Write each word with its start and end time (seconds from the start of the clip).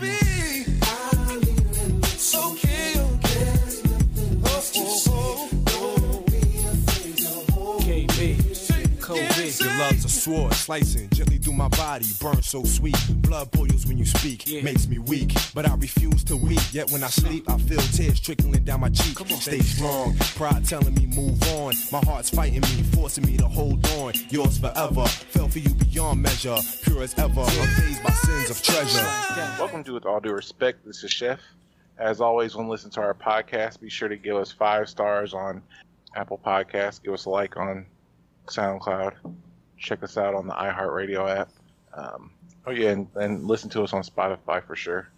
me. 0.00 0.25
Love's 9.78 10.04
a 10.04 10.08
sword 10.08 10.54
slicing 10.54 11.08
gently 11.10 11.36
through 11.36 11.52
my 11.52 11.68
body, 11.68 12.06
burn 12.20 12.42
so 12.42 12.64
sweet. 12.64 12.96
Blood 13.16 13.50
boils 13.50 13.86
when 13.86 13.98
you 13.98 14.04
speak, 14.04 14.46
yeah. 14.46 14.62
makes 14.62 14.86
me 14.86 14.98
weak, 14.98 15.32
but 15.54 15.68
I 15.68 15.74
refuse 15.74 16.24
to 16.24 16.36
weep. 16.36 16.60
Yet 16.72 16.90
when 16.90 17.02
I 17.02 17.08
sleep, 17.08 17.48
I 17.48 17.58
feel 17.58 17.80
tears 17.80 18.20
trickling 18.20 18.64
down 18.64 18.80
my 18.80 18.88
cheek. 18.88 19.16
Come 19.16 19.30
on, 19.30 19.38
Stay 19.38 19.60
strong, 19.60 20.16
pride 20.36 20.64
telling 20.64 20.94
me 20.94 21.06
move 21.06 21.42
on. 21.54 21.74
My 21.92 22.00
heart's 22.00 22.30
fighting 22.30 22.60
me, 22.62 22.82
forcing 22.94 23.26
me 23.26 23.36
to 23.36 23.46
hold 23.46 23.86
on. 23.98 24.14
Yours 24.30 24.58
forever, 24.58 25.06
fell 25.06 25.48
for 25.48 25.58
you 25.58 25.70
beyond 25.74 26.22
measure, 26.22 26.56
pure 26.82 27.02
as 27.02 27.14
ever, 27.18 27.42
unfazed 27.42 28.02
by 28.02 28.10
sins 28.10 28.50
of 28.50 28.62
treasure. 28.62 29.06
Welcome 29.58 29.84
to 29.84 29.92
With 29.92 30.06
All 30.06 30.20
Due 30.20 30.32
Respect. 30.32 30.84
This 30.86 31.04
is 31.04 31.10
Chef. 31.10 31.40
As 31.98 32.20
always, 32.20 32.54
when 32.56 32.68
listening 32.68 32.92
to 32.92 33.00
our 33.00 33.14
podcast, 33.14 33.80
be 33.80 33.88
sure 33.88 34.08
to 34.08 34.16
give 34.16 34.36
us 34.36 34.52
five 34.52 34.88
stars 34.88 35.34
on 35.34 35.62
Apple 36.14 36.40
Podcasts. 36.44 37.02
Give 37.02 37.14
us 37.14 37.24
a 37.24 37.30
like 37.30 37.56
on 37.56 37.86
SoundCloud. 38.46 39.14
Check 39.78 40.02
us 40.02 40.16
out 40.16 40.34
on 40.34 40.46
the 40.46 40.54
iHeartRadio 40.54 41.38
app. 41.38 41.50
Um, 41.94 42.30
oh 42.66 42.70
yeah, 42.70 42.90
and, 42.90 43.08
and, 43.14 43.46
listen 43.46 43.70
to 43.70 43.82
us 43.82 43.92
on 43.92 44.02
Spotify 44.02 44.62
for 44.64 44.76
sure. 44.76 45.08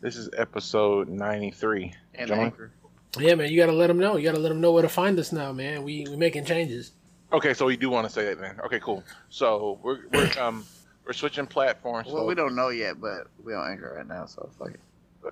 This 0.00 0.16
is 0.16 0.30
episode 0.36 1.08
ninety 1.08 1.50
three. 1.50 1.94
And 2.14 2.30
Anchor. 2.30 2.70
Yeah, 3.18 3.34
man, 3.34 3.50
you 3.50 3.56
gotta 3.56 3.72
let 3.72 3.86
them 3.88 3.98
know. 3.98 4.16
You 4.16 4.24
gotta 4.24 4.40
let 4.40 4.48
them 4.48 4.60
know 4.60 4.72
where 4.72 4.82
to 4.82 4.88
find 4.88 5.18
us 5.18 5.32
now, 5.32 5.52
man. 5.52 5.82
We 5.82 6.06
we're 6.08 6.16
making 6.16 6.44
changes. 6.44 6.92
Okay, 7.32 7.54
so 7.54 7.66
we 7.66 7.76
do 7.76 7.90
want 7.90 8.06
to 8.06 8.12
say 8.12 8.24
that 8.26 8.40
then. 8.40 8.60
Okay, 8.64 8.80
cool. 8.80 9.04
So 9.28 9.78
we're 9.82 10.00
we're 10.12 10.30
um 10.40 10.64
we're 11.04 11.12
switching 11.12 11.46
platforms. 11.46 12.06
Well, 12.06 12.22
so. 12.22 12.26
we 12.26 12.34
don't 12.34 12.54
know 12.54 12.68
yet, 12.68 13.00
but 13.00 13.28
we 13.42 13.54
on 13.54 13.70
Anchor 13.70 13.94
right 13.96 14.06
now, 14.06 14.26
so 14.26 14.48
fuck 14.58 14.70
it. 14.70 14.80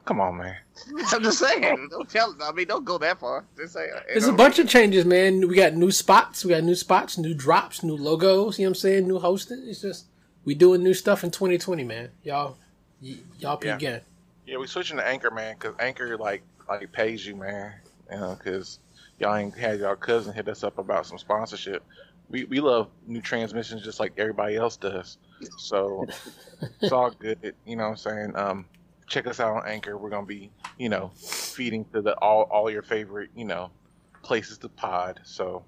Come 0.04 0.20
on, 0.20 0.38
man. 0.38 0.56
I'm 1.12 1.22
just 1.22 1.38
saying. 1.38 1.88
Don't 1.90 2.08
tell. 2.08 2.34
I 2.42 2.52
mean, 2.52 2.66
don't 2.66 2.84
go 2.84 2.98
that 2.98 3.20
far. 3.20 3.44
Just 3.56 3.74
say. 3.74 3.88
There's 4.08 4.26
a 4.26 4.32
bunch 4.32 4.58
of 4.58 4.68
changes, 4.68 5.04
man. 5.04 5.46
We 5.46 5.54
got 5.56 5.74
new 5.74 5.90
spots. 5.90 6.44
We 6.44 6.50
got 6.50 6.64
new 6.64 6.74
spots, 6.74 7.18
new 7.18 7.34
drops, 7.34 7.82
new 7.82 7.96
logos. 7.96 8.58
You 8.58 8.64
know 8.64 8.70
what 8.70 8.76
I'm 8.76 8.80
saying? 8.80 9.08
New 9.08 9.18
hosting. 9.18 9.62
It's 9.66 9.82
just 9.82 10.06
we 10.44 10.54
doing 10.54 10.82
new 10.82 10.94
stuff 10.94 11.24
in 11.24 11.30
2020, 11.30 11.84
man. 11.84 12.10
Y'all, 12.22 12.56
y- 13.02 13.18
y'all 13.38 13.56
peep 13.56 13.80
yeah. 13.80 14.00
Yeah, 14.46 14.56
we 14.58 14.66
switching 14.66 14.96
to 14.96 15.06
Anchor, 15.06 15.30
man, 15.30 15.54
because 15.54 15.74
Anchor 15.78 16.16
like 16.16 16.42
like 16.68 16.90
pays 16.92 17.26
you, 17.26 17.36
man. 17.36 17.74
You 18.10 18.18
know, 18.18 18.36
because 18.36 18.80
y'all 19.18 19.36
ain't 19.36 19.56
had 19.56 19.80
y'all 19.80 19.96
cousin 19.96 20.34
hit 20.34 20.48
us 20.48 20.64
up 20.64 20.78
about 20.78 21.06
some 21.06 21.18
sponsorship. 21.18 21.82
We 22.28 22.44
we 22.44 22.60
love 22.60 22.88
new 23.06 23.20
transmissions 23.20 23.82
just 23.82 24.00
like 24.00 24.12
everybody 24.16 24.56
else 24.56 24.76
does. 24.76 25.18
So 25.58 26.06
it's 26.80 26.92
all 26.92 27.10
good. 27.10 27.54
You 27.66 27.76
know 27.76 27.84
what 27.84 27.90
I'm 27.90 27.96
saying? 27.96 28.36
Um, 28.36 28.64
check 29.12 29.26
us 29.26 29.40
out 29.40 29.54
on 29.56 29.66
Anchor. 29.66 29.98
We're 29.98 30.10
gonna 30.10 30.26
be, 30.26 30.50
you 30.78 30.88
know, 30.88 31.12
feeding 31.16 31.84
to 31.92 32.00
the 32.00 32.14
all 32.18 32.42
all 32.44 32.70
your 32.70 32.82
favorite, 32.82 33.30
you 33.36 33.44
know, 33.44 33.70
places 34.22 34.58
to 34.58 34.68
pod. 34.68 35.20
So 35.24 35.64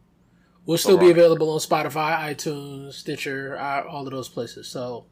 we'll 0.67 0.78
still 0.78 0.98
be 0.98 1.11
available 1.11 1.51
on 1.51 1.59
Spotify, 1.59 2.19
iTunes, 2.19 2.95
Stitcher, 2.95 3.56
uh, 3.59 3.84
all 3.84 4.06
of 4.06 4.12
those 4.12 4.28
places. 4.28 4.67
So 4.67 5.05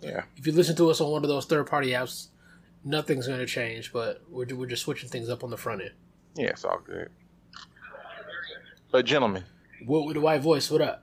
yeah, 0.00 0.22
if 0.36 0.46
you 0.46 0.52
listen 0.52 0.76
to 0.76 0.90
us 0.90 1.00
on 1.00 1.10
one 1.10 1.24
of 1.24 1.28
those 1.28 1.46
third 1.46 1.66
party 1.66 1.90
apps, 1.90 2.28
nothing's 2.84 3.26
gonna 3.26 3.46
change. 3.46 3.92
But 3.92 4.22
we're 4.30 4.46
we're 4.54 4.66
just 4.66 4.82
switching 4.82 5.08
things 5.08 5.28
up 5.28 5.42
on 5.42 5.50
the 5.50 5.58
front 5.58 5.82
end. 5.82 5.92
Yeah, 6.36 6.50
it's 6.50 6.64
all 6.64 6.78
good. 6.78 7.10
But 8.92 9.04
gentlemen, 9.04 9.44
what 9.84 10.06
with 10.06 10.14
the 10.14 10.20
white 10.20 10.40
voice? 10.40 10.70
What 10.70 10.80
up? 10.80 11.02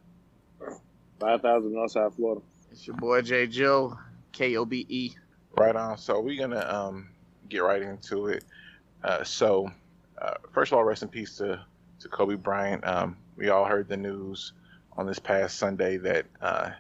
Five 1.20 1.42
thousand 1.42 1.72
Northside 1.74 2.16
Florida. 2.16 2.42
It's 2.72 2.88
your 2.88 2.96
boy 2.96 3.22
J 3.22 3.48
Joe, 3.48 4.00
K 4.32 4.56
O 4.56 4.64
B 4.64 4.86
E. 4.88 5.12
Right 5.58 5.76
on. 5.76 5.98
So 5.98 6.20
we're 6.20 6.40
gonna 6.40 6.66
um, 6.68 7.10
get 7.50 7.60
right 7.60 7.82
into 7.82 8.28
it. 8.28 8.44
Uh, 9.04 9.24
so 9.24 9.70
uh, 10.22 10.36
first 10.52 10.72
of 10.72 10.78
all, 10.78 10.84
rest 10.84 11.04
in 11.04 11.10
peace 11.10 11.38
to 11.38 11.64
to 12.00 12.08
Kobe 12.10 12.36
Bryant. 12.36 12.86
Um, 12.86 13.18
we 13.36 13.50
all 13.50 13.66
heard 13.66 13.88
the 13.88 13.98
news 13.98 14.54
on 14.98 15.06
this 15.06 15.20
past 15.20 15.58
Sunday 15.58 15.98
that 15.98 16.26
uh, 16.42 16.72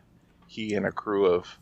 he 0.48 0.76
and 0.76 0.86
a 0.86 0.92
crew 0.92 1.26
of 1.26 1.60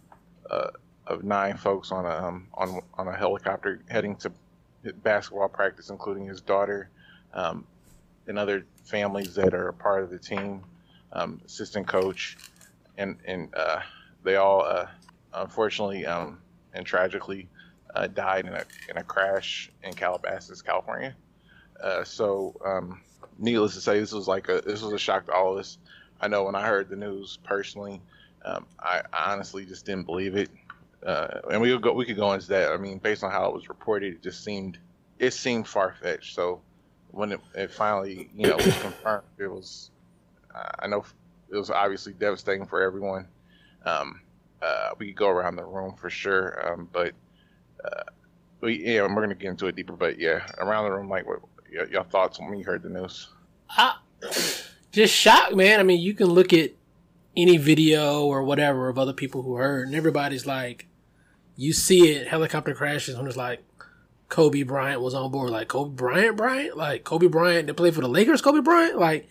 uh, 0.50 0.70
of 1.08 1.24
nine 1.24 1.58
folks 1.58 1.92
on 1.92 2.06
a 2.06 2.28
um, 2.28 2.48
on 2.54 2.82
on 2.94 3.08
a 3.08 3.16
helicopter 3.16 3.82
heading 3.90 4.16
to 4.18 4.32
basketball 5.04 5.50
practice, 5.50 5.90
including 5.90 6.26
his 6.26 6.42
daughter 6.42 6.90
um, 7.34 7.66
and 8.28 8.38
other 8.38 8.66
families 8.86 9.36
that 9.36 9.54
are 9.54 9.70
a 9.70 9.74
part 9.74 10.04
of 10.04 10.10
the 10.10 10.20
team, 10.20 10.64
um, 11.14 11.42
assistant 11.46 11.88
coach, 11.88 12.38
and 12.98 13.18
and 13.26 13.54
uh, 13.56 13.80
they 14.24 14.36
all 14.36 14.62
uh, 14.62 14.86
unfortunately 15.34 16.06
um, 16.06 16.40
and 16.74 16.86
tragically 16.86 17.48
uh, 17.96 18.08
died 18.08 18.46
in 18.46 18.54
a 18.54 18.64
in 18.90 18.98
a 18.98 19.04
crash 19.04 19.72
in 19.84 19.94
Calabasas, 19.94 20.62
California. 20.62 21.16
Uh, 21.82 22.04
so, 22.04 22.56
um, 22.66 23.02
needless 23.38 23.74
to 23.74 23.82
say, 23.82 24.00
this 24.00 24.12
was 24.12 24.28
like 24.28 24.50
a 24.50 24.62
this 24.62 24.82
was 24.82 24.94
a 24.94 25.00
shock 25.00 25.26
to 25.26 25.34
all 25.34 25.54
of 25.54 25.60
us. 25.60 25.78
I 26.22 26.28
know 26.28 26.44
when 26.44 26.56
I 26.56 26.68
heard 26.68 26.90
the 26.90 26.96
news 26.96 27.40
personally, 27.44 28.02
um, 28.44 28.66
I, 28.80 29.02
I, 29.14 29.32
honestly 29.32 29.66
just 29.66 29.86
didn't 29.86 30.06
believe 30.06 30.36
it. 30.36 30.50
Uh, 31.06 31.40
and 31.50 31.62
we 31.62 31.70
could 31.70 31.82
go 31.82 31.94
we 31.94 32.06
could 32.06 32.18
go 32.18 32.34
into 32.34 32.48
that. 32.48 32.72
I 32.72 32.78
mean, 32.78 32.98
based 32.98 33.24
on 33.24 33.32
how 33.32 33.48
it 33.48 33.54
was 33.54 33.70
reported, 33.70 34.14
it 34.16 34.22
just 34.22 34.44
seemed 34.44 34.78
it 35.18 35.32
seemed 35.32 35.68
far 35.68 35.96
fetched. 36.02 36.36
So 36.36 36.62
when 37.12 37.32
it, 37.32 37.40
it, 37.56 37.72
finally 37.72 38.30
you 38.36 38.48
know 38.48 38.58
was 38.58 38.78
confirmed, 38.82 39.24
it 39.38 39.48
was 39.48 39.92
I 40.80 40.88
know 40.88 41.06
it 41.50 41.56
was 41.56 41.70
obviously 41.70 42.14
devastating 42.14 42.66
for 42.66 42.82
everyone. 42.82 43.28
Um, 43.86 44.22
uh, 44.62 44.90
we 44.98 45.08
could 45.08 45.16
go 45.16 45.30
around 45.30 45.56
the 45.56 45.66
room 45.66 45.96
for 45.96 46.10
sure. 46.10 46.72
Um, 46.72 46.90
but 46.92 47.14
uh, 47.84 48.04
we, 48.62 48.84
yeah, 48.86 49.02
we're 49.02 49.22
gonna 49.22 49.36
get 49.36 49.50
into 49.50 49.68
it 49.68 49.76
deeper. 49.76 49.94
But 49.94 50.20
yeah, 50.20 50.46
around 50.58 50.86
the 50.86 50.92
room, 50.92 51.10
like, 51.10 51.28
what 51.28 51.40
your, 51.72 51.88
your 51.90 52.04
thoughts 52.06 52.40
when 52.40 52.58
you 52.58 52.66
heard 52.66 52.84
the 52.84 52.90
news? 52.90 53.30
Uh, 53.78 53.94
just 54.92 55.14
shocked, 55.14 55.56
man. 55.56 55.80
I 55.80 55.84
mean, 55.84 56.02
you 56.02 56.14
can 56.14 56.28
look 56.28 56.54
at 56.54 56.72
any 57.38 57.58
video 57.58 58.26
or 58.26 58.44
whatever 58.44 58.90
of 58.90 58.98
other 58.98 59.14
people 59.14 59.44
who 59.44 59.56
heard, 59.56 59.88
and 59.88 59.96
everybody's 59.96 60.46
like, 60.46 60.88
you 61.56 61.74
see 61.74 62.12
it, 62.12 62.28
helicopter 62.28 62.74
crashes, 62.74 63.16
and 63.16 63.28
it's 63.28 63.38
like, 63.38 63.64
Kobe 64.30 64.62
Bryant 64.62 65.02
was 65.02 65.16
on 65.16 65.32
board. 65.32 65.50
Like 65.50 65.68
Kobe 65.68 65.96
Bryant, 65.96 66.38
Bryant, 66.38 66.78
like 66.78 67.04
Kobe 67.04 67.28
Bryant 67.28 67.68
that 67.68 67.74
played 67.74 67.96
for 67.96 68.02
the 68.02 68.08
Lakers. 68.08 68.42
Kobe 68.42 68.62
Bryant, 68.62 68.98
like 68.98 69.28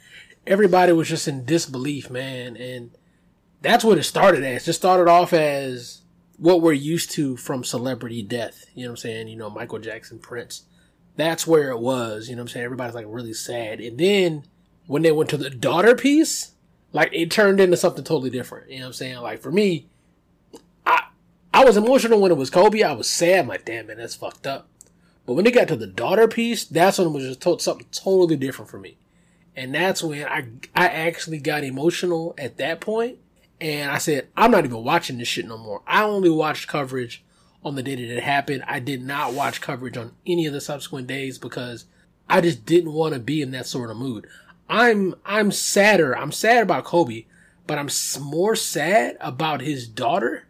everybody 0.47 0.93
was 0.93 1.09
just 1.09 1.29
in 1.29 1.45
disbelief, 1.45 2.11
man. 2.11 2.57
And 2.57 2.91
that's 3.61 3.85
what 3.85 3.99
it 3.99 4.05
started 4.05 4.45
as. 4.45 4.69
It 4.69 4.75
started 4.75 5.11
off 5.11 5.33
as 5.33 6.03
what 6.37 6.63
we're 6.63 6.73
used 6.73 7.11
to 7.13 7.37
from 7.37 7.65
celebrity 7.65 8.23
death. 8.23 8.67
You 8.75 8.85
know 8.85 8.91
what 8.91 8.93
I'm 8.93 8.97
saying? 8.99 9.29
You 9.29 9.37
know, 9.37 9.51
Michael 9.51 9.79
Jackson, 9.79 10.19
Prince. 10.19 10.63
That's 11.17 11.47
where 11.47 11.71
it 11.71 11.81
was. 11.81 12.29
You 12.29 12.37
know 12.37 12.43
what 12.43 12.51
I'm 12.51 12.53
saying? 12.53 12.65
Everybody's 12.65 12.95
like 12.95 13.07
really 13.09 13.35
sad. 13.35 13.81
And 13.81 13.99
then 13.99 14.45
when 14.87 15.03
they 15.03 15.11
went 15.11 15.31
to 15.31 15.37
the 15.37 15.51
daughter 15.51 15.97
piece, 15.97 16.53
like 16.93 17.11
it 17.13 17.31
turned 17.31 17.61
into 17.61 17.77
something 17.77 18.05
totally 18.05 18.31
different. 18.31 18.71
You 18.71 18.79
know 18.79 18.85
what 18.85 18.89
I'm 18.89 18.93
saying? 18.95 19.19
Like 19.19 19.41
for 19.41 19.51
me, 19.51 19.89
I 20.87 21.07
I 21.53 21.65
was 21.65 21.77
emotional 21.77 22.21
when 22.21 22.31
it 22.31 22.39
was 22.39 22.51
Kobe. 22.51 22.83
I 22.83 22.93
was 22.93 23.11
sad. 23.11 23.41
I'm 23.41 23.49
like, 23.49 23.65
damn 23.65 23.89
man, 23.89 23.97
that's 23.97 24.15
fucked 24.15 24.47
up. 24.47 24.69
But 25.27 25.35
when 25.35 25.47
it 25.47 25.55
got 25.55 25.69
to 25.69 25.77
the 25.77 25.87
daughter 25.87 26.29
piece, 26.29 26.65
that's 26.65 26.99
when 26.99 27.09
it 27.09 27.11
was 27.11 27.25
just 27.25 27.43
to- 27.43 27.59
something 27.59 27.87
totally 27.91 28.37
different 28.37 28.71
for 28.71 28.79
me. 28.79 28.97
And 29.57 29.75
that's 29.75 30.05
when 30.05 30.25
I 30.25 30.47
I 30.77 30.87
actually 30.87 31.39
got 31.39 31.65
emotional 31.65 32.35
at 32.39 32.59
that 32.59 32.81
point 32.81 33.19
and 33.61 33.91
I 33.91 33.99
said, 33.99 34.29
I'm 34.37 34.51
not 34.51 34.65
even 34.65 34.85
watching 34.85 35.19
this 35.19 35.29
shit 35.29 35.47
no 35.47 35.59
more. 35.59 35.83
I 35.87 36.05
only 36.05 36.31
watched 36.31 36.69
coverage 36.69 37.25
on 37.65 37.75
the 37.75 37.83
day 37.83 37.97
that 37.97 38.17
it 38.17 38.23
happened. 38.23 38.63
I 38.67 38.79
did 38.79 39.03
not 39.03 39.33
watch 39.33 39.61
coverage 39.61 39.97
on 39.97 40.13
any 40.27 40.47
of 40.47 40.53
the 40.53 40.61
subsequent 40.61 41.07
days 41.07 41.39
because 41.39 41.87
I 42.29 42.41
just 42.41 42.65
didn't 42.65 42.93
want 42.93 43.15
to 43.15 43.21
be 43.21 43.43
in 43.43 43.51
that 43.53 43.67
sort 43.67 43.91
of 43.91 43.97
mood. 43.97 44.27
I'm, 44.69 45.15
I'm 45.25 45.51
sadder. 45.51 46.17
I'm 46.17 46.31
sad 46.31 46.63
about 46.63 46.85
Kobe, 46.85 47.25
but 47.67 47.79
I'm 47.79 47.89
more 48.21 48.55
sad 48.55 49.17
about 49.21 49.61
his 49.61 49.89
daughter 49.89 50.47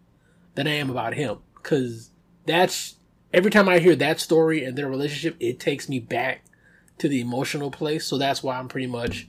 than 0.54 0.66
I 0.66 0.72
am 0.72 0.90
about 0.90 1.14
him. 1.14 1.38
Cause 1.62 2.10
that's, 2.44 2.96
every 3.32 3.50
time 3.50 3.68
I 3.68 3.78
hear 3.78 3.96
that 3.96 4.20
story 4.20 4.64
and 4.64 4.76
their 4.76 4.88
relationship, 4.88 5.36
it 5.40 5.60
takes 5.60 5.88
me 5.88 5.98
back 5.98 6.44
to 6.98 7.08
the 7.08 7.20
emotional 7.20 7.70
place. 7.70 8.04
So 8.06 8.18
that's 8.18 8.42
why 8.42 8.58
I'm 8.58 8.68
pretty 8.68 8.86
much 8.86 9.28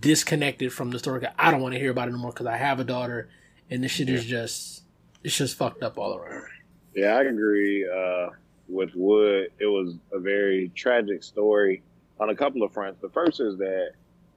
disconnected 0.00 0.72
from 0.72 0.90
the 0.90 0.98
story. 0.98 1.26
I 1.38 1.50
don't 1.50 1.60
want 1.60 1.74
to 1.74 1.80
hear 1.80 1.90
about 1.90 2.08
it 2.08 2.12
anymore 2.12 2.32
because 2.32 2.46
I 2.46 2.56
have 2.56 2.80
a 2.80 2.84
daughter, 2.84 3.28
and 3.70 3.82
this 3.82 3.92
shit 3.92 4.08
yeah. 4.08 4.14
is 4.16 4.24
just 4.24 4.82
it's 5.24 5.36
just 5.36 5.56
fucked 5.56 5.82
up 5.82 5.98
all 5.98 6.16
around. 6.16 6.46
Yeah, 6.94 7.16
I 7.16 7.22
agree 7.22 7.88
uh, 7.88 8.28
with 8.68 8.90
Wood. 8.94 9.48
It 9.58 9.66
was 9.66 9.94
a 10.12 10.18
very 10.18 10.70
tragic 10.74 11.22
story 11.22 11.82
on 12.20 12.30
a 12.30 12.34
couple 12.34 12.62
of 12.62 12.72
fronts. 12.72 13.00
The 13.00 13.08
first 13.08 13.40
is 13.40 13.58
that 13.58 13.92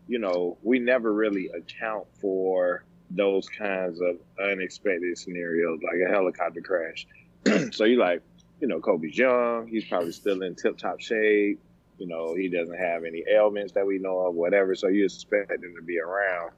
you 0.08 0.20
know 0.20 0.58
we 0.64 0.80
never 0.80 1.14
really 1.14 1.50
account 1.50 2.06
for 2.20 2.84
those 3.12 3.48
kinds 3.50 4.00
of 4.02 4.18
unexpected 4.42 5.18
scenarios, 5.18 5.80
like 5.84 6.08
a 6.08 6.12
helicopter 6.12 6.62
crash. 6.62 7.08
so 7.72 7.84
you 7.84 7.98
like, 7.98 8.22
you 8.60 8.68
know, 8.68 8.80
Kobe's 8.80 9.18
young. 9.18 9.68
He's 9.68 9.86
probably 9.86 10.12
still 10.12 10.42
in 10.42 10.56
tip 10.56 10.78
top 10.78 11.00
shape. 11.00 11.60
You 11.98 12.08
know, 12.08 12.36
he 12.36 12.50
doesn't 12.50 12.78
have 12.78 13.04
any 13.04 13.24
ailments 13.32 13.74
that 13.74 13.86
we 13.86 14.00
know 14.00 14.20
of, 14.20 14.36
whatever. 14.36 14.76
So 14.76 14.88
you 14.88 15.06
expect 15.06 15.52
him 15.52 15.76
to 15.76 15.82
be 15.82 16.00
around. 16.00 16.52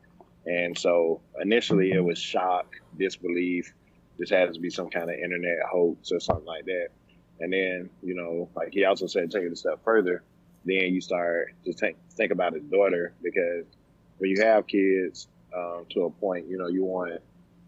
And 0.46 0.78
so 0.78 1.22
initially 1.42 1.92
it 1.92 2.04
was 2.04 2.18
shock, 2.18 2.74
disbelief. 2.98 3.74
This 4.18 4.30
has 4.32 4.56
to 4.56 4.62
be 4.62 4.70
some 4.70 4.90
kind 4.90 5.10
of 5.10 5.16
internet 5.18 5.58
hoax 5.70 6.12
or 6.12 6.20
something 6.20 6.46
like 6.46 6.66
that. 6.66 6.88
And 7.40 7.54
then, 7.54 7.90
you 8.02 8.16
know, 8.16 8.50
like 8.56 8.70
he 8.72 8.86
also 8.86 9.06
said, 9.06 9.30
take 9.30 9.44
it 9.44 9.52
a 9.52 9.56
step 9.56 9.84
further. 9.84 10.24
Then 10.66 10.94
you 10.94 11.02
start 11.02 11.54
to 11.66 11.74
think 11.74 11.98
think 12.12 12.32
about 12.32 12.54
his 12.54 12.64
daughter 12.64 13.14
because 13.22 13.66
when 14.18 14.32
you 14.32 14.42
have 14.42 14.66
kids 14.66 15.28
um, 15.56 15.86
to 15.92 16.06
a 16.06 16.10
point, 16.10 16.48
you 16.48 16.58
know, 16.58 16.68
you 16.68 16.84
want 16.84 17.22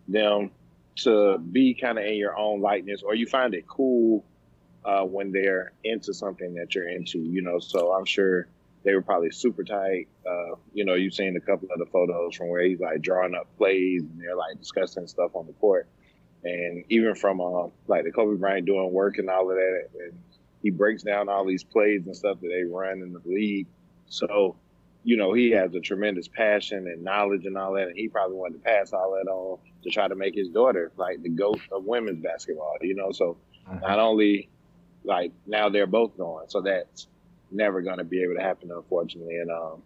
them 0.08 0.52
to 0.98 1.38
be 1.38 1.74
kind 1.74 1.98
of 1.98 2.06
in 2.06 2.16
your 2.16 2.38
own 2.38 2.62
likeness, 2.62 3.04
or 3.04 3.16
you 3.16 3.26
find 3.26 3.54
it 3.54 3.68
cool 3.68 4.26
uh, 4.86 5.04
when 5.04 5.32
they're 5.32 5.74
into 5.84 6.14
something 6.14 6.56
that 6.56 6.76
you're 6.76 6.90
into, 6.90 7.20
you 7.20 7.42
know. 7.42 7.60
So 7.60 7.94
I'm 7.94 8.06
sure 8.06 8.48
they 8.84 8.94
were 8.94 9.02
probably 9.02 9.32
super 9.32 9.64
tight. 9.64 10.08
Uh, 10.26 10.56
you 10.74 10.86
know, 10.86 10.94
you've 10.94 11.14
seen 11.14 11.36
a 11.36 11.42
couple 11.42 11.68
of 11.72 11.80
the 11.80 11.86
photos 11.86 12.36
from 12.36 12.50
where 12.50 12.64
he's 12.64 12.80
like 12.80 13.02
drawing 13.02 13.36
up 13.36 13.48
plays 13.58 14.02
and 14.02 14.20
they're 14.20 14.36
like 14.36 14.58
discussing 14.58 15.08
stuff 15.08 15.32
on 15.36 15.48
the 15.48 15.54
court. 15.54 15.88
And 16.44 16.86
even 16.90 17.16
from 17.16 17.42
uh, 17.42 17.68
like 17.88 18.06
the 18.06 18.12
Kobe 18.12 18.38
Bryant 18.38 18.66
doing 18.66 18.92
work 18.94 19.18
and 19.18 19.30
all 19.30 19.50
of 19.50 19.58
that, 19.58 19.90
and 20.00 20.18
he 20.62 20.70
breaks 20.70 21.04
down 21.04 21.28
all 21.28 21.46
these 21.46 21.64
plays 21.64 22.06
and 22.06 22.16
stuff 22.16 22.40
that 22.42 22.48
they 22.48 22.64
run 22.64 23.02
in 23.02 23.14
the 23.14 23.22
league. 23.26 23.68
So, 24.08 24.56
you 25.04 25.18
know, 25.18 25.34
he 25.34 25.52
has 25.52 25.76
a 25.76 25.82
tremendous 25.82 26.30
passion 26.30 26.88
and 26.88 27.04
knowledge 27.04 27.46
and 27.46 27.58
all 27.58 27.74
that, 27.74 27.88
and 27.88 27.98
he 27.98 28.08
probably 28.08 28.38
wanted 28.38 28.64
to 28.64 28.64
pass 28.64 28.94
all 28.94 29.12
that 29.12 29.30
on 29.30 29.60
to 29.84 29.90
try 29.90 30.08
to 30.08 30.16
make 30.16 30.36
his 30.36 30.48
daughter 30.50 30.92
like 30.96 31.22
the 31.22 31.30
goat 31.30 31.60
of 31.72 31.84
women's 31.84 32.24
basketball. 32.24 32.78
You 32.82 32.96
know, 32.96 33.12
so 33.12 33.38
mm-hmm. 33.68 33.82
not 33.82 34.00
only 34.00 34.50
like 35.04 35.32
now 35.48 35.70
they're 35.70 35.88
both 35.88 36.18
gone. 36.18 36.50
so 36.50 36.62
that's 36.62 37.08
never 37.52 37.82
going 37.82 37.98
to 37.98 38.04
be 38.04 38.22
able 38.24 38.36
to 38.36 38.42
happen, 38.42 38.72
unfortunately. 38.72 39.38
And 39.38 39.52
um, 39.52 39.82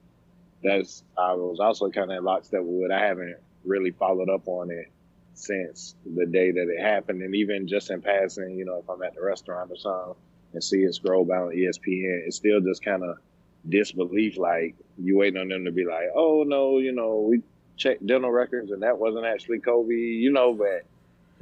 that's 0.63 1.03
I 1.17 1.33
was 1.33 1.59
also 1.59 1.89
kind 1.89 2.11
of 2.11 2.17
in 2.17 2.23
lockstep 2.23 2.61
with. 2.63 2.91
I 2.91 2.99
haven't 2.99 3.37
really 3.63 3.91
followed 3.91 4.29
up 4.29 4.47
on 4.47 4.71
it 4.71 4.91
since 5.33 5.95
the 6.05 6.25
day 6.25 6.51
that 6.51 6.69
it 6.69 6.81
happened, 6.81 7.21
and 7.21 7.35
even 7.35 7.67
just 7.67 7.89
in 7.89 8.01
passing, 8.01 8.55
you 8.55 8.65
know, 8.65 8.79
if 8.79 8.89
I'm 8.89 9.01
at 9.03 9.15
the 9.15 9.21
restaurant 9.21 9.71
or 9.71 9.77
something 9.77 10.15
and 10.53 10.63
see 10.63 10.77
it 10.83 10.93
scroll 10.93 11.25
by 11.25 11.37
on 11.37 11.51
ESPN, 11.51 12.27
it's 12.27 12.37
still 12.37 12.61
just 12.61 12.83
kind 12.83 13.03
of 13.03 13.17
disbelief. 13.67 14.37
Like 14.37 14.75
you 14.97 15.17
waiting 15.17 15.41
on 15.41 15.47
them 15.49 15.65
to 15.65 15.71
be 15.71 15.85
like, 15.85 16.09
"Oh 16.15 16.43
no, 16.45 16.79
you 16.79 16.91
know, 16.91 17.27
we 17.29 17.41
checked 17.75 18.05
dental 18.05 18.31
records 18.31 18.71
and 18.71 18.83
that 18.83 18.97
wasn't 18.99 19.25
actually 19.25 19.59
Kobe," 19.59 19.93
you 19.93 20.31
know, 20.31 20.53
but 20.53 20.85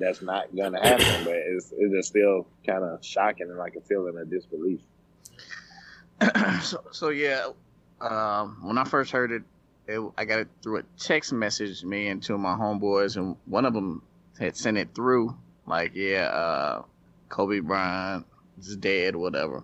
that's 0.02 0.22
not 0.22 0.56
gonna 0.56 0.80
happen. 0.82 1.26
but 1.26 1.36
it's 1.36 1.74
it's 1.78 1.94
just 1.94 2.10
still 2.10 2.48
kind 2.66 2.84
of 2.84 3.04
shocking 3.04 3.50
and 3.50 3.58
like 3.58 3.76
a 3.76 3.82
feeling 3.82 4.18
of 4.18 4.30
disbelief. 4.30 4.82
so, 6.62 6.84
so 6.92 7.10
yeah, 7.10 7.48
um, 8.00 8.58
when 8.62 8.78
I 8.78 8.84
first 8.84 9.12
heard 9.12 9.32
it, 9.32 9.44
it, 9.88 10.02
I 10.18 10.26
got 10.26 10.40
it 10.40 10.48
through 10.62 10.80
a 10.80 10.84
text 10.98 11.34
message, 11.34 11.84
me 11.84 12.08
and 12.08 12.22
two 12.22 12.36
of 12.36 12.40
my 12.40 12.56
homeboys, 12.56 13.18
and 13.18 13.36
one 13.46 13.66
of 13.66 13.74
them 13.74 14.04
had 14.40 14.56
sent 14.56 14.78
it 14.78 14.94
through, 14.96 15.36
like, 15.66 15.92
yeah, 15.96 16.28
uh, 16.28 16.84
Kobe 17.30 17.60
Bryant 17.60 18.26
is 18.60 18.76
dead, 18.76 19.16
whatever. 19.16 19.64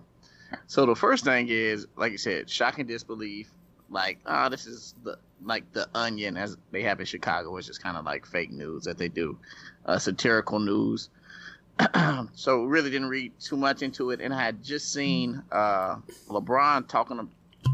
So 0.66 0.86
the 0.86 0.94
first 0.94 1.24
thing 1.24 1.48
is, 1.48 1.86
like 1.96 2.12
you 2.12 2.18
said, 2.18 2.48
shocking 2.48 2.86
disbelief. 2.86 3.50
Like, 3.90 4.18
oh, 4.26 4.48
this 4.48 4.66
is 4.66 4.94
the 5.04 5.18
like 5.44 5.72
the 5.72 5.88
Onion 5.94 6.36
as 6.36 6.56
they 6.72 6.82
have 6.82 7.00
in 7.00 7.06
Chicago, 7.06 7.52
which 7.52 7.68
is 7.68 7.78
kind 7.78 7.96
of 7.96 8.04
like 8.04 8.26
fake 8.26 8.50
news 8.50 8.84
that 8.84 8.98
they 8.98 9.08
do, 9.08 9.38
uh, 9.86 9.98
satirical 9.98 10.58
news. 10.58 11.08
so 12.34 12.64
really 12.64 12.90
didn't 12.90 13.08
read 13.08 13.32
too 13.40 13.56
much 13.56 13.82
into 13.82 14.10
it, 14.10 14.20
and 14.20 14.34
I 14.34 14.42
had 14.42 14.62
just 14.62 14.92
seen 14.92 15.42
uh, 15.52 15.96
LeBron 16.28 16.88
talking 16.88 17.28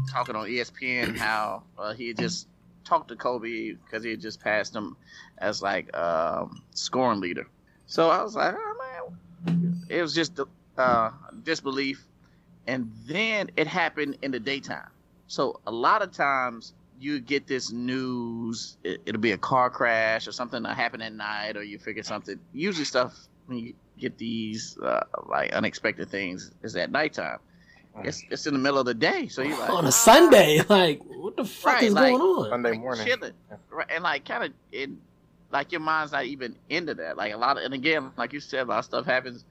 talking 0.09 0.35
on 0.35 0.47
ESPN 0.47 1.17
how 1.17 1.63
uh, 1.77 1.93
he 1.93 2.13
just 2.13 2.47
talked 2.83 3.07
to 3.09 3.15
Kobe 3.15 3.73
because 3.73 4.03
he 4.03 4.15
just 4.15 4.39
passed 4.39 4.75
him 4.75 4.95
as 5.39 5.61
like 5.61 5.95
um, 5.97 6.61
scoring 6.71 7.19
leader. 7.19 7.47
So 7.87 8.09
I 8.09 8.23
was 8.23 8.35
like, 8.35 8.55
oh 8.57 9.11
man, 9.47 9.81
it 9.89 10.01
was 10.01 10.13
just 10.13 10.39
uh, 10.77 11.11
disbelief, 11.43 12.05
and 12.67 12.91
then 13.05 13.49
it 13.57 13.67
happened 13.67 14.17
in 14.21 14.31
the 14.31 14.39
daytime. 14.39 14.87
So 15.27 15.59
a 15.65 15.71
lot 15.71 16.01
of 16.01 16.11
times 16.11 16.73
you 16.99 17.19
get 17.19 17.47
this 17.47 17.71
news, 17.71 18.77
it, 18.83 19.01
will 19.05 19.19
be 19.19 19.31
a 19.31 19.37
car 19.37 19.69
crash 19.69 20.27
or 20.27 20.31
something 20.31 20.63
that 20.63 20.75
happened 20.75 21.03
at 21.03 21.13
night, 21.13 21.57
or 21.57 21.63
you 21.63 21.77
figure 21.77 22.03
something. 22.03 22.39
Usually 22.53 22.85
stuff 22.85 23.27
when 23.47 23.59
you 23.59 23.73
get 23.97 24.17
these 24.17 24.77
uh, 24.79 25.03
like 25.27 25.51
unexpected 25.53 26.09
things 26.09 26.51
is 26.63 26.75
at 26.75 26.91
nighttime. 26.91 27.39
It's 28.03 28.23
it's 28.29 28.45
in 28.45 28.53
the 28.53 28.59
middle 28.59 28.79
of 28.79 28.85
the 28.85 28.93
day, 28.93 29.29
so 29.29 29.41
you 29.41 29.57
like 29.57 29.69
on 29.69 29.85
a 29.85 29.87
ah. 29.87 29.91
Sunday, 29.91 30.61
like 30.67 31.01
what 31.05 31.37
the 31.37 31.45
fuck 31.45 31.75
right, 31.75 31.83
is 31.83 31.93
like, 31.93 32.11
going 32.11 32.21
on? 32.21 32.49
Sunday 32.49 32.71
like, 32.71 32.79
morning, 32.79 33.07
chilling, 33.07 33.33
right? 33.69 33.87
And 33.89 34.03
like 34.03 34.25
kind 34.25 34.43
of 34.43 34.51
in 34.73 34.99
like 35.49 35.71
your 35.71 35.79
mind's 35.79 36.11
not 36.11 36.25
even 36.25 36.57
into 36.69 36.93
that. 36.95 37.15
Like 37.15 37.33
a 37.33 37.37
lot 37.37 37.57
of, 37.57 37.63
and 37.63 37.73
again, 37.73 38.11
like 38.17 38.33
you 38.33 38.41
said, 38.41 38.63
a 38.63 38.69
lot 38.69 38.79
of 38.79 38.85
stuff 38.85 39.05
happens 39.05 39.45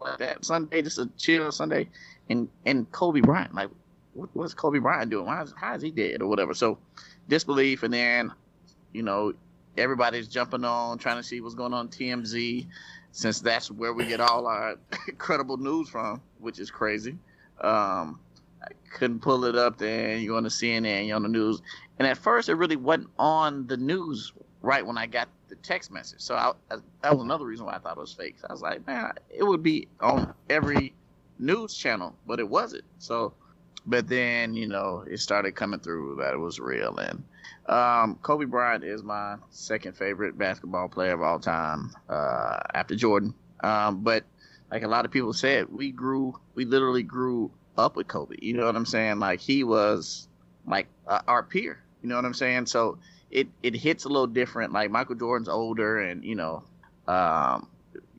like 0.00 0.18
that. 0.18 0.44
Sunday, 0.44 0.82
just 0.82 0.98
a 0.98 1.08
chill 1.16 1.52
Sunday, 1.52 1.88
and 2.28 2.48
and 2.66 2.90
Kobe 2.90 3.20
Bryant, 3.20 3.54
like 3.54 3.68
what, 4.18 4.28
what's 4.32 4.54
Kobe 4.54 4.80
Bryant 4.80 5.10
doing? 5.10 5.26
Why 5.26 5.42
is, 5.42 5.54
how 5.56 5.74
is 5.74 5.82
he 5.82 5.90
dead 5.90 6.20
or 6.20 6.26
whatever? 6.26 6.52
So 6.52 6.78
disbelief, 7.28 7.82
and 7.84 7.94
then 7.94 8.32
you 8.92 9.02
know 9.02 9.32
everybody's 9.76 10.26
jumping 10.26 10.64
on 10.64 10.98
trying 10.98 11.16
to 11.18 11.22
see 11.22 11.40
what's 11.40 11.54
going 11.54 11.72
on 11.72 11.88
TMZ 11.88 12.66
since 13.12 13.40
that's 13.40 13.70
where 13.70 13.94
we 13.94 14.06
get 14.06 14.20
all 14.20 14.46
our 14.46 14.74
credible 15.18 15.56
news 15.56 15.88
from, 15.88 16.20
which 16.38 16.58
is 16.58 16.70
crazy. 16.70 17.16
Um, 17.60 18.18
I 18.62 18.72
couldn't 18.92 19.20
pull 19.20 19.44
it 19.44 19.54
up. 19.54 19.78
Then 19.78 20.20
you're 20.20 20.36
on 20.36 20.42
the 20.42 20.48
CNN, 20.48 21.06
you're 21.06 21.16
on 21.16 21.22
the 21.22 21.28
news, 21.28 21.62
and 21.98 22.08
at 22.08 22.18
first 22.18 22.48
it 22.48 22.54
really 22.54 22.76
wasn't 22.76 23.08
on 23.18 23.66
the 23.68 23.76
news 23.76 24.32
right 24.62 24.84
when 24.84 24.98
I 24.98 25.06
got 25.06 25.28
the 25.48 25.54
text 25.56 25.92
message. 25.92 26.20
So 26.20 26.34
I, 26.34 26.52
I, 26.70 26.78
that 27.02 27.14
was 27.14 27.22
another 27.22 27.46
reason 27.46 27.66
why 27.66 27.74
I 27.74 27.78
thought 27.78 27.96
it 27.96 28.00
was 28.00 28.12
fake. 28.12 28.36
I 28.48 28.52
was 28.52 28.62
like, 28.62 28.84
man, 28.86 29.12
it 29.30 29.44
would 29.44 29.62
be 29.62 29.86
on 30.00 30.34
every 30.50 30.92
news 31.38 31.74
channel, 31.74 32.16
but 32.26 32.40
it 32.40 32.48
wasn't. 32.48 32.84
So, 32.98 33.32
but 33.86 34.08
then 34.08 34.54
you 34.54 34.68
know 34.68 35.04
it 35.10 35.18
started 35.18 35.52
coming 35.52 35.80
through 35.80 36.16
that 36.20 36.34
it 36.34 36.38
was 36.38 36.58
real, 36.60 36.96
and 36.98 37.24
um, 37.68 38.18
Kobe 38.22 38.46
Bryant 38.46 38.82
is 38.82 39.02
my 39.02 39.36
second 39.50 39.96
favorite 39.96 40.38
basketball 40.38 40.88
player 40.88 41.12
of 41.12 41.22
all 41.22 41.38
time 41.38 41.94
uh, 42.08 42.60
after 42.72 42.96
Jordan. 42.96 43.34
Um, 43.60 44.02
but 44.02 44.24
like 44.70 44.82
a 44.82 44.88
lot 44.88 45.04
of 45.04 45.10
people 45.10 45.32
said, 45.32 45.68
we 45.70 45.90
grew, 45.90 46.38
we 46.54 46.64
literally 46.64 47.02
grew 47.02 47.50
up 47.76 47.94
with 47.96 48.08
Kobe. 48.08 48.36
You 48.40 48.54
know 48.54 48.64
what 48.64 48.76
I'm 48.76 48.86
saying? 48.86 49.18
Like 49.18 49.40
he 49.40 49.64
was 49.64 50.28
like 50.66 50.86
uh, 51.06 51.20
our 51.28 51.42
peer. 51.42 51.78
You 52.02 52.08
know 52.08 52.16
what 52.16 52.24
I'm 52.24 52.34
saying? 52.34 52.66
So 52.66 52.98
it 53.30 53.48
it 53.62 53.74
hits 53.74 54.04
a 54.04 54.08
little 54.08 54.26
different. 54.26 54.72
Like 54.72 54.90
Michael 54.90 55.16
Jordan's 55.16 55.48
older, 55.48 56.00
and 56.00 56.24
you 56.24 56.36
know, 56.36 56.62
um, 57.06 57.68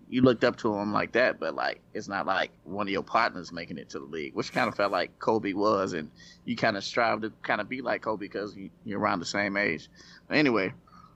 you 0.09 0.23
looked 0.23 0.43
up 0.43 0.57
to 0.57 0.73
him 0.75 0.91
like 0.91 1.11
that, 1.11 1.39
but 1.39 1.53
like 1.53 1.81
it's 1.93 2.07
not 2.07 2.25
like 2.25 2.51
one 2.63 2.87
of 2.87 2.91
your 2.91 3.03
partners 3.03 3.51
making 3.51 3.77
it 3.77 3.89
to 3.89 3.99
the 3.99 4.05
league, 4.05 4.33
which 4.33 4.51
kind 4.51 4.67
of 4.67 4.75
felt 4.75 4.91
like 4.91 5.19
Kobe 5.19 5.53
was, 5.53 5.93
and 5.93 6.09
you 6.45 6.55
kind 6.55 6.75
of 6.75 6.83
strive 6.83 7.21
to 7.21 7.31
kind 7.43 7.61
of 7.61 7.69
be 7.69 7.81
like 7.81 8.01
Kobe 8.01 8.25
because 8.25 8.55
you, 8.55 8.71
are 8.91 8.99
around 8.99 9.19
the 9.19 9.25
same 9.25 9.55
age. 9.55 9.87
But 10.27 10.37
anyway, 10.37 10.73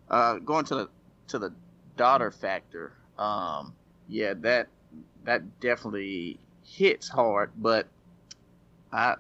uh, 0.10 0.36
going 0.36 0.66
to 0.66 0.76
the 0.76 0.90
to 1.30 1.40
the 1.40 1.54
daughter 1.98 2.30
factor, 2.30 2.94
um, 3.18 3.74
yeah, 4.08 4.36
that 4.42 4.68
that 5.24 5.60
definitely 5.60 6.40
hits 6.64 7.10
hard, 7.10 7.52
but 7.58 7.88
I 8.92 9.16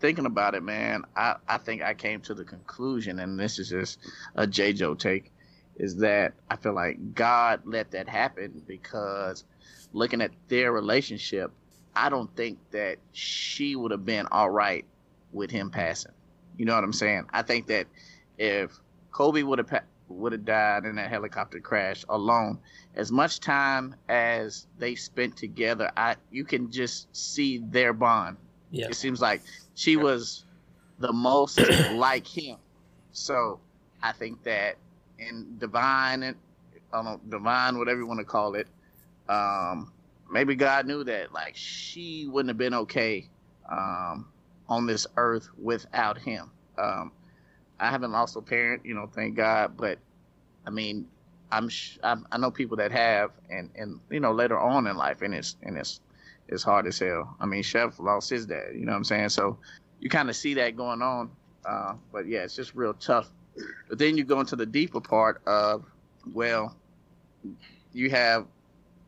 thinking 0.00 0.26
about 0.26 0.54
it, 0.54 0.62
man, 0.62 1.04
I, 1.16 1.36
I 1.48 1.58
think 1.58 1.82
I 1.82 1.94
came 1.94 2.20
to 2.22 2.34
the 2.34 2.44
conclusion, 2.44 3.18
and 3.18 3.40
this 3.40 3.58
is 3.58 3.70
just 3.70 3.98
a 4.34 4.46
J 4.46 4.74
Joe 4.74 4.94
take 4.94 5.32
is 5.78 5.96
that 5.96 6.34
I 6.50 6.56
feel 6.56 6.74
like 6.74 7.14
God 7.14 7.62
let 7.64 7.92
that 7.92 8.08
happen 8.08 8.62
because 8.66 9.44
looking 9.92 10.20
at 10.20 10.32
their 10.48 10.72
relationship, 10.72 11.52
I 11.94 12.08
don't 12.10 12.34
think 12.36 12.58
that 12.72 12.98
she 13.12 13.76
would 13.76 13.90
have 13.92 14.04
been 14.04 14.26
all 14.30 14.50
right 14.50 14.84
with 15.32 15.50
him 15.50 15.70
passing. 15.70 16.12
You 16.56 16.64
know 16.64 16.74
what 16.74 16.84
I'm 16.84 16.92
saying? 16.92 17.26
I 17.32 17.42
think 17.42 17.68
that 17.68 17.86
if 18.38 18.78
Kobe 19.12 19.42
would 19.42 19.58
have 19.58 19.82
would 20.08 20.32
have 20.32 20.44
died 20.44 20.84
in 20.84 20.96
that 20.96 21.10
helicopter 21.10 21.60
crash 21.60 22.04
alone, 22.08 22.58
as 22.94 23.12
much 23.12 23.40
time 23.40 23.94
as 24.08 24.66
they 24.78 24.94
spent 24.94 25.36
together, 25.36 25.90
I 25.96 26.16
you 26.30 26.44
can 26.44 26.70
just 26.70 27.14
see 27.16 27.58
their 27.58 27.92
bond. 27.92 28.36
Yeah. 28.70 28.88
It 28.88 28.96
seems 28.96 29.20
like 29.20 29.42
she 29.74 29.96
was 29.96 30.44
the 30.98 31.12
most 31.12 31.60
like 31.92 32.26
him. 32.26 32.56
So 33.12 33.60
I 34.02 34.12
think 34.12 34.42
that 34.44 34.76
and 35.20 35.58
divine 35.60 36.22
and 36.22 36.36
I 36.92 36.96
don't 36.96 37.04
know, 37.04 37.20
divine, 37.38 37.78
whatever 37.78 38.00
you 38.00 38.06
want 38.06 38.20
to 38.20 38.24
call 38.24 38.54
it. 38.54 38.68
Um, 39.28 39.92
maybe 40.30 40.54
God 40.54 40.86
knew 40.86 41.04
that 41.04 41.32
like 41.32 41.56
she 41.56 42.26
wouldn't 42.28 42.50
have 42.50 42.58
been 42.58 42.74
okay 42.74 43.28
um, 43.70 44.28
on 44.68 44.86
this 44.86 45.06
earth 45.16 45.48
without 45.60 46.18
him. 46.18 46.50
Um, 46.78 47.12
I 47.80 47.90
haven't 47.90 48.12
lost 48.12 48.36
a 48.36 48.42
parent, 48.42 48.86
you 48.86 48.94
know, 48.94 49.06
thank 49.06 49.36
God, 49.36 49.76
but 49.76 49.98
I 50.66 50.70
mean, 50.70 51.08
I'm, 51.50 51.68
sh- 51.68 51.98
I'm 52.02 52.26
i 52.32 52.38
know 52.38 52.50
people 52.50 52.76
that 52.78 52.92
have, 52.92 53.32
and 53.50 53.70
and 53.76 54.00
you 54.10 54.20
know 54.20 54.32
later 54.32 54.58
on 54.58 54.86
in 54.86 54.96
life, 54.96 55.22
and 55.22 55.34
it's 55.34 55.56
and 55.62 55.76
it's 55.78 56.00
it's 56.48 56.62
hard 56.62 56.86
as 56.86 56.98
hell. 56.98 57.36
I 57.40 57.46
mean, 57.46 57.62
Chef 57.62 57.98
lost 58.00 58.30
his 58.30 58.46
dad, 58.46 58.74
you 58.74 58.86
know 58.86 58.92
what 58.92 58.98
I'm 58.98 59.04
saying? 59.04 59.30
So 59.30 59.58
you 60.00 60.10
kind 60.10 60.30
of 60.30 60.36
see 60.36 60.54
that 60.54 60.76
going 60.76 61.02
on, 61.02 61.30
uh, 61.66 61.94
but 62.12 62.26
yeah, 62.28 62.40
it's 62.40 62.56
just 62.56 62.74
real 62.74 62.94
tough 62.94 63.30
but 63.88 63.98
then 63.98 64.16
you 64.16 64.24
go 64.24 64.40
into 64.40 64.56
the 64.56 64.66
deeper 64.66 65.00
part 65.00 65.42
of, 65.46 65.84
well, 66.32 66.76
you 67.92 68.10
have 68.10 68.46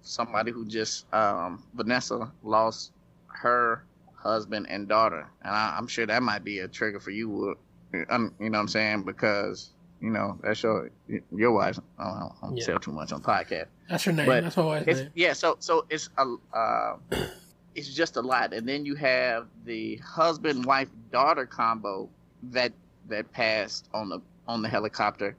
somebody 0.02 0.50
who 0.50 0.64
just 0.64 1.12
um, 1.12 1.62
Vanessa 1.74 2.30
lost 2.42 2.92
her 3.28 3.84
husband 4.14 4.66
and 4.68 4.88
daughter, 4.88 5.26
and 5.42 5.54
I, 5.54 5.76
am 5.78 5.86
sure 5.86 6.06
that 6.06 6.22
might 6.22 6.44
be 6.44 6.60
a 6.60 6.68
trigger 6.68 7.00
for 7.00 7.10
you. 7.10 7.56
You 7.92 8.06
know 8.08 8.30
what 8.38 8.54
I'm 8.54 8.68
saying? 8.68 9.02
Because 9.02 9.70
you 10.00 10.10
know 10.10 10.38
that's 10.42 10.62
your 10.62 10.90
your 11.34 11.52
wife. 11.52 11.78
I 11.98 12.04
don't, 12.04 12.32
I 12.42 12.46
don't 12.46 12.56
yeah. 12.56 12.64
say 12.64 12.76
too 12.80 12.92
much 12.92 13.12
on 13.12 13.22
podcast. 13.22 13.66
That's 13.88 14.04
her 14.04 14.12
name. 14.12 14.26
But 14.26 14.44
that's 14.44 14.56
my 14.56 14.64
wife's 14.64 14.86
name. 14.86 15.10
Yeah. 15.14 15.32
So 15.32 15.56
so 15.60 15.86
it's 15.90 16.10
a 16.18 16.34
uh, 16.56 16.96
it's 17.74 17.92
just 17.92 18.16
a 18.16 18.20
lot, 18.20 18.52
and 18.52 18.68
then 18.68 18.84
you 18.84 18.94
have 18.96 19.46
the 19.64 19.96
husband 19.96 20.64
wife 20.64 20.88
daughter 21.10 21.46
combo 21.46 22.08
that 22.44 22.72
that 23.08 23.30
passed 23.32 23.88
on 23.92 24.08
the 24.08 24.20
on 24.50 24.62
the 24.62 24.68
helicopter, 24.68 25.36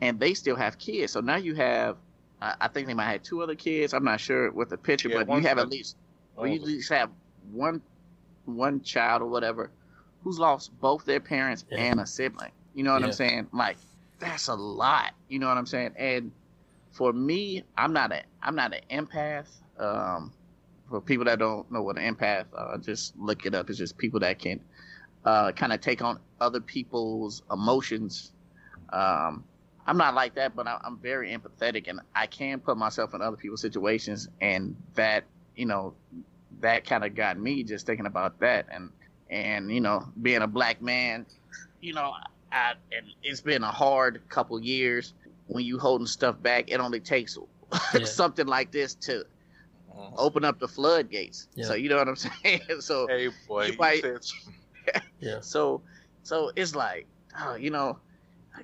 and 0.00 0.18
they 0.18 0.34
still 0.34 0.56
have 0.56 0.78
kids. 0.78 1.12
So 1.12 1.20
now 1.20 1.36
you 1.36 1.54
have, 1.54 1.96
I, 2.40 2.54
I 2.62 2.68
think 2.68 2.86
they 2.86 2.94
might 2.94 3.12
have 3.12 3.22
two 3.22 3.42
other 3.42 3.54
kids. 3.54 3.92
I'm 3.92 4.04
not 4.04 4.20
sure 4.20 4.50
with 4.50 4.70
the 4.70 4.78
picture, 4.78 5.08
yeah, 5.08 5.24
but 5.24 5.36
you 5.36 5.42
have 5.46 5.58
at 5.58 5.68
least, 5.68 5.96
well, 6.34 6.46
you 6.46 6.56
at 6.56 6.62
least 6.62 6.88
have 6.90 7.10
one 7.52 7.82
one 8.46 8.80
child 8.80 9.22
or 9.22 9.26
whatever 9.26 9.70
who's 10.22 10.38
lost 10.38 10.70
both 10.80 11.04
their 11.04 11.20
parents 11.20 11.64
yeah. 11.70 11.78
and 11.78 12.00
a 12.00 12.06
sibling. 12.06 12.52
You 12.74 12.84
know 12.84 12.92
what 12.92 13.00
yeah. 13.00 13.06
I'm 13.08 13.12
saying? 13.12 13.46
Like 13.52 13.76
that's 14.18 14.48
a 14.48 14.54
lot. 14.54 15.12
You 15.28 15.38
know 15.38 15.48
what 15.48 15.58
I'm 15.58 15.66
saying? 15.66 15.92
And 15.96 16.32
for 16.92 17.12
me, 17.12 17.62
I'm 17.76 17.92
not 17.92 18.12
a 18.12 18.22
I'm 18.42 18.56
not 18.56 18.74
an 18.74 19.06
empath. 19.06 19.48
Um, 19.78 20.32
for 20.88 21.00
people 21.00 21.24
that 21.26 21.38
don't 21.38 21.70
know 21.70 21.82
what 21.82 21.98
an 21.98 22.14
empath, 22.14 22.46
uh, 22.56 22.78
just 22.78 23.16
look 23.18 23.44
it 23.44 23.54
up. 23.54 23.68
It's 23.68 23.78
just 23.78 23.98
people 23.98 24.20
that 24.20 24.38
can 24.38 24.60
uh, 25.24 25.52
kind 25.52 25.72
of 25.72 25.80
take 25.80 26.02
on 26.02 26.20
other 26.40 26.60
people's 26.60 27.42
emotions. 27.50 28.32
Um, 28.90 29.44
I'm 29.86 29.96
not 29.96 30.14
like 30.14 30.34
that, 30.34 30.56
but 30.56 30.66
I, 30.66 30.80
I'm 30.84 30.98
very 30.98 31.36
empathetic, 31.36 31.88
and 31.88 32.00
I 32.14 32.26
can 32.26 32.60
put 32.60 32.76
myself 32.76 33.14
in 33.14 33.22
other 33.22 33.36
people's 33.36 33.60
situations, 33.60 34.28
and 34.40 34.76
that 34.94 35.24
you 35.54 35.66
know, 35.66 35.94
that 36.60 36.84
kind 36.84 37.04
of 37.04 37.14
got 37.14 37.38
me 37.38 37.62
just 37.62 37.86
thinking 37.86 38.06
about 38.06 38.40
that, 38.40 38.66
and 38.70 38.90
and 39.30 39.70
you 39.70 39.80
know, 39.80 40.06
being 40.20 40.42
a 40.42 40.46
black 40.46 40.82
man, 40.82 41.26
you 41.80 41.92
know, 41.92 42.12
I, 42.52 42.74
and 42.92 43.06
it's 43.22 43.40
been 43.40 43.62
a 43.62 43.70
hard 43.70 44.22
couple 44.28 44.60
years 44.60 45.14
when 45.46 45.64
you 45.64 45.78
holding 45.78 46.06
stuff 46.06 46.40
back. 46.42 46.70
It 46.70 46.80
only 46.80 47.00
takes 47.00 47.38
yeah. 47.94 48.04
something 48.04 48.46
like 48.46 48.72
this 48.72 48.94
to 48.94 49.20
uh-huh. 49.20 50.10
open 50.16 50.44
up 50.44 50.58
the 50.58 50.68
floodgates. 50.68 51.48
Yeah. 51.54 51.66
So 51.66 51.74
you 51.74 51.88
know 51.88 51.96
what 51.96 52.08
I'm 52.08 52.16
saying. 52.16 52.60
so 52.80 53.06
hey 53.06 53.28
boy, 53.46 53.66
you 53.66 53.76
might, 53.78 54.04
yeah. 55.20 55.40
So, 55.40 55.82
so 56.22 56.50
it's 56.56 56.74
like, 56.74 57.06
oh, 57.40 57.54
you 57.54 57.70
know, 57.70 57.98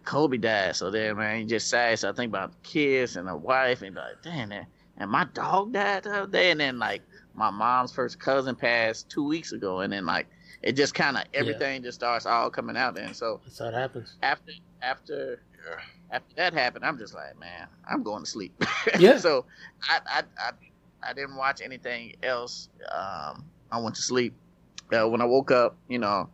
Kobe 0.04 0.36
died. 0.38 0.76
So 0.76 0.90
then, 0.90 1.16
man, 1.16 1.40
you 1.40 1.46
just 1.46 1.68
sad. 1.68 1.98
So 1.98 2.10
I 2.10 2.12
think 2.12 2.30
about 2.30 2.62
kids 2.62 3.16
and 3.16 3.28
a 3.28 3.36
wife, 3.36 3.82
and 3.82 3.96
like, 3.96 4.22
damn, 4.22 4.50
man, 4.50 4.66
and 4.96 5.10
my 5.10 5.24
dog 5.24 5.72
died 5.72 6.04
the 6.04 6.22
other 6.22 6.30
day, 6.30 6.50
and 6.50 6.60
then 6.60 6.78
like 6.78 7.02
my 7.34 7.50
mom's 7.50 7.92
first 7.92 8.18
cousin 8.18 8.54
passed 8.54 9.08
two 9.08 9.24
weeks 9.24 9.52
ago, 9.52 9.80
and 9.80 9.92
then 9.92 10.06
like 10.06 10.26
it 10.62 10.72
just 10.72 10.94
kind 10.94 11.16
of 11.16 11.24
everything 11.34 11.82
yeah. 11.82 11.88
just 11.88 11.98
starts 11.98 12.26
all 12.26 12.50
coming 12.50 12.76
out. 12.76 12.94
Then 12.94 13.14
so 13.14 13.40
that's 13.44 13.58
how 13.58 13.66
it 13.66 13.74
happens. 13.74 14.16
After 14.22 14.52
after 14.80 15.40
after 16.10 16.34
that 16.36 16.52
happened, 16.52 16.84
I'm 16.84 16.98
just 16.98 17.14
like, 17.14 17.38
man, 17.38 17.66
I'm 17.88 18.02
going 18.02 18.24
to 18.24 18.30
sleep. 18.30 18.52
Yeah. 18.98 19.18
so 19.18 19.46
I, 19.88 20.00
I 20.06 20.22
I 20.38 20.50
I 21.02 21.12
didn't 21.12 21.36
watch 21.36 21.60
anything 21.62 22.14
else. 22.22 22.68
Um, 22.90 23.44
I 23.70 23.78
went 23.78 23.96
to 23.96 24.02
sleep 24.02 24.34
uh, 24.92 25.08
when 25.08 25.20
I 25.20 25.24
woke 25.24 25.50
up, 25.50 25.76
you 25.88 25.98
know, 25.98 26.28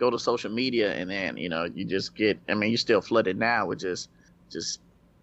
go 0.00 0.10
to 0.10 0.18
social 0.18 0.50
media 0.50 0.94
and 0.94 1.08
then, 1.08 1.36
you 1.36 1.48
know, 1.48 1.64
you 1.64 1.84
just 1.84 2.16
get, 2.16 2.40
I 2.48 2.54
mean, 2.54 2.70
you're 2.70 2.78
still 2.78 3.02
flooded 3.02 3.38
now 3.38 3.66
with 3.66 3.78
just, 3.78 4.08
just 4.50 4.80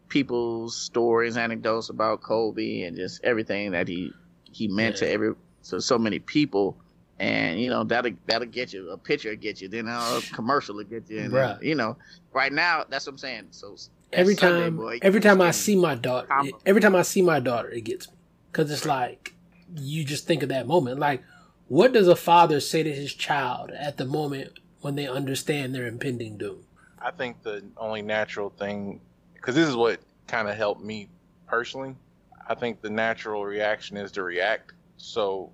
people's 0.08 0.78
stories, 0.78 1.36
anecdotes 1.36 1.90
about 1.90 2.22
Kobe 2.22 2.84
and 2.84 2.96
just 2.96 3.22
everything 3.24 3.72
that 3.72 3.88
he, 3.88 4.14
he 4.52 4.68
meant 4.68 4.96
yeah. 4.96 5.08
to 5.08 5.12
every, 5.12 5.34
so, 5.64 5.80
so 5.80 5.98
many 5.98 6.20
people. 6.20 6.78
And, 7.20 7.60
you 7.60 7.72
know, 7.72 7.84
that'll, 7.84 8.12
that'll 8.28 8.48
get 8.48 8.72
you 8.72 8.92
a 8.92 8.98
picture, 8.98 9.34
get 9.36 9.60
you, 9.60 9.68
then 9.68 9.88
a 9.88 10.22
commercial 10.34 10.76
will 10.76 10.84
get 10.84 11.10
you. 11.10 11.22
And, 11.22 11.34
right. 11.34 11.62
you 11.62 11.74
know, 11.74 11.98
right 12.32 12.54
now, 12.54 12.86
that's 12.88 13.08
what 13.08 13.14
I'm 13.14 13.18
saying. 13.18 13.48
So 13.50 13.76
every 14.14 14.36
Sunday, 14.36 14.66
time, 14.66 14.78
boy, 14.78 15.00
every 15.02 15.20
time 15.20 15.42
I 15.42 15.50
see 15.50 15.76
my 15.76 15.96
daughter, 15.96 16.28
every 16.68 16.82
time 16.82 16.96
I 16.96 17.02
see 17.02 17.24
my 17.24 17.40
daughter, 17.40 17.70
it 17.70 17.82
gets 17.82 18.08
me. 18.08 18.14
Cause 18.54 18.72
it's 18.72 18.86
like, 18.86 19.34
you 19.76 20.04
just 20.04 20.26
think 20.26 20.44
of 20.44 20.50
that 20.50 20.68
moment. 20.68 21.00
Like, 21.00 21.24
what 21.68 21.92
does 21.92 22.08
a 22.08 22.16
father 22.16 22.60
say 22.60 22.82
to 22.84 22.92
his 22.94 23.14
child 23.14 23.72
at 23.72 23.98
the 23.98 24.06
moment 24.06 24.60
when 24.88 24.96
they 24.96 25.06
understand 25.06 25.76
their 25.76 25.86
impending 25.86 26.38
doom? 26.38 26.64
I 27.02 27.12
think 27.12 27.44
the 27.44 27.62
only 27.76 28.02
natural 28.02 28.50
thing, 28.50 29.02
because 29.34 29.54
this 29.54 29.68
is 29.68 29.76
what 29.76 30.00
kind 30.28 30.48
of 30.48 30.56
helped 30.56 30.82
me 30.82 31.10
personally. 31.46 31.94
I 32.48 32.56
think 32.56 32.82
the 32.82 32.90
natural 32.90 33.44
reaction 33.44 33.98
is 33.98 34.14
to 34.14 34.24
react. 34.24 34.72
So 34.96 35.52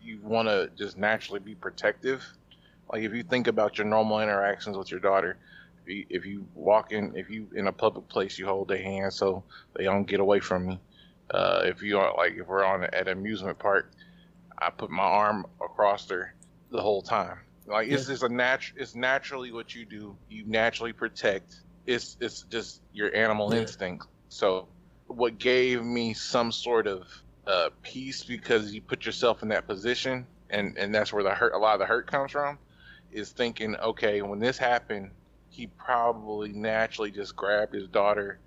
you 0.00 0.20
want 0.22 0.46
to 0.46 0.70
just 0.76 0.96
naturally 0.96 1.40
be 1.40 1.56
protective. 1.56 2.24
Like 2.88 3.02
if 3.02 3.12
you 3.12 3.24
think 3.24 3.48
about 3.48 3.76
your 3.76 3.88
normal 3.88 4.20
interactions 4.20 4.76
with 4.76 4.92
your 4.92 5.00
daughter, 5.00 5.36
if 5.82 5.88
you, 5.92 6.06
if 6.08 6.24
you 6.24 6.46
walk 6.54 6.92
in, 6.92 7.16
if 7.16 7.28
you 7.28 7.48
in 7.56 7.66
a 7.66 7.72
public 7.72 8.06
place, 8.06 8.38
you 8.38 8.46
hold 8.46 8.68
their 8.68 8.80
hand 8.80 9.12
so 9.12 9.42
they 9.74 9.82
don't 9.82 10.04
get 10.04 10.20
away 10.20 10.38
from 10.38 10.64
me. 10.64 10.78
Uh, 11.32 11.62
if 11.64 11.82
you 11.82 11.98
are 11.98 12.16
like 12.16 12.34
if 12.34 12.46
we're 12.46 12.64
on 12.64 12.84
at 12.84 13.08
an 13.08 13.18
amusement 13.18 13.58
park, 13.58 13.90
I 14.56 14.70
put 14.70 14.90
my 14.90 15.02
arm 15.02 15.44
across 15.60 16.08
her 16.10 16.32
the 16.70 16.80
whole 16.80 17.02
time. 17.02 17.38
Like 17.66 17.88
it's 17.88 18.06
just 18.06 18.22
a 18.22 18.28
natural. 18.28 18.80
It's 18.80 18.94
naturally 18.94 19.52
what 19.52 19.74
you 19.74 19.84
do. 19.84 20.16
You 20.28 20.44
naturally 20.46 20.92
protect. 20.92 21.60
It's 21.86 22.16
it's 22.20 22.42
just 22.42 22.80
your 22.92 23.14
animal 23.14 23.52
yeah. 23.52 23.60
instinct. 23.60 24.06
So 24.28 24.68
what 25.06 25.38
gave 25.38 25.82
me 25.84 26.14
some 26.14 26.52
sort 26.52 26.86
of 26.86 27.06
uh, 27.46 27.70
peace 27.82 28.24
because 28.24 28.72
you 28.72 28.80
put 28.80 29.06
yourself 29.06 29.42
in 29.42 29.48
that 29.48 29.66
position, 29.66 30.26
and 30.50 30.76
and 30.78 30.94
that's 30.94 31.12
where 31.12 31.22
the 31.22 31.34
hurt. 31.34 31.54
A 31.54 31.58
lot 31.58 31.74
of 31.74 31.80
the 31.80 31.86
hurt 31.86 32.06
comes 32.06 32.32
from, 32.32 32.58
is 33.12 33.30
thinking, 33.30 33.76
okay, 33.76 34.22
when 34.22 34.38
this 34.38 34.58
happened, 34.58 35.10
he 35.50 35.66
probably 35.66 36.52
naturally 36.52 37.10
just 37.10 37.34
grabbed 37.34 37.74
his 37.74 37.88
daughter 37.88 38.38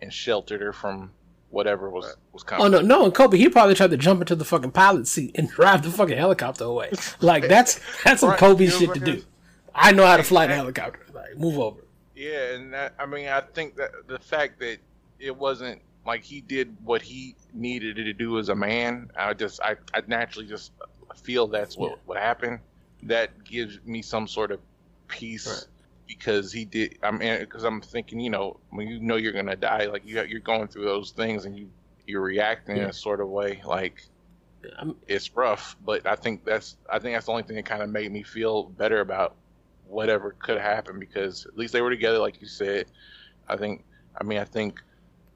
and 0.00 0.12
sheltered 0.12 0.60
her 0.60 0.72
from 0.72 1.10
whatever 1.50 1.90
was 1.90 2.16
was 2.32 2.42
coming. 2.42 2.66
Oh 2.66 2.68
no, 2.68 2.80
no, 2.80 3.04
and 3.04 3.14
Kobe, 3.14 3.38
he 3.38 3.48
probably 3.48 3.74
tried 3.74 3.90
to 3.90 3.96
jump 3.96 4.20
into 4.20 4.34
the 4.34 4.44
fucking 4.44 4.72
pilot 4.72 5.06
seat 5.06 5.32
and 5.34 5.48
drive 5.50 5.82
the 5.82 5.90
fucking 5.90 6.16
helicopter 6.16 6.64
away. 6.64 6.90
Like 7.20 7.48
that's 7.48 7.80
that's 8.04 8.20
some 8.20 8.30
right, 8.30 8.38
Kobe 8.38 8.64
you 8.64 8.70
know 8.70 8.78
shit 8.78 8.94
to 8.94 9.00
do. 9.00 9.24
I 9.74 9.92
know 9.92 10.06
how 10.06 10.16
to 10.16 10.24
fly 10.24 10.44
a 10.44 10.54
helicopter. 10.54 11.00
Like 11.12 11.36
move 11.36 11.58
over. 11.58 11.80
Yeah, 12.14 12.54
and 12.54 12.72
that, 12.72 12.94
I 12.98 13.06
mean, 13.06 13.28
I 13.28 13.40
think 13.40 13.76
that 13.76 13.92
the 14.08 14.18
fact 14.18 14.58
that 14.58 14.78
it 15.20 15.36
wasn't 15.36 15.80
like 16.04 16.24
he 16.24 16.40
did 16.40 16.76
what 16.82 17.02
he 17.02 17.36
needed 17.54 17.96
to 17.96 18.12
do 18.12 18.38
as 18.38 18.48
a 18.48 18.54
man, 18.54 19.10
I 19.16 19.34
just 19.34 19.60
I, 19.62 19.76
I 19.94 20.02
naturally 20.06 20.48
just 20.48 20.72
feel 21.14 21.46
that's 21.46 21.76
what 21.76 21.90
yeah. 21.92 21.96
what 22.06 22.18
happened. 22.18 22.58
That 23.04 23.44
gives 23.44 23.78
me 23.84 24.02
some 24.02 24.26
sort 24.26 24.50
of 24.50 24.58
peace. 25.06 25.68
Because 26.08 26.50
he 26.50 26.64
did. 26.64 26.98
I 27.02 27.10
mean, 27.10 27.38
because 27.38 27.64
I'm 27.64 27.80
thinking, 27.80 28.18
you 28.18 28.30
know, 28.30 28.58
when 28.70 28.88
you 28.88 28.98
know 28.98 29.16
you're 29.16 29.32
gonna 29.32 29.56
die, 29.56 29.86
like 29.86 30.06
you 30.06 30.20
you're 30.22 30.40
going 30.40 30.66
through 30.66 30.86
those 30.86 31.12
things 31.12 31.44
and 31.44 31.56
you 31.56 31.70
you're 32.06 32.22
reacting 32.22 32.76
yeah. 32.76 32.84
in 32.84 32.88
a 32.90 32.92
sort 32.92 33.20
of 33.20 33.28
way, 33.28 33.60
like 33.64 34.02
I'm, 34.78 34.96
it's 35.06 35.36
rough. 35.36 35.76
But 35.84 36.06
I 36.06 36.16
think 36.16 36.44
that's 36.44 36.76
I 36.90 36.98
think 36.98 37.14
that's 37.14 37.26
the 37.26 37.32
only 37.32 37.44
thing 37.44 37.56
that 37.56 37.66
kind 37.66 37.82
of 37.82 37.90
made 37.90 38.10
me 38.10 38.22
feel 38.22 38.64
better 38.64 39.00
about 39.00 39.36
whatever 39.86 40.34
could 40.38 40.58
happen 40.58 40.98
because 40.98 41.46
at 41.46 41.56
least 41.56 41.72
they 41.72 41.82
were 41.82 41.90
together, 41.90 42.18
like 42.18 42.40
you 42.40 42.48
said. 42.48 42.86
I 43.48 43.56
think. 43.56 43.84
I 44.20 44.24
mean, 44.24 44.38
I 44.38 44.44
think 44.44 44.82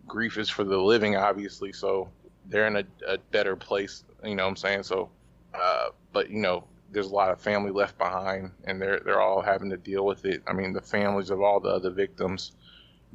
grief 0.07 0.39
is 0.39 0.49
for 0.49 0.65
the 0.65 0.77
living, 0.79 1.17
obviously. 1.17 1.73
So 1.73 2.09
they're 2.47 2.67
in 2.67 2.77
a, 2.77 2.85
a 3.07 3.19
better 3.31 3.57
place. 3.57 4.05
You 4.25 4.35
know 4.35 4.45
what 4.45 4.51
I'm 4.51 4.57
saying? 4.57 4.83
So, 4.85 5.11
uh, 5.55 5.91
but 6.13 6.31
you 6.31 6.39
know, 6.39 6.65
there's 6.93 7.09
a 7.09 7.15
lot 7.15 7.31
of 7.31 7.41
family 7.41 7.71
left 7.71 7.99
behind, 7.99 8.51
and 8.65 8.81
they're 8.81 9.01
they're 9.01 9.21
all 9.21 9.43
having 9.43 9.71
to 9.71 9.77
deal 9.77 10.05
with 10.05 10.25
it. 10.25 10.43
I 10.47 10.53
mean, 10.53 10.73
the 10.73 10.81
families 10.81 11.31
of 11.31 11.41
all 11.41 11.61
the 11.61 11.71
other 11.71 11.91
victims. 11.91 12.53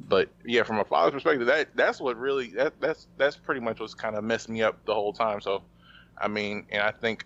But 0.08 0.28
yeah, 0.44 0.62
from 0.62 0.78
a 0.78 0.84
father's 0.84 1.14
perspective, 1.14 1.46
that 1.46 1.68
that's 1.74 2.00
what 2.00 2.16
really 2.16 2.48
that 2.50 2.80
that's 2.80 3.08
that's 3.16 3.36
pretty 3.36 3.60
much 3.60 3.80
what's 3.80 3.94
kind 3.94 4.16
of 4.16 4.24
messed 4.24 4.48
me 4.48 4.62
up 4.62 4.84
the 4.84 4.94
whole 4.94 5.12
time. 5.12 5.40
So, 5.40 5.62
I 6.16 6.28
mean, 6.28 6.66
and 6.70 6.82
I 6.82 6.92
think 6.92 7.24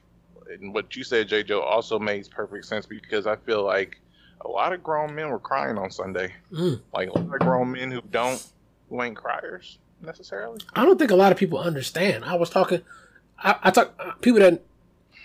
and 0.50 0.72
what 0.72 0.94
you 0.96 1.04
said, 1.04 1.28
J. 1.28 1.42
Joe, 1.42 1.60
also 1.60 1.98
makes 1.98 2.28
perfect 2.28 2.64
sense 2.64 2.86
because 2.86 3.26
I 3.26 3.36
feel 3.36 3.62
like 3.64 4.00
a 4.40 4.48
lot 4.48 4.72
of 4.72 4.82
grown 4.82 5.14
men 5.14 5.30
were 5.30 5.38
crying 5.38 5.78
on 5.78 5.90
Sunday. 5.90 6.32
Mm. 6.52 6.80
Like 6.92 7.08
a 7.08 7.18
lot 7.18 7.34
of 7.34 7.40
grown 7.40 7.72
men 7.72 7.90
who 7.90 8.02
don't 8.10 8.44
who 8.88 9.02
ain't 9.02 9.16
criers 9.16 9.78
necessarily. 10.00 10.60
I 10.74 10.84
don't 10.84 10.98
think 10.98 11.10
a 11.10 11.16
lot 11.16 11.32
of 11.32 11.38
people 11.38 11.58
understand. 11.58 12.24
I 12.24 12.34
was 12.34 12.50
talking. 12.50 12.82
I, 13.38 13.56
I 13.62 13.70
talk 13.70 14.20
people 14.20 14.40
that 14.40 14.62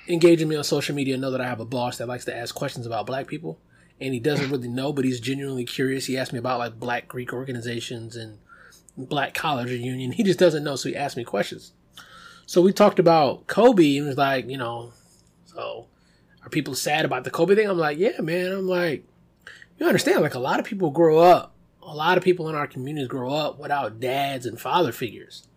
engaging 0.07 0.47
me 0.47 0.55
on 0.55 0.63
social 0.63 0.95
media 0.95 1.17
know 1.17 1.31
that 1.31 1.41
I 1.41 1.47
have 1.47 1.59
a 1.59 1.65
boss 1.65 1.97
that 1.97 2.07
likes 2.07 2.25
to 2.25 2.35
ask 2.35 2.55
questions 2.55 2.85
about 2.85 3.05
black 3.05 3.27
people. 3.27 3.59
And 3.99 4.13
he 4.13 4.19
doesn't 4.19 4.51
really 4.51 4.67
know, 4.67 4.93
but 4.93 5.05
he's 5.05 5.19
genuinely 5.19 5.65
curious. 5.65 6.05
He 6.05 6.17
asked 6.17 6.31
me 6.31 6.39
about 6.39 6.59
like 6.59 6.79
black 6.79 7.07
Greek 7.07 7.33
organizations 7.33 8.15
and 8.15 8.37
black 8.95 9.33
college 9.33 9.71
union. 9.71 10.11
He 10.11 10.23
just 10.23 10.39
doesn't 10.39 10.63
know, 10.63 10.75
so 10.75 10.89
he 10.89 10.95
asked 10.95 11.17
me 11.17 11.23
questions. 11.23 11.73
So 12.45 12.61
we 12.61 12.71
talked 12.73 12.99
about 12.99 13.47
Kobe 13.47 13.97
and 13.97 14.07
was 14.07 14.17
like, 14.17 14.47
you 14.47 14.57
know, 14.57 14.93
so 15.45 15.87
are 16.43 16.49
people 16.49 16.75
sad 16.75 17.05
about 17.05 17.23
the 17.23 17.31
Kobe 17.31 17.55
thing? 17.55 17.67
I'm 17.67 17.77
like, 17.77 17.97
yeah, 17.97 18.21
man. 18.21 18.51
I'm 18.51 18.67
like, 18.67 19.03
you 19.77 19.85
understand, 19.85 20.21
like 20.21 20.35
a 20.35 20.39
lot 20.39 20.59
of 20.59 20.65
people 20.65 20.91
grow 20.91 21.17
up, 21.19 21.53
a 21.81 21.93
lot 21.95 22.17
of 22.17 22.23
people 22.23 22.47
in 22.49 22.55
our 22.55 22.67
communities 22.67 23.07
grow 23.07 23.33
up 23.33 23.59
without 23.59 23.99
dads 23.99 24.45
and 24.45 24.59
father 24.59 24.91
figures. 24.91 25.47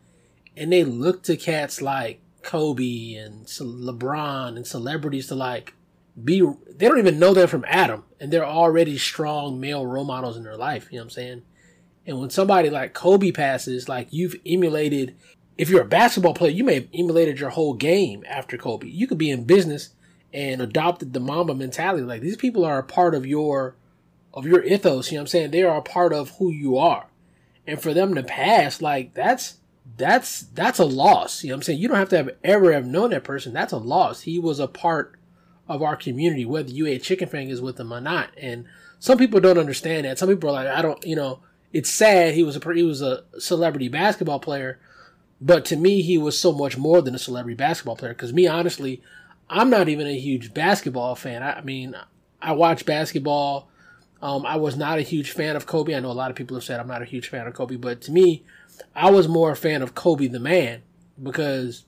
and 0.56 0.72
they 0.72 0.84
look 0.84 1.22
to 1.22 1.36
cats 1.36 1.80
like 1.80 2.20
Kobe 2.42 3.14
and 3.14 3.46
LeBron 3.46 4.56
and 4.56 4.66
celebrities 4.66 5.28
to 5.28 5.34
like 5.34 5.74
be 6.22 6.40
they 6.40 6.88
don't 6.88 6.98
even 6.98 7.18
know 7.18 7.34
them 7.34 7.48
from 7.48 7.64
Adam 7.68 8.04
and 8.18 8.32
they're 8.32 8.46
already 8.46 8.98
strong 8.98 9.60
male 9.60 9.86
role 9.86 10.04
models 10.04 10.36
in 10.36 10.42
their 10.42 10.56
life, 10.56 10.88
you 10.90 10.98
know 10.98 11.02
what 11.02 11.06
I'm 11.06 11.10
saying? 11.10 11.42
And 12.06 12.18
when 12.18 12.30
somebody 12.30 12.70
like 12.70 12.94
Kobe 12.94 13.30
passes, 13.30 13.88
like 13.88 14.08
you've 14.10 14.36
emulated 14.44 15.16
if 15.56 15.68
you're 15.68 15.82
a 15.82 15.86
basketball 15.86 16.34
player, 16.34 16.50
you 16.50 16.64
may 16.64 16.74
have 16.74 16.88
emulated 16.94 17.38
your 17.38 17.50
whole 17.50 17.74
game 17.74 18.24
after 18.26 18.56
Kobe. 18.56 18.88
You 18.88 19.06
could 19.06 19.18
be 19.18 19.30
in 19.30 19.44
business 19.44 19.90
and 20.32 20.62
adopted 20.62 21.12
the 21.12 21.20
Mamba 21.20 21.54
mentality. 21.54 22.02
Like 22.02 22.22
these 22.22 22.36
people 22.36 22.64
are 22.64 22.78
a 22.78 22.84
part 22.84 23.14
of 23.14 23.26
your 23.26 23.76
of 24.32 24.46
your 24.46 24.62
ethos, 24.64 25.10
you 25.10 25.16
know 25.16 25.20
what 25.20 25.24
I'm 25.24 25.26
saying? 25.28 25.50
They 25.50 25.62
are 25.62 25.76
a 25.76 25.82
part 25.82 26.12
of 26.12 26.30
who 26.38 26.50
you 26.50 26.78
are. 26.78 27.06
And 27.66 27.80
for 27.80 27.92
them 27.92 28.14
to 28.14 28.22
pass, 28.22 28.80
like 28.80 29.14
that's 29.14 29.59
that's 29.96 30.40
that's 30.40 30.78
a 30.78 30.84
loss. 30.84 31.42
You 31.42 31.50
know 31.50 31.54
what 31.54 31.58
I'm 31.58 31.62
saying? 31.62 31.78
You 31.80 31.88
don't 31.88 31.96
have 31.96 32.08
to 32.10 32.16
have 32.16 32.30
ever 32.44 32.72
have 32.72 32.86
known 32.86 33.10
that 33.10 33.24
person. 33.24 33.52
That's 33.52 33.72
a 33.72 33.78
loss. 33.78 34.22
He 34.22 34.38
was 34.38 34.60
a 34.60 34.68
part 34.68 35.16
of 35.68 35.82
our 35.82 35.96
community, 35.96 36.44
whether 36.44 36.70
you 36.70 36.86
ate 36.86 37.02
chicken 37.02 37.28
fingers 37.28 37.60
with 37.60 37.78
him 37.78 37.92
or 37.92 38.00
not. 38.00 38.30
And 38.36 38.66
some 38.98 39.18
people 39.18 39.40
don't 39.40 39.58
understand 39.58 40.04
that. 40.04 40.18
Some 40.18 40.28
people 40.28 40.50
are 40.50 40.64
like, 40.64 40.66
I 40.66 40.82
don't, 40.82 41.04
you 41.06 41.16
know, 41.16 41.40
it's 41.72 41.90
sad. 41.90 42.34
He 42.34 42.42
was 42.42 42.56
a 42.56 42.74
he 42.74 42.82
was 42.82 43.02
a 43.02 43.24
celebrity 43.38 43.88
basketball 43.88 44.40
player, 44.40 44.80
but 45.40 45.64
to 45.66 45.76
me, 45.76 46.02
he 46.02 46.18
was 46.18 46.38
so 46.38 46.52
much 46.52 46.76
more 46.76 47.00
than 47.00 47.14
a 47.14 47.18
celebrity 47.18 47.56
basketball 47.56 47.96
player. 47.96 48.12
Because 48.12 48.32
me, 48.32 48.46
honestly, 48.46 49.02
I'm 49.48 49.70
not 49.70 49.88
even 49.88 50.06
a 50.06 50.18
huge 50.18 50.52
basketball 50.52 51.14
fan. 51.14 51.42
I, 51.42 51.58
I 51.58 51.60
mean, 51.62 51.94
I 52.42 52.52
watch 52.52 52.84
basketball. 52.84 53.68
Um, 54.22 54.44
I 54.44 54.56
was 54.56 54.76
not 54.76 54.98
a 54.98 55.02
huge 55.02 55.30
fan 55.30 55.56
of 55.56 55.66
Kobe. 55.66 55.94
I 55.94 56.00
know 56.00 56.10
a 56.10 56.12
lot 56.12 56.30
of 56.30 56.36
people 56.36 56.56
have 56.56 56.64
said 56.64 56.78
I'm 56.80 56.88
not 56.88 57.00
a 57.02 57.06
huge 57.06 57.28
fan 57.28 57.46
of 57.46 57.54
Kobe, 57.54 57.76
but 57.76 58.00
to 58.02 58.12
me, 58.12 58.44
I 58.94 59.10
was 59.10 59.28
more 59.28 59.52
a 59.52 59.56
fan 59.56 59.82
of 59.82 59.94
Kobe 59.94 60.26
the 60.28 60.40
man 60.40 60.82
because 61.22 61.84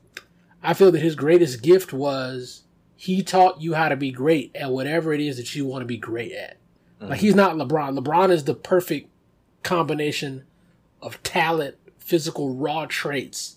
I 0.63 0.75
feel 0.75 0.93
that 0.93 1.01
his 1.01 1.15
greatest 1.15 1.63
gift 1.63 1.93
was 1.93 2.65
he 2.97 3.23
taught 3.23 3.61
you 3.61 3.75
how 3.75 3.89
to 3.89 3.97
be 3.97 4.13
great 4.13 4.55
at 4.55 4.71
whatever 4.71 5.13
it 5.13 5.21
is 5.21 5.37
that 5.37 5.55
you 5.55 5.67
want 5.67 5.83
to 5.83 5.87
be 5.87 5.97
great 5.97 6.33
at. 6.33 6.57
Mm-hmm. 7.01 7.09
Like 7.11 7.21
he's 7.21 7.35
not 7.35 7.57
LeBron. 7.57 7.99
LeBron 7.99 8.31
is 8.31 8.45
the 8.45 8.55
perfect 8.55 9.11
combination 9.63 10.45
of 11.01 11.23
talent, 11.23 11.77
physical 11.99 12.55
raw 12.55 12.87
traits, 12.87 13.57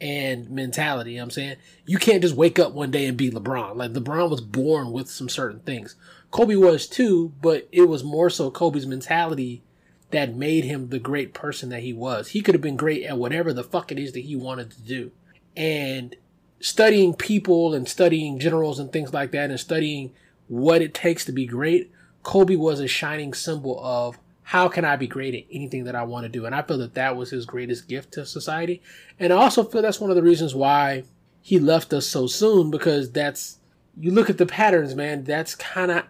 and 0.00 0.50
mentality. 0.50 1.12
You 1.12 1.16
know 1.18 1.24
I'm 1.24 1.30
saying 1.30 1.56
you 1.84 1.98
can't 1.98 2.22
just 2.22 2.36
wake 2.36 2.58
up 2.58 2.72
one 2.72 2.90
day 2.90 3.06
and 3.06 3.16
be 3.16 3.30
LeBron. 3.30 3.76
Like 3.76 3.92
LeBron 3.92 4.30
was 4.30 4.40
born 4.40 4.92
with 4.92 5.10
some 5.10 5.28
certain 5.28 5.60
things. 5.60 5.96
Kobe 6.30 6.54
was 6.54 6.86
too, 6.86 7.32
but 7.40 7.68
it 7.72 7.88
was 7.88 8.04
more 8.04 8.30
so 8.30 8.50
Kobe's 8.50 8.86
mentality 8.86 9.62
that 10.10 10.34
made 10.34 10.64
him 10.64 10.88
the 10.88 10.98
great 10.98 11.34
person 11.34 11.68
that 11.70 11.82
he 11.82 11.92
was. 11.92 12.28
He 12.28 12.40
could 12.40 12.54
have 12.54 12.62
been 12.62 12.76
great 12.76 13.04
at 13.04 13.18
whatever 13.18 13.52
the 13.52 13.64
fuck 13.64 13.90
it 13.90 13.98
is 13.98 14.12
that 14.12 14.20
he 14.20 14.36
wanted 14.36 14.70
to 14.70 14.80
do. 14.80 15.10
And 15.56 16.14
studying 16.60 17.14
people 17.14 17.74
and 17.74 17.88
studying 17.88 18.38
generals 18.38 18.78
and 18.78 18.92
things 18.92 19.12
like 19.12 19.32
that 19.32 19.50
and 19.50 19.58
studying 19.58 20.12
what 20.48 20.80
it 20.80 20.94
takes 20.94 21.24
to 21.24 21.32
be 21.32 21.46
great, 21.46 21.90
Kobe 22.22 22.56
was 22.56 22.80
a 22.80 22.86
shining 22.86 23.34
symbol 23.34 23.80
of 23.84 24.18
how 24.42 24.68
can 24.68 24.84
I 24.84 24.94
be 24.94 25.08
great 25.08 25.34
at 25.34 25.44
anything 25.50 25.84
that 25.84 25.96
I 25.96 26.04
want 26.04 26.24
to 26.24 26.28
do? 26.28 26.46
And 26.46 26.54
I 26.54 26.62
feel 26.62 26.78
that 26.78 26.94
that 26.94 27.16
was 27.16 27.30
his 27.30 27.46
greatest 27.46 27.88
gift 27.88 28.12
to 28.12 28.24
society. 28.24 28.80
And 29.18 29.32
I 29.32 29.36
also 29.36 29.64
feel 29.64 29.82
that's 29.82 30.00
one 30.00 30.10
of 30.10 30.16
the 30.16 30.22
reasons 30.22 30.54
why 30.54 31.02
he 31.42 31.58
left 31.58 31.92
us 31.92 32.06
so 32.06 32.28
soon 32.28 32.70
because 32.70 33.10
that's, 33.10 33.58
you 33.98 34.12
look 34.12 34.30
at 34.30 34.38
the 34.38 34.46
patterns, 34.46 34.94
man, 34.94 35.24
that's 35.24 35.56
kind 35.56 35.90
of, 35.90 36.04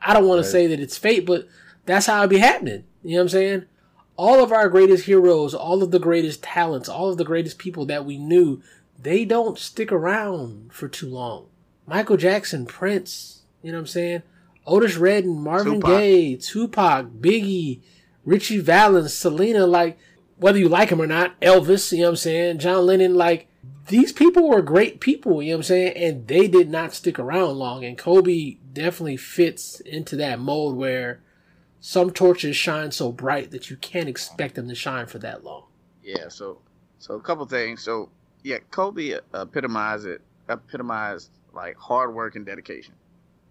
I 0.00 0.14
don't 0.14 0.26
want 0.26 0.38
right. 0.38 0.44
to 0.44 0.50
say 0.50 0.66
that 0.68 0.80
it's 0.80 0.96
fate, 0.96 1.26
but 1.26 1.46
that's 1.84 2.06
how 2.06 2.22
it 2.22 2.28
be 2.28 2.38
happening. 2.38 2.84
You 3.04 3.12
know 3.12 3.16
what 3.18 3.22
I'm 3.22 3.28
saying? 3.28 3.64
All 4.16 4.42
of 4.42 4.50
our 4.50 4.68
greatest 4.68 5.04
heroes, 5.04 5.54
all 5.54 5.82
of 5.82 5.90
the 5.90 5.98
greatest 5.98 6.42
talents, 6.42 6.88
all 6.88 7.10
of 7.10 7.18
the 7.18 7.24
greatest 7.24 7.58
people 7.58 7.84
that 7.86 8.04
we 8.04 8.16
knew, 8.16 8.62
they 9.00 9.24
don't 9.24 9.58
stick 9.58 9.92
around 9.92 10.72
for 10.72 10.88
too 10.88 11.08
long. 11.08 11.46
Michael 11.86 12.16
Jackson, 12.16 12.64
Prince, 12.64 13.42
you 13.62 13.70
know 13.70 13.78
what 13.78 13.82
I'm 13.82 13.86
saying? 13.88 14.22
Otis 14.66 14.96
Redding, 14.96 15.42
Marvin 15.42 15.74
Tupac. 15.74 15.90
Gaye, 15.90 16.36
Tupac, 16.36 17.06
Biggie, 17.20 17.80
Ritchie 18.24 18.60
Valens, 18.60 19.12
Selena, 19.12 19.66
like, 19.66 19.98
whether 20.38 20.58
you 20.58 20.68
like 20.68 20.88
him 20.88 21.02
or 21.02 21.06
not, 21.06 21.38
Elvis, 21.40 21.92
you 21.92 21.98
know 21.98 22.04
what 22.04 22.10
I'm 22.10 22.16
saying? 22.16 22.58
John 22.58 22.86
Lennon, 22.86 23.14
like, 23.14 23.48
these 23.88 24.12
people 24.12 24.48
were 24.48 24.62
great 24.62 25.00
people, 25.00 25.42
you 25.42 25.50
know 25.50 25.56
what 25.56 25.60
I'm 25.60 25.62
saying? 25.64 25.96
And 25.96 26.26
they 26.26 26.48
did 26.48 26.70
not 26.70 26.94
stick 26.94 27.18
around 27.18 27.58
long. 27.58 27.84
And 27.84 27.98
Kobe 27.98 28.56
definitely 28.72 29.18
fits 29.18 29.80
into 29.80 30.16
that 30.16 30.40
mold 30.40 30.76
where 30.76 31.20
some 31.86 32.10
torches 32.10 32.56
shine 32.56 32.90
so 32.90 33.12
bright 33.12 33.50
that 33.50 33.68
you 33.68 33.76
can't 33.76 34.08
expect 34.08 34.54
them 34.54 34.66
to 34.66 34.74
shine 34.74 35.04
for 35.04 35.18
that 35.18 35.44
long. 35.44 35.64
Yeah, 36.02 36.28
so 36.28 36.62
so 36.98 37.12
a 37.12 37.20
couple 37.20 37.44
things. 37.44 37.82
So 37.82 38.08
yeah, 38.42 38.56
Kobe 38.70 39.18
epitomized 39.34 40.06
it, 40.06 40.22
epitomized 40.48 41.28
like 41.52 41.76
hard 41.76 42.14
work 42.14 42.36
and 42.36 42.46
dedication. 42.46 42.94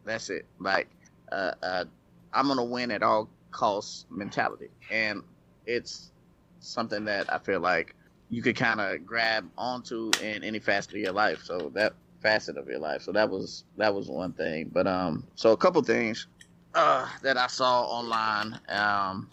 That's 0.04 0.32
it. 0.32 0.48
Like 0.58 0.90
uh, 1.32 1.52
uh, 1.62 1.86
I'm 2.34 2.48
gonna 2.48 2.64
win 2.64 2.90
at 2.90 3.04
all 3.04 3.30
costs 3.52 4.08
mentality, 4.10 4.72
and 4.90 5.22
it's 5.68 6.12
something 6.60 7.06
that 7.06 7.32
I 7.32 7.38
feel 7.38 7.60
like 7.60 7.94
you 8.32 8.42
could 8.42 8.56
kind 8.56 8.82
of 8.82 9.06
grab 9.06 9.48
onto 9.60 10.10
in 10.24 10.44
any 10.44 10.58
facet 10.58 10.94
of 10.94 11.00
your 11.00 11.14
life. 11.14 11.44
So 11.44 11.72
that 11.76 11.94
facet 12.24 12.58
of 12.58 12.68
your 12.68 12.80
life. 12.80 13.04
So 13.04 13.12
that 13.12 13.30
was 13.30 13.64
that 13.78 13.94
was 13.94 14.10
one 14.10 14.34
thing. 14.34 14.72
But 14.74 14.88
um, 14.88 15.28
so 15.36 15.52
a 15.52 15.58
couple 15.58 15.84
things 15.84 16.26
uh, 16.76 17.08
that 17.22 17.38
I 17.38 17.48
saw 17.48 17.84
online. 17.84 18.60
Um, 18.70 19.30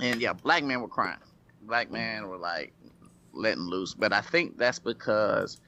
and 0.00 0.20
yeah, 0.20 0.32
black 0.32 0.64
men 0.64 0.80
were 0.80 0.88
crying. 0.88 1.18
Black 1.62 1.90
men 1.90 2.28
were 2.28 2.38
like 2.38 2.72
letting 3.32 3.64
loose. 3.64 3.94
But 3.94 4.12
I 4.12 4.20
think 4.20 4.58
that's 4.58 4.78
because 4.78 5.60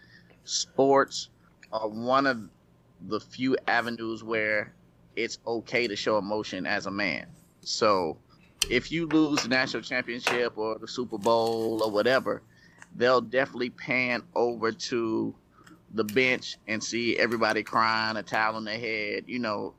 sports 0.44 1.28
are 1.72 1.88
one 1.88 2.26
of 2.26 2.40
the 3.08 3.20
few 3.20 3.56
avenues 3.66 4.24
where 4.24 4.72
it's 5.16 5.38
okay 5.46 5.86
to 5.86 5.96
show 5.96 6.18
emotion 6.18 6.66
as 6.66 6.86
a 6.86 6.90
man. 6.90 7.26
So 7.60 8.16
if 8.70 8.90
you 8.90 9.06
lose 9.06 9.42
the 9.42 9.48
national 9.48 9.82
championship 9.82 10.56
or 10.56 10.78
the 10.78 10.88
Super 10.88 11.18
Bowl 11.18 11.82
or 11.82 11.90
whatever, 11.90 12.42
they'll 12.96 13.20
definitely 13.20 13.70
pan 13.70 14.22
over 14.34 14.72
to 14.72 15.34
the 15.92 16.04
bench 16.04 16.56
and 16.66 16.82
see 16.82 17.16
everybody 17.18 17.62
crying, 17.62 18.16
a 18.16 18.22
towel 18.22 18.56
on 18.56 18.64
their 18.64 18.78
head, 18.78 19.24
you 19.26 19.38
know, 19.38 19.74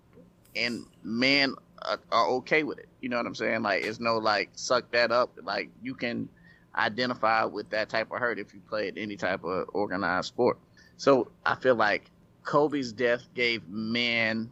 and 0.55 0.85
men 1.03 1.55
are, 1.81 1.99
are, 2.11 2.27
okay 2.27 2.63
with 2.63 2.79
it. 2.79 2.87
You 3.01 3.09
know 3.09 3.17
what 3.17 3.25
I'm 3.25 3.35
saying? 3.35 3.61
Like, 3.61 3.83
it's 3.83 3.99
no 3.99 4.17
like 4.17 4.49
suck 4.53 4.91
that 4.91 5.11
up. 5.11 5.31
Like, 5.43 5.69
you 5.81 5.95
can 5.95 6.29
identify 6.75 7.45
with 7.45 7.69
that 7.69 7.89
type 7.89 8.11
of 8.11 8.19
hurt 8.19 8.39
if 8.39 8.53
you 8.53 8.59
played 8.67 8.97
any 8.97 9.15
type 9.15 9.43
of 9.43 9.69
organized 9.73 10.27
sport. 10.27 10.57
So 10.97 11.29
I 11.45 11.55
feel 11.55 11.75
like 11.75 12.09
Kobe's 12.43 12.91
death 12.91 13.23
gave 13.33 13.67
men 13.67 14.51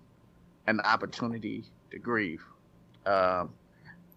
an 0.67 0.79
opportunity 0.81 1.65
to 1.91 1.99
grieve, 1.99 2.43
um, 3.05 3.53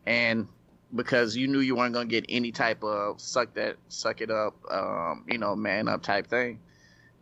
and 0.06 0.48
because 0.94 1.36
you 1.36 1.48
knew 1.48 1.58
you 1.58 1.74
weren't 1.74 1.92
going 1.92 2.08
to 2.08 2.10
get 2.10 2.24
any 2.28 2.52
type 2.52 2.82
of 2.84 3.20
suck 3.20 3.52
that 3.54 3.76
suck 3.88 4.20
it 4.20 4.30
up, 4.30 4.54
um, 4.70 5.24
you 5.28 5.38
know, 5.38 5.56
man 5.56 5.88
up 5.88 6.02
type 6.02 6.28
thing, 6.28 6.60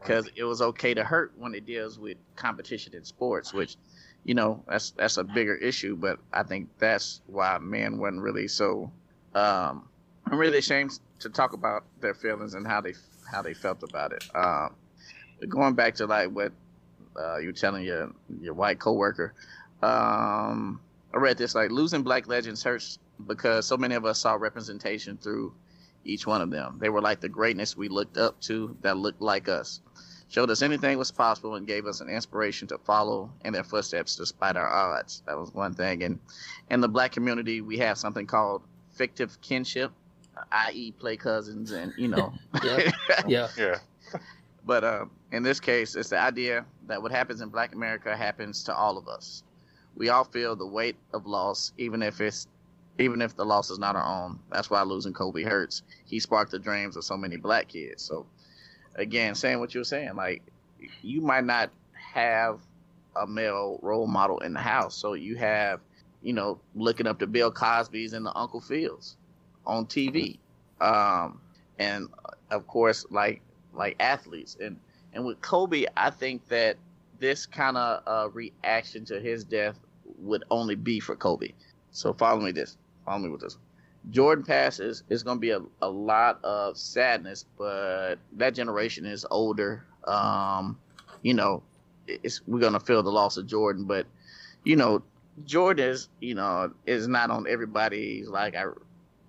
because 0.00 0.28
it 0.36 0.44
was 0.44 0.60
okay 0.60 0.94
to 0.94 1.02
hurt 1.02 1.32
when 1.36 1.54
it 1.54 1.64
deals 1.64 1.98
with 1.98 2.18
competition 2.36 2.94
in 2.94 3.04
sports, 3.04 3.52
which 3.52 3.76
you 4.24 4.34
know 4.34 4.62
that's 4.66 4.90
that's 4.92 5.16
a 5.16 5.24
bigger 5.24 5.54
issue. 5.54 5.96
But 5.96 6.18
I 6.32 6.42
think 6.42 6.68
that's 6.78 7.20
why 7.26 7.58
men 7.58 7.98
weren't 7.98 8.20
really 8.20 8.48
so. 8.48 8.90
Um, 9.34 9.88
I'm 10.26 10.38
really 10.38 10.58
ashamed 10.58 10.98
to 11.20 11.28
talk 11.28 11.52
about 11.52 11.84
their 12.00 12.14
feelings 12.14 12.54
and 12.54 12.66
how 12.66 12.80
they 12.80 12.94
how 13.30 13.42
they 13.42 13.54
felt 13.54 13.82
about 13.82 14.12
it. 14.12 14.24
Um, 14.34 14.74
going 15.48 15.74
back 15.74 15.94
to 15.96 16.06
like 16.06 16.30
what 16.30 16.52
uh, 17.16 17.38
you 17.38 17.48
were 17.48 17.52
telling 17.52 17.84
your 17.84 18.10
your 18.40 18.54
white 18.54 18.78
coworker, 18.78 19.34
um, 19.82 20.80
I 21.12 21.18
read 21.18 21.38
this 21.38 21.54
like 21.54 21.70
losing 21.70 22.02
black 22.02 22.26
legends 22.26 22.62
hurts 22.62 22.98
because 23.26 23.66
so 23.66 23.76
many 23.76 23.94
of 23.94 24.04
us 24.04 24.18
saw 24.18 24.34
representation 24.34 25.16
through 25.16 25.54
each 26.04 26.26
one 26.26 26.40
of 26.40 26.50
them. 26.50 26.78
They 26.80 26.88
were 26.88 27.00
like 27.00 27.20
the 27.20 27.28
greatness 27.28 27.76
we 27.76 27.88
looked 27.88 28.18
up 28.18 28.40
to 28.42 28.76
that 28.82 28.96
looked 28.96 29.22
like 29.22 29.48
us 29.48 29.80
showed 30.28 30.50
us 30.50 30.62
anything 30.62 30.98
was 30.98 31.10
possible 31.10 31.54
and 31.54 31.66
gave 31.66 31.86
us 31.86 32.00
an 32.00 32.08
inspiration 32.08 32.66
to 32.68 32.78
follow 32.78 33.30
in 33.44 33.52
their 33.52 33.64
footsteps 33.64 34.16
despite 34.16 34.56
our 34.56 34.68
odds. 34.68 35.22
That 35.26 35.38
was 35.38 35.52
one 35.54 35.74
thing. 35.74 36.02
And 36.02 36.18
in 36.70 36.80
the 36.80 36.88
black 36.88 37.12
community, 37.12 37.60
we 37.60 37.78
have 37.78 37.98
something 37.98 38.26
called 38.26 38.62
fictive 38.92 39.40
kinship, 39.40 39.92
i.e., 40.52 40.92
play 40.92 41.16
cousins, 41.16 41.72
and 41.72 41.92
you 41.96 42.08
know. 42.08 42.32
yeah. 42.64 42.90
yeah. 43.26 43.48
Yeah. 43.56 43.78
But 44.66 44.84
um, 44.84 45.10
in 45.32 45.42
this 45.42 45.60
case, 45.60 45.94
it's 45.94 46.08
the 46.08 46.18
idea 46.18 46.64
that 46.86 47.02
what 47.02 47.12
happens 47.12 47.40
in 47.40 47.48
Black 47.50 47.74
America 47.74 48.16
happens 48.16 48.64
to 48.64 48.74
all 48.74 48.96
of 48.96 49.08
us. 49.08 49.42
We 49.96 50.08
all 50.08 50.24
feel 50.24 50.56
the 50.56 50.66
weight 50.66 50.96
of 51.12 51.26
loss, 51.26 51.72
even 51.78 52.02
if 52.02 52.20
it's 52.20 52.48
even 52.98 53.20
if 53.20 53.34
the 53.34 53.44
loss 53.44 53.70
is 53.70 53.78
not 53.78 53.96
our 53.96 54.04
own. 54.04 54.38
That's 54.50 54.70
why 54.70 54.82
losing 54.82 55.12
Kobe 55.12 55.42
hurts. 55.42 55.82
He 56.06 56.20
sparked 56.20 56.52
the 56.52 56.58
dreams 56.58 56.96
of 56.96 57.04
so 57.04 57.16
many 57.16 57.36
black 57.36 57.68
kids. 57.68 58.02
So 58.02 58.26
again, 58.96 59.34
saying 59.34 59.60
what 59.60 59.74
you 59.74 59.80
were 59.80 59.84
saying, 59.84 60.14
like 60.16 60.42
you 61.02 61.20
might 61.20 61.44
not 61.44 61.70
have 61.92 62.60
a 63.16 63.26
male 63.26 63.78
role 63.82 64.06
model 64.06 64.38
in 64.40 64.52
the 64.52 64.60
house, 64.60 64.94
so 64.94 65.14
you 65.14 65.36
have, 65.36 65.80
you 66.22 66.32
know, 66.32 66.58
looking 66.74 67.06
up 67.06 67.18
to 67.20 67.26
Bill 67.26 67.50
Cosby's 67.50 68.12
and 68.12 68.24
the 68.24 68.36
Uncle 68.36 68.60
Phil's 68.60 69.16
on 69.66 69.86
TV. 69.86 70.38
Um, 70.80 71.40
and 71.78 72.08
of 72.50 72.66
course, 72.66 73.06
like 73.10 73.42
like 73.72 73.96
athletes. 74.00 74.56
And 74.60 74.78
and 75.12 75.24
with 75.24 75.40
Kobe, 75.40 75.86
I 75.96 76.10
think 76.10 76.48
that 76.48 76.76
this 77.18 77.46
kind 77.46 77.76
of 77.76 78.02
uh, 78.06 78.30
reaction 78.30 79.04
to 79.06 79.20
his 79.20 79.44
death 79.44 79.78
would 80.18 80.44
only 80.50 80.74
be 80.74 81.00
for 81.00 81.16
Kobe. 81.16 81.52
So 81.90 82.12
follow 82.12 82.40
me 82.40 82.52
this. 82.52 82.76
Follow 83.04 83.20
me 83.20 83.28
with 83.30 83.40
this. 83.40 83.56
Jordan 84.10 84.44
passes. 84.44 85.02
It's 85.08 85.22
going 85.22 85.38
to 85.38 85.40
be 85.40 85.50
a, 85.50 85.60
a 85.82 85.88
lot 85.88 86.40
of 86.44 86.76
sadness, 86.76 87.44
but 87.56 88.16
that 88.32 88.54
generation 88.54 89.06
is 89.06 89.26
older. 89.30 89.84
Um, 90.06 90.78
you 91.22 91.34
know, 91.34 91.62
it's, 92.06 92.42
we're 92.46 92.60
going 92.60 92.74
to 92.74 92.80
feel 92.80 93.02
the 93.02 93.10
loss 93.10 93.36
of 93.36 93.46
Jordan, 93.46 93.84
but 93.84 94.06
you 94.64 94.76
know, 94.76 95.02
Jordan 95.44 95.88
is, 95.90 96.08
you 96.20 96.34
know, 96.34 96.72
is 96.86 97.08
not 97.08 97.30
on 97.30 97.46
everybody's 97.48 98.28
like 98.28 98.54
I 98.54 98.66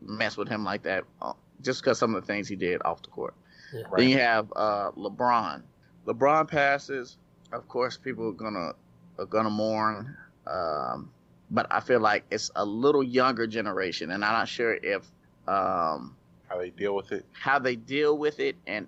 mess 0.02 0.38
with 0.38 0.48
him 0.48 0.64
like 0.64 0.84
that 0.84 1.04
uh, 1.22 1.34
just 1.62 1.82
because 1.82 1.98
some 1.98 2.14
of 2.16 2.22
the 2.22 2.28
things 2.28 2.48
he 2.48 2.56
did 2.56 2.82
off 2.86 3.02
the 3.02 3.10
court. 3.10 3.34
Yeah, 3.74 3.84
right. 3.90 3.98
Then 3.98 4.10
you 4.10 4.18
have 4.20 4.52
uh, 4.56 4.92
LeBron. 4.92 5.64
LeBron 6.06 6.48
passes. 6.48 7.18
Of 7.52 7.68
course, 7.68 7.98
people 7.98 8.30
are 8.30 8.34
gonna 8.34 8.74
are 9.18 9.26
gonna 9.26 9.50
mourn. 9.50 10.16
Um, 10.46 11.12
but 11.52 11.68
I 11.72 11.80
feel 11.80 12.00
like 12.00 12.26
it's 12.32 12.52
a 12.56 12.66
little 12.66 13.04
younger 13.04 13.48
generation, 13.48 14.12
and 14.12 14.24
I'm 14.24 14.34
not 14.34 14.48
sure 14.48 14.74
if 14.74 15.04
um, 15.48 16.16
how 16.48 16.58
they 16.58 16.70
deal 16.70 16.96
with 16.96 17.12
it, 17.12 17.26
how 17.32 17.60
they 17.60 17.76
deal 17.76 18.18
with 18.18 18.40
it, 18.40 18.56
and 18.68 18.88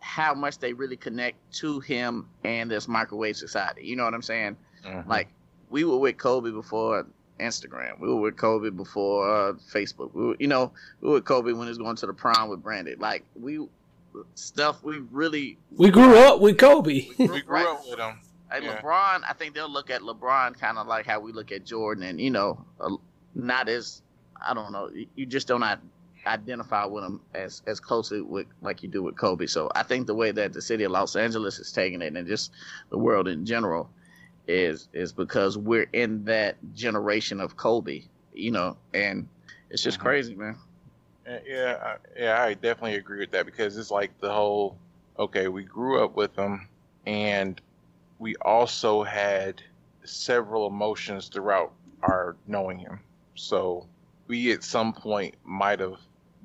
how 0.00 0.34
much 0.34 0.58
they 0.58 0.72
really 0.72 0.96
connect 0.96 1.36
to 1.54 1.80
him 1.80 2.28
and 2.44 2.70
this 2.70 2.88
microwave 2.88 3.36
society. 3.36 3.84
You 3.84 3.96
know 3.96 4.04
what 4.04 4.14
I'm 4.14 4.22
saying? 4.22 4.56
Mm-hmm. 4.84 5.08
Like 5.08 5.28
we 5.70 5.84
were 5.84 5.98
with 5.98 6.16
Kobe 6.16 6.50
before 6.50 7.06
Instagram. 7.38 8.00
We 8.00 8.08
were 8.08 8.20
with 8.20 8.36
Kobe 8.36 8.70
before 8.70 9.28
uh, 9.28 9.52
Facebook. 9.72 10.14
We 10.14 10.26
were, 10.26 10.36
you 10.38 10.48
know, 10.48 10.72
we 11.00 11.08
were 11.08 11.14
with 11.14 11.24
Kobe 11.24 11.52
when 11.52 11.62
he 11.62 11.68
was 11.68 11.78
going 11.78 11.96
to 11.96 12.06
the 12.06 12.12
prom 12.12 12.48
with 12.48 12.62
Brandy. 12.62 12.96
Like 12.96 13.24
we 13.34 13.66
stuff 14.34 14.82
we 14.82 14.98
really 15.10 15.58
we 15.76 15.90
grew 15.90 16.16
up 16.18 16.40
with 16.40 16.58
Kobe. 16.58 17.08
We 17.18 17.26
grew, 17.26 17.34
we 17.34 17.40
grew 17.42 17.54
right. 17.54 17.66
up 17.66 17.82
with 17.88 17.98
him. 17.98 18.20
Like 18.50 18.62
yeah. 18.62 18.80
LeBron, 18.80 19.22
I 19.28 19.34
think 19.34 19.54
they'll 19.54 19.70
look 19.70 19.90
at 19.90 20.00
LeBron 20.02 20.58
kind 20.58 20.78
of 20.78 20.86
like 20.86 21.06
how 21.06 21.20
we 21.20 21.32
look 21.32 21.52
at 21.52 21.64
Jordan, 21.64 22.04
and 22.04 22.20
you 22.20 22.30
know, 22.30 22.64
uh, 22.80 22.96
not 23.34 23.68
as 23.68 24.02
I 24.44 24.54
don't 24.54 24.72
know, 24.72 24.90
you 25.14 25.26
just 25.26 25.48
don't 25.48 25.64
identify 26.26 26.84
with 26.84 27.04
him 27.04 27.20
as 27.34 27.62
as 27.66 27.80
closely 27.80 28.20
with 28.20 28.46
like 28.62 28.82
you 28.82 28.88
do 28.88 29.02
with 29.02 29.16
Kobe. 29.16 29.46
So 29.46 29.70
I 29.74 29.82
think 29.82 30.06
the 30.06 30.14
way 30.14 30.30
that 30.32 30.52
the 30.52 30.62
city 30.62 30.84
of 30.84 30.92
Los 30.92 31.16
Angeles 31.16 31.58
is 31.58 31.72
taking 31.72 32.02
it, 32.02 32.16
and 32.16 32.26
just 32.26 32.52
the 32.90 32.98
world 32.98 33.28
in 33.28 33.44
general, 33.44 33.90
is 34.46 34.88
is 34.92 35.12
because 35.12 35.58
we're 35.58 35.88
in 35.92 36.24
that 36.24 36.56
generation 36.74 37.40
of 37.40 37.56
Kobe, 37.56 38.04
you 38.32 38.50
know, 38.50 38.76
and 38.94 39.28
it's 39.70 39.82
just 39.82 39.98
mm-hmm. 39.98 40.06
crazy, 40.06 40.34
man. 40.34 40.56
Yeah, 41.46 41.96
yeah, 42.16 42.42
I 42.42 42.54
definitely 42.54 42.94
agree 42.94 43.20
with 43.20 43.32
that 43.32 43.44
because 43.44 43.76
it's 43.76 43.90
like 43.90 44.18
the 44.20 44.32
whole 44.32 44.78
okay, 45.18 45.48
we 45.48 45.64
grew 45.64 46.02
up 46.02 46.16
with 46.16 46.34
him, 46.36 46.68
and 47.06 47.60
we 48.18 48.34
also 48.36 49.02
had 49.02 49.62
several 50.04 50.66
emotions 50.66 51.28
throughout 51.28 51.72
our 52.02 52.36
knowing 52.46 52.78
him. 52.78 53.00
So 53.34 53.86
we 54.26 54.52
at 54.52 54.64
some 54.64 54.92
point 54.92 55.34
might 55.44 55.80
have 55.80 55.96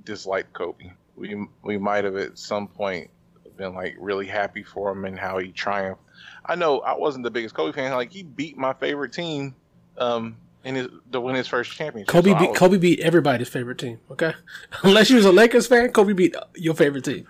disliked 0.04 0.54
Kobe. 0.54 0.92
We 1.16 1.48
we 1.64 1.78
might 1.78 2.04
have 2.04 2.16
at 2.16 2.38
some 2.38 2.68
point 2.68 3.10
been 3.58 3.76
like 3.76 3.96
really 4.00 4.26
happy 4.26 4.64
for 4.64 4.92
him 4.92 5.06
and 5.06 5.18
how 5.18 5.38
he 5.38 5.52
triumphed. 5.52 6.02
I 6.46 6.56
know 6.56 6.80
I 6.80 6.96
wasn't 6.96 7.24
the 7.24 7.32
biggest 7.32 7.56
Kobe 7.56 7.72
fan. 7.72 7.92
Like 7.92 8.12
he 8.12 8.24
beat 8.24 8.58
my 8.58 8.74
favorite 8.74 9.14
team 9.14 9.56
um, 9.98 10.38
in 10.64 10.76
his 10.76 10.88
to 11.12 11.22
win 11.22 11.36
his 11.36 11.48
first 11.48 11.72
championship. 11.72 12.08
Kobe 12.08 12.32
so 12.32 12.40
beat 12.40 12.50
was, 12.50 12.58
Kobe 12.58 12.78
beat 12.78 13.00
everybody's 13.00 13.50
favorite 13.50 13.78
team. 13.78 14.00
Okay, 14.12 14.34
unless 14.84 15.10
you 15.10 15.18
was 15.18 15.26
a 15.26 15.32
Lakers 15.32 15.68
fan, 15.68 15.92
Kobe 15.92 16.14
beat 16.14 16.36
your 16.56 16.74
favorite 16.74 17.06
team. 17.06 17.28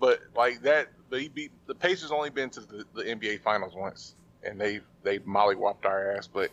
But 0.00 0.20
like 0.34 0.62
that 0.62 0.88
he 1.20 1.28
beat 1.28 1.52
the 1.66 1.74
Pacers. 1.74 2.10
Only 2.10 2.30
been 2.30 2.50
to 2.50 2.60
the, 2.60 2.84
the 2.94 3.02
NBA 3.02 3.40
Finals 3.42 3.74
once, 3.74 4.14
and 4.42 4.60
they 4.60 4.80
they 5.02 5.18
mollywopped 5.20 5.84
our 5.84 6.12
ass. 6.12 6.26
But 6.26 6.50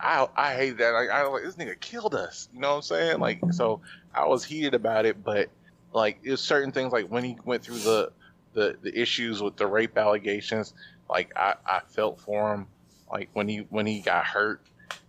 I 0.00 0.28
I 0.36 0.54
hate 0.54 0.78
that. 0.78 0.94
I 0.94 1.24
was 1.24 1.32
like 1.32 1.42
this 1.42 1.56
nigga 1.56 1.78
killed 1.80 2.14
us. 2.14 2.48
You 2.52 2.60
know 2.60 2.70
what 2.70 2.76
I'm 2.76 2.82
saying? 2.82 3.20
Like 3.20 3.40
so 3.50 3.80
I 4.14 4.26
was 4.26 4.44
heated 4.44 4.74
about 4.74 5.06
it, 5.06 5.22
but 5.22 5.48
like 5.92 6.18
it's 6.22 6.42
certain 6.42 6.72
things 6.72 6.92
like 6.92 7.06
when 7.08 7.24
he 7.24 7.36
went 7.44 7.62
through 7.62 7.78
the 7.78 8.12
the 8.52 8.76
the 8.82 8.98
issues 8.98 9.42
with 9.42 9.56
the 9.56 9.66
rape 9.66 9.96
allegations. 9.96 10.74
Like 11.08 11.32
I 11.36 11.54
I 11.66 11.80
felt 11.88 12.20
for 12.20 12.54
him. 12.54 12.66
Like 13.10 13.30
when 13.32 13.48
he 13.48 13.58
when 13.70 13.86
he 13.86 14.00
got 14.00 14.24
hurt 14.24 14.60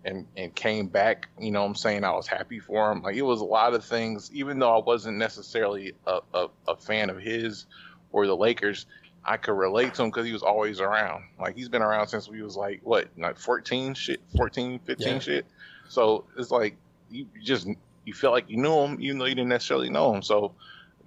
and 0.05 0.25
and 0.37 0.53
came 0.55 0.87
back, 0.87 1.27
you 1.39 1.51
know 1.51 1.61
what 1.61 1.67
I'm 1.67 1.75
saying? 1.75 2.03
I 2.03 2.11
was 2.11 2.27
happy 2.27 2.59
for 2.59 2.91
him. 2.91 3.01
Like 3.01 3.15
it 3.15 3.23
was 3.23 3.41
a 3.41 3.45
lot 3.45 3.73
of 3.73 3.83
things, 3.83 4.31
even 4.33 4.59
though 4.59 4.79
I 4.79 4.83
wasn't 4.83 5.17
necessarily 5.17 5.93
a, 6.07 6.19
a, 6.33 6.47
a 6.67 6.75
fan 6.77 7.09
of 7.09 7.19
his 7.19 7.65
or 8.11 8.27
the 8.27 8.35
Lakers, 8.35 8.85
I 9.23 9.37
could 9.37 9.53
relate 9.53 9.93
to 9.95 10.03
him 10.03 10.09
because 10.09 10.25
he 10.25 10.33
was 10.33 10.43
always 10.43 10.79
around. 10.79 11.23
Like 11.39 11.55
he's 11.55 11.69
been 11.69 11.81
around 11.81 12.07
since 12.07 12.27
we 12.27 12.41
was 12.41 12.55
like 12.55 12.81
what, 12.83 13.07
like 13.17 13.37
14 13.37 13.93
shit, 13.93 14.21
14, 14.35 14.79
15 14.79 15.07
yeah. 15.07 15.19
shit. 15.19 15.45
So 15.87 16.25
it's 16.37 16.51
like 16.51 16.75
you 17.09 17.27
just 17.43 17.67
you 18.05 18.13
felt 18.13 18.33
like 18.33 18.49
you 18.49 18.57
knew 18.57 18.75
him 18.79 18.97
even 19.01 19.17
though 19.17 19.25
you 19.25 19.35
didn't 19.35 19.49
necessarily 19.49 19.89
know 19.89 20.13
him. 20.13 20.21
So 20.21 20.53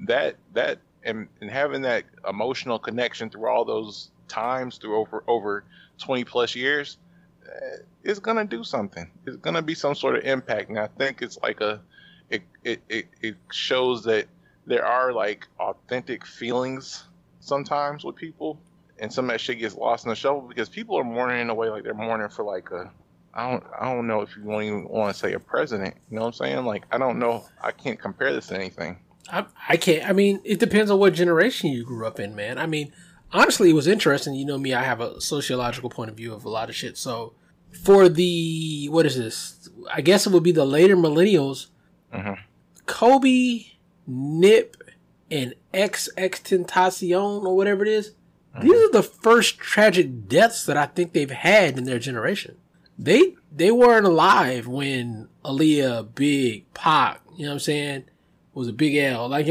that 0.06 0.36
that 0.54 0.78
and, 1.04 1.28
and 1.40 1.50
having 1.50 1.82
that 1.82 2.04
emotional 2.28 2.78
connection 2.78 3.30
through 3.30 3.48
all 3.48 3.64
those 3.64 4.10
times 4.28 4.78
through 4.78 4.98
over 4.98 5.24
over 5.26 5.64
20 5.98 6.24
plus 6.24 6.54
years 6.54 6.98
uh, 7.52 7.76
it's 8.02 8.18
gonna 8.18 8.44
do 8.44 8.64
something. 8.64 9.10
It's 9.26 9.36
gonna 9.36 9.62
be 9.62 9.74
some 9.74 9.94
sort 9.94 10.16
of 10.16 10.24
impact, 10.24 10.70
and 10.70 10.78
I 10.78 10.88
think 10.88 11.22
it's 11.22 11.38
like 11.42 11.60
a 11.60 11.80
it 12.30 12.42
it, 12.64 12.82
it, 12.88 13.06
it 13.20 13.36
shows 13.50 14.04
that 14.04 14.26
there 14.66 14.84
are 14.84 15.12
like 15.12 15.48
authentic 15.58 16.26
feelings 16.26 17.04
sometimes 17.40 18.04
with 18.04 18.16
people, 18.16 18.60
and 18.98 19.12
some 19.12 19.26
of 19.26 19.32
that 19.32 19.40
shit 19.40 19.58
gets 19.58 19.74
lost 19.74 20.04
in 20.04 20.10
the 20.10 20.14
shuffle 20.16 20.42
because 20.42 20.68
people 20.68 20.96
are 20.98 21.04
mourning 21.04 21.40
in 21.40 21.50
a 21.50 21.54
way 21.54 21.68
like 21.68 21.84
they're 21.84 21.94
mourning 21.94 22.28
for 22.28 22.44
like 22.44 22.70
a 22.70 22.90
I 23.34 23.50
don't 23.50 23.64
I 23.78 23.92
don't 23.92 24.06
know 24.06 24.20
if 24.20 24.36
you 24.36 24.42
want 24.44 24.64
even 24.64 24.88
want 24.88 25.14
to 25.14 25.18
say 25.18 25.32
a 25.32 25.40
president. 25.40 25.94
You 26.10 26.16
know 26.16 26.22
what 26.22 26.28
I'm 26.28 26.32
saying? 26.34 26.64
Like 26.64 26.84
I 26.92 26.98
don't 26.98 27.18
know. 27.18 27.44
I 27.60 27.72
can't 27.72 27.98
compare 27.98 28.32
this 28.32 28.48
to 28.48 28.54
anything. 28.54 28.98
I, 29.30 29.46
I 29.68 29.76
can't. 29.76 30.08
I 30.08 30.12
mean, 30.12 30.40
it 30.44 30.58
depends 30.58 30.90
on 30.90 30.98
what 30.98 31.14
generation 31.14 31.70
you 31.70 31.84
grew 31.84 32.06
up 32.06 32.20
in, 32.20 32.34
man. 32.34 32.58
I 32.58 32.66
mean, 32.66 32.92
honestly, 33.32 33.70
it 33.70 33.74
was 33.74 33.86
interesting. 33.86 34.34
You 34.34 34.44
know 34.44 34.58
me, 34.58 34.74
I 34.74 34.82
have 34.82 35.00
a 35.00 35.20
sociological 35.20 35.88
point 35.88 36.10
of 36.10 36.16
view 36.16 36.34
of 36.34 36.44
a 36.44 36.50
lot 36.50 36.68
of 36.68 36.74
shit. 36.74 36.98
So 36.98 37.34
for 37.84 38.08
the 38.08 38.88
what 38.90 39.06
is 39.06 39.16
this? 39.16 39.68
I 39.92 40.02
guess 40.02 40.26
it 40.26 40.32
would 40.32 40.42
be 40.42 40.52
the 40.52 40.66
later 40.66 40.96
millennials. 40.96 41.68
Mm-hmm. 42.12 42.34
Kobe 42.86 43.64
Nip, 44.12 44.76
and 45.32 45.54
X 45.72 46.08
Tentacion 46.16 47.44
or 47.44 47.56
whatever 47.56 47.82
it 47.82 47.88
is, 47.88 48.12
these 48.60 48.82
are 48.82 48.90
the 48.90 49.02
first 49.02 49.58
tragic 49.58 50.28
deaths 50.28 50.66
that 50.66 50.76
I 50.76 50.86
think 50.86 51.12
they've 51.12 51.30
had 51.30 51.78
in 51.78 51.84
their 51.84 51.98
generation. 51.98 52.58
They 52.98 53.36
they 53.50 53.70
weren't 53.70 54.06
alive 54.06 54.66
when 54.66 55.28
Aaliyah, 55.44 56.14
Big, 56.14 56.72
Pac, 56.74 57.22
you 57.34 57.44
know 57.44 57.50
what 57.50 57.54
I'm 57.54 57.60
saying, 57.60 58.04
was 58.52 58.68
a 58.68 58.72
Big 58.72 58.94
L. 58.96 59.28
Like 59.28 59.46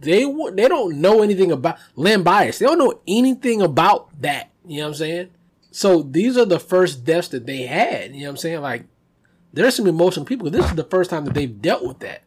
they 0.00 0.30
they 0.52 0.68
don't 0.68 1.00
know 1.00 1.22
anything 1.22 1.50
about 1.50 1.78
Len 1.96 2.22
Bias. 2.22 2.58
They 2.58 2.66
don't 2.66 2.78
know 2.78 3.00
anything 3.08 3.62
about 3.62 4.10
that. 4.20 4.50
You 4.66 4.78
know 4.78 4.82
what 4.84 4.88
I'm 4.88 4.94
saying? 4.94 5.30
So 5.70 6.02
these 6.02 6.36
are 6.36 6.44
the 6.44 6.60
first 6.60 7.04
deaths 7.04 7.28
that 7.28 7.46
they 7.46 7.62
had. 7.62 8.14
You 8.14 8.20
know 8.20 8.26
what 8.26 8.30
I'm 8.32 8.36
saying? 8.36 8.60
Like 8.60 8.84
there's 9.54 9.74
some 9.74 9.86
emotional 9.86 10.26
people. 10.26 10.50
This 10.50 10.66
is 10.66 10.74
the 10.74 10.84
first 10.84 11.08
time 11.08 11.24
that 11.24 11.32
they've 11.32 11.62
dealt 11.62 11.86
with 11.86 12.00
that 12.00 12.22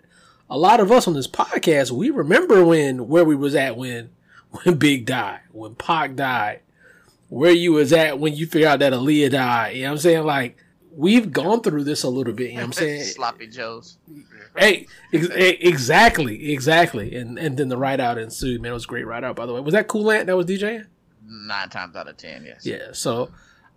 a 0.50 0.58
lot 0.58 0.80
of 0.80 0.92
us 0.92 1.08
on 1.08 1.14
this 1.14 1.28
podcast, 1.28 1.92
we 1.92 2.10
remember 2.10 2.64
when 2.64 3.08
where 3.08 3.26
we 3.26 3.36
was 3.36 3.56
at 3.56 3.78
when 3.78 4.10
when 4.64 4.78
Big 4.78 5.06
died, 5.06 5.42
when 5.52 5.76
Pac 5.76 6.16
died, 6.16 6.62
where 7.30 7.52
you 7.52 7.74
was 7.74 7.92
at 7.94 8.20
when 8.20 8.36
you 8.36 8.46
figured 8.46 8.70
out 8.70 8.80
that 8.80 8.94
Aaliyah 8.94 9.32
died. 9.32 9.76
You 9.76 9.84
know 9.84 9.90
what 9.90 9.92
I'm 9.94 9.98
saying? 10.00 10.24
Like 10.24 10.58
we've 10.96 11.32
gone 11.32 11.62
through 11.62 11.84
this 11.84 12.04
a 12.04 12.10
little 12.10 12.34
bit. 12.34 12.52
You 12.52 12.58
know 12.58 12.62
what 12.62 12.68
I'm 12.68 12.74
saying? 12.74 13.04
Sloppy 13.04 13.48
Joes. 13.48 13.98
Hey, 14.58 14.88
ex- 15.12 15.28
exactly, 15.34 16.54
exactly. 16.54 17.16
And 17.16 17.38
and 17.38 17.58
then 17.58 17.70
the 17.70 17.78
ride 17.78 18.00
out 18.00 18.18
ensued. 18.18 18.62
Man, 18.62 18.72
it 18.72 18.74
was 18.74 18.86
a 18.86 18.88
great 18.88 19.06
ride 19.06 19.24
out. 19.24 19.36
By 19.36 19.46
the 19.46 19.54
way, 19.54 19.60
was 19.60 19.74
that 19.74 19.88
Cool 19.88 20.12
Ant 20.12 20.28
that 20.28 20.38
was 20.38 20.46
DJing? 20.46 20.86
Nine 21.28 21.70
times 21.70 21.96
out 21.96 22.08
of 22.08 22.18
ten, 22.18 22.46
yes. 22.46 22.66
Yeah. 22.66 22.92
So, 22.94 23.32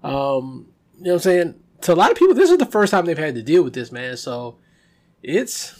um, 0.04 0.68
you 0.98 1.04
know 1.04 1.10
what 1.10 1.14
I'm 1.14 1.18
saying? 1.20 1.54
To 1.82 1.94
a 1.94 1.96
lot 1.96 2.10
of 2.10 2.16
people, 2.16 2.34
this 2.34 2.50
is 2.50 2.58
the 2.58 2.66
first 2.66 2.90
time 2.90 3.06
they've 3.06 3.16
had 3.16 3.34
to 3.36 3.42
deal 3.42 3.62
with 3.62 3.72
this, 3.72 3.90
man. 3.90 4.16
So, 4.16 4.58
it's 5.22 5.77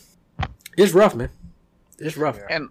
it's 0.79 0.95
rough, 0.95 1.15
man. 1.15 1.31
It's 1.99 2.17
rough. 2.17 2.39
And 2.51 2.69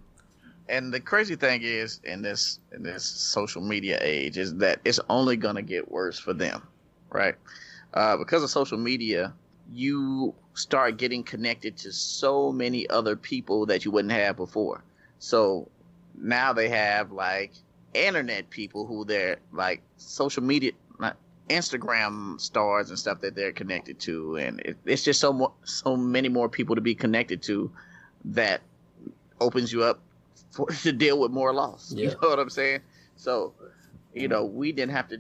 and 0.69 0.93
the 0.93 0.99
crazy 0.99 1.35
thing 1.35 1.61
is 1.63 1.99
in 2.03 2.21
this 2.21 2.59
in 2.71 2.83
this 2.83 3.03
social 3.03 3.61
media 3.61 3.99
age 4.01 4.37
is 4.37 4.55
that 4.55 4.79
it's 4.85 4.99
only 5.09 5.37
gonna 5.37 5.61
get 5.61 5.91
worse 5.91 6.19
for 6.19 6.33
them, 6.33 6.63
right? 7.09 7.35
Uh, 7.93 8.17
because 8.17 8.43
of 8.43 8.49
social 8.49 8.77
media, 8.77 9.33
you 9.71 10.33
start 10.53 10.97
getting 10.97 11.23
connected 11.23 11.77
to 11.77 11.91
so 11.91 12.51
many 12.51 12.89
other 12.89 13.15
people 13.15 13.65
that 13.65 13.85
you 13.85 13.91
wouldn't 13.91 14.13
have 14.13 14.35
before. 14.35 14.83
So 15.19 15.69
now 16.15 16.53
they 16.53 16.69
have 16.69 17.11
like 17.11 17.53
internet 17.93 18.49
people 18.49 18.85
who 18.85 19.05
they're 19.05 19.37
like 19.51 19.81
social 19.97 20.43
media, 20.43 20.71
Instagram 21.49 22.39
stars 22.39 22.89
and 22.89 22.99
stuff 22.99 23.21
that 23.21 23.35
they're 23.35 23.53
connected 23.53 23.99
to, 24.01 24.35
and 24.37 24.59
it, 24.61 24.77
it's 24.85 25.03
just 25.03 25.19
so 25.19 25.53
so 25.63 25.95
many 25.95 26.29
more 26.29 26.49
people 26.49 26.75
to 26.75 26.81
be 26.81 26.95
connected 26.95 27.41
to 27.43 27.71
that 28.33 28.61
opens 29.39 29.71
you 29.71 29.83
up 29.83 29.99
for 30.51 30.67
to 30.83 30.91
deal 30.91 31.19
with 31.19 31.31
more 31.31 31.53
loss. 31.53 31.93
Yeah. 31.95 32.05
You 32.05 32.11
know 32.21 32.29
what 32.29 32.39
I'm 32.39 32.49
saying? 32.49 32.81
So, 33.15 33.53
you 34.13 34.27
know, 34.27 34.45
we 34.45 34.71
didn't 34.71 34.93
have 34.93 35.07
to 35.09 35.17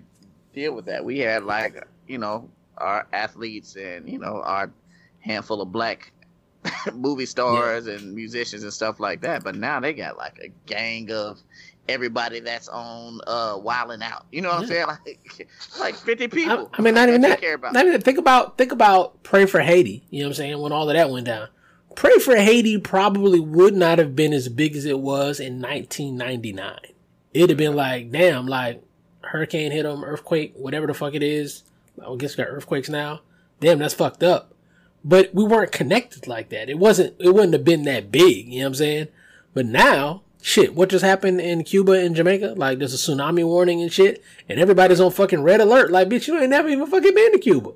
deal 0.53 0.73
with 0.73 0.85
that. 0.85 1.03
We 1.03 1.19
had 1.19 1.43
like, 1.43 1.85
you 2.07 2.17
know, 2.17 2.49
our 2.77 3.07
athletes 3.11 3.75
and 3.75 4.07
you 4.07 4.19
know 4.19 4.41
our 4.43 4.71
handful 5.19 5.61
of 5.61 5.71
black 5.71 6.11
movie 6.93 7.25
stars 7.25 7.87
and 7.87 8.13
musicians 8.13 8.63
and 8.63 8.73
stuff 8.73 8.99
like 8.99 9.21
that. 9.21 9.43
But 9.43 9.55
now 9.55 9.79
they 9.79 9.93
got 9.93 10.17
like 10.17 10.39
a 10.43 10.49
gang 10.65 11.11
of 11.11 11.41
everybody 11.89 12.39
that's 12.39 12.67
on 12.67 13.19
uh 13.27 13.57
Wild 13.61 13.91
'N 13.91 14.01
Out. 14.01 14.25
You 14.31 14.41
know 14.41 14.49
what 14.49 14.61
I'm 14.61 14.67
saying? 14.67 14.85
Like 14.97 15.47
like 15.79 15.95
50 15.95 16.27
people. 16.29 16.69
I, 16.73 16.77
I 16.77 16.81
mean, 16.81 16.93
not 16.93 17.09
even 17.09 17.21
that. 17.21 17.39
care 17.39 17.55
about. 17.55 17.73
Not 17.73 17.85
even 17.85 18.01
think 18.01 18.17
about 18.17 18.57
think 18.57 18.71
about 18.71 19.21
pray 19.23 19.45
for 19.45 19.59
Haiti. 19.59 20.03
You 20.09 20.19
know 20.19 20.27
what 20.27 20.29
I'm 20.31 20.35
saying? 20.35 20.59
When 20.61 20.71
all 20.71 20.89
of 20.89 20.95
that 20.95 21.09
went 21.09 21.25
down, 21.25 21.49
pray 21.97 22.19
for 22.19 22.35
Haiti 22.35 22.77
probably 22.77 23.39
would 23.39 23.73
not 23.73 23.97
have 23.97 24.15
been 24.15 24.31
as 24.31 24.47
big 24.49 24.75
as 24.75 24.85
it 24.85 24.99
was 24.99 25.39
in 25.39 25.59
1999. 25.59 26.79
It'd 27.33 27.49
have 27.49 27.57
been 27.57 27.75
like, 27.75 28.11
damn, 28.11 28.45
like 28.45 28.83
hurricane 29.21 29.71
hit 29.71 29.83
them, 29.83 30.03
earthquake, 30.03 30.53
whatever 30.55 30.85
the 30.85 30.93
fuck 30.93 31.15
it 31.15 31.23
is. 31.23 31.63
I 31.99 32.15
guess 32.15 32.37
we 32.37 32.43
got 32.43 32.51
earthquakes 32.51 32.87
now. 32.87 33.21
Damn, 33.59 33.79
that's 33.79 33.95
fucked 33.95 34.21
up. 34.21 34.53
But 35.03 35.33
we 35.33 35.43
weren't 35.43 35.71
connected 35.71 36.27
like 36.27 36.49
that. 36.49 36.69
It 36.69 36.77
wasn't. 36.77 37.15
It 37.19 37.33
wouldn't 37.33 37.53
have 37.53 37.63
been 37.63 37.83
that 37.83 38.11
big. 38.11 38.47
You 38.47 38.59
know 38.59 38.65
what 38.65 38.67
I'm 38.67 38.75
saying? 38.75 39.07
But 39.55 39.65
now, 39.65 40.21
shit, 40.41 40.75
what 40.75 40.89
just 40.89 41.03
happened 41.03 41.41
in 41.41 41.63
Cuba 41.63 41.93
and 41.93 42.15
Jamaica? 42.15 42.53
Like, 42.57 42.77
there's 42.77 42.93
a 42.93 42.97
tsunami 42.97 43.43
warning 43.43 43.81
and 43.81 43.91
shit, 43.91 44.23
and 44.47 44.59
everybody's 44.59 44.99
on 44.99 45.11
fucking 45.11 45.41
red 45.41 45.61
alert. 45.61 45.91
Like, 45.91 46.09
bitch, 46.09 46.27
you 46.27 46.39
ain't 46.39 46.51
never 46.51 46.69
even 46.69 46.85
fucking 46.85 47.15
been 47.15 47.31
to 47.31 47.39
Cuba. 47.39 47.71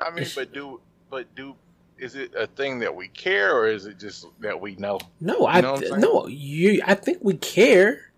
I 0.00 0.10
mean, 0.10 0.26
but 0.34 0.52
do 0.52 0.80
but 1.08 1.32
do 1.36 1.54
is 2.00 2.14
it 2.14 2.34
a 2.34 2.46
thing 2.46 2.78
that 2.78 2.94
we 2.94 3.08
care 3.08 3.54
or 3.54 3.68
is 3.68 3.86
it 3.86 3.98
just 3.98 4.26
that 4.40 4.60
we 4.60 4.74
know? 4.76 4.98
No, 5.20 5.46
I 5.46 5.60
know 5.60 5.72
what 5.74 5.92
I'm 5.92 6.00
no, 6.00 6.26
you. 6.26 6.82
I 6.84 6.94
think 6.94 7.18
we 7.20 7.34
care. 7.34 8.10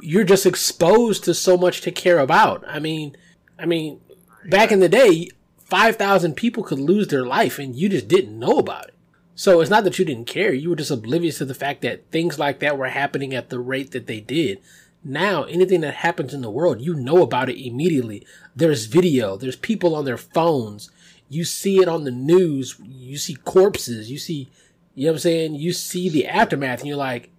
You're 0.00 0.24
just 0.24 0.46
exposed 0.46 1.24
to 1.24 1.34
so 1.34 1.56
much 1.56 1.80
to 1.82 1.90
care 1.90 2.18
about. 2.18 2.64
I 2.66 2.78
mean, 2.78 3.16
I 3.58 3.66
mean, 3.66 4.00
back 4.44 4.72
in 4.72 4.80
the 4.80 4.88
day, 4.88 5.30
five 5.58 5.96
thousand 5.96 6.34
people 6.34 6.62
could 6.62 6.80
lose 6.80 7.08
their 7.08 7.24
life, 7.24 7.58
and 7.58 7.76
you 7.76 7.88
just 7.88 8.08
didn't 8.08 8.38
know 8.38 8.58
about 8.58 8.88
it. 8.88 8.94
So 9.34 9.60
it's 9.60 9.70
not 9.70 9.84
that 9.84 9.98
you 9.98 10.04
didn't 10.04 10.26
care; 10.26 10.52
you 10.52 10.70
were 10.70 10.76
just 10.76 10.90
oblivious 10.90 11.38
to 11.38 11.44
the 11.44 11.54
fact 11.54 11.82
that 11.82 12.10
things 12.10 12.38
like 12.38 12.58
that 12.58 12.76
were 12.76 12.88
happening 12.88 13.34
at 13.34 13.50
the 13.50 13.60
rate 13.60 13.92
that 13.92 14.06
they 14.06 14.20
did. 14.20 14.60
Now, 15.04 15.44
anything 15.44 15.80
that 15.82 15.94
happens 15.94 16.34
in 16.34 16.42
the 16.42 16.50
world, 16.50 16.80
you 16.80 16.94
know 16.94 17.22
about 17.22 17.48
it 17.48 17.64
immediately. 17.64 18.26
There's 18.56 18.86
video. 18.86 19.36
There's 19.36 19.56
people 19.56 19.94
on 19.94 20.04
their 20.04 20.16
phones. 20.16 20.90
You 21.28 21.44
see 21.44 21.78
it 21.78 21.88
on 21.88 22.04
the 22.04 22.10
news. 22.10 22.80
You 22.84 23.18
see 23.18 23.34
corpses. 23.34 24.10
You 24.10 24.18
see, 24.18 24.48
you 24.94 25.06
know 25.06 25.12
what 25.12 25.16
I'm 25.16 25.20
saying? 25.20 25.54
You 25.56 25.72
see 25.72 26.08
the 26.08 26.26
aftermath, 26.26 26.80
and 26.80 26.88
you're 26.88 26.96
like, 26.96 27.30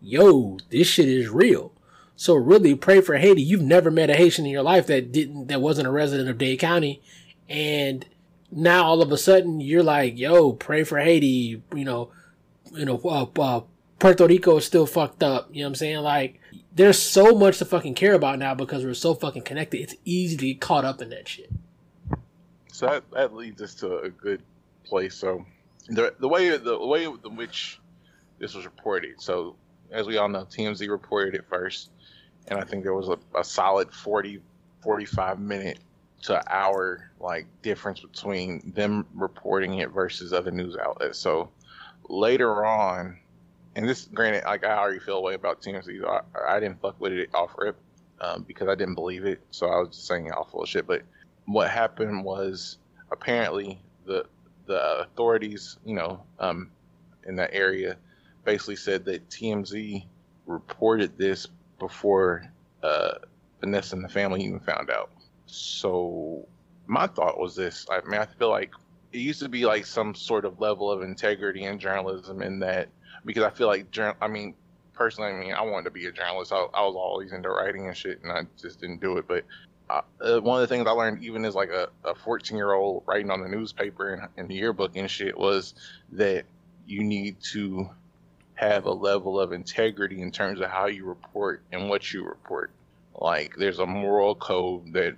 yo, 0.00 0.58
this 0.70 0.86
shit 0.86 1.08
is 1.08 1.28
real. 1.28 1.72
So 2.16 2.34
really 2.34 2.74
pray 2.74 3.00
for 3.00 3.16
Haiti. 3.16 3.42
You've 3.42 3.62
never 3.62 3.90
met 3.90 4.10
a 4.10 4.14
Haitian 4.14 4.44
in 4.44 4.50
your 4.50 4.62
life 4.62 4.88
that 4.88 5.12
didn't, 5.12 5.46
that 5.46 5.60
wasn't 5.60 5.86
a 5.86 5.92
resident 5.92 6.28
of 6.28 6.36
Dade 6.36 6.58
County. 6.58 7.00
And 7.48 8.04
now 8.50 8.84
all 8.84 9.00
of 9.00 9.12
a 9.12 9.16
sudden 9.16 9.60
you're 9.60 9.84
like, 9.84 10.18
yo, 10.18 10.52
pray 10.52 10.82
for 10.82 10.98
Haiti. 10.98 11.62
You 11.74 11.84
know, 11.84 12.10
you 12.72 12.84
know, 12.84 13.00
uh, 13.04 13.26
uh, 13.40 13.60
Puerto 14.00 14.26
Rico 14.26 14.56
is 14.56 14.64
still 14.64 14.86
fucked 14.86 15.22
up. 15.22 15.48
You 15.52 15.62
know 15.62 15.66
what 15.66 15.70
I'm 15.70 15.74
saying? 15.76 15.98
Like, 15.98 16.40
there's 16.74 16.98
so 16.98 17.36
much 17.36 17.58
to 17.58 17.64
fucking 17.64 17.94
care 17.94 18.14
about 18.14 18.38
now 18.38 18.54
because 18.54 18.84
we're 18.84 18.94
so 18.94 19.14
fucking 19.14 19.42
connected. 19.42 19.80
It's 19.80 19.94
easy 20.04 20.36
to 20.36 20.46
get 20.46 20.60
caught 20.60 20.84
up 20.84 21.00
in 21.00 21.10
that 21.10 21.28
shit. 21.28 21.50
So 22.78 22.86
that, 22.86 23.10
that 23.10 23.34
leads 23.34 23.60
us 23.60 23.74
to 23.76 23.98
a 23.98 24.08
good 24.08 24.40
place. 24.84 25.16
So 25.16 25.44
the 25.88 26.14
the 26.20 26.28
way 26.28 26.56
the 26.56 26.78
way 26.78 27.06
in 27.06 27.34
which 27.34 27.80
this 28.38 28.54
was 28.54 28.66
reported. 28.66 29.20
So 29.20 29.56
as 29.90 30.06
we 30.06 30.16
all 30.16 30.28
know, 30.28 30.44
TMZ 30.44 30.88
reported 30.88 31.34
it 31.34 31.44
first, 31.48 31.90
and 32.46 32.56
I 32.56 32.62
think 32.62 32.84
there 32.84 32.94
was 32.94 33.08
a, 33.08 33.18
a 33.36 33.42
solid 33.42 33.92
40, 33.92 34.40
45 34.80 35.40
minute 35.40 35.80
to 36.22 36.40
hour 36.46 37.10
like 37.18 37.46
difference 37.62 37.98
between 37.98 38.72
them 38.76 39.06
reporting 39.12 39.78
it 39.78 39.90
versus 39.90 40.32
other 40.32 40.52
news 40.52 40.76
outlets. 40.76 41.18
So 41.18 41.50
later 42.08 42.64
on, 42.64 43.18
and 43.74 43.88
this 43.88 44.04
granted, 44.04 44.44
like 44.44 44.64
I 44.64 44.78
already 44.78 45.00
feel 45.00 45.16
a 45.16 45.22
way 45.22 45.34
about 45.34 45.62
TMZ. 45.62 46.04
I, 46.04 46.20
I 46.54 46.60
didn't 46.60 46.80
fuck 46.80 47.00
with 47.00 47.12
it 47.12 47.30
off 47.34 47.56
rip 47.58 47.74
um, 48.20 48.44
because 48.46 48.68
I 48.68 48.76
didn't 48.76 48.94
believe 48.94 49.24
it. 49.24 49.40
So 49.50 49.66
I 49.66 49.80
was 49.80 49.88
just 49.88 50.06
saying 50.06 50.30
all 50.30 50.44
full 50.44 50.62
of 50.62 50.68
shit. 50.68 50.86
But 50.86 51.02
what 51.48 51.70
happened 51.70 52.22
was 52.24 52.76
apparently 53.10 53.80
the 54.04 54.24
the 54.66 55.00
authorities, 55.00 55.78
you 55.84 55.94
know, 55.94 56.22
um, 56.38 56.70
in 57.26 57.36
that 57.36 57.54
area, 57.54 57.96
basically 58.44 58.76
said 58.76 59.02
that 59.06 59.26
TMZ 59.30 60.04
reported 60.46 61.16
this 61.16 61.46
before 61.78 62.44
uh, 62.82 63.14
Vanessa 63.60 63.96
and 63.96 64.04
the 64.04 64.10
family 64.10 64.44
even 64.44 64.60
found 64.60 64.90
out. 64.90 65.10
So 65.46 66.46
my 66.86 67.06
thought 67.06 67.38
was 67.38 67.56
this: 67.56 67.86
I 67.90 68.06
mean, 68.06 68.20
I 68.20 68.26
feel 68.26 68.50
like 68.50 68.72
it 69.12 69.18
used 69.18 69.40
to 69.40 69.48
be 69.48 69.64
like 69.64 69.86
some 69.86 70.14
sort 70.14 70.44
of 70.44 70.60
level 70.60 70.90
of 70.90 71.02
integrity 71.02 71.64
in 71.64 71.78
journalism, 71.78 72.42
in 72.42 72.58
that 72.58 72.88
because 73.24 73.42
I 73.42 73.50
feel 73.50 73.68
like, 73.68 73.90
jour- 73.90 74.16
I 74.20 74.28
mean, 74.28 74.54
personally, 74.92 75.30
I 75.30 75.40
mean, 75.40 75.54
I 75.54 75.62
wanted 75.62 75.84
to 75.84 75.90
be 75.92 76.06
a 76.06 76.12
journalist. 76.12 76.52
I, 76.52 76.56
I 76.74 76.82
was 76.82 76.94
always 76.94 77.32
into 77.32 77.48
writing 77.48 77.86
and 77.86 77.96
shit, 77.96 78.22
and 78.22 78.30
I 78.30 78.42
just 78.60 78.80
didn't 78.80 79.00
do 79.00 79.16
it. 79.16 79.26
But 79.26 79.44
uh, 79.90 80.40
one 80.40 80.62
of 80.62 80.68
the 80.68 80.74
things 80.74 80.86
I 80.86 80.90
learned, 80.90 81.22
even 81.24 81.44
as 81.44 81.54
like 81.54 81.70
a, 81.70 81.88
a 82.04 82.14
14 82.14 82.56
year 82.56 82.72
old 82.72 83.04
writing 83.06 83.30
on 83.30 83.40
the 83.40 83.48
newspaper 83.48 84.14
and, 84.14 84.28
and 84.36 84.48
the 84.48 84.54
yearbook 84.54 84.96
and 84.96 85.10
shit, 85.10 85.36
was 85.36 85.74
that 86.12 86.44
you 86.86 87.02
need 87.02 87.36
to 87.52 87.88
have 88.54 88.86
a 88.86 88.92
level 88.92 89.38
of 89.38 89.52
integrity 89.52 90.20
in 90.20 90.32
terms 90.32 90.60
of 90.60 90.68
how 90.68 90.86
you 90.86 91.04
report 91.04 91.62
and 91.72 91.88
what 91.88 92.12
you 92.12 92.24
report. 92.24 92.70
Like 93.14 93.54
there's 93.56 93.78
a 93.78 93.86
moral 93.86 94.34
code 94.34 94.92
that, 94.92 95.16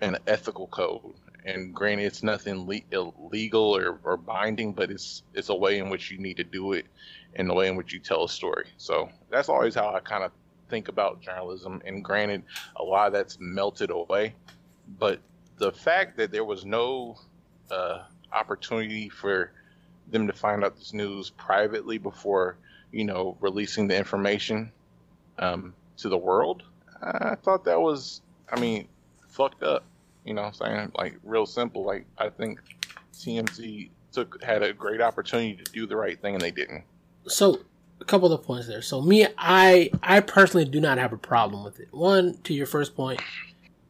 an 0.00 0.18
ethical 0.26 0.66
code, 0.66 1.14
and 1.44 1.74
granted, 1.74 2.04
it's 2.04 2.22
nothing 2.22 2.66
le- 2.66 2.80
illegal 2.90 3.76
or, 3.76 4.00
or 4.02 4.16
binding, 4.16 4.72
but 4.72 4.90
it's 4.90 5.22
it's 5.34 5.50
a 5.50 5.54
way 5.54 5.78
in 5.78 5.90
which 5.90 6.10
you 6.10 6.18
need 6.18 6.38
to 6.38 6.44
do 6.44 6.72
it, 6.72 6.86
and 7.34 7.48
the 7.48 7.54
way 7.54 7.68
in 7.68 7.76
which 7.76 7.92
you 7.92 8.00
tell 8.00 8.24
a 8.24 8.28
story. 8.28 8.66
So 8.76 9.08
that's 9.30 9.48
always 9.48 9.74
how 9.74 9.94
I 9.94 10.00
kind 10.00 10.24
of 10.24 10.32
think 10.68 10.88
about 10.88 11.20
journalism. 11.20 11.82
And 11.84 12.04
granted, 12.04 12.42
a 12.76 12.82
lot 12.82 13.08
of 13.08 13.12
that's 13.12 13.38
melted 13.40 13.90
away, 13.90 14.34
but 14.98 15.20
the 15.58 15.72
fact 15.72 16.16
that 16.16 16.30
there 16.30 16.44
was 16.44 16.64
no 16.64 17.16
uh, 17.70 18.02
opportunity 18.32 19.08
for 19.08 19.52
them 20.10 20.26
to 20.26 20.32
find 20.32 20.64
out 20.64 20.76
this 20.76 20.92
news 20.92 21.30
privately 21.30 21.98
before 21.98 22.56
you 22.92 23.04
know 23.04 23.36
releasing 23.40 23.88
the 23.88 23.96
information 23.96 24.70
um, 25.38 25.74
to 25.96 26.08
the 26.08 26.18
world, 26.18 26.62
I 27.02 27.36
thought 27.36 27.64
that 27.64 27.80
was, 27.80 28.20
I 28.50 28.58
mean, 28.60 28.88
fucked 29.28 29.62
up. 29.62 29.84
You 30.24 30.32
know, 30.32 30.50
saying 30.52 30.90
like 30.96 31.18
real 31.22 31.44
simple. 31.44 31.84
Like 31.84 32.06
I 32.16 32.30
think 32.30 32.60
TMZ 33.12 33.90
took 34.12 34.42
had 34.42 34.62
a 34.62 34.72
great 34.72 35.02
opportunity 35.02 35.54
to 35.62 35.72
do 35.72 35.86
the 35.86 35.96
right 35.96 36.20
thing 36.20 36.34
and 36.34 36.42
they 36.42 36.50
didn't. 36.50 36.84
so 37.26 37.60
a 38.00 38.04
couple 38.04 38.32
of 38.32 38.42
points 38.42 38.66
there. 38.66 38.82
So 38.82 39.00
me, 39.00 39.26
I 39.38 39.90
I 40.02 40.20
personally 40.20 40.64
do 40.64 40.80
not 40.80 40.98
have 40.98 41.12
a 41.12 41.18
problem 41.18 41.64
with 41.64 41.80
it. 41.80 41.88
One, 41.92 42.38
to 42.44 42.54
your 42.54 42.66
first 42.66 42.94
point, 42.94 43.20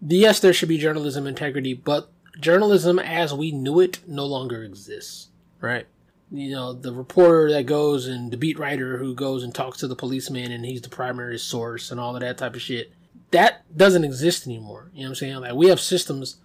yes, 0.06 0.40
there 0.40 0.52
should 0.52 0.68
be 0.68 0.78
journalism 0.78 1.26
integrity, 1.26 1.74
but 1.74 2.10
journalism 2.40 2.98
as 2.98 3.32
we 3.32 3.52
knew 3.52 3.80
it 3.80 4.00
no 4.06 4.26
longer 4.26 4.62
exists, 4.62 5.28
right? 5.60 5.86
You 6.30 6.50
know, 6.50 6.72
the 6.72 6.92
reporter 6.92 7.52
that 7.52 7.66
goes 7.66 8.06
and 8.06 8.30
the 8.30 8.36
beat 8.36 8.58
writer 8.58 8.98
who 8.98 9.14
goes 9.14 9.42
and 9.44 9.54
talks 9.54 9.78
to 9.78 9.88
the 9.88 9.96
policeman 9.96 10.50
and 10.50 10.64
he's 10.64 10.82
the 10.82 10.88
primary 10.88 11.38
source 11.38 11.90
and 11.90 12.00
all 12.00 12.16
of 12.16 12.22
that 12.22 12.38
type 12.38 12.54
of 12.54 12.62
shit. 12.62 12.92
That 13.30 13.62
doesn't 13.76 14.04
exist 14.04 14.46
anymore. 14.46 14.90
You 14.94 15.02
know 15.02 15.08
what 15.08 15.10
I'm 15.10 15.14
saying? 15.16 15.40
Like 15.40 15.54
we 15.54 15.68
have 15.68 15.80
systems 15.80 16.36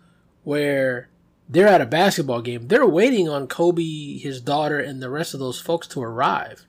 where 0.44 1.10
they're 1.48 1.68
at 1.68 1.82
a 1.82 1.86
basketball 1.86 2.42
game. 2.42 2.68
They're 2.68 2.86
waiting 2.86 3.28
on 3.28 3.48
Kobe, 3.48 4.18
his 4.18 4.42
daughter, 4.42 4.80
and 4.80 5.02
the 5.02 5.10
rest 5.10 5.34
of 5.34 5.40
those 5.40 5.60
folks 5.60 5.88
to 5.90 6.02
arrive. 6.04 6.68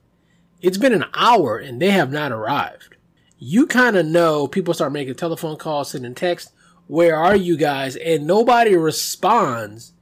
It's 0.61 0.79
been 0.79 0.92
an 0.92 1.07
hour 1.14 1.59
and 1.59 1.81
they 1.81 1.90
have 1.90 2.12
not 2.12 2.33
arrived. 2.33 2.96
You 3.38 3.66
kind 3.66 3.96
of 3.96 4.07
know 4.07 4.46
people 4.46 4.75
start 4.75 4.92
making 4.92 5.14
telephone 5.14 5.57
calls, 5.57 5.90
sending 5.90 6.14
text. 6.14 6.53
Where 6.87 7.16
are 7.16 7.37
you 7.37 7.57
guys? 7.57 7.96
And 7.96 8.27
nobody 8.27 8.77
responds. 8.77 9.94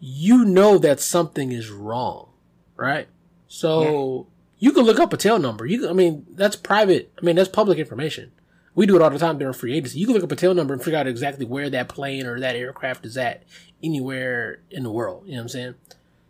You 0.00 0.44
know 0.44 0.76
that 0.78 1.00
something 1.00 1.52
is 1.52 1.70
wrong, 1.70 2.28
right? 2.76 3.08
So 3.48 4.26
you 4.58 4.72
can 4.72 4.84
look 4.84 4.98
up 4.98 5.12
a 5.12 5.16
tail 5.16 5.38
number. 5.38 5.64
You, 5.64 5.80
can, 5.80 5.88
I 5.88 5.92
mean, 5.92 6.26
that's 6.30 6.56
private. 6.56 7.12
I 7.16 7.24
mean, 7.24 7.36
that's 7.36 7.48
public 7.48 7.78
information. 7.78 8.32
We 8.74 8.86
do 8.86 8.96
it 8.96 9.02
all 9.02 9.10
the 9.10 9.18
time 9.18 9.38
during 9.38 9.54
free 9.54 9.74
agency. 9.74 10.00
You 10.00 10.06
can 10.06 10.14
look 10.14 10.24
up 10.24 10.32
a 10.32 10.36
tail 10.36 10.52
number 10.54 10.74
and 10.74 10.82
figure 10.82 10.98
out 10.98 11.06
exactly 11.06 11.46
where 11.46 11.70
that 11.70 11.88
plane 11.88 12.26
or 12.26 12.40
that 12.40 12.56
aircraft 12.56 13.06
is 13.06 13.16
at 13.16 13.44
anywhere 13.82 14.60
in 14.70 14.82
the 14.82 14.90
world. 14.90 15.24
You 15.26 15.32
know 15.32 15.38
what 15.38 15.42
I'm 15.42 15.48
saying? 15.48 15.74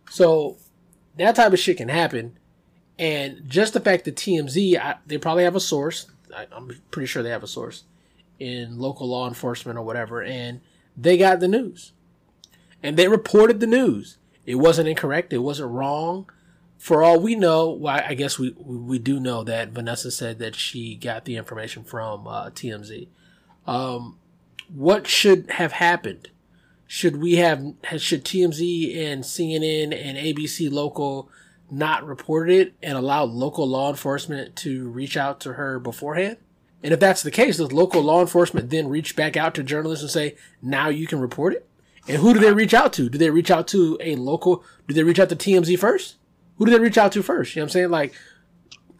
So 0.09 0.57
that 1.17 1.35
type 1.35 1.53
of 1.53 1.59
shit 1.59 1.77
can 1.77 1.89
happen. 1.89 2.37
And 2.97 3.41
just 3.47 3.73
the 3.73 3.79
fact 3.79 4.05
that 4.05 4.15
TMZ, 4.15 4.77
I, 4.77 4.95
they 5.05 5.17
probably 5.17 5.43
have 5.43 5.55
a 5.55 5.59
source. 5.59 6.07
I, 6.35 6.47
I'm 6.51 6.69
pretty 6.91 7.07
sure 7.07 7.23
they 7.23 7.29
have 7.29 7.43
a 7.43 7.47
source 7.47 7.83
in 8.39 8.79
local 8.79 9.07
law 9.07 9.27
enforcement 9.27 9.77
or 9.77 9.81
whatever. 9.81 10.21
And 10.23 10.61
they 10.95 11.17
got 11.17 11.39
the 11.39 11.47
news. 11.47 11.91
And 12.81 12.97
they 12.97 13.07
reported 13.07 13.59
the 13.59 13.67
news. 13.67 14.17
It 14.45 14.55
wasn't 14.55 14.87
incorrect. 14.87 15.33
It 15.33 15.39
wasn't 15.39 15.71
wrong. 15.71 16.29
for 16.77 17.03
all 17.03 17.19
we 17.19 17.35
know, 17.35 17.71
well, 17.71 18.01
I 18.05 18.13
guess 18.13 18.37
we 18.37 18.53
we 18.59 18.99
do 18.99 19.19
know 19.19 19.43
that 19.43 19.69
Vanessa 19.69 20.11
said 20.11 20.39
that 20.39 20.55
she 20.55 20.95
got 20.95 21.25
the 21.25 21.35
information 21.35 21.83
from 21.83 22.27
uh, 22.27 22.49
TMZ. 22.51 23.07
Um, 23.65 24.19
what 24.73 25.07
should 25.07 25.49
have 25.51 25.73
happened? 25.73 26.29
Should 26.87 27.17
we 27.17 27.35
have 27.37 27.63
should 27.97 28.23
TMZ 28.23 28.95
and 28.97 29.23
CNN 29.23 29.95
and 29.95 30.17
ABC 30.17 30.71
local 30.71 31.29
not 31.69 32.05
reported 32.05 32.53
it 32.53 32.73
and 32.81 32.97
allow 32.97 33.23
local 33.23 33.67
law 33.67 33.89
enforcement 33.89 34.55
to 34.57 34.89
reach 34.89 35.17
out 35.17 35.39
to 35.41 35.53
her 35.53 35.79
beforehand? 35.79 36.37
And 36.83 36.93
if 36.93 36.99
that's 36.99 37.23
the 37.23 37.31
case, 37.31 37.57
does 37.57 37.71
local 37.71 38.01
law 38.01 38.21
enforcement 38.21 38.69
then 38.69 38.89
reach 38.89 39.15
back 39.15 39.35
out 39.35 39.55
to 39.55 39.63
journalists 39.63 40.03
and 40.03 40.11
say, 40.11 40.35
now 40.61 40.89
you 40.89 41.07
can 41.07 41.19
report 41.19 41.53
it? 41.53 41.67
And 42.07 42.17
who 42.17 42.33
do 42.33 42.39
they 42.39 42.53
reach 42.53 42.73
out 42.73 42.93
to? 42.93 43.09
Do 43.09 43.17
they 43.17 43.31
reach 43.31 43.49
out 43.49 43.67
to 43.69 43.97
a 43.99 44.15
local? 44.15 44.63
Do 44.87 44.93
they 44.93 45.03
reach 45.03 45.19
out 45.19 45.29
to 45.29 45.35
TMZ 45.35 45.79
first? 45.79 46.17
Who 46.57 46.65
do 46.65 46.71
they 46.71 46.79
reach 46.79 46.97
out 46.97 47.11
to 47.13 47.23
first? 47.23 47.55
You 47.55 47.61
know 47.61 47.63
what 47.63 47.69
I'm 47.69 47.73
saying? 47.73 47.89
Like, 47.89 48.13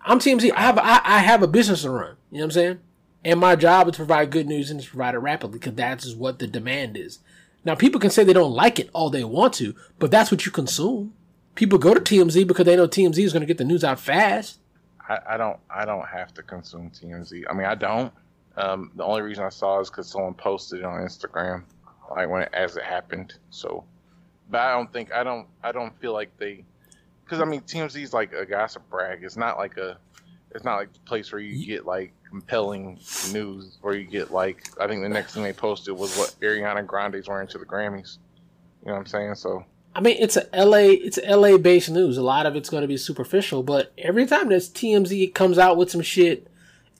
I'm 0.03 0.19
TMZ. 0.19 0.51
I 0.55 0.61
have 0.61 0.77
I, 0.79 1.01
I 1.03 1.19
have 1.19 1.43
a 1.43 1.47
business 1.47 1.83
to 1.83 1.91
run. 1.91 2.15
You 2.31 2.39
know 2.39 2.39
what 2.39 2.43
I'm 2.45 2.51
saying? 2.51 2.79
And 3.23 3.39
my 3.39 3.55
job 3.55 3.87
is 3.87 3.93
to 3.93 3.97
provide 3.97 4.31
good 4.31 4.47
news 4.47 4.71
and 4.71 4.81
to 4.81 4.89
provide 4.89 5.15
it 5.15 5.19
rapidly 5.19 5.59
because 5.59 5.75
that's 5.75 6.13
what 6.15 6.39
the 6.39 6.47
demand 6.47 6.97
is. 6.97 7.19
Now, 7.63 7.73
people 7.73 7.99
can 7.99 8.11
say 8.11 8.23
they 8.23 8.33
don't 8.33 8.53
like 8.53 8.79
it 8.79 8.89
all 8.93 9.09
they 9.09 9.23
want 9.23 9.55
to, 9.55 9.75
but 9.97 10.11
that's 10.11 10.31
what 10.31 10.45
you 10.45 10.51
consume. 10.51 11.13
People 11.55 11.79
go 11.79 11.93
to 11.93 12.01
TMZ 12.01 12.45
because 12.45 12.65
they 12.65 12.75
know 12.75 12.87
TMZ 12.87 13.17
is 13.17 13.33
going 13.33 13.41
to 13.41 13.47
get 13.47 13.57
the 13.57 13.63
news 13.63 13.83
out 13.83 13.99
fast. 13.99 14.59
I, 15.07 15.19
I 15.29 15.37
don't 15.37 15.57
I 15.69 15.85
don't 15.85 16.07
have 16.07 16.33
to 16.35 16.43
consume 16.43 16.89
TMZ. 16.89 17.43
I 17.49 17.53
mean, 17.53 17.65
I 17.65 17.75
don't. 17.75 18.11
Um, 18.57 18.91
the 18.95 19.03
only 19.03 19.21
reason 19.21 19.43
I 19.43 19.49
saw 19.49 19.79
is 19.79 19.89
because 19.89 20.07
someone 20.07 20.33
posted 20.33 20.79
it 20.79 20.85
on 20.85 21.01
Instagram, 21.01 21.63
like 22.09 22.29
when 22.29 22.43
it, 22.43 22.49
as 22.53 22.77
it 22.77 22.83
happened. 22.83 23.33
So, 23.49 23.83
but 24.49 24.61
I 24.61 24.71
don't 24.73 24.91
think 24.91 25.13
I 25.13 25.23
don't 25.23 25.47
I 25.63 25.71
don't 25.71 25.97
feel 25.99 26.13
like 26.13 26.35
they, 26.37 26.63
because 27.23 27.41
I 27.41 27.45
mean 27.45 27.61
TMZ 27.61 28.01
is 28.01 28.13
like 28.13 28.33
a 28.33 28.45
gossip 28.45 28.89
brag. 28.89 29.23
It's 29.23 29.37
not 29.37 29.57
like 29.57 29.77
a, 29.77 29.97
it's 30.51 30.63
not 30.63 30.77
like 30.77 30.93
the 30.93 30.99
place 30.99 31.31
where 31.31 31.41
you 31.41 31.65
get 31.65 31.85
like 31.85 32.13
compelling 32.29 32.99
news 33.31 33.77
where 33.81 33.95
you 33.95 34.05
get 34.05 34.31
like 34.31 34.67
I 34.79 34.87
think 34.87 35.03
the 35.03 35.09
next 35.09 35.33
thing 35.33 35.43
they 35.43 35.53
posted 35.53 35.95
was 35.95 36.17
what 36.17 36.35
Ariana 36.41 36.85
Grande's 36.85 37.27
wearing 37.27 37.47
to 37.49 37.57
the 37.57 37.65
Grammys. 37.65 38.17
You 38.83 38.89
know 38.89 38.93
what 38.93 38.99
I'm 38.99 39.05
saying? 39.05 39.35
So 39.35 39.65
I 39.95 40.01
mean, 40.01 40.17
it's 40.19 40.35
a 40.35 40.45
LA, 40.53 40.89
it's 40.91 41.17
a 41.17 41.35
LA 41.35 41.57
based 41.57 41.89
news. 41.89 42.17
A 42.17 42.21
lot 42.21 42.45
of 42.45 42.57
it's 42.57 42.69
going 42.69 42.81
to 42.81 42.87
be 42.87 42.97
superficial, 42.97 43.63
but 43.63 43.93
every 43.97 44.25
time 44.25 44.49
this 44.49 44.67
TMZ 44.67 45.33
comes 45.33 45.57
out 45.57 45.77
with 45.77 45.89
some 45.89 46.01
shit, 46.01 46.47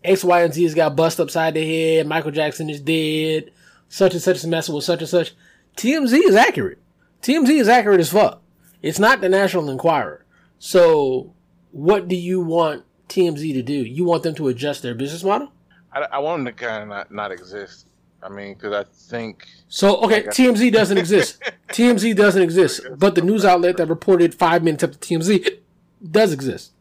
X, 0.01 0.23
Y, 0.23 0.41
and 0.41 0.53
Z 0.53 0.63
has 0.63 0.73
got 0.73 0.95
bust 0.95 1.19
upside 1.19 1.55
the 1.55 1.65
head. 1.65 2.07
Michael 2.07 2.31
Jackson 2.31 2.69
is 2.69 2.79
dead. 2.79 3.51
Such 3.89 4.13
and 4.13 4.21
such 4.21 4.37
is 4.37 4.45
messing 4.45 4.73
with 4.73 4.85
such 4.85 5.01
and 5.01 5.09
such. 5.09 5.33
TMZ 5.75 6.13
is 6.25 6.35
accurate. 6.35 6.79
TMZ 7.21 7.49
is 7.49 7.67
accurate 7.67 7.99
as 7.99 8.11
fuck. 8.11 8.41
It's 8.81 8.99
not 8.99 9.19
the 9.19 9.29
National 9.29 9.69
Enquirer. 9.69 10.23
So, 10.57 11.33
what 11.71 12.07
do 12.07 12.15
you 12.15 12.39
want 12.39 12.85
TMZ 13.09 13.53
to 13.53 13.61
do? 13.61 13.73
You 13.73 14.05
want 14.05 14.23
them 14.23 14.35
to 14.35 14.47
adjust 14.47 14.83
their 14.83 14.95
business 14.95 15.23
model? 15.23 15.51
I, 15.91 16.01
I 16.13 16.19
want 16.19 16.45
them 16.45 16.53
to 16.53 16.53
kind 16.53 16.83
of 16.83 16.89
not, 16.89 17.11
not 17.11 17.31
exist. 17.31 17.87
I 18.25 18.29
mean, 18.29 18.55
because 18.55 18.73
I 18.73 18.83
think. 18.91 19.47
So 19.67 19.97
okay, 19.97 20.23
TMZ 20.23 20.71
doesn't 20.71 20.97
exist. 20.97 21.39
TMZ 21.69 22.15
doesn't 22.15 22.41
exist, 22.41 22.81
but 22.97 23.13
the 23.15 23.21
news 23.21 23.45
outlet 23.45 23.77
that 23.77 23.87
reported 23.87 24.33
five 24.33 24.63
minutes 24.63 24.83
after 24.83 24.97
TMZ 24.97 25.59
does 26.11 26.33
exist. 26.33 26.71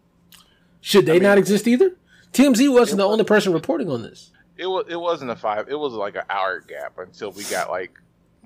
Should 0.81 1.07
they 1.07 1.13
I 1.13 1.15
mean, 1.15 1.25
not 1.25 1.39
exist 1.39 1.69
either? 1.69 1.97
TMZ 2.33 2.73
wasn't 2.73 2.99
the 2.99 3.07
only 3.07 3.25
person 3.25 3.53
reporting 3.53 3.91
on 3.91 4.03
this. 4.03 4.31
It 4.57 4.67
was. 4.67 4.87
It 4.89 4.97
wasn't 4.97 5.31
a 5.31 5.37
five. 5.37 5.69
It 5.69 5.79
was 5.79 5.93
like 5.93 6.17
an 6.17 6.25
hour 6.31 6.61
gap 6.61 6.99
until 6.99 7.31
we 7.33 7.45
got 7.45 7.71
like 7.71 7.99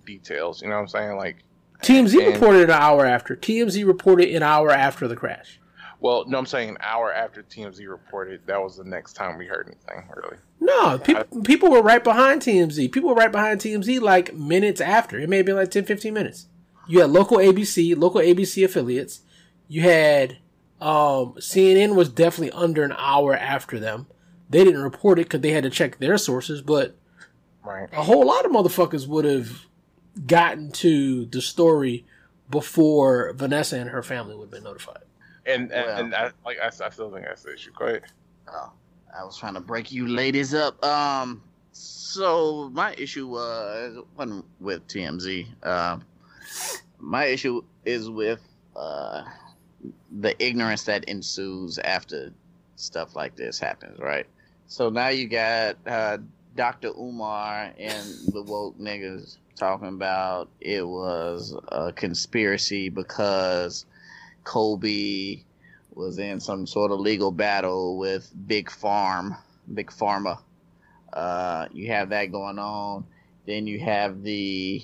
details. 0.05 0.61
You 0.61 0.69
know 0.69 0.75
what 0.75 0.83
I'm 0.83 0.89
saying? 0.89 1.17
Like 1.17 1.45
TMZ 1.83 2.25
and, 2.25 2.35
reported 2.35 2.65
an 2.65 2.71
hour 2.71 3.07
after. 3.07 3.37
TMZ 3.37 3.87
reported 3.87 4.31
an 4.31 4.43
hour 4.43 4.71
after 4.71 5.07
the 5.07 5.17
crash. 5.17 5.61
Well, 6.01 6.25
no, 6.27 6.39
I'm 6.39 6.47
saying 6.47 6.71
an 6.71 6.79
hour 6.81 7.13
after 7.13 7.43
TMZ 7.43 7.89
reported, 7.89 8.47
that 8.47 8.63
was 8.63 8.77
the 8.77 8.85
next 8.85 9.15
time 9.15 9.37
we 9.37 9.47
heard 9.47 9.67
anything, 9.67 10.09
really. 10.15 10.37
No, 10.61 10.99
people 10.99 11.25
I, 11.37 11.45
people 11.45 11.71
were 11.71 11.83
right 11.83 12.03
behind 12.03 12.43
TMZ. 12.43 12.93
People 12.93 13.11
were 13.11 13.17
right 13.17 13.33
behind 13.33 13.61
TMZ 13.61 14.01
like 14.01 14.35
minutes 14.35 14.81
after. 14.81 15.19
It 15.19 15.29
may 15.29 15.39
have 15.39 15.47
been 15.47 15.57
like 15.57 15.71
10, 15.71 15.85
15 15.85 16.15
minutes. 16.15 16.47
You 16.87 17.01
had 17.01 17.11
local 17.11 17.39
ABC, 17.39 17.97
local 17.97 18.21
ABC 18.21 18.65
affiliates. 18.65 19.21
You 19.67 19.83
had 19.83 20.39
um, 20.81 21.35
CNN 21.35 21.95
was 21.95 22.09
definitely 22.09 22.53
under 22.53 22.85
an 22.85 22.95
hour 22.97 23.35
after 23.35 23.79
them. 23.79 24.07
They 24.49 24.65
didn't 24.65 24.83
report 24.83 25.19
it 25.19 25.27
because 25.27 25.41
they 25.41 25.53
had 25.53 25.65
to 25.65 25.71
check 25.71 25.99
their 25.99 26.17
sources, 26.17 26.63
but 26.63 26.97
right. 27.65 27.89
a 27.93 28.03
whole 28.03 28.27
lot 28.27 28.47
of 28.47 28.53
motherfuckers 28.53 29.07
would 29.07 29.25
have 29.25 29.67
gotten 30.27 30.71
to 30.73 31.27
the 31.27 31.43
story 31.43 32.07
before 32.49 33.33
Vanessa 33.35 33.79
and 33.79 33.91
her 33.91 34.03
family 34.03 34.35
would 34.35 34.45
have 34.45 34.51
been 34.51 34.65
notified. 34.65 35.03
And 35.49 35.73
and, 35.73 35.87
well, 35.87 35.99
and 35.99 36.15
I, 36.15 36.31
like 36.45 36.59
I, 36.63 36.67
I 36.67 36.91
still 36.91 37.11
think 37.11 37.25
that's 37.25 37.43
the 37.43 37.55
issue. 37.55 37.73
Go 37.77 37.87
ahead. 37.87 38.03
Oh, 38.49 38.73
I 39.19 39.25
was 39.25 39.37
trying 39.37 39.55
to 39.55 39.61
break 39.61 39.91
you 39.91 40.07
ladies 40.07 40.55
up. 40.55 40.83
Um, 40.85 41.43
so 41.73 42.71
my 42.73 42.95
issue 42.95 43.27
was 43.27 43.99
wasn't 44.17 44.45
with 44.61 44.87
TMZ. 44.89 45.47
Um, 45.67 46.05
my 46.99 47.25
issue 47.27 47.63
is 47.85 48.11
with 48.11 48.41
uh 48.77 49.25
the 50.21 50.41
ignorance 50.45 50.85
that 50.85 51.05
ensues 51.05 51.79
after 51.79 52.33
stuff 52.77 53.17
like 53.17 53.37
this 53.37 53.59
happens, 53.59 53.99
right? 53.99 54.27
So 54.67 54.91
now 54.91 55.09
you 55.09 55.29
got 55.29 55.77
uh, 55.87 56.19
Dr. 56.57 56.89
Umar 56.89 57.73
and 57.79 58.07
the 58.33 58.43
woke 58.43 58.79
niggas 58.79 59.39
talking 59.57 59.89
about 59.89 60.49
it 60.61 60.87
was 60.87 61.57
a 61.69 61.93
conspiracy 61.93 62.89
because 62.89 63.87
Kobe 64.49 65.43
was 65.95 66.19
in 66.19 66.41
some 66.41 66.67
sort 66.67 66.91
of 66.91 67.01
legal 67.01 67.31
battle 67.31 67.99
with 67.99 68.33
Big 68.47 68.71
Farm, 68.71 69.37
Big 69.73 69.91
Pharma. 69.91 70.39
Uh, 71.13 71.69
you 71.73 71.89
have 71.89 72.09
that 72.09 72.33
going 72.33 72.59
on. 72.59 73.05
Then 73.45 73.67
you 73.67 73.79
have 73.81 74.23
the 74.23 74.83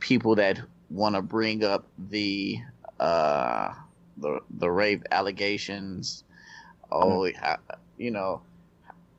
people 0.00 0.34
that 0.36 0.60
want 0.90 1.14
to 1.14 1.22
bring 1.22 1.62
up 1.62 1.86
the 2.10 2.58
uh, 2.98 3.74
the 4.16 4.40
the 4.50 4.68
rape 4.68 5.04
allegations. 5.12 6.24
Oh, 6.90 7.30
you 7.96 8.10
know, 8.10 8.42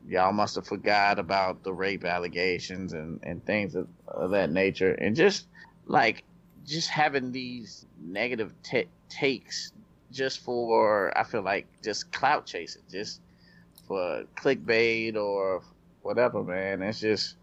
y'all 0.06 0.32
must 0.32 0.56
have 0.56 0.66
forgot 0.66 1.18
about 1.18 1.62
the 1.62 1.72
rape 1.72 2.04
allegations 2.04 2.92
and 2.92 3.20
and 3.22 3.42
things 3.46 3.74
of, 3.74 3.88
of 4.06 4.32
that 4.32 4.50
nature, 4.50 4.92
and 4.92 5.16
just 5.16 5.46
like 5.86 6.24
just 6.66 6.90
having 6.90 7.32
these 7.32 7.86
negative 7.98 8.52
t- 8.62 8.84
takes 9.08 9.72
just 10.12 10.40
for 10.40 11.16
I 11.16 11.24
feel 11.24 11.42
like 11.42 11.66
just 11.82 12.10
clout 12.12 12.46
chasing, 12.46 12.82
just 12.90 13.20
for 13.86 14.24
clickbait 14.36 15.16
or 15.16 15.62
whatever, 16.02 16.42
man. 16.42 16.82
It's 16.82 17.00
just 17.00 17.36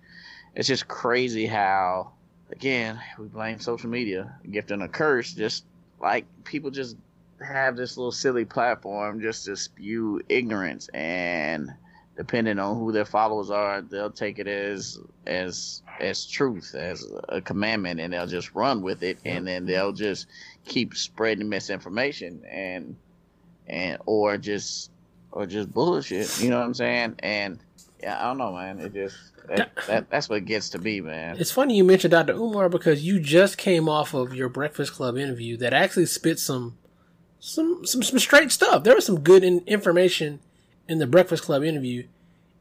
it's 0.56 0.68
just 0.68 0.88
crazy 0.88 1.46
how 1.46 2.12
again 2.52 3.00
we 3.20 3.28
blame 3.28 3.60
social 3.60 3.90
media, 3.90 4.36
a 4.44 4.48
gift 4.48 4.72
and 4.72 4.84
a 4.84 4.88
curse. 4.88 5.34
Just 5.34 5.66
like 6.00 6.26
people 6.44 6.72
just 6.72 6.98
have 7.46 7.76
this 7.76 7.98
little 7.98 8.12
silly 8.12 8.46
platform 8.46 9.22
just 9.22 9.46
to 9.46 9.56
spew 9.56 10.22
ignorance 10.30 10.88
and 10.94 11.74
depending 12.18 12.60
on 12.60 12.78
who 12.78 12.92
their 12.92 13.06
followers 13.06 13.50
are, 13.50 13.82
they'll 13.82 14.12
take 14.12 14.40
it 14.40 14.48
as 14.48 15.00
as 15.26 15.82
as 16.00 16.26
truth, 16.26 16.76
as 16.76 17.06
a 17.30 17.42
commandment, 17.42 18.00
and 18.00 18.14
they'll 18.14 18.28
just 18.28 18.54
run 18.54 18.82
with 18.82 19.04
it, 19.04 19.20
and 19.26 19.48
then 19.48 19.66
they'll 19.66 19.94
just 19.94 20.28
keep 20.66 20.96
spreading 20.96 21.50
misinformation 21.50 22.44
and 22.50 22.96
and 23.68 23.98
or 24.06 24.38
just 24.38 24.92
or 25.32 25.46
just 25.46 25.72
bullshit. 25.74 26.42
You 26.42 26.50
know 26.50 26.60
what 26.60 26.66
I'm 26.66 26.74
saying? 26.74 27.16
And 27.20 27.60
yeah, 28.02 28.20
I 28.20 28.28
don't 28.28 28.38
know, 28.38 28.54
man. 28.54 28.80
It 28.80 28.94
just 28.94 29.18
that, 29.48 29.72
that, 29.88 30.10
that's 30.10 30.30
what 30.30 30.38
it 30.40 30.46
gets 30.46 30.70
to 30.70 30.80
be, 30.80 31.02
man. 31.02 31.38
It's 31.38 31.52
funny 31.52 31.78
you 31.78 31.84
mentioned 31.84 32.12
Dr. 32.12 32.34
Umar 32.34 32.70
because 32.70 33.04
you 33.04 33.20
just 33.20 33.58
came 33.58 33.88
off 33.88 34.14
of 34.14 34.34
your 34.34 34.50
Breakfast 34.50 34.94
Club 34.94 35.18
interview 35.18 35.58
that 35.58 35.74
actually 35.74 36.06
spit 36.06 36.40
some 36.40 36.78
some 37.40 37.86
some, 37.86 38.02
some 38.02 38.20
straight 38.20 38.52
stuff. 38.52 38.84
There 38.84 38.96
was 38.96 39.06
some 39.06 39.20
good 39.20 39.44
in, 39.44 39.60
information 39.68 40.40
in 40.88 41.00
the 41.00 41.08
Breakfast 41.08 41.44
Club 41.44 41.64
interview, 41.64 42.08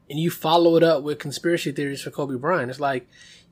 and 0.08 0.18
you 0.18 0.30
follow 0.30 0.76
it 0.76 0.82
up 0.82 1.02
with 1.02 1.18
conspiracy 1.18 1.72
theories 1.72 2.02
for 2.02 2.10
Kobe 2.10 2.36
Bryant. 2.36 2.70
It's 2.70 2.80
like 2.80 3.06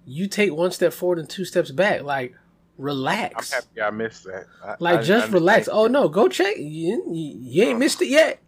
you 0.05 0.27
take 0.29 0.53
one 0.53 0.73
step 0.73 0.93
forward 0.93 1.19
and 1.19 1.29
two 1.29 1.45
steps 1.45 1.71
back. 1.71 2.03
Like 2.03 2.35
relax. 2.79 3.53
I'm 3.53 3.63
happy 3.63 3.83
I 3.83 3.91
missed 3.91 4.25
that. 4.25 4.47
I, 4.65 4.77
like 4.79 5.01
I, 5.01 5.03
just 5.03 5.29
I, 5.29 5.33
relax. 5.33 5.69
Oh 5.71 5.87
no, 5.87 6.09
go 6.09 6.29
check. 6.29 6.57
You, 6.59 7.05
you 7.11 7.63
ain't 7.65 7.79
missed 7.79 8.03
it 8.03 8.09
yet. 8.09 8.41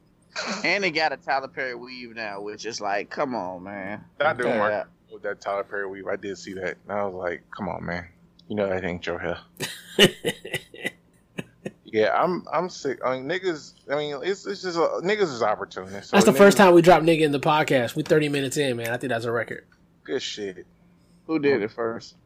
And 0.64 0.82
they 0.82 0.90
got 0.90 1.12
a 1.12 1.16
Tyler 1.16 1.48
Perry 1.48 1.76
weave 1.76 2.14
now, 2.14 2.40
which 2.40 2.66
is 2.66 2.80
like, 2.80 3.08
come 3.08 3.36
on, 3.36 3.62
man. 3.62 4.04
That 4.18 4.36
didn't 4.36 4.58
work 4.58 4.88
with 5.12 5.22
that 5.22 5.40
Tyler 5.40 5.62
Perry 5.62 5.86
weave. 5.86 6.08
I 6.08 6.16
did 6.16 6.36
see 6.38 6.54
that, 6.54 6.76
and 6.88 6.98
I 6.98 7.04
was 7.04 7.14
like, 7.14 7.44
come 7.56 7.68
on, 7.68 7.84
man. 7.84 8.08
You 8.48 8.56
know 8.56 8.68
that 8.68 8.84
ain't 8.84 9.06
your 9.06 9.18
hair. 9.18 9.38
yeah, 11.94 12.10
I'm 12.20 12.44
I'm 12.52 12.68
sick. 12.68 12.98
I 13.04 13.16
mean, 13.16 13.28
niggas. 13.28 13.74
I 13.88 13.94
mean, 13.94 14.16
it's 14.24 14.46
it's 14.46 14.62
just 14.62 14.76
a, 14.76 15.00
niggas 15.04 15.32
is 15.32 15.44
opportunists. 15.44 16.10
So 16.10 16.16
that's 16.16 16.26
the 16.26 16.32
niggas, 16.32 16.38
first 16.38 16.56
time 16.56 16.74
we 16.74 16.82
dropped 16.82 17.04
nigga 17.04 17.20
in 17.20 17.30
the 17.30 17.38
podcast. 17.38 17.94
We 17.94 18.02
30 18.02 18.30
minutes 18.30 18.56
in, 18.56 18.76
man. 18.76 18.88
I 18.88 18.96
think 18.96 19.10
that's 19.12 19.26
a 19.26 19.30
record. 19.30 19.64
Good 20.02 20.20
shit. 20.20 20.66
Who 21.28 21.38
did 21.38 21.62
it 21.62 21.70
first? 21.70 22.16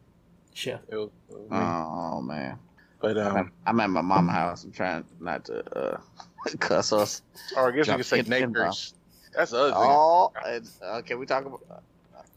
Chef. 0.55 0.81
It 0.89 0.97
was, 0.97 1.11
it 1.29 1.37
was 1.37 1.49
oh 1.51 2.23
man. 2.23 2.59
But 2.99 3.19
I'm 3.19 3.37
at, 3.37 3.41
um, 3.41 3.53
I'm 3.67 3.81
at 3.81 3.91
my 3.91 4.01
mama's 4.01 4.35
house. 4.35 4.65
I'm 4.65 4.73
trying 4.73 5.05
not 5.21 5.45
to 5.45 5.79
uh, 5.79 6.01
cuss 6.61 6.95
us. 6.95 7.21
or 7.55 7.69
I 7.69 7.77
guess 7.77 7.81
we 7.81 7.85
Jump 7.85 7.99
could 7.99 8.07
say 8.07 8.19
in- 8.21 8.33
in 8.33 8.53
nakers. 8.53 8.95
That's 9.35 9.51
the 9.51 9.59
other 9.59 9.73
thing. 9.73 9.81
Oh, 9.83 10.33
uh, 10.83 11.03
can 11.03 11.19
we 11.19 11.27
talk 11.27 11.45
about? 11.45 11.83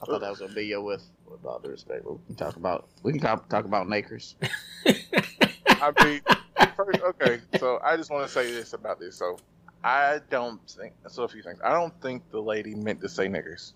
I 0.01 0.05
thought 0.05 0.19
that 0.19 0.31
was 0.31 0.41
a 0.41 0.47
video 0.47 0.81
with, 0.83 1.03
with 1.29 1.45
all 1.45 1.59
due 1.59 1.69
respect. 1.69 2.03
We 2.05 2.17
can 2.27 2.35
talk 2.35 2.57
about 2.57 2.89
we 3.03 3.13
can 3.13 3.21
talk, 3.21 3.47
talk 3.47 3.65
about 3.65 3.87
Nakers. 3.87 4.35
I 4.85 5.91
mean, 6.03 6.21
first, 6.75 7.01
okay. 7.01 7.39
So 7.59 7.79
I 7.83 7.95
just 7.97 8.09
want 8.09 8.25
to 8.25 8.31
say 8.31 8.51
this 8.51 8.73
about 8.73 8.99
this. 8.99 9.15
So 9.17 9.37
I 9.83 10.19
don't 10.29 10.59
think 10.69 10.93
so. 11.07 11.23
A 11.23 11.27
few 11.27 11.41
things. 11.41 11.59
I 11.63 11.73
don't 11.73 11.93
think 12.01 12.29
the 12.31 12.41
lady 12.41 12.75
meant 12.75 13.01
to 13.01 13.09
say 13.09 13.27
niggers. 13.27 13.73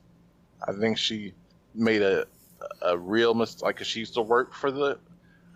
I 0.67 0.71
think 0.73 0.97
she 0.97 1.33
made 1.73 2.01
a 2.01 2.25
a 2.81 2.97
real 2.97 3.33
mistake. 3.33 3.63
Like 3.63 3.83
she 3.83 3.99
used 3.99 4.13
to 4.15 4.21
work 4.21 4.53
for 4.53 4.71
the 4.71 4.97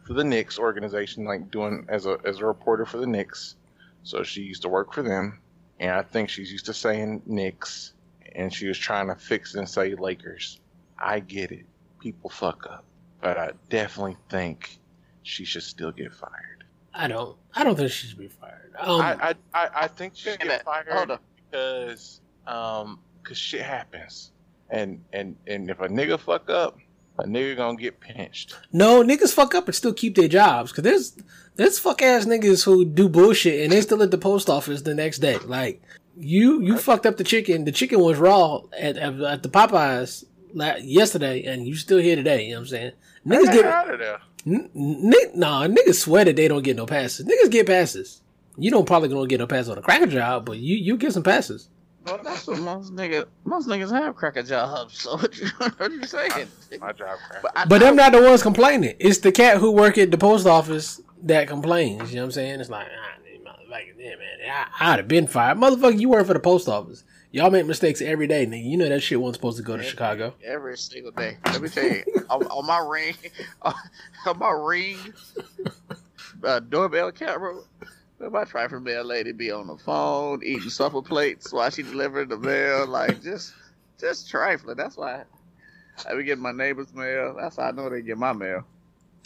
for 0.06 0.14
the 0.14 0.24
Knicks 0.24 0.58
organization, 0.58 1.26
like 1.26 1.52
doing 1.52 1.86
as 1.90 2.06
a 2.06 2.18
as 2.26 2.40
a 2.40 2.46
reporter 2.46 2.86
for 2.86 2.98
the 2.98 3.08
Knicks. 3.08 3.56
So 4.04 4.24
she 4.24 4.42
used 4.42 4.64
to 4.64 4.70
work 4.70 4.94
for 4.94 5.04
them, 5.04 5.40
and 5.80 5.92
I 5.92 6.02
think 6.04 6.30
she's 6.30 6.52
used 6.52 6.66
to 6.66 6.74
saying 6.74 7.22
Knicks, 7.26 7.94
and 8.36 8.54
she 8.54 8.68
was 8.68 8.78
trying 8.78 9.08
to 9.08 9.16
fix 9.16 9.56
and 9.56 9.68
say 9.68 9.94
Lakers. 9.96 10.60
I 10.98 11.20
get 11.20 11.52
it. 11.52 11.66
People 12.00 12.30
fuck 12.30 12.66
up, 12.70 12.86
but 13.22 13.38
I 13.38 13.52
definitely 13.70 14.18
think 14.30 14.80
she 15.24 15.46
should 15.46 15.64
still 15.64 15.92
get 15.92 16.14
fired. 16.14 16.59
I 16.94 17.08
don't. 17.08 17.38
I 17.56 17.64
don't 17.64 17.76
think 17.76 17.92
she 17.92 18.08
should 18.08 18.18
be 18.18 18.28
fired. 18.28 18.74
Um, 18.80 19.02
I, 19.02 19.14
I, 19.14 19.36
I, 19.54 19.70
I 19.84 19.88
think 19.88 20.16
she 20.16 20.30
should 20.32 20.40
Wait 20.40 20.46
a 20.48 20.50
get 20.50 20.66
fired 20.66 20.88
Hold 20.90 21.20
because 21.52 22.22
um 22.48 23.00
cause 23.24 23.38
shit 23.38 23.62
happens. 23.62 24.32
And 24.70 25.04
and 25.14 25.36
and 25.48 25.70
if 25.70 25.80
a 25.80 25.88
nigga 25.88 26.20
fuck 26.20 26.50
up, 26.50 26.78
a 27.18 27.24
nigga 27.24 27.58
gonna 27.58 27.78
get 27.78 28.00
pinched. 28.00 28.56
no 28.72 29.04
niggas 29.04 29.34
fuck 29.34 29.56
up 29.56 29.68
and 29.68 29.76
still 29.76 29.94
keep 29.94 30.16
their 30.16 30.28
jobs 30.28 30.72
because 30.72 30.84
there's 30.84 31.18
there's 31.56 31.80
fuck 31.80 32.02
ass 32.02 32.26
niggas 32.26 32.64
who 32.64 32.86
do 32.86 33.10
bullshit 33.10 33.62
and 33.64 33.72
they 33.72 33.82
still 33.82 34.02
at 34.04 34.12
the 34.12 34.18
post 34.18 34.50
office 34.50 34.84
the 34.84 34.96
next 34.96 35.20
day. 35.20 35.38
Like 35.40 35.82
you 36.16 36.62
you 36.62 36.78
fucked 36.78 37.06
up 37.06 37.18
the 37.18 37.24
chicken. 37.24 37.66
The 37.66 37.72
chicken 37.72 38.00
was 38.00 38.18
raw 38.18 38.62
at 38.78 38.96
at, 38.98 39.20
at 39.22 39.44
the 39.44 39.50
Popeyes 39.50 40.24
la- 40.54 40.76
yesterday, 40.78 41.44
and 41.44 41.68
you 41.68 41.76
still 41.76 41.98
here 42.00 42.16
today. 42.16 42.44
You 42.46 42.52
know 42.52 42.58
what 42.58 42.62
I'm 42.62 42.68
saying? 42.68 42.92
Niggas 43.26 43.46
Get 43.46 43.54
get 43.54 43.66
out 43.66 43.94
of 43.94 44.00
there. 44.00 44.20
N- 44.46 44.70
n- 44.76 45.14
nah, 45.36 45.68
niggas 45.68 45.96
swear 45.96 46.26
that 46.26 46.36
they 46.36 46.48
don't 46.48 46.64
get 46.64 46.76
no 46.78 46.86
passes. 46.86 47.26
Niggas 47.26 47.52
get 47.52 47.68
passes. 47.68 48.22
You 48.58 48.72
don't 48.72 48.86
probably 48.86 49.10
gonna 49.10 49.28
get 49.28 49.40
no 49.40 49.48
pass 49.48 49.68
on 49.70 49.78
a 49.78 49.82
cracker 49.82 50.08
job, 50.08 50.46
but 50.46 50.58
you 50.58 50.76
you 50.76 50.98
get 50.98 51.14
some 51.14 51.24
passes. 51.24 51.70
Well, 52.06 52.20
that's 52.24 52.48
what 52.48 52.60
most 52.60 52.94
niggas 52.96 53.26
most 53.46 53.68
niggas 53.68 53.92
have 53.92 54.16
cracker 54.16 54.44
jobs. 54.44 55.02
So 55.02 55.18
what 55.18 55.38
you, 55.38 55.48
what 55.78 55.92
you 55.92 56.04
saying? 56.06 56.48
My 56.80 56.92
job 56.94 57.18
crap. 57.30 57.42
But, 57.42 57.52
I 57.56 57.66
But 57.66 57.80
know- 57.80 57.88
them 57.88 57.96
not 57.98 58.12
the 58.14 58.22
ones 58.22 58.42
complaining. 58.42 58.96
It's 59.00 59.20
the 59.20 59.32
cat 59.32 59.58
who 59.58 59.72
work 59.72 59.98
at 59.98 60.12
the 60.12 60.18
post 60.18 60.48
office 60.48 61.02
that 61.24 61.48
complains. 61.48 62.10
You 62.10 62.16
know 62.18 62.22
what 62.24 62.26
I'm 62.28 62.32
saying? 62.32 62.60
It's 62.62 62.70
like, 62.70 62.88
ah, 62.88 63.18
these 63.26 63.40
motherfuckers, 63.42 63.94
yeah, 63.98 64.16
man, 64.16 64.66
I, 64.80 64.94
I'd 64.94 65.00
have 65.00 65.08
been 65.08 65.28
fired. 65.28 65.58
Motherfucker, 65.58 66.00
you 66.00 66.10
work 66.10 66.26
for 66.28 66.34
the 66.34 66.40
post 66.40 66.68
office. 66.70 67.04
Y'all 67.32 67.52
make 67.52 67.66
mistakes 67.66 68.02
every 68.02 68.26
day, 68.26 68.46
nigga. 68.48 68.64
You 68.68 68.76
know 68.78 68.90
that 68.90 69.02
shit 69.02 69.22
wasn't 69.22 69.36
supposed 69.36 69.58
to 69.58 69.64
go 69.64 69.74
to 69.74 69.80
Every- 69.84 69.90
Chicago. 69.92 70.34
every 70.44 70.78
single 70.78 71.12
day. 71.12 71.38
Let 71.46 71.62
me 71.62 71.70
tell 71.70 71.84
you, 71.86 72.04
on, 72.30 72.44
on 72.48 72.66
my 72.66 72.80
ring, 72.80 73.16
on 73.62 74.40
my 74.40 74.50
ring 74.52 74.98
uh, 76.44 76.60
doorbell 76.60 77.12
camera, 77.12 77.56
my 78.32 78.44
trifling 78.46 78.84
mail 78.84 79.04
lady 79.04 79.32
be 79.32 79.52
on 79.52 79.68
the 79.68 79.78
phone 79.78 80.42
eating 80.44 80.70
supper 80.70 81.02
plates 81.04 81.54
while 81.54 81.70
she 81.70 81.84
delivering 81.84 82.30
the 82.30 82.38
mail, 82.38 82.88
like 82.88 83.22
just, 83.22 83.54
just 84.00 84.28
trifling. 84.30 84.76
That's 84.76 84.98
why 84.98 85.24
I 86.10 86.16
be 86.16 86.24
getting 86.24 86.42
my 86.44 86.52
neighbor's 86.52 86.94
mail. 86.96 87.36
That's 87.40 87.58
how 87.58 87.64
I 87.64 87.72
know 87.72 87.90
they 87.90 88.02
get 88.02 88.18
my 88.18 88.34
mail. 88.34 88.66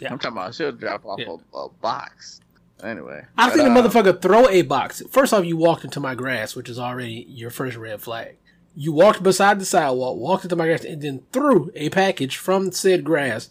Yeah. 0.01 0.11
I'm 0.11 0.19
talking 0.19 0.37
about 0.37 0.55
she'll 0.55 0.71
drop 0.73 1.05
off 1.05 1.19
Yeah. 1.19 1.37
a, 1.53 1.57
a 1.57 1.69
box. 1.69 2.41
Anyway, 2.84 3.25
I 3.38 3.47
but, 3.49 3.55
think 3.55 3.69
uh, 3.69 3.81
the 3.81 3.89
motherfucker 3.89 4.21
throw 4.21 4.47
a 4.49 4.61
box. 4.63 5.01
First 5.09 5.34
off, 5.34 5.45
you 5.45 5.55
walked 5.57 5.84
into 5.86 5.99
my 5.99 6.15
grass, 6.15 6.55
which 6.55 6.67
is 6.69 6.77
already 6.77 7.25
your 7.29 7.49
first 7.49 7.77
red 7.77 8.01
flag. 8.01 8.38
You 8.75 8.91
walked 8.91 9.23
beside 9.23 9.59
the 9.59 9.65
sidewalk, 9.65 10.17
walked 10.17 10.43
into 10.43 10.55
my 10.55 10.65
grass, 10.65 10.84
and 10.84 11.01
then 11.01 11.23
threw 11.31 11.71
a 11.75 11.89
package 11.89 12.38
from 12.38 12.71
said 12.71 13.03
grass 13.03 13.49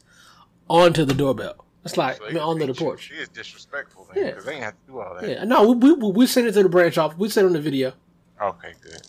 onto 0.68 1.04
the 1.04 1.14
doorbell. 1.14 1.64
It's 1.84 1.96
like 1.96 2.16
So 2.16 2.40
onto 2.40 2.66
the 2.66 2.74
she- 2.74 2.84
porch. 2.84 3.08
She 3.08 3.14
is 3.14 3.28
disrespectful 3.28 4.08
then, 4.12 4.22
Yeah. 4.24 4.30
because 4.30 4.44
they 4.44 4.54
ain't 4.54 4.64
have 4.64 4.74
to 4.74 4.86
do 4.92 5.00
all 5.00 5.16
that. 5.20 5.28
Yeah, 5.28 5.44
no, 5.44 5.72
we, 5.72 5.92
we 5.94 6.10
we 6.10 6.26
sent 6.26 6.46
it 6.46 6.52
to 6.52 6.62
the 6.62 6.68
branch 6.68 6.98
office. 6.98 7.16
We 7.18 7.28
sent 7.28 7.44
it 7.44 7.48
on 7.48 7.52
the 7.54 7.60
video. 7.60 7.92
Okay, 8.40 8.72
good. 8.82 9.00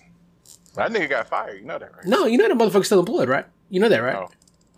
That 0.75 0.91
nigga 0.91 1.09
got 1.09 1.27
fired. 1.27 1.59
You 1.59 1.65
know 1.65 1.77
that, 1.77 1.93
right? 1.95 2.05
No, 2.05 2.25
you 2.25 2.37
know 2.37 2.47
that 2.47 2.57
motherfucker's 2.57 2.85
still 2.87 2.99
employed, 2.99 3.29
right? 3.29 3.45
You 3.69 3.79
know 3.79 3.89
that, 3.89 3.99
right? 4.01 4.15
Oh. 4.15 4.29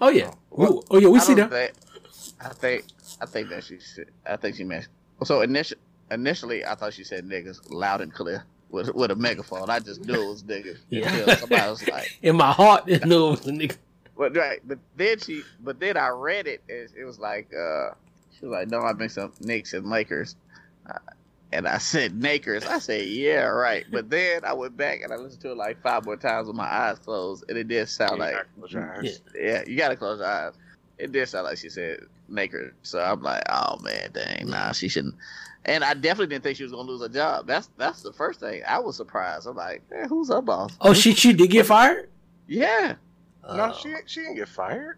Oh 0.02 0.10
yeah. 0.10 0.32
Oh. 0.52 0.58
We- 0.58 0.82
oh 0.92 0.98
yeah, 1.00 1.08
we 1.10 1.20
I 1.20 1.22
see 1.22 1.34
that. 1.36 1.50
think- 1.52 1.74
I 2.42 2.50
think 2.50 2.84
I 3.22 3.26
think 3.26 3.50
that 3.50 3.64
she 3.64 3.80
said, 3.80 4.08
I 4.26 4.36
think 4.36 4.58
she 4.58 4.64
meant 4.66 4.88
so 5.24 5.42
initially 5.42 5.80
initially 6.12 6.66
I 6.66 6.76
thought 6.76 6.94
she 6.94 7.04
said 7.04 7.26
niggas 7.26 7.72
loud 7.72 8.02
and 8.02 8.14
clear 8.14 8.44
with 8.70 8.94
with 8.94 9.12
a 9.12 9.16
megaphone. 9.16 9.70
I 9.70 9.80
just 9.80 10.02
knew 10.06 10.14
it 10.14 10.28
was 10.28 10.44
niggas 10.44 10.80
Yeah. 10.90 11.14
until 11.16 11.36
somebody 11.38 11.70
was 11.70 11.88
like, 11.88 12.18
In 12.22 12.36
my 12.36 12.52
heart, 12.52 12.84
it 12.88 13.06
knew 13.06 13.28
it 13.28 13.32
was 13.32 13.48
a 13.48 13.52
nigga. 13.52 13.78
but 14.18 14.36
right, 14.36 14.60
but 14.68 14.80
then 14.98 15.20
she 15.20 15.44
but 15.62 15.80
then 15.80 15.98
I 15.98 16.10
read 16.10 16.48
it 16.48 16.62
and 16.70 16.90
it 16.98 17.06
was 17.06 17.20
like 17.20 17.52
uh 17.54 17.90
she 18.38 18.46
was 18.46 18.52
like, 18.52 18.70
no, 18.70 18.80
I 18.82 18.94
mixed 18.94 19.18
up 19.18 19.40
Knicks 19.42 19.74
and 19.74 19.90
Lakers. 19.90 20.36
Uh, 20.90 21.00
and 21.54 21.68
I 21.70 21.78
said 21.78 22.14
Nakers. 22.22 22.66
I 22.66 22.80
said, 22.80 23.08
yeah, 23.08 23.44
right. 23.46 23.86
But 23.92 24.10
then 24.10 24.44
I 24.44 24.52
went 24.54 24.76
back 24.76 25.02
and 25.02 25.14
I 25.14 25.16
listened 25.16 25.42
to 25.44 25.52
it 25.52 25.58
like 25.58 25.82
five 25.82 26.06
more 26.06 26.18
times 26.18 26.48
with 26.48 26.56
my 26.58 26.66
eyes 26.66 27.00
closed, 27.00 27.46
and 27.48 27.58
it 27.58 27.68
did 27.70 27.88
sound 27.88 28.14
You 28.18 28.20
like 28.20 28.36
close 28.60 28.74
your 28.74 28.98
eyes. 28.98 29.22
Yeah. 29.34 29.42
yeah, 29.42 29.64
you 29.66 29.78
gotta 29.78 29.96
close 29.96 30.20
your 30.20 30.28
eyes. 30.28 30.54
It 30.98 31.12
did 31.12 31.28
sound 31.28 31.46
like 31.46 31.58
she 31.58 31.70
said 31.70 32.00
Naker, 32.32 32.72
so 32.84 33.00
I'm 33.00 33.22
like, 33.22 33.44
oh 33.50 33.78
man, 33.82 34.10
dang, 34.14 34.48
nah, 34.48 34.72
she 34.72 34.88
shouldn't. 34.88 35.16
And 35.66 35.84
I 35.84 35.94
definitely 35.96 36.28
didn't 36.28 36.44
think 36.44 36.58
she 36.58 36.64
was 36.64 36.72
gonna 36.72 36.88
lose 36.90 37.02
her 37.02 37.10
job. 37.10 37.48
That's 37.48 37.70
that's 37.78 38.02
the 38.02 38.14
first 38.14 38.40
thing. 38.40 38.62
I 38.68 38.80
was 38.80 38.96
surprised. 38.96 39.48
I'm 39.48 39.56
like, 39.56 39.82
man, 39.92 40.08
who's 40.08 40.30
her 40.30 40.42
boss? 40.42 40.78
Oh, 40.82 40.94
she 40.94 41.14
she 41.14 41.34
did 41.34 41.50
get 41.50 41.66
fired. 41.66 42.10
Yeah, 42.48 42.96
No, 43.44 43.72
Oh. 43.74 43.80
she 43.82 43.94
she 44.06 44.22
didn't 44.22 44.36
get 44.36 44.48
fired. 44.48 44.98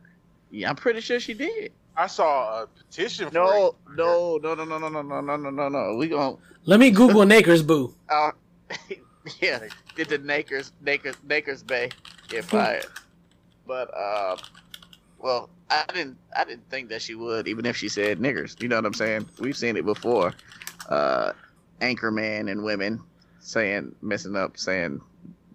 yeah, 0.51 0.69
I'm 0.69 0.75
pretty 0.75 0.99
sure 1.01 1.19
she 1.19 1.33
did. 1.33 1.71
I 1.95 2.05
saw 2.07 2.63
a 2.63 2.67
petition 2.67 3.29
No, 3.33 3.67
it. 3.67 3.75
no, 3.95 4.37
no, 4.43 4.53
no, 4.53 4.65
no, 4.65 4.77
no, 4.77 4.89
no, 4.89 5.01
no, 5.01 5.21
no, 5.21 5.35
no, 5.37 5.49
no, 5.49 5.69
no. 5.69 5.95
We 5.95 6.09
gonna, 6.09 6.35
Let 6.65 6.79
me 6.79 6.91
Google 6.91 7.25
Nakers 7.25 7.63
boo. 7.63 7.95
uh, 8.09 8.31
yeah, 9.41 9.61
did 9.95 10.09
the 10.09 10.17
Nakers, 10.19 10.73
Nakers, 10.81 11.15
Nakers 11.27 11.63
Bay 11.63 11.89
get 12.27 12.43
fired? 12.45 12.85
But 13.65 13.89
uh, 13.97 14.37
well, 15.19 15.49
I 15.69 15.83
didn't, 15.93 16.17
I 16.35 16.43
didn't 16.45 16.69
think 16.69 16.89
that 16.89 17.01
she 17.01 17.15
would, 17.15 17.47
even 17.47 17.65
if 17.65 17.75
she 17.75 17.89
said 17.89 18.19
niggers. 18.19 18.61
You 18.61 18.67
know 18.69 18.77
what 18.77 18.85
I'm 18.85 18.93
saying? 18.93 19.27
We've 19.39 19.57
seen 19.57 19.75
it 19.77 19.85
before. 19.85 20.33
Uh, 20.89 21.33
anchorman 21.81 22.49
and 22.51 22.63
women 22.63 23.01
saying, 23.39 23.95
messing 24.01 24.35
up, 24.35 24.57
saying, 24.57 25.01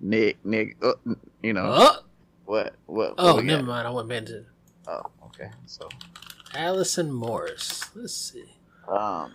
nig, 0.01 0.37
nig, 0.45 0.77
uh, 0.83 0.93
you 1.43 1.53
know 1.53 1.73
Oh, 1.75 1.99
what, 2.45 2.75
what? 2.87 3.15
oh, 3.19 3.35
what 3.35 3.37
we 3.37 3.43
never 3.49 3.63
got? 3.63 3.69
mind. 3.69 3.89
I 3.89 3.91
went 3.91 4.09
back 4.09 4.27
to 4.27 4.45
Oh, 4.89 5.03
okay. 5.27 5.49
So, 5.67 5.89
Allison 6.55 7.11
Morris. 7.13 7.89
Let's 7.95 8.15
see. 8.15 8.45
um, 8.89 9.33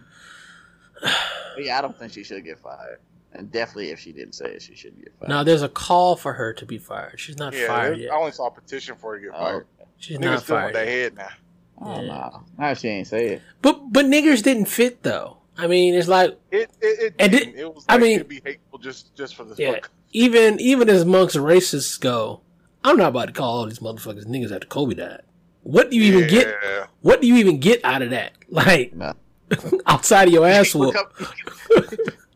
yeah, 1.58 1.78
I 1.78 1.82
don't 1.82 1.98
think 1.98 2.14
she 2.14 2.24
should 2.24 2.44
get 2.44 2.60
fired. 2.60 3.00
And 3.34 3.52
definitely, 3.52 3.92
if 3.92 4.00
she 4.00 4.12
didn't 4.14 4.34
say 4.34 4.46
it, 4.52 4.62
she 4.62 4.76
shouldn't 4.76 5.04
get 5.04 5.14
fired. 5.20 5.30
Now 5.30 5.44
there's 5.44 5.62
a 5.62 5.70
call 5.70 6.16
for 6.16 6.34
her 6.34 6.54
to 6.54 6.66
be 6.66 6.78
fired. 6.78 7.20
She's 7.20 7.38
not 7.38 7.54
Yeah, 7.54 7.68
fired 7.68 8.00
yet. 8.00 8.12
I 8.12 8.16
only 8.16 8.32
saw 8.32 8.48
a 8.48 8.52
petition 8.52 8.96
for 8.96 9.14
her 9.14 9.20
to 9.20 9.26
get 9.28 9.36
Oh, 9.36 9.40
fired. 9.40 9.68
She's 10.00 10.18
Niggas 10.18 10.22
not 10.22 10.44
still 10.44 10.56
fired. 10.56 10.64
want 10.64 10.74
their 10.76 10.86
head 10.86 11.16
now. 11.16 11.28
Oh 11.80 12.02
Yeah. 12.02 12.08
no, 12.08 12.44
now 12.58 12.74
she 12.74 12.88
ain't 12.88 13.08
say 13.08 13.28
it. 13.34 13.42
But 13.62 13.92
but 13.92 14.06
niggers 14.06 14.42
didn't 14.44 14.66
fit 14.66 15.04
though. 15.04 15.38
I 15.58 15.68
mean, 15.68 15.94
it's 15.96 16.08
like 16.08 16.38
It 16.52 16.70
it 16.82 17.00
it, 17.00 17.14
And 17.20 17.32
didn't. 17.32 17.56
it- 17.56 17.60
it 17.62 17.74
was 17.76 17.86
I 17.90 17.94
like 17.94 18.02
mean- 18.02 18.20
to 18.20 18.26
be 18.26 18.42
hateful 18.46 18.80
just 18.80 19.16
just 19.16 19.36
for 19.36 19.44
the 19.44 19.56
Yeah. 19.62 19.74
fuck. 19.74 19.90
even 20.14 20.60
even 20.60 20.90
as 20.90 21.06
monks 21.06 21.36
racists 21.36 22.00
go, 22.00 22.42
I'm 22.84 22.98
not 22.98 23.10
about 23.10 23.26
to 23.28 23.34
call 23.34 23.60
all 23.60 23.66
these 23.66 23.80
motherfuckers 23.80 24.26
niggas 24.26 24.52
after 24.52 24.68
Kobe 24.68 24.96
died. 24.96 25.22
What 25.64 25.90
do 25.92 25.98
you 25.98 26.04
even 26.04 26.28
get? 26.30 26.48
What 27.02 27.22
do 27.22 27.28
you 27.28 27.36
even 27.38 27.60
get 27.60 27.84
out 27.84 28.02
of 28.02 28.10
that? 28.12 28.34
Like 28.50 28.94
No. 28.96 29.14
outside 29.86 30.28
of 30.30 30.34
your 30.34 30.48
ass 30.48 30.74
You 30.74 30.80
whoop? 30.80 30.94
become- 30.94 31.90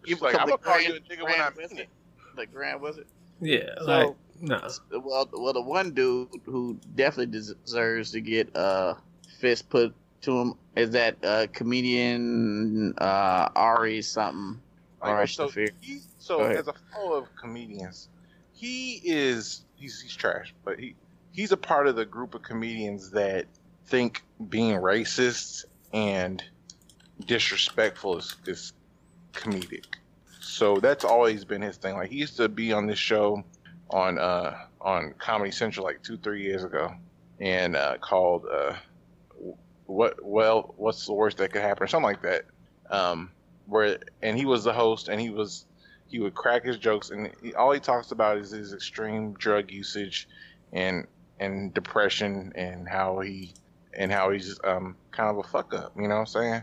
you 0.06 0.16
Like, 0.18 0.36
I'ma 0.36 0.46
the 0.48 0.58
call 0.58 0.82
you 0.82 0.96
a 0.96 1.00
nigga 1.00 1.24
when 1.24 1.32
I 1.34 1.36
grand 1.36 1.56
mean 1.58 1.64
wizard. 1.70 1.80
it. 1.80 1.90
The 2.36 2.46
grand 2.48 2.82
wizard. 2.82 3.06
Yeah, 3.40 3.70
So- 3.80 3.86
like 3.86 4.16
no. 4.42 4.60
Well, 4.92 5.30
well, 5.32 5.54
the 5.54 5.62
one 5.62 5.92
dude 5.92 6.30
who 6.46 6.78
definitely 6.96 7.40
deserves 7.40 8.12
to 8.12 8.22
get 8.22 8.56
uh 8.56 8.96
fist 9.40 9.70
put 9.70 9.94
to 10.22 10.40
him 10.40 10.54
is 10.76 10.92
that 10.92 11.18
uh 11.24 11.48
comedian 11.54 12.94
uh 12.98 13.50
Ari 13.56 14.02
something. 14.02 14.60
Like, 15.02 15.10
Alright, 15.10 15.30
so 15.30 15.48
Shaffir. 15.48 15.70
he, 15.82 16.00
so 16.20 16.42
as 16.42 16.68
a 16.68 16.74
follower 16.94 17.20
of 17.20 17.36
comedians, 17.36 18.10
he 18.54 19.02
is 19.04 19.64
he's 19.76 20.00
he's 20.02 20.16
trash, 20.16 20.54
but 20.64 20.80
he 20.80 20.96
he's 21.32 21.52
a 21.52 21.58
part 21.58 21.88
of 21.88 21.96
the 21.96 22.06
group 22.06 22.36
of 22.36 22.44
comedians 22.44 23.12
that 23.12 23.48
think 23.86 24.24
being 24.50 24.76
racist 24.76 25.66
and 25.94 26.44
disrespectful 27.26 28.18
is, 28.18 28.36
is 28.46 28.74
comedic. 29.34 29.86
So 30.40 30.80
that's 30.80 31.04
always 31.04 31.46
been 31.46 31.62
his 31.62 31.78
thing. 31.78 31.96
Like 31.96 32.10
he 32.10 32.18
used 32.18 32.38
to 32.38 32.50
be 32.50 32.74
on 32.74 32.88
this 32.88 33.00
show 33.00 33.44
on 33.92 34.18
uh 34.18 34.58
on 34.80 35.14
Comedy 35.20 35.52
Central 35.52 35.86
like 35.86 36.02
two 36.04 36.18
three 36.18 36.42
years 36.42 36.64
ago, 36.64 36.94
and 37.40 37.76
uh, 37.76 37.98
called 38.00 38.46
uh, 38.52 38.74
what 39.86 40.24
well 40.24 40.74
what's 40.78 41.06
the 41.06 41.14
worst 41.14 41.38
that 41.38 41.52
could 41.52 41.62
happen 41.62 41.84
or 41.84 41.88
something 41.88 42.10
like 42.10 42.22
that. 42.24 42.46
Um, 42.90 43.32
where 43.68 44.00
and 44.22 44.38
he 44.38 44.46
was 44.46 44.64
the 44.64 44.74
host 44.74 45.08
and 45.08 45.20
he 45.20 45.30
was 45.30 45.66
he 46.08 46.20
would 46.20 46.34
crack 46.34 46.66
his 46.66 46.78
jokes 46.78 47.10
and 47.10 47.32
he, 47.42 47.54
all 47.54 47.72
he 47.72 47.80
talks 47.80 48.12
about 48.12 48.38
is 48.38 48.52
his 48.52 48.74
extreme 48.74 49.34
drug 49.34 49.72
usage 49.72 50.28
and 50.74 51.08
and 51.40 51.74
depression 51.74 52.52
and 52.56 52.88
how 52.88 53.20
he 53.20 53.54
and 53.94 54.12
how 54.12 54.30
he's 54.30 54.60
um 54.64 54.96
kind 55.12 55.30
of 55.30 55.38
a 55.38 55.44
fuck 55.48 55.74
up, 55.74 55.94
you 55.96 56.04
know 56.04 56.16
what 56.16 56.22
I'm 56.22 56.26
saying? 56.26 56.62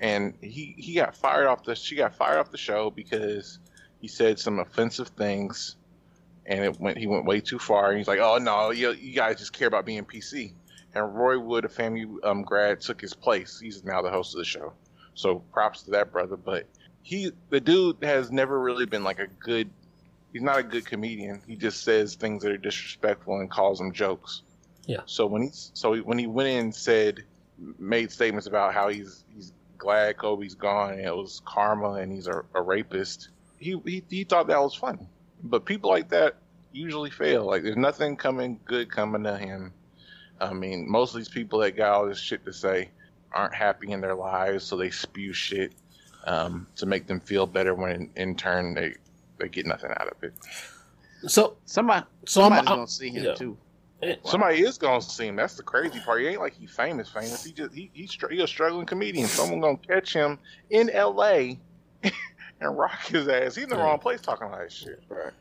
And 0.00 0.34
he 0.40 0.74
he 0.78 0.94
got 0.94 1.16
fired 1.16 1.46
off 1.46 1.64
the 1.64 1.74
she 1.74 1.96
got 1.96 2.14
fired 2.14 2.38
off 2.38 2.50
the 2.50 2.58
show 2.58 2.90
because 2.90 3.58
he 4.00 4.06
said 4.06 4.38
some 4.38 4.60
offensive 4.60 5.08
things 5.08 5.76
and 6.48 6.64
it 6.64 6.80
went 6.80 6.98
he 6.98 7.06
went 7.06 7.26
way 7.26 7.40
too 7.40 7.58
far 7.58 7.90
and 7.90 7.98
he's 7.98 8.08
like, 8.08 8.18
"Oh 8.18 8.38
no, 8.38 8.70
you 8.70 8.92
you 8.92 9.14
guys 9.14 9.38
just 9.38 9.52
care 9.52 9.68
about 9.68 9.84
being 9.84 10.04
PC." 10.04 10.52
And 10.94 11.14
Roy 11.14 11.38
Wood, 11.38 11.66
a 11.66 11.68
FAMU 11.68 12.24
um, 12.24 12.42
grad, 12.42 12.80
took 12.80 13.00
his 13.00 13.12
place. 13.14 13.60
He's 13.60 13.84
now 13.84 14.00
the 14.00 14.10
host 14.10 14.34
of 14.34 14.38
the 14.38 14.44
show. 14.44 14.72
So 15.14 15.40
props 15.52 15.82
to 15.82 15.90
that 15.92 16.10
brother, 16.10 16.36
but 16.36 16.66
he 17.02 17.30
the 17.50 17.60
dude 17.60 17.98
has 18.02 18.32
never 18.32 18.58
really 18.58 18.86
been 18.86 19.04
like 19.04 19.18
a 19.18 19.26
good 19.26 19.70
he's 20.32 20.42
not 20.42 20.58
a 20.58 20.62
good 20.62 20.86
comedian. 20.86 21.42
He 21.46 21.54
just 21.54 21.84
says 21.84 22.14
things 22.14 22.42
that 22.42 22.52
are 22.52 22.58
disrespectful 22.58 23.38
and 23.38 23.50
calls 23.50 23.78
them 23.78 23.92
jokes. 23.92 24.42
Yeah. 24.86 25.02
So 25.04 25.26
when 25.26 25.42
he 25.42 25.50
so 25.52 25.96
when 25.98 26.18
he 26.18 26.26
went 26.26 26.48
in 26.48 26.58
and 26.58 26.74
said 26.74 27.24
made 27.78 28.10
statements 28.10 28.46
about 28.46 28.72
how 28.72 28.88
he's 28.88 29.24
he's 29.34 29.52
glad 29.76 30.16
Kobe's 30.16 30.54
gone 30.54 30.92
and 30.92 31.04
it 31.04 31.14
was 31.14 31.42
karma 31.44 31.92
and 31.94 32.10
he's 32.10 32.26
a, 32.26 32.42
a 32.54 32.62
rapist. 32.62 33.28
He, 33.58 33.78
he 33.84 34.02
he 34.08 34.24
thought 34.24 34.46
that 34.46 34.60
was 34.60 34.74
funny. 34.74 35.06
But 35.42 35.64
people 35.64 35.90
like 35.90 36.08
that 36.10 36.36
usually 36.72 37.10
fail. 37.10 37.44
Like 37.46 37.62
there's 37.62 37.76
nothing 37.76 38.16
coming 38.16 38.58
good 38.64 38.90
coming 38.90 39.22
to 39.24 39.36
him. 39.36 39.72
I 40.40 40.52
mean, 40.52 40.88
most 40.88 41.12
of 41.14 41.18
these 41.18 41.28
people 41.28 41.58
that 41.60 41.76
got 41.76 41.92
all 41.92 42.06
this 42.06 42.18
shit 42.20 42.44
to 42.44 42.52
say 42.52 42.90
aren't 43.32 43.54
happy 43.54 43.90
in 43.92 44.00
their 44.00 44.14
lives, 44.14 44.64
so 44.64 44.76
they 44.76 44.90
spew 44.90 45.32
shit 45.32 45.72
um, 46.24 46.66
to 46.76 46.86
make 46.86 47.06
them 47.06 47.20
feel 47.20 47.46
better. 47.46 47.74
When 47.74 47.90
in, 47.90 48.10
in 48.16 48.36
turn 48.36 48.74
they 48.74 48.94
they 49.38 49.48
get 49.48 49.66
nothing 49.66 49.90
out 49.92 50.08
of 50.08 50.22
it. 50.22 50.34
So 51.26 51.56
Somebody, 51.64 52.06
So 52.26 52.42
I'm- 52.42 52.50
somebody's 52.50 52.68
I'm- 52.68 52.76
gonna 52.78 52.88
see 52.88 53.10
him 53.10 53.24
yeah. 53.24 53.34
too. 53.34 53.56
Somebody 54.24 54.60
is 54.62 54.78
gonna 54.78 55.02
see 55.02 55.26
him. 55.26 55.34
That's 55.34 55.56
the 55.56 55.64
crazy 55.64 55.98
part. 55.98 56.20
He 56.20 56.28
ain't 56.28 56.40
like 56.40 56.54
he's 56.54 56.70
famous, 56.70 57.08
famous. 57.08 57.42
He 57.44 57.50
just 57.52 57.74
he 57.74 57.90
he's 57.92 58.12
str- 58.12 58.28
he 58.28 58.40
a 58.40 58.46
struggling 58.46 58.86
comedian. 58.86 59.26
Someone 59.26 59.60
gonna 59.60 59.76
catch 59.78 60.12
him 60.12 60.38
in 60.70 60.88
L.A. 60.90 61.58
and 62.60 62.76
rock 62.76 63.06
his 63.06 63.28
ass. 63.28 63.54
He's 63.54 63.64
in 63.64 63.70
the 63.70 63.76
Yeah. 63.76 63.82
wrong 63.82 63.98
place 63.98 64.20
talking 64.20 64.48
like 64.50 64.60
that 64.68 64.72
shit. 64.72 65.02
Right. 65.08 65.32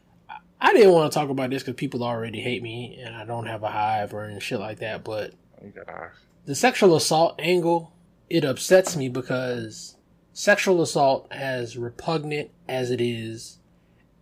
I 0.59 0.73
didn't 0.73 0.91
want 0.93 1.11
to 1.11 1.17
talk 1.19 1.29
about 1.29 1.49
this 1.51 1.61
because 1.63 1.75
people 1.77 2.03
already 2.03 2.41
hate 2.41 2.63
me 2.63 2.99
and 3.03 3.15
I 3.15 3.25
don't 3.25 3.45
have 3.45 3.63
a 3.63 3.69
hive 3.69 4.13
or 4.13 4.25
any 4.25 4.39
shit 4.39 4.59
like 4.59 4.79
that. 4.79 5.03
But 5.03 5.33
You 5.63 5.69
got 5.69 5.87
eyes. 5.89 6.11
the 6.45 6.55
sexual 6.55 6.95
assault 6.95 7.35
angle, 7.39 7.93
it 8.29 8.43
upsets 8.43 8.95
me 8.95 9.07
because 9.07 9.95
sexual 10.33 10.81
assault, 10.81 11.27
as 11.31 11.77
repugnant 11.77 12.49
as 12.67 12.89
it 12.91 12.99
is, 13.01 13.59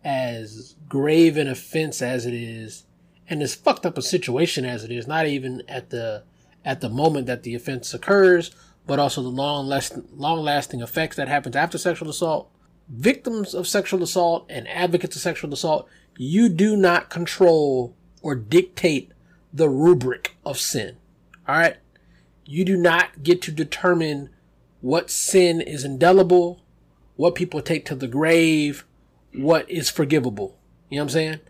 as 0.04 0.76
grave 0.88 1.36
an 1.36 1.48
offense 1.48 2.00
as 2.02 2.26
it 2.26 2.34
is, 2.34 2.84
and 3.28 3.42
as 3.42 3.54
fucked 3.54 3.84
up 3.84 3.98
a 3.98 4.02
situation 4.02 4.64
as 4.64 4.84
it 4.84 4.90
is, 4.92 5.06
not 5.06 5.26
even 5.26 5.62
at 5.68 5.90
the 5.90 6.22
at 6.64 6.80
the 6.80 6.88
moment 6.88 7.26
that 7.26 7.44
the 7.44 7.54
offense 7.54 7.94
occurs, 7.94 8.50
but 8.86 8.98
also 8.98 9.22
the 9.22 9.28
long 9.28 9.66
last, 9.66 9.96
long 10.16 10.40
lasting 10.40 10.80
effects 10.80 11.16
that 11.16 11.28
happens 11.28 11.54
after 11.56 11.78
sexual 11.78 12.08
assault. 12.10 12.50
Victims 12.88 13.54
of 13.54 13.66
sexual 13.66 14.02
assault 14.02 14.46
and 14.48 14.68
advocates 14.68 15.16
of 15.16 15.22
sexual 15.22 15.52
assault, 15.52 15.88
you 16.16 16.48
do 16.48 16.76
not 16.76 17.10
control 17.10 17.94
or 18.22 18.34
dictate 18.34 19.12
the 19.52 19.68
rubric 19.68 20.36
of 20.44 20.58
sin. 20.58 20.96
All 21.48 21.56
right. 21.56 21.76
You 22.44 22.64
do 22.64 22.76
not 22.76 23.22
get 23.22 23.42
to 23.42 23.50
determine 23.50 24.30
what 24.80 25.10
sin 25.10 25.60
is 25.60 25.84
indelible, 25.84 26.60
what 27.16 27.34
people 27.34 27.60
take 27.60 27.84
to 27.86 27.94
the 27.94 28.06
grave, 28.06 28.84
what 29.34 29.68
is 29.68 29.90
forgivable. 29.90 30.56
You 30.88 30.96
know 30.96 31.02
what 31.02 31.10
I'm 31.10 31.12
saying? 31.12 31.40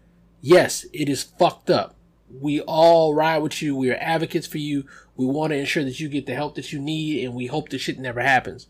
Yes, 0.41 0.87
it 0.93 1.09
is 1.09 1.23
fucked 1.23 1.69
up. 1.69 1.97
We 2.31 2.61
all 2.63 3.15
ride 3.15 3.39
with 3.39 3.61
you. 3.61 3.77
We 3.77 3.91
are 3.91 3.99
advocates 4.01 4.47
for 4.47 4.59
you. 4.59 4.85
We 5.17 5.27
want 5.27 5.53
to 5.53 5.59
ensure 5.59 5.85
that 5.85 6.01
you 6.01 6.09
get 6.09 6.27
the 6.27 6.35
help 6.35 6.55
that 6.55 6.73
you 6.73 6.79
need 6.79 7.25
and 7.25 7.35
we 7.35 7.47
hope 7.47 7.69
this 7.69 7.83
shit 7.83 7.99
never 7.99 8.21
happens. 8.21 8.67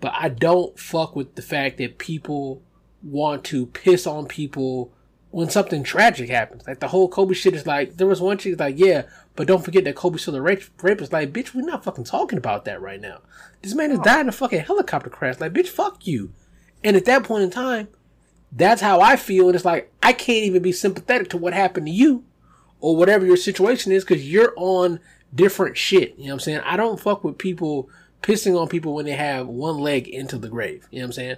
But 0.00 0.12
I 0.14 0.28
don't 0.28 0.78
fuck 0.78 1.16
with 1.16 1.34
the 1.34 1.42
fact 1.42 1.78
that 1.78 1.98
people 1.98 2.62
want 3.02 3.44
to 3.44 3.66
piss 3.66 4.06
on 4.06 4.26
people 4.26 4.92
when 5.30 5.50
something 5.50 5.82
tragic 5.82 6.30
happens. 6.30 6.66
Like 6.66 6.80
the 6.80 6.88
whole 6.88 7.08
Kobe 7.08 7.34
shit 7.34 7.54
is 7.54 7.66
like, 7.66 7.96
there 7.96 8.06
was 8.06 8.20
one 8.20 8.38
chick 8.38 8.58
like, 8.58 8.78
yeah, 8.78 9.02
but 9.36 9.46
don't 9.46 9.64
forget 9.64 9.84
that 9.84 9.96
Kobe's 9.96 10.22
still 10.22 10.36
a 10.36 10.40
rape, 10.40 10.62
rapist. 10.82 11.12
Like, 11.12 11.32
bitch, 11.32 11.54
we're 11.54 11.62
not 11.62 11.84
fucking 11.84 12.04
talking 12.04 12.38
about 12.38 12.64
that 12.64 12.80
right 12.80 13.00
now. 13.00 13.20
This 13.62 13.74
man 13.74 13.90
has 13.90 13.98
died 14.00 14.20
in 14.20 14.28
a 14.28 14.32
fucking 14.32 14.60
helicopter 14.60 15.10
crash. 15.10 15.40
Like, 15.40 15.52
bitch, 15.52 15.68
fuck 15.68 16.06
you. 16.06 16.32
And 16.82 16.96
at 16.96 17.04
that 17.04 17.24
point 17.24 17.44
in 17.44 17.50
time, 17.50 17.88
that's 18.50 18.80
how 18.80 19.00
I 19.00 19.16
feel. 19.16 19.46
And 19.46 19.54
it's 19.54 19.64
like, 19.64 19.92
I 20.02 20.12
can't 20.12 20.44
even 20.44 20.62
be 20.62 20.72
sympathetic 20.72 21.28
to 21.30 21.36
what 21.36 21.52
happened 21.52 21.86
to 21.86 21.92
you 21.92 22.24
or 22.80 22.96
whatever 22.96 23.26
your 23.26 23.36
situation 23.36 23.92
is 23.92 24.04
because 24.04 24.30
you're 24.30 24.54
on 24.56 25.00
different 25.34 25.76
shit. 25.76 26.16
You 26.16 26.24
know 26.24 26.30
what 26.30 26.34
I'm 26.34 26.40
saying? 26.40 26.60
I 26.60 26.76
don't 26.76 27.00
fuck 27.00 27.24
with 27.24 27.36
people 27.36 27.90
pissing 28.22 28.60
on 28.60 28.68
people 28.68 28.94
when 28.94 29.04
they 29.04 29.12
have 29.12 29.46
one 29.46 29.78
leg 29.78 30.08
into 30.08 30.38
the 30.38 30.48
grave. 30.48 30.86
You 30.90 30.98
know 30.98 31.04
what 31.04 31.08
I'm 31.08 31.12
saying? 31.12 31.36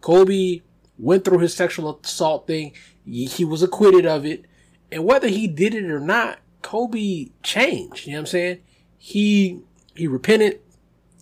Kobe 0.00 0.60
went 0.98 1.24
through 1.24 1.38
his 1.38 1.54
sexual 1.54 2.00
assault 2.02 2.46
thing. 2.46 2.72
He 3.04 3.44
was 3.44 3.62
acquitted 3.62 4.06
of 4.06 4.24
it. 4.24 4.44
And 4.90 5.04
whether 5.04 5.28
he 5.28 5.46
did 5.46 5.74
it 5.74 5.84
or 5.84 6.00
not, 6.00 6.38
Kobe 6.62 7.28
changed. 7.42 8.06
You 8.06 8.12
know 8.12 8.18
what 8.18 8.22
I'm 8.22 8.26
saying? 8.26 8.58
He, 8.98 9.62
he 9.94 10.06
repented. 10.06 10.60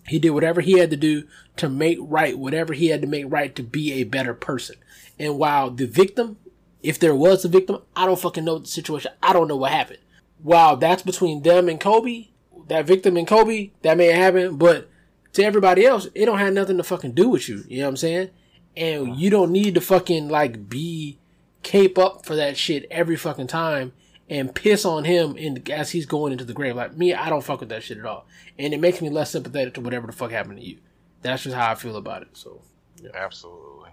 He 0.09 0.19
did 0.19 0.31
whatever 0.31 0.61
he 0.61 0.79
had 0.79 0.91
to 0.91 0.97
do 0.97 1.25
to 1.57 1.69
make 1.69 1.99
right 2.01 2.39
whatever 2.39 2.75
he 2.75 2.89
had 2.89 3.03
to 3.03 3.09
make 3.09 3.25
right 3.29 3.55
to 3.57 3.63
be 3.63 3.95
a 3.95 4.05
better 4.05 4.35
person. 4.35 4.77
And 5.19 5.39
while 5.39 5.71
the 5.71 5.87
victim, 5.87 6.37
if 6.83 6.99
there 6.99 7.15
was 7.15 7.45
a 7.45 7.49
victim, 7.49 7.83
I 7.97 8.07
don't 8.07 8.21
fucking 8.21 8.45
know 8.45 8.59
the 8.59 8.69
situation. 8.69 9.13
I 9.23 9.33
don't 9.33 9.49
know 9.49 9.57
what 9.57 9.73
happened. 9.73 9.99
While 10.43 10.77
that's 10.77 11.03
between 11.03 11.43
them 11.43 11.69
and 11.69 11.81
Kobe, 11.81 12.29
that 12.69 12.87
victim 12.87 13.17
and 13.17 13.27
Kobe, 13.27 13.71
that 13.83 13.97
may 13.97 14.07
have 14.07 14.35
happened, 14.35 14.59
but 14.59 14.89
to 15.33 15.45
everybody 15.45 15.85
else, 15.85 16.09
it 16.15 16.27
don't 16.27 16.39
have 16.39 16.53
nothing 16.53 16.77
to 16.77 16.83
fucking 16.83 17.13
do 17.13 17.29
with 17.29 17.49
you. 17.49 17.65
You 17.69 17.79
know 17.79 17.85
what 17.85 17.91
I'm 17.91 17.97
saying? 17.97 18.31
And 18.77 19.17
you 19.17 19.31
don't 19.31 19.53
need 19.53 19.75
to 19.75 19.81
fucking 19.81 20.29
like 20.29 20.69
be 20.69 21.19
cape 21.63 21.99
up 21.99 22.27
for 22.27 22.37
that 22.37 22.57
shit 22.57 22.87
every 22.91 23.17
fucking 23.17 23.47
time 23.47 23.93
and 24.29 24.55
piss 24.55 24.85
on 24.85 25.05
him 25.05 25.37
in 25.37 25.63
as 25.71 25.91
he's 25.91 26.07
going 26.07 26.33
into 26.33 26.45
the 26.45 26.53
grave. 26.53 26.77
Like 26.77 26.97
me, 26.97 27.15
I 27.15 27.29
don't 27.29 27.45
fuck 27.45 27.61
with 27.61 27.69
that 27.71 27.83
shit 27.83 27.99
at 27.99 28.07
all. 28.07 28.27
And 28.59 28.75
it 28.75 28.81
makes 28.81 29.01
me 29.01 29.09
less 29.09 29.31
sympathetic 29.31 29.75
to 29.75 29.81
whatever 29.81 30.07
the 30.07 30.13
fuck 30.13 30.31
happened 30.31 30.59
to 30.59 30.65
you. 30.65 30.79
That's 31.23 31.43
just 31.43 31.57
how 31.57 31.71
I 31.71 31.75
feel 31.75 31.97
about 31.97 32.23
it. 32.23 32.29
So 32.35 32.61
yeah. 33.03 33.11
Absolutely. 33.15 33.91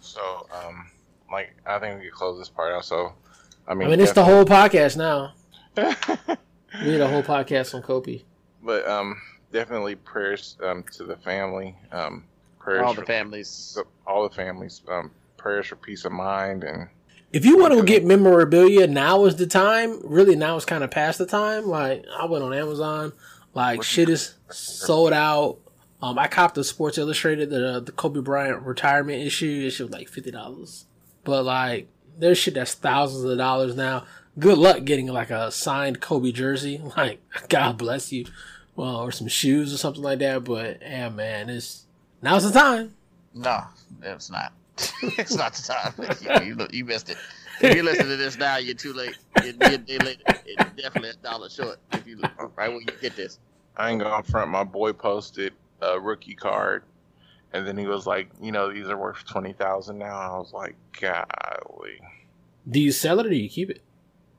So, 0.00 0.46
um, 0.52 0.90
like, 1.30 1.54
I 1.66 1.78
think 1.78 1.98
we 1.98 2.06
could 2.06 2.14
close 2.14 2.38
this 2.38 2.48
part 2.48 2.72
out. 2.72 2.84
So, 2.84 3.12
I 3.66 3.74
mean, 3.74 3.88
I 3.88 3.90
mean 3.90 4.00
it's 4.00 4.12
the 4.12 4.24
whole 4.24 4.44
podcast 4.44 4.96
now. 4.96 5.34
We 6.84 6.90
need 6.90 7.00
a 7.00 7.08
whole 7.08 7.22
podcast 7.22 7.74
on 7.74 7.80
Kobe. 7.80 8.20
but 8.62 8.86
um, 8.86 9.20
definitely 9.52 9.94
prayers 9.96 10.56
um 10.62 10.84
to 10.92 11.04
the 11.04 11.16
family. 11.16 11.76
Um, 11.92 12.24
prayers 12.58 12.82
All 12.84 12.94
the 12.94 13.02
for 13.02 13.06
families. 13.06 13.78
all 14.06 14.28
the 14.28 14.34
families. 14.34 14.82
Um, 14.88 15.10
prayers 15.36 15.66
for 15.66 15.76
peace 15.76 16.04
of 16.04 16.12
mind 16.12 16.64
and 16.64 16.88
If 17.32 17.44
you 17.44 17.58
want 17.58 17.74
to 17.74 17.82
get 17.84 18.04
memorabilia, 18.04 18.86
now 18.86 19.24
is 19.26 19.36
the 19.36 19.46
time. 19.46 20.00
Really, 20.04 20.36
now 20.36 20.56
is 20.56 20.64
kind 20.64 20.82
of 20.84 20.90
past 20.90 21.18
the 21.18 21.26
time. 21.26 21.66
Like 21.66 22.04
I 22.18 22.24
went 22.26 22.42
on 22.44 22.52
Amazon, 22.54 23.12
like 23.54 23.82
shit 23.82 24.08
is 24.08 24.34
sold 24.50 25.12
out. 25.12 25.58
Um, 26.02 26.18
I 26.18 26.28
copped 26.28 26.54
the 26.56 26.64
Sports 26.64 26.98
Illustrated, 26.98 27.50
the 27.50 27.80
the 27.80 27.92
Kobe 27.92 28.20
Bryant 28.20 28.62
retirement 28.62 29.22
issue. 29.22 29.62
It 29.70 29.80
was 29.80 29.90
like 29.90 30.08
fifty 30.08 30.30
dollars, 30.30 30.84
but 31.24 31.44
like 31.44 31.88
there's 32.18 32.38
shit 32.38 32.54
that's 32.54 32.74
thousands 32.74 33.24
of 33.24 33.36
dollars 33.38 33.76
now. 33.76 34.04
Good 34.38 34.58
luck 34.58 34.84
getting 34.84 35.06
like 35.06 35.30
a 35.30 35.50
signed 35.50 36.00
Kobe 36.00 36.32
jersey. 36.32 36.80
Like 36.96 37.20
God 37.48 37.78
bless 37.78 38.12
you, 38.12 38.26
well, 38.76 38.96
or 38.98 39.10
some 39.10 39.28
shoes 39.28 39.74
or 39.74 39.78
something 39.78 40.02
like 40.02 40.20
that. 40.20 40.44
But 40.44 40.80
yeah, 40.82 41.08
man, 41.08 41.48
it's 41.50 41.86
now's 42.22 42.44
the 42.50 42.58
time. 42.58 42.94
No, 43.34 43.62
it's 44.02 44.30
not. 44.30 44.52
it's 45.02 45.34
not 45.34 45.54
the 45.54 45.62
time. 46.22 46.42
you, 46.46 46.54
you, 46.54 46.66
you 46.70 46.84
missed 46.84 47.10
it. 47.10 47.16
If 47.60 47.74
you 47.74 47.82
listen 47.82 48.06
to 48.06 48.16
this 48.16 48.36
now, 48.36 48.58
you're 48.58 48.74
too 48.74 48.92
late. 48.92 49.16
You're, 49.42 49.54
you're, 49.60 49.80
you're 49.86 50.00
late. 50.00 50.20
It's 50.44 50.82
definitely 50.82 51.10
a 51.10 51.14
dollar 51.14 51.48
short. 51.48 51.78
If 51.92 52.06
you 52.06 52.20
right 52.54 52.68
when 52.68 52.80
you 52.80 52.86
get 53.00 53.16
this. 53.16 53.38
I 53.76 53.90
ain't 53.90 54.02
gonna 54.02 54.22
front. 54.22 54.50
My 54.50 54.64
boy 54.64 54.92
posted 54.92 55.52
a 55.80 55.98
rookie 55.98 56.34
card, 56.34 56.82
and 57.52 57.66
then 57.66 57.76
he 57.76 57.86
was 57.86 58.06
like, 58.06 58.28
you 58.40 58.52
know, 58.52 58.72
these 58.72 58.88
are 58.88 58.96
worth 58.96 59.24
twenty 59.26 59.52
thousand 59.54 59.98
now. 59.98 60.18
I 60.18 60.36
was 60.38 60.52
like, 60.52 60.76
golly, 61.00 62.00
Do 62.70 62.80
you 62.80 62.92
sell 62.92 63.20
it 63.20 63.26
or 63.26 63.30
do 63.30 63.36
you 63.36 63.48
keep 63.48 63.70
it? 63.70 63.80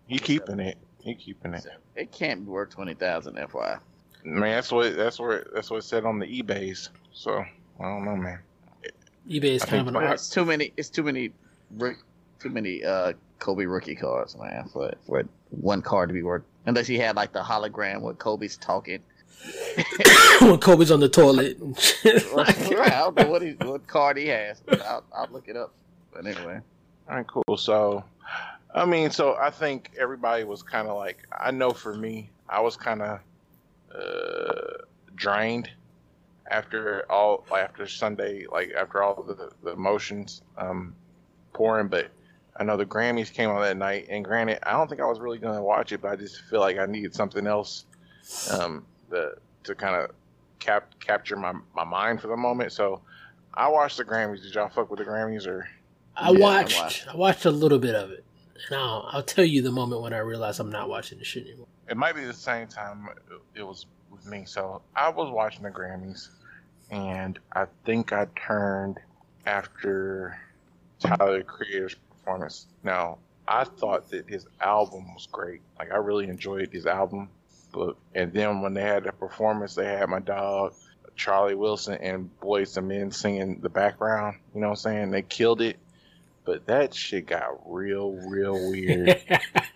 he 0.07 0.19
keeping 0.19 0.59
it. 0.59 0.77
He 1.01 1.15
keeping 1.15 1.53
it. 1.53 1.65
It 1.95 2.11
can't 2.11 2.45
be 2.45 2.51
worth 2.51 2.69
twenty 2.69 2.93
thousand. 2.93 3.35
FY. 3.35 3.77
Man, 4.23 4.41
that's 4.41 4.71
what 4.71 4.95
that's 4.95 5.19
what 5.19 5.47
that's 5.53 5.69
what 5.69 5.77
it 5.77 5.83
said 5.83 6.05
on 6.05 6.19
the 6.19 6.25
eBay's. 6.25 6.89
So 7.13 7.43
I 7.79 7.83
don't 7.83 8.05
know, 8.05 8.15
man. 8.15 8.39
eBay 9.29 9.55
is 9.55 9.63
I 9.63 9.67
kind 9.67 9.81
of 9.81 9.87
an 9.87 9.95
art. 9.95 10.13
It's 10.13 10.29
too 10.29 10.45
many. 10.45 10.73
It's 10.77 10.89
too 10.89 11.03
many. 11.03 11.31
Too 12.39 12.49
many 12.49 12.83
uh, 12.83 13.13
Kobe 13.39 13.65
rookie 13.65 13.95
cards, 13.95 14.37
man. 14.37 14.69
For 14.71 14.93
for 15.05 15.23
one 15.49 15.81
card 15.81 16.09
to 16.09 16.13
be 16.13 16.23
worth, 16.23 16.43
unless 16.65 16.89
you 16.89 16.99
had 17.01 17.15
like 17.15 17.33
the 17.33 17.41
hologram 17.41 18.01
where 18.01 18.13
Kobe's 18.13 18.57
talking. 18.57 19.01
when 20.41 20.57
Kobe's 20.59 20.91
on 20.91 20.99
the 20.99 21.09
toilet. 21.09 21.57
and 21.61 21.79
shit. 21.79 22.31
right, 22.33 22.91
I 22.91 22.99
don't 22.99 23.17
know 23.17 23.29
what 23.29 23.41
he, 23.41 23.51
what 23.61 23.85
card 23.87 24.17
he 24.17 24.27
has. 24.27 24.61
But 24.61 24.81
I'll, 24.81 25.03
I'll 25.13 25.29
look 25.31 25.47
it 25.47 25.55
up. 25.55 25.73
But 26.11 26.25
anyway, 26.25 26.59
All 27.09 27.15
right, 27.15 27.27
cool. 27.27 27.57
So, 27.57 28.03
I 28.73 28.85
mean, 28.85 29.11
so 29.11 29.35
I 29.35 29.51
think 29.51 29.91
everybody 29.99 30.43
was 30.43 30.63
kind 30.63 30.87
of 30.87 30.97
like, 30.97 31.27
I 31.31 31.51
know 31.51 31.71
for 31.71 31.93
me, 31.93 32.31
I 32.49 32.61
was 32.61 32.75
kind 32.75 33.01
of 33.01 33.19
uh, 33.93 34.83
drained 35.15 35.69
after 36.49 37.05
all, 37.11 37.45
after 37.55 37.87
Sunday, 37.87 38.45
like 38.51 38.71
after 38.77 39.03
all 39.03 39.23
the 39.23 39.51
the 39.63 39.71
emotions 39.71 40.41
um, 40.57 40.95
pouring. 41.53 41.87
But 41.87 42.09
I 42.57 42.63
know 42.63 42.77
the 42.77 42.85
Grammys 42.85 43.31
came 43.31 43.49
on 43.49 43.61
that 43.61 43.77
night, 43.77 44.07
and 44.09 44.23
granted, 44.23 44.59
I 44.63 44.71
don't 44.71 44.87
think 44.87 45.01
I 45.01 45.05
was 45.05 45.19
really 45.19 45.37
going 45.39 45.55
to 45.55 45.61
watch 45.61 45.91
it, 45.91 46.01
but 46.01 46.11
I 46.11 46.15
just 46.15 46.41
feel 46.43 46.59
like 46.59 46.77
I 46.77 46.85
needed 46.85 47.13
something 47.13 47.45
else 47.47 47.85
um, 48.51 48.85
the, 49.09 49.35
to 49.63 49.75
kind 49.75 49.95
of 49.95 50.11
cap 50.59 50.91
capture 50.99 51.35
my 51.35 51.53
my 51.75 51.83
mind 51.83 52.21
for 52.21 52.27
the 52.27 52.37
moment. 52.37 52.71
So. 52.71 53.01
I 53.53 53.69
watched 53.69 53.97
the 53.97 54.05
Grammys. 54.05 54.43
Did 54.43 54.53
y'all 54.53 54.69
fuck 54.69 54.91
with 54.91 54.99
the 54.99 55.05
Grammys 55.05 55.47
or? 55.47 55.67
I 56.15 56.29
Yeah, 56.29 56.37
watched. 56.37 56.77
watched. 56.77 57.07
I 57.07 57.15
watched 57.15 57.45
a 57.45 57.49
little 57.49 57.79
bit 57.79 57.95
of 57.95 58.11
it, 58.11 58.23
and 58.67 58.77
I'll, 58.77 59.09
I'll 59.11 59.23
tell 59.23 59.45
you 59.45 59.63
the 59.63 59.71
moment 59.71 60.03
when 60.03 60.13
I 60.13 60.19
realized 60.19 60.59
I'm 60.59 60.69
not 60.69 60.89
watching 60.89 61.17
the 61.17 61.25
shit 61.25 61.47
anymore. 61.47 61.65
It 61.89 61.97
might 61.97 62.15
be 62.15 62.23
the 62.23 62.33
same 62.33 62.67
time 62.67 63.09
it 63.55 63.63
was 63.63 63.85
with 64.11 64.25
me. 64.25 64.43
So 64.45 64.81
I 64.95 65.09
was 65.09 65.31
watching 65.31 65.63
the 65.63 65.69
Grammys, 65.69 66.29
and 66.91 67.39
I 67.53 67.65
think 67.85 68.13
I 68.13 68.27
turned 68.35 68.99
after 69.45 70.39
Tyler 70.99 71.39
the 71.39 71.43
Creator's 71.43 71.95
performance. 71.95 72.67
Now 72.83 73.19
I 73.47 73.63
thought 73.63 74.09
that 74.09 74.29
his 74.29 74.45
album 74.59 75.13
was 75.13 75.27
great. 75.31 75.61
Like 75.79 75.91
I 75.91 75.97
really 75.97 76.27
enjoyed 76.27 76.69
his 76.71 76.85
album, 76.85 77.29
but 77.71 77.95
and 78.13 78.33
then 78.33 78.61
when 78.61 78.73
they 78.73 78.81
had 78.81 79.05
the 79.05 79.11
performance, 79.13 79.75
they 79.75 79.85
had 79.85 80.09
my 80.09 80.19
dog. 80.19 80.73
Charlie 81.15 81.55
Wilson 81.55 81.95
and 81.95 82.29
Boyz 82.39 82.77
II 82.77 82.83
Men 82.83 83.11
singing 83.11 83.59
the 83.61 83.69
background, 83.69 84.37
you 84.53 84.61
know 84.61 84.67
what 84.67 84.73
I'm 84.73 84.91
saying? 84.91 85.11
They 85.11 85.23
killed 85.23 85.61
it. 85.61 85.77
But 86.45 86.67
that 86.67 86.93
shit 86.93 87.25
got 87.25 87.59
real, 87.65 88.11
real 88.11 88.69
weird 88.69 89.19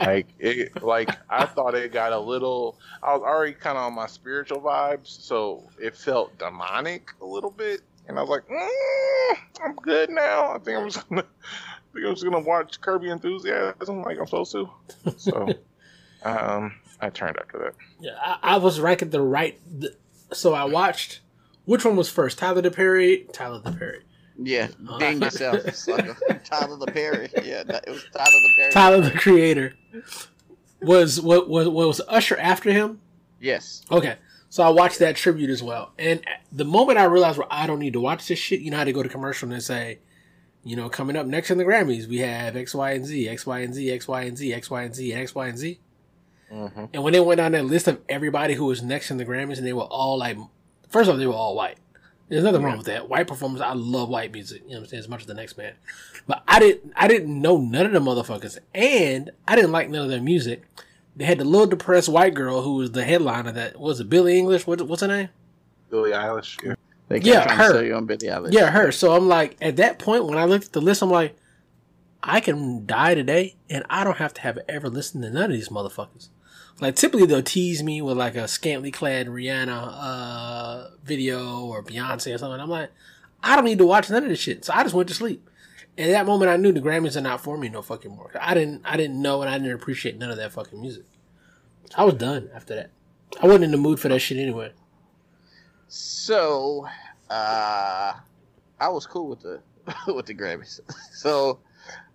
like 0.00 0.28
it 0.38 0.82
like 0.82 1.10
i 1.30 1.46
thought 1.46 1.74
it 1.74 1.92
got 1.92 2.12
a 2.12 2.18
little 2.20 2.78
i 3.02 3.14
was 3.14 3.22
already 3.22 3.54
kind 3.54 3.78
of 3.78 3.84
on 3.84 3.94
my 3.94 4.06
spiritual 4.06 4.60
vibes 4.60 5.08
so 5.08 5.68
it 5.80 5.96
felt 5.96 6.38
demonic 6.38 7.10
a 7.22 7.26
little 7.26 7.50
bit 7.52 7.82
and 8.08 8.18
i 8.18 8.22
was 8.22 8.30
like 8.30 8.46
mm, 8.48 9.38
i'm 9.64 9.76
good 9.76 10.10
now 10.10 10.52
i 10.54 10.58
think 10.58 10.78
i'm 10.78 10.90
just 10.90 11.08
gonna 11.08 11.24
I 11.24 11.94
think 11.94 12.06
i'm 12.06 12.14
just 12.14 12.24
gonna 12.24 12.40
watch 12.40 12.80
Curb 12.80 13.02
Your 13.04 13.12
Enthusiasm 13.14 14.02
like 14.02 14.18
i'm 14.20 14.26
supposed 14.26 14.52
to 14.52 14.70
so 15.16 15.58
um 16.24 16.74
i 17.00 17.10
turned 17.10 17.38
after 17.38 17.58
that 17.58 17.74
Yeah, 18.00 18.16
I, 18.20 18.38
I 18.42 18.56
was 18.58 18.80
ranking 18.80 19.10
the 19.10 19.22
right. 19.22 19.60
The, 19.66 19.96
so 20.32 20.54
I 20.54 20.64
watched. 20.64 21.20
Which 21.64 21.84
one 21.84 21.96
was 21.96 22.10
first? 22.10 22.38
Tyler 22.38 22.62
the 22.62 22.70
Perry. 22.70 23.26
Tyler 23.32 23.60
the 23.60 23.72
Perry. 23.72 24.02
Yeah, 24.38 24.68
Uh, 24.88 24.98
ding 24.98 25.20
yourself, 25.22 25.74
sucker. 25.74 26.16
Tyler 26.44 26.76
the 26.76 26.86
Perry. 26.86 27.28
Yeah, 27.42 27.62
that- 27.64 27.84
it 27.86 27.90
was 27.90 28.04
Tyler 28.12 28.30
the 28.30 28.52
Perry. 28.56 28.72
Tyler 28.72 29.00
the 29.00 29.10
Creator. 29.10 29.74
Was 30.80 31.20
what 31.20 31.48
was 31.48 31.68
was 31.68 32.00
Usher 32.08 32.36
after 32.38 32.70
him? 32.70 33.00
Yes. 33.40 33.82
Okay, 33.90 34.16
so 34.50 34.62
I 34.62 34.68
watched 34.68 34.98
that 34.98 35.16
tribute 35.16 35.48
as 35.50 35.62
well, 35.62 35.92
and 35.98 36.22
the 36.52 36.64
moment 36.64 36.98
I 36.98 37.04
realized, 37.04 37.38
well, 37.38 37.48
I 37.50 37.66
don't 37.66 37.78
need 37.78 37.94
to 37.94 38.00
watch 38.00 38.28
this 38.28 38.38
shit. 38.38 38.60
You 38.60 38.70
know 38.70 38.76
how 38.78 38.84
to 38.84 38.92
go 38.92 39.02
to 39.02 39.08
commercial 39.08 39.50
and 39.50 39.62
say, 39.62 40.00
you 40.62 40.76
know, 40.76 40.88
coming 40.90 41.16
up 41.16 41.26
next 41.26 41.50
in 41.50 41.56
the 41.58 41.64
Grammys, 41.64 42.06
we 42.06 42.18
have 42.18 42.54
X, 42.56 42.74
Y, 42.74 42.90
and 42.92 43.06
Z, 43.06 43.28
X, 43.28 43.46
Y, 43.46 43.60
and 43.60 43.74
Z, 43.74 43.90
X, 43.92 44.06
Y, 44.08 44.22
and 44.22 44.36
Z, 44.36 44.52
X, 44.52 44.70
Y, 44.70 44.82
and 44.82 44.94
Z, 44.94 45.12
and 45.12 45.22
X, 45.22 45.34
Y, 45.34 45.46
and 45.46 45.58
Z. 45.58 45.80
mm-hmm. 46.52 46.84
And 46.92 47.02
when 47.02 47.12
they 47.14 47.20
went 47.20 47.38
down 47.38 47.52
that 47.52 47.64
list 47.64 47.88
of 47.88 48.00
everybody 48.08 48.54
who 48.54 48.66
was 48.66 48.82
next 48.82 49.10
in 49.10 49.16
the 49.16 49.24
Grammys, 49.24 49.56
and 49.58 49.66
they 49.66 49.72
were 49.72 49.82
all 49.82 50.18
like, 50.18 50.36
first 50.90 51.08
off, 51.08 51.16
they 51.18 51.26
were 51.26 51.32
all 51.32 51.54
white. 51.56 51.78
There's 52.34 52.44
nothing 52.44 52.62
wrong 52.62 52.78
with 52.78 52.86
that. 52.86 53.08
White 53.08 53.28
performers, 53.28 53.60
I 53.60 53.74
love 53.74 54.08
white 54.08 54.32
music. 54.32 54.62
You 54.64 54.70
know 54.70 54.76
what 54.78 54.82
I'm 54.84 54.88
saying? 54.88 54.98
As 55.00 55.08
much 55.08 55.20
as 55.20 55.26
the 55.26 55.34
next 55.34 55.56
man, 55.56 55.74
but 56.26 56.42
I 56.48 56.58
didn't. 56.58 56.92
I 56.96 57.06
didn't 57.06 57.40
know 57.40 57.58
none 57.58 57.86
of 57.86 57.92
the 57.92 58.00
motherfuckers, 58.00 58.58
and 58.74 59.30
I 59.46 59.54
didn't 59.54 59.70
like 59.72 59.88
none 59.88 60.02
of 60.02 60.08
their 60.10 60.20
music. 60.20 60.64
They 61.16 61.24
had 61.26 61.38
the 61.38 61.44
little 61.44 61.68
depressed 61.68 62.08
white 62.08 62.34
girl 62.34 62.62
who 62.62 62.74
was 62.74 62.90
the 62.90 63.04
headliner. 63.04 63.52
That 63.52 63.78
was 63.78 64.00
it. 64.00 64.10
Billie 64.10 64.36
English. 64.36 64.66
What, 64.66 64.82
what's 64.82 65.02
her 65.02 65.08
name? 65.08 65.28
billie 65.90 66.10
eilish 66.10 66.60
yeah. 66.64 66.74
They 67.08 67.20
kept 67.20 67.26
Yeah, 67.26 67.44
trying 67.44 67.58
her. 67.58 67.66
to 67.68 67.72
sell 67.74 67.82
you 67.84 67.94
on 67.94 68.06
Billie 68.06 68.26
Eilish. 68.26 68.52
Yeah, 68.52 68.70
her. 68.70 68.90
So 68.90 69.12
I'm 69.14 69.28
like, 69.28 69.56
at 69.60 69.76
that 69.76 70.00
point, 70.00 70.24
when 70.24 70.36
I 70.38 70.44
looked 70.44 70.64
at 70.66 70.72
the 70.72 70.80
list, 70.80 71.02
I'm 71.02 71.10
like, 71.10 71.36
I 72.22 72.40
can 72.40 72.84
die 72.86 73.14
today, 73.14 73.54
and 73.70 73.84
I 73.88 74.02
don't 74.02 74.16
have 74.16 74.34
to 74.34 74.40
have 74.40 74.58
ever 74.68 74.88
listened 74.88 75.22
to 75.22 75.30
none 75.30 75.44
of 75.44 75.50
these 75.52 75.68
motherfuckers. 75.68 76.30
Like 76.80 76.96
typically 76.96 77.26
they'll 77.26 77.42
tease 77.42 77.82
me 77.82 78.02
with 78.02 78.16
like 78.16 78.34
a 78.34 78.48
scantily 78.48 78.90
clad 78.90 79.28
Rihanna 79.28 79.90
uh, 79.92 80.88
video 81.04 81.64
or 81.64 81.82
Beyonce 81.82 82.34
or 82.34 82.38
something. 82.38 82.60
I'm 82.60 82.70
like, 82.70 82.90
I 83.42 83.54
don't 83.56 83.64
need 83.64 83.78
to 83.78 83.86
watch 83.86 84.10
none 84.10 84.24
of 84.24 84.28
this 84.28 84.40
shit. 84.40 84.64
So 84.64 84.72
I 84.74 84.82
just 84.82 84.94
went 84.94 85.08
to 85.08 85.14
sleep. 85.14 85.48
And 85.96 86.10
at 86.10 86.12
that 86.12 86.26
moment, 86.26 86.50
I 86.50 86.56
knew 86.56 86.72
the 86.72 86.80
Grammys 86.80 87.16
are 87.16 87.20
not 87.20 87.40
for 87.40 87.56
me 87.56 87.68
no 87.68 87.80
fucking 87.80 88.10
more. 88.10 88.32
I 88.40 88.54
didn't, 88.54 88.82
I 88.84 88.96
didn't 88.96 89.22
know, 89.22 89.42
and 89.42 89.50
I 89.50 89.58
didn't 89.58 89.74
appreciate 89.74 90.18
none 90.18 90.30
of 90.30 90.36
that 90.38 90.52
fucking 90.52 90.80
music. 90.80 91.04
I 91.96 92.04
was 92.04 92.14
done 92.14 92.50
after 92.52 92.74
that. 92.74 92.90
I 93.40 93.46
wasn't 93.46 93.64
in 93.64 93.70
the 93.70 93.76
mood 93.76 94.00
for 94.00 94.08
that 94.08 94.18
shit 94.18 94.38
anyway. 94.38 94.72
So, 95.86 96.88
uh, 97.30 98.14
I 98.80 98.88
was 98.88 99.06
cool 99.06 99.28
with 99.28 99.40
the 99.42 99.60
with 100.12 100.26
the 100.26 100.34
Grammys. 100.34 100.80
so, 101.12 101.60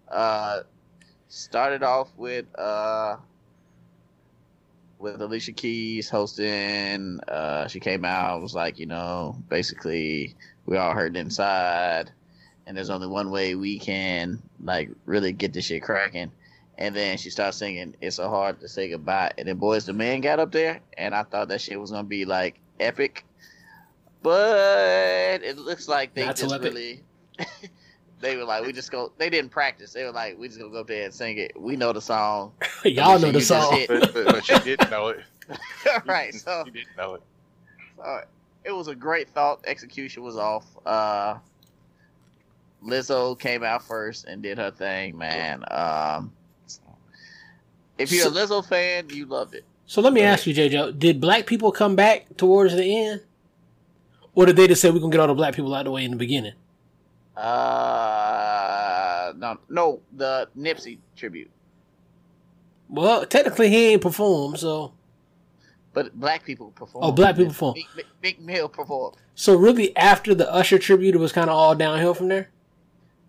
uh, 0.10 0.62
started 1.30 1.84
off 1.84 2.10
with 2.18 2.46
uh 2.58 3.16
with 5.00 5.22
Alicia 5.22 5.54
Keys 5.54 6.10
hosting. 6.10 7.20
Uh, 7.28 7.68
she 7.68 7.80
came 7.80 8.06
out 8.06 8.42
was 8.42 8.54
like, 8.54 8.78
you 8.78 8.86
know, 8.86 9.36
basically 9.48 10.36
we 10.66 10.78
all 10.78 10.94
hurt 10.94 11.16
inside, 11.16 12.12
and 12.68 12.78
there's 12.78 12.90
only 12.90 13.08
one 13.08 13.32
way 13.32 13.56
we 13.56 13.80
can 13.80 14.42
like 14.62 14.90
really 15.06 15.32
get 15.32 15.54
this 15.54 15.66
shit 15.66 15.82
cracking. 15.82 16.32
And 16.78 16.96
then 16.96 17.18
she 17.18 17.30
starts 17.30 17.58
singing 17.58 17.96
"It's 18.00 18.18
so 18.18 18.30
hard 18.30 18.60
to 18.62 18.68
say 18.68 18.90
goodbye." 18.90 19.32
And 19.38 19.48
then 19.48 19.60
Boyz 19.60 19.88
II 19.88 19.96
Men 19.96 20.22
got 20.22 20.40
up 20.40 20.52
there, 20.52 20.80
and 20.98 21.16
I 21.16 21.24
thought 21.24 21.48
that 21.48 21.62
shit 21.62 21.80
was 21.80 21.92
gonna 21.92 22.04
be 22.04 22.26
like 22.26 22.60
epic, 22.80 23.26
but 24.22 25.44
it 25.44 25.58
looks 25.58 25.88
like 25.88 26.14
they 26.14 26.26
Not 26.26 26.36
just 26.36 26.60
really. 26.62 27.04
they 28.20 28.36
were 28.36 28.44
like, 28.44 28.66
we 28.66 28.74
just 28.74 28.92
go. 28.92 29.12
They 29.18 29.30
didn't 29.30 29.52
practice. 29.52 29.94
They 29.94 30.04
were 30.04 30.12
like, 30.12 30.38
we 30.38 30.48
just 30.48 30.60
gonna 30.60 30.72
go 30.72 30.82
up 30.82 30.88
there 30.88 31.06
and 31.06 31.14
sing 31.14 31.38
it. 31.38 31.60
We 31.60 31.76
know 31.76 31.94
the 31.94 32.02
song, 32.02 32.54
Y'all 32.84 33.20
know 33.20 33.32
the 33.32 33.42
song. 33.42 33.86
but, 33.88 34.14
but, 34.14 34.26
but 34.26 34.50
you 34.50 34.60
didn't 34.60 34.90
know 34.92 35.10
it 35.10 35.22
right? 36.06 36.34
So 36.34 36.64
you 36.66 36.72
didn't 36.72 36.98
know 36.98 37.16
it 37.16 37.22
uh, 38.04 38.22
it 38.64 38.72
was 38.72 38.88
a 38.88 38.96
great 38.96 39.30
thought. 39.30 39.64
Execution 39.66 40.24
was 40.24 40.38
off. 40.38 40.66
Uh, 40.86 41.38
Lizzo 42.86 43.38
came 43.38 43.64
out 43.64 43.84
first 43.84 44.26
and 44.26 44.42
did 44.42 44.58
her 44.58 44.72
thing, 44.72 45.18
man. 45.18 45.64
Um, 45.70 46.32
if 47.98 48.12
you're 48.12 48.28
a 48.28 48.32
Lizzo 48.32 48.66
fan, 48.66 49.10
you 49.10 49.26
loved 49.26 49.56
it. 49.56 49.66
So 49.86 50.02
let 50.02 50.14
me 50.14 50.22
ask 50.22 50.46
you, 50.46 50.54
JJ, 50.54 51.00
did 51.00 51.20
black 51.20 51.46
people 51.46 51.72
come 51.72 51.96
back 51.96 52.38
towards 52.38 52.76
the 52.76 52.84
end? 52.84 53.22
Or 54.36 54.46
did 54.46 54.56
they 54.56 54.68
just 54.68 54.82
say 54.82 54.92
we're 54.92 55.00
gonna 55.00 55.12
get 55.12 55.20
all 55.20 55.28
the 55.28 55.34
black 55.34 55.56
people 55.56 55.74
out 55.74 55.80
of 55.80 55.86
the 55.86 55.92
way 55.92 56.06
in 56.06 56.12
the 56.12 56.18
beginning? 56.18 56.54
Uh, 57.36 57.89
no, 59.54 59.60
no, 59.70 60.02
the 60.16 60.50
Nipsey 60.58 60.98
tribute, 61.16 61.50
Well, 62.90 63.26
technically 63.26 63.70
he 63.70 63.88
ain't 63.94 64.02
performed, 64.02 64.60
so 64.60 64.94
but 65.94 66.18
black 66.20 66.44
people 66.46 66.72
performed. 66.72 67.06
Oh, 67.06 67.12
black 67.12 67.36
people 67.36 67.52
performed. 67.52 67.80
Big, 68.22 68.40
Mill 68.40 68.70
performed. 68.70 69.18
so 69.36 69.56
really 69.56 69.96
after 69.98 70.36
the 70.36 70.52
Usher 70.52 70.78
tribute, 70.78 71.16
it 71.16 71.18
was 71.18 71.32
kind 71.32 71.50
of 71.50 71.56
all 71.56 71.74
downhill 71.76 72.14
from 72.14 72.28
there. 72.28 72.50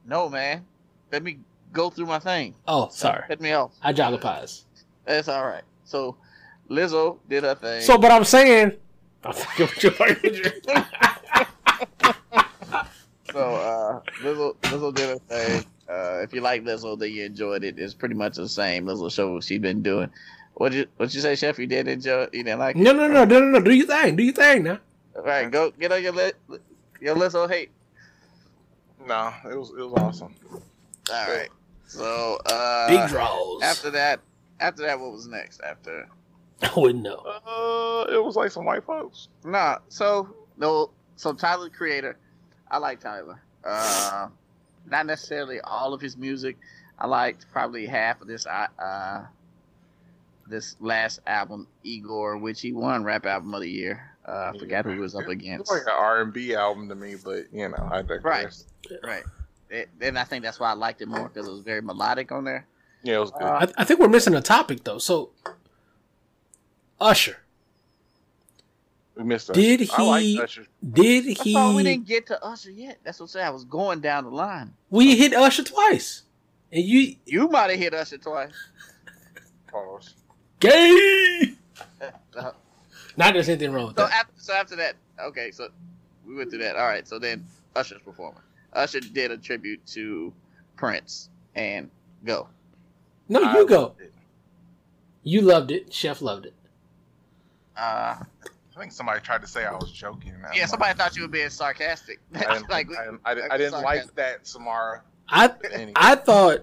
No, 0.06 0.28
man. 0.28 0.66
Let 1.10 1.22
me 1.22 1.38
go 1.72 1.90
through 1.90 2.06
my 2.06 2.18
thing. 2.18 2.54
Oh, 2.68 2.88
sorry, 2.90 3.24
Cut 3.28 3.40
me 3.40 3.52
off. 3.52 3.72
I 3.82 3.92
jollipies. 3.92 4.62
That's 5.04 5.28
all 5.28 5.46
right. 5.46 5.62
So, 5.84 6.16
Lizzo 6.68 7.18
did 7.28 7.44
her 7.44 7.54
thing. 7.54 7.82
So, 7.82 7.98
but 7.98 8.10
I'm 8.12 8.24
saying, 8.24 8.72
I'm 9.24 9.32
fucking 9.32 9.66
with 9.66 9.82
you, 9.84 9.90
fucking. 9.90 10.42
So 13.32 13.38
uh, 13.38 14.00
Lizzo, 14.22 14.56
Lizzo 14.62 14.94
did 14.94 15.08
her 15.08 15.18
thing. 15.18 15.64
Uh, 15.90 16.20
if 16.22 16.32
you 16.32 16.40
like 16.40 16.62
Lizzo, 16.62 16.96
then 16.98 17.10
you 17.10 17.24
enjoyed 17.24 17.64
it. 17.64 17.78
It's 17.78 17.94
pretty 17.94 18.14
much 18.14 18.36
the 18.36 18.48
same 18.48 18.84
Lizzo 18.86 19.10
show 19.10 19.40
she's 19.40 19.58
been 19.58 19.82
doing. 19.82 20.08
What 20.54 20.72
you 20.72 20.86
what 20.98 21.12
you 21.14 21.20
say, 21.20 21.34
Chef? 21.34 21.58
You 21.58 21.66
did 21.66 21.88
enjoy? 21.88 22.22
it? 22.22 22.34
You 22.34 22.44
didn't 22.44 22.60
like? 22.60 22.76
it? 22.76 22.80
No, 22.82 22.92
no, 22.92 23.08
no, 23.08 23.24
no, 23.24 23.40
no, 23.40 23.46
no. 23.46 23.60
Do 23.60 23.72
your 23.72 23.86
thing. 23.86 24.14
Do 24.16 24.22
your 24.22 24.34
thing 24.34 24.62
now. 24.64 24.78
All 25.16 25.22
right, 25.22 25.50
go 25.50 25.70
get 25.72 25.90
on 25.90 26.02
your 26.02 26.12
li- 26.12 26.58
your 27.00 27.16
Lizzo 27.16 27.50
hate. 27.50 27.70
no 29.06 29.32
it 29.50 29.56
was 29.58 29.70
it 29.70 29.82
was 29.88 29.94
awesome 29.96 30.34
All 31.12 31.26
right. 31.28 31.48
So 31.86 32.38
uh, 32.46 32.88
Big 32.88 33.08
draws. 33.08 33.62
After 33.62 33.90
that, 33.90 34.20
after 34.60 34.82
that, 34.82 35.00
what 35.00 35.10
was 35.12 35.26
next? 35.26 35.60
After 35.62 36.08
I 36.62 36.70
wouldn't 36.76 37.02
know. 37.02 37.16
uh 37.16 38.12
it 38.12 38.22
was 38.22 38.36
like 38.36 38.50
some 38.52 38.64
white 38.64 38.84
folks 38.84 39.28
nah. 39.44 39.78
So 39.88 40.28
no. 40.56 40.90
So 41.16 41.32
Tyler, 41.32 41.64
the 41.64 41.70
Creator, 41.70 42.16
I 42.70 42.78
like 42.78 43.00
Tyler. 43.00 43.42
Uh, 43.64 44.28
not 44.90 45.06
necessarily 45.06 45.60
all 45.60 45.94
of 45.94 46.00
his 46.00 46.16
music. 46.16 46.56
I 46.98 47.06
liked 47.06 47.46
probably 47.52 47.86
half 47.86 48.20
of 48.20 48.28
this. 48.28 48.46
Uh, 48.46 49.24
this 50.50 50.76
last 50.80 51.20
album, 51.26 51.66
Igor, 51.84 52.36
which 52.36 52.60
he 52.60 52.72
won 52.72 53.04
Rap 53.04 53.24
Album 53.24 53.54
of 53.54 53.60
the 53.60 53.70
Year. 53.70 54.10
Uh, 54.26 54.52
I 54.54 54.58
forgot 54.58 54.84
who 54.84 54.92
he 54.92 54.98
was 54.98 55.14
up 55.14 55.28
against. 55.28 55.62
It's 55.62 55.70
like 55.70 55.82
an 55.82 55.92
R 55.96 56.20
and 56.20 56.32
B 56.32 56.54
album 56.54 56.88
to 56.88 56.94
me, 56.94 57.14
but 57.24 57.44
you 57.52 57.68
know, 57.68 57.88
I 57.90 58.02
digress. 58.02 58.66
Right. 59.02 59.22
It, 59.70 59.88
and 60.00 60.18
I 60.18 60.24
think 60.24 60.44
that's 60.44 60.60
why 60.60 60.70
I 60.70 60.74
liked 60.74 61.00
it 61.00 61.08
more 61.08 61.28
because 61.28 61.46
it 61.46 61.50
was 61.50 61.60
very 61.60 61.80
melodic 61.80 62.32
on 62.32 62.44
there. 62.44 62.66
Yeah, 63.02 63.16
it 63.16 63.20
was 63.20 63.30
good. 63.30 63.42
I, 63.42 63.68
I 63.78 63.84
think 63.84 64.00
we're 64.00 64.08
missing 64.08 64.34
a 64.34 64.42
topic 64.42 64.84
though. 64.84 64.98
So, 64.98 65.30
Usher, 67.00 67.38
we 69.22 69.28
missed. 69.28 69.52
did 69.52 69.82
Usher. 69.82 70.02
Like 70.02 70.22
he- 70.22 70.40
Usher. 70.40 70.66
did 70.92 71.36
thought 71.38 71.74
we 71.76 71.82
didn't 71.82 72.06
get 72.06 72.26
to 72.28 72.42
Usher 72.44 72.70
yet. 72.70 72.98
That's 73.04 73.20
what 73.20 73.24
I'm 73.24 73.28
saying. 73.28 73.46
I 73.46 73.50
was 73.50 73.64
going 73.64 74.00
down 74.00 74.24
the 74.24 74.30
line. 74.30 74.72
We 74.88 75.16
hit 75.16 75.34
Usher 75.34 75.62
twice, 75.62 76.22
and 76.72 76.82
you 76.84 77.16
You 77.26 77.48
might 77.48 77.70
have 77.70 77.78
hit 77.78 77.94
Usher 77.94 78.18
twice. 78.18 78.52
Pause. 79.70 80.14
gay. 80.58 81.54
Uh, 82.36 82.50
Not 83.16 83.34
there's 83.34 83.48
anything 83.48 83.72
wrong 83.72 83.88
with 83.88 83.96
So 83.98 84.04
that. 84.06 84.12
after, 84.12 84.32
so 84.36 84.54
after 84.54 84.76
that, 84.76 84.94
okay, 85.20 85.50
so 85.50 85.68
we 86.26 86.34
went 86.34 86.50
through 86.50 86.60
that. 86.60 86.76
All 86.76 86.86
right, 86.86 87.06
so 87.06 87.18
then 87.18 87.44
Usher's 87.76 88.00
performance. 88.00 88.44
Usher 88.72 89.00
did 89.00 89.30
a 89.30 89.36
tribute 89.36 89.84
to 89.88 90.32
Prince 90.76 91.28
and 91.54 91.90
go. 92.24 92.48
No, 93.28 93.42
I 93.44 93.58
you 93.58 93.66
go. 93.66 93.94
You 95.22 95.42
loved 95.42 95.70
it. 95.70 95.92
Chef 95.92 96.22
loved 96.22 96.46
it. 96.46 96.54
Uh, 97.76 98.16
I 98.80 98.84
think 98.84 98.92
somebody 98.92 99.20
tried 99.20 99.42
to 99.42 99.46
say 99.46 99.66
I 99.66 99.74
was 99.74 99.92
joking. 99.92 100.32
yeah, 100.54 100.60
like, 100.60 100.68
somebody 100.68 100.96
thought 100.96 101.14
you 101.14 101.22
were 101.22 101.28
being 101.28 101.50
sarcastic. 101.50 102.18
I 102.34 102.54
didn't, 102.54 102.70
like, 102.70 102.88
I, 102.96 103.04
didn't, 103.04 103.20
I, 103.26 103.34
didn't, 103.34 103.42
like 103.42 103.52
I 103.52 103.58
didn't 103.58 103.70
sarcasm. 103.72 103.84
like 103.84 104.14
that, 104.14 104.46
Samara. 104.46 105.02
I 105.28 105.50
Anyway. 105.70 105.92
I 105.96 106.14
thought 106.14 106.60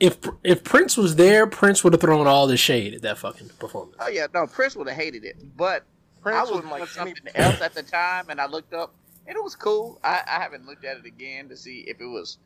if 0.00 0.16
if 0.42 0.64
Prince 0.64 0.96
was 0.96 1.16
there, 1.16 1.46
Prince 1.46 1.84
would 1.84 1.92
have 1.92 2.00
thrown 2.00 2.26
all 2.26 2.46
the 2.46 2.56
shade 2.56 2.94
at 2.94 3.02
that 3.02 3.18
fucking 3.18 3.50
performance. 3.58 3.96
oh 4.00 4.08
yeah, 4.08 4.28
no, 4.32 4.46
Prince 4.46 4.76
would 4.76 4.88
have 4.88 4.96
hated 4.96 5.24
it, 5.26 5.36
but 5.54 5.84
Prince 6.22 6.38
I 6.38 6.40
was 6.40 6.50
wasn't 6.52 6.68
doing 6.70 6.80
like 6.80 6.98
any, 6.98 7.14
something 7.14 7.32
else 7.34 7.60
at 7.60 7.74
the 7.74 7.82
time, 7.82 8.30
and 8.30 8.40
I 8.40 8.46
looked 8.46 8.72
up, 8.72 8.94
and 9.26 9.36
it 9.36 9.44
was 9.44 9.54
cool. 9.54 10.00
I, 10.02 10.22
I 10.26 10.40
haven't 10.40 10.64
looked 10.64 10.86
at 10.86 10.96
it 10.96 11.04
again 11.04 11.50
to 11.50 11.56
see 11.56 11.80
if 11.86 12.00
it 12.00 12.06
was. 12.06 12.38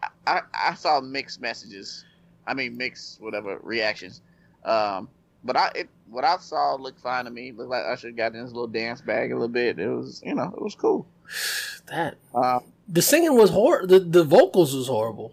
I, 0.00 0.08
I, 0.28 0.40
I 0.54 0.74
saw 0.74 1.00
mixed 1.00 1.40
messages. 1.40 2.04
I 2.46 2.54
mean, 2.54 2.76
mixed 2.76 3.20
whatever 3.20 3.58
reactions. 3.64 4.20
Um, 4.64 5.08
but 5.46 5.56
I 5.56 5.70
it 5.74 5.88
what 6.08 6.24
I 6.24 6.36
saw 6.38 6.74
looked 6.76 7.00
fine 7.00 7.24
to 7.24 7.30
me. 7.30 7.52
Looked 7.52 7.70
like 7.70 7.84
Usher 7.84 8.10
got 8.12 8.34
in 8.34 8.42
his 8.42 8.52
little 8.52 8.66
dance 8.68 9.00
bag 9.00 9.30
a 9.32 9.34
little 9.34 9.48
bit. 9.48 9.78
It 9.78 9.88
was 9.88 10.22
you 10.24 10.34
know 10.34 10.52
it 10.56 10.62
was 10.62 10.74
cool. 10.74 11.06
That 11.86 12.16
Um, 12.34 12.64
the 12.88 13.00
singing 13.02 13.36
was 13.36 13.50
hor 13.50 13.86
The 13.86 14.00
the 14.00 14.24
vocals 14.24 14.74
was 14.74 14.88
horrible. 14.88 15.32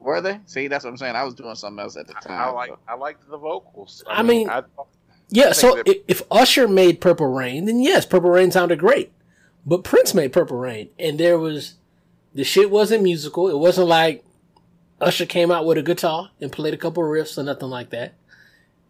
were 0.00 0.20
they? 0.20 0.40
See, 0.46 0.66
that's 0.68 0.84
what 0.84 0.90
I'm 0.90 0.96
saying. 0.96 1.14
I 1.14 1.22
was 1.24 1.34
doing 1.34 1.54
something 1.54 1.78
else 1.80 1.96
at 1.96 2.08
the 2.08 2.14
time. 2.14 2.40
I 2.40 2.50
like 2.50 2.72
I 2.88 2.94
liked 2.94 3.28
the 3.30 3.38
vocals. 3.38 4.02
I 4.08 4.22
mean- 4.24 4.48
I, 4.50 4.62
Yeah. 5.28 5.50
I 5.50 5.52
So 5.52 5.76
that- 5.76 5.86
if, 5.88 5.98
if 6.08 6.22
Usher 6.30 6.66
made 6.66 7.00
Purple 7.00 7.28
Rain, 7.28 7.66
then 7.66 7.80
yes, 7.80 8.04
Purple 8.04 8.30
Rain 8.30 8.50
sounded 8.50 8.80
great. 8.80 9.12
But 9.64 9.84
Prince 9.84 10.12
made 10.12 10.32
Purple 10.32 10.58
Rain, 10.58 10.88
and 10.98 11.18
there 11.20 11.38
was 11.38 11.74
the 12.34 12.42
shit 12.42 12.68
wasn't 12.70 13.04
musical. 13.04 13.48
It 13.48 13.58
wasn't 13.58 13.86
like 13.88 14.24
Usher 15.00 15.26
came 15.26 15.52
out 15.52 15.64
with 15.66 15.78
a 15.78 15.82
guitar 15.82 16.30
and 16.40 16.50
played 16.50 16.74
a 16.74 16.78
couple 16.78 17.02
riffs 17.04 17.38
or 17.38 17.44
nothing 17.44 17.68
like 17.70 17.90
that. 17.90 18.14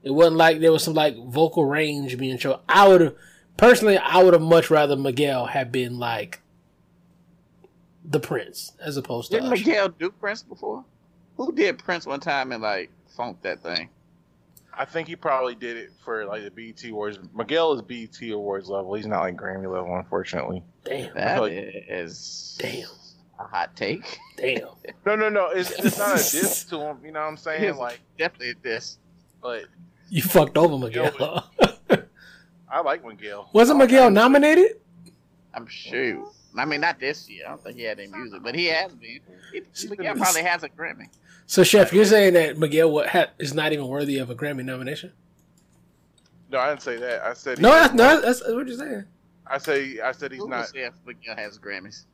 It 0.03 0.11
wasn't 0.11 0.37
like 0.37 0.61
there 0.61 0.73
was 0.73 0.83
some 0.83 0.95
like 0.95 1.17
vocal 1.17 1.65
range 1.65 2.17
being 2.19 2.39
shown. 2.39 2.59
I 2.69 2.89
would 2.89 3.01
have 3.01 3.15
personally, 3.57 3.99
I 3.99 4.23
would 4.23 4.33
have 4.33 4.43
much 4.43 4.71
rather 4.71 4.97
Miguel 4.97 5.47
have 5.47 5.71
been 5.71 5.99
like 5.99 6.41
the 8.05 8.21
Prince 8.21 8.73
as 8.81 8.97
opposed 8.97 9.31
to 9.31 9.37
Didn't 9.39 9.53
Usher. 9.53 9.65
Miguel 9.67 9.89
do 9.91 10.11
Prince 10.11 10.43
before? 10.43 10.85
Who 11.37 11.53
did 11.53 11.79
Prince 11.79 12.07
one 12.07 12.21
time 12.21 12.53
and 12.53 12.63
like 12.63 12.91
funk 13.17 13.43
that 13.43 13.63
thing? 13.63 13.89
I 14.77 14.85
think 14.87 15.07
he 15.07 15.17
probably 15.17 15.55
did 15.55 15.77
it 15.77 15.91
for 16.05 16.25
like 16.25 16.43
the 16.45 16.51
BET 16.51 16.83
Awards. 16.91 17.19
Miguel 17.35 17.75
is 17.75 17.83
BET 17.83 18.31
Awards 18.31 18.69
level. 18.69 18.95
He's 18.95 19.07
not 19.07 19.21
like 19.21 19.37
Grammy 19.37 19.71
level, 19.73 19.95
unfortunately. 19.97 20.63
Damn, 20.85 21.15
That 21.15 21.41
like- 21.43 21.53
is 21.55 22.59
Damn. 22.61 22.89
a 23.39 23.45
hot 23.45 23.77
take. 23.77 24.19
damn. 24.37 24.63
No, 25.07 25.15
no, 25.15 25.29
no. 25.29 25.49
It's, 25.51 25.71
it's 25.73 25.99
not 25.99 26.13
a 26.13 26.15
diss 26.15 26.65
to 26.71 26.81
him. 26.81 26.99
You 27.05 27.13
know 27.13 27.21
what 27.21 27.27
I'm 27.29 27.37
saying? 27.37 27.63
Yes. 27.63 27.77
Like, 27.77 28.01
Definitely 28.19 28.55
this. 28.63 28.99
but 29.43 29.65
You 30.17 30.21
fucked 30.23 30.59
over 30.59 30.77
Miguel. 30.77 31.49
I 32.71 32.81
like 32.83 33.03
Miguel. 33.03 33.49
Wasn't 33.55 33.79
Miguel 33.79 34.11
nominated? 34.11 34.77
I'm 35.55 35.67
sure. 35.67 36.29
I 36.55 36.67
mean, 36.67 36.83
not 36.83 37.01
this 37.01 37.31
year. 37.31 37.45
I 37.47 37.49
don't 37.49 37.65
think 37.65 37.79
he 37.79 37.85
had 37.85 37.99
any 37.99 38.13
music, 38.13 38.43
but 38.43 38.55
he 38.55 38.67
has 38.67 38.93
been. 38.93 39.21
He, 39.55 39.89
Miguel 39.89 40.15
probably 40.17 40.43
has 40.43 40.65
a 40.65 40.69
Grammy. 40.69 41.07
So, 41.47 41.63
Chef, 41.65 41.95
you're 41.95 42.05
saying 42.05 42.35
that 42.35 42.59
Miguel 42.59 42.91
wa- 42.93 43.07
ha- 43.07 43.29
is 43.39 43.55
not 43.55 43.73
even 43.73 43.89
worthy 43.89 44.19
of 44.19 44.29
a 44.29 44.35
Grammy 44.35 44.63
nomination? 44.63 45.13
No, 46.51 46.59
I 46.59 46.69
didn't 46.69 46.83
say 46.83 46.99
that. 46.99 47.23
I 47.23 47.33
said 47.33 47.59
No, 47.59 47.73
has 47.73 47.81
that's, 47.85 47.95
no, 47.95 48.21
that's, 48.21 48.41
that's 48.41 48.53
what 48.53 48.69
you're 48.69 48.77
saying. 48.77 49.05
I 49.47 49.57
say 49.57 49.99
I 50.01 50.13
said 50.13 50.31
he's 50.33 50.41
Google 50.43 50.59
not. 50.59 50.69
see 50.69 50.81
if 50.81 50.93
Miguel 51.07 51.37
has 51.37 51.59
Grammys. 51.59 52.05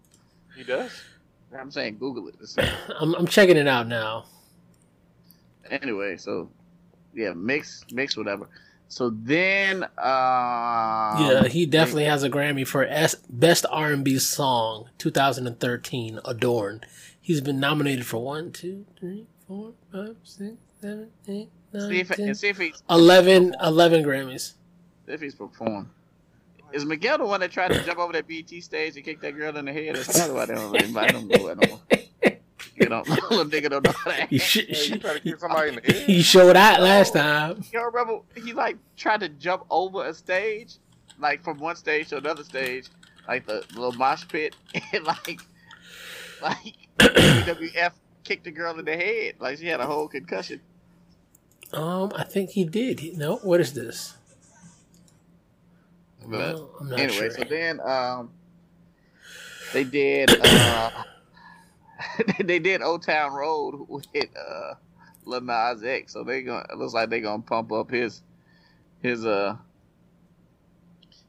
He 0.56 0.62
does. 0.62 1.02
I'm 1.58 1.72
saying 1.72 1.98
Google 1.98 2.28
it. 2.28 2.38
to 2.38 2.46
see. 2.46 2.62
I'm, 3.00 3.14
I'm 3.16 3.26
checking 3.26 3.56
it 3.56 3.66
out 3.66 3.88
now. 3.88 4.26
anyway, 5.70 6.16
so 6.16 6.48
yeah, 7.14 7.32
mix, 7.34 7.84
mix, 7.92 8.16
whatever. 8.16 8.48
So 8.90 9.10
then, 9.10 9.82
um, 9.84 9.90
yeah, 9.98 11.46
he 11.48 11.66
definitely 11.66 12.04
has 12.04 12.22
a 12.22 12.30
Grammy 12.30 12.66
for 12.66 12.84
S- 12.84 13.16
Best 13.28 13.66
R&B 13.70 14.18
Song 14.18 14.88
2013, 14.98 16.20
Adorned. 16.24 16.86
He's 17.20 17.42
been 17.42 17.60
nominated 17.60 18.06
for 18.06 18.22
one, 18.24 18.50
two, 18.50 18.86
three, 18.98 19.26
four, 19.46 19.72
five, 19.92 20.16
six, 20.24 20.54
seven, 20.80 21.10
eight, 21.28 21.50
nine, 21.74 21.90
See 21.90 22.00
if, 22.00 22.08
10, 22.08 22.34
see 22.34 22.48
if 22.48 22.56
he's 22.58 22.82
11, 22.88 23.54
11 23.62 24.04
Grammys. 24.04 24.54
if 25.06 25.20
he's 25.20 25.34
performed. 25.34 25.88
Is 26.72 26.84
Miguel 26.86 27.18
the 27.18 27.26
one 27.26 27.40
that 27.40 27.50
tried 27.50 27.72
to 27.72 27.82
jump 27.84 27.98
over 27.98 28.12
that 28.14 28.26
BET 28.28 28.48
stage 28.62 28.96
and 28.96 29.04
kick 29.04 29.20
that 29.22 29.36
girl 29.36 29.54
in 29.56 29.64
the 29.66 29.72
head? 29.72 29.96
That's 29.96 30.16
probably 30.16 30.34
why 30.34 30.46
they 30.46 30.54
don't 30.54 30.82
invite 30.82 31.10
him 31.12 31.28
to 31.28 31.46
it 31.48 31.58
no 31.58 31.68
more. 31.68 31.80
You 32.80 32.88
know, 32.90 33.02
little 33.06 33.44
nigga 33.44 33.70
don't 33.70 33.84
know 33.84 33.92
that. 34.06 34.28
He, 34.28 34.38
sh- 34.38 34.66
Hey, 34.66 34.74
sh- 34.74 34.90
you 34.90 34.98
try 34.98 35.14
to 35.14 35.20
kick 35.20 35.38
somebody 35.38 35.68
in 35.70 35.74
the 35.76 35.80
head. 35.92 36.06
he 36.06 36.22
showed 36.22 36.56
out 36.56 36.80
last 36.80 37.12
time. 37.14 37.62
You 37.72 37.84
remember 37.84 38.20
he 38.36 38.52
like 38.52 38.76
tried 38.96 39.20
to 39.20 39.28
jump 39.28 39.64
over 39.70 40.04
a 40.06 40.14
stage, 40.14 40.74
like 41.18 41.42
from 41.42 41.58
one 41.58 41.76
stage 41.76 42.08
to 42.08 42.18
another 42.18 42.44
stage, 42.44 42.86
like 43.26 43.46
the 43.46 43.64
little 43.74 43.92
mosh 43.92 44.26
pit, 44.28 44.54
and 44.92 45.04
like, 45.04 45.40
like 46.42 46.74
WWF 46.98 47.92
kicked 48.24 48.44
the 48.44 48.50
girl 48.50 48.78
in 48.78 48.84
the 48.84 48.96
head, 48.96 49.34
like 49.40 49.58
she 49.58 49.66
had 49.66 49.80
a 49.80 49.86
whole 49.86 50.08
concussion. 50.08 50.60
Um, 51.72 52.12
I 52.16 52.24
think 52.24 52.50
he 52.50 52.64
did. 52.64 53.00
He, 53.00 53.10
no, 53.12 53.36
what 53.36 53.60
is 53.60 53.72
this? 53.74 54.14
But 56.26 56.30
No, 56.56 56.70
I'm 56.80 56.88
not 56.90 56.98
anyway, 57.00 57.28
sure. 57.28 57.30
so 57.30 57.44
then 57.44 57.80
um, 57.80 58.30
they 59.72 59.84
did 59.84 60.30
uh, 60.42 60.90
they 62.44 62.58
did 62.58 62.82
Old 62.82 63.02
Town 63.02 63.32
Road 63.32 63.86
with 63.88 64.06
uh, 64.16 64.74
Lil 65.24 65.40
Nas 65.42 65.82
X, 65.82 66.12
so 66.12 66.24
they 66.24 66.42
going 66.42 66.64
it 66.70 66.76
looks 66.78 66.94
like 66.94 67.10
they're 67.10 67.20
gonna 67.20 67.42
pump 67.42 67.72
up 67.72 67.90
his 67.90 68.22
his 69.02 69.24
uh 69.26 69.56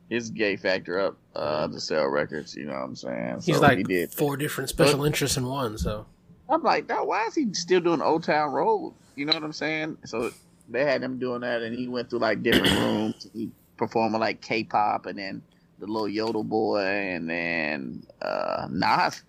his 0.10 0.30
gay 0.32 0.56
factor 0.56 1.00
up 1.00 1.18
uh 1.36 1.68
to 1.68 1.80
sell 1.80 2.08
records. 2.08 2.56
You 2.56 2.66
know 2.66 2.74
what 2.74 2.84
I'm 2.84 2.96
saying? 2.96 3.36
He's 3.46 3.56
So 3.56 3.62
like 3.62 3.78
he 3.78 3.84
did. 3.84 4.12
four 4.12 4.38
different 4.38 4.70
special 4.70 5.06
interests 5.06 5.38
in 5.38 5.46
one. 5.46 5.78
So 5.78 6.06
I'm 6.50 6.64
like, 6.64 6.90
why 6.90 7.26
is 7.28 7.36
he 7.36 7.54
still 7.54 7.80
doing 7.82 8.02
Old 8.02 8.24
Town 8.24 8.52
Road? 8.52 8.96
You 9.16 9.26
know 9.26 9.34
what 9.34 9.44
I'm 9.44 9.54
saying? 9.54 9.98
So 10.06 10.32
they 10.70 10.86
had 10.86 11.04
him 11.04 11.20
doing 11.20 11.42
that, 11.42 11.62
and 11.62 11.76
he 11.78 11.88
went 11.88 12.10
through 12.10 12.20
like 12.20 12.42
different 12.42 12.72
rooms. 12.80 13.28
He 13.34 13.52
performing 13.78 14.20
like 14.20 14.42
K-pop, 14.42 15.06
and 15.06 15.18
then 15.18 15.42
the 15.80 15.86
little 15.88 16.08
Yodel 16.10 16.44
boy, 16.44 16.80
and 16.82 17.30
then 17.30 18.04
uh 18.22 18.68
Nas. 18.72 19.24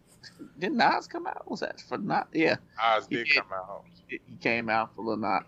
Did 0.60 0.72
Nas 0.72 1.06
come 1.08 1.26
out? 1.26 1.50
Was 1.50 1.60
that 1.60 1.80
for 1.80 1.98
Nas? 1.98 2.24
Yeah, 2.32 2.56
Oz 2.82 3.06
He 3.08 3.16
did 3.16 3.26
did. 3.26 3.36
come 3.36 3.52
out. 3.52 3.84
he 4.08 4.20
he 4.28 4.36
came 4.36 4.68
out 4.68 4.94
for 4.94 5.02
Lil 5.02 5.16
Nas. 5.16 5.42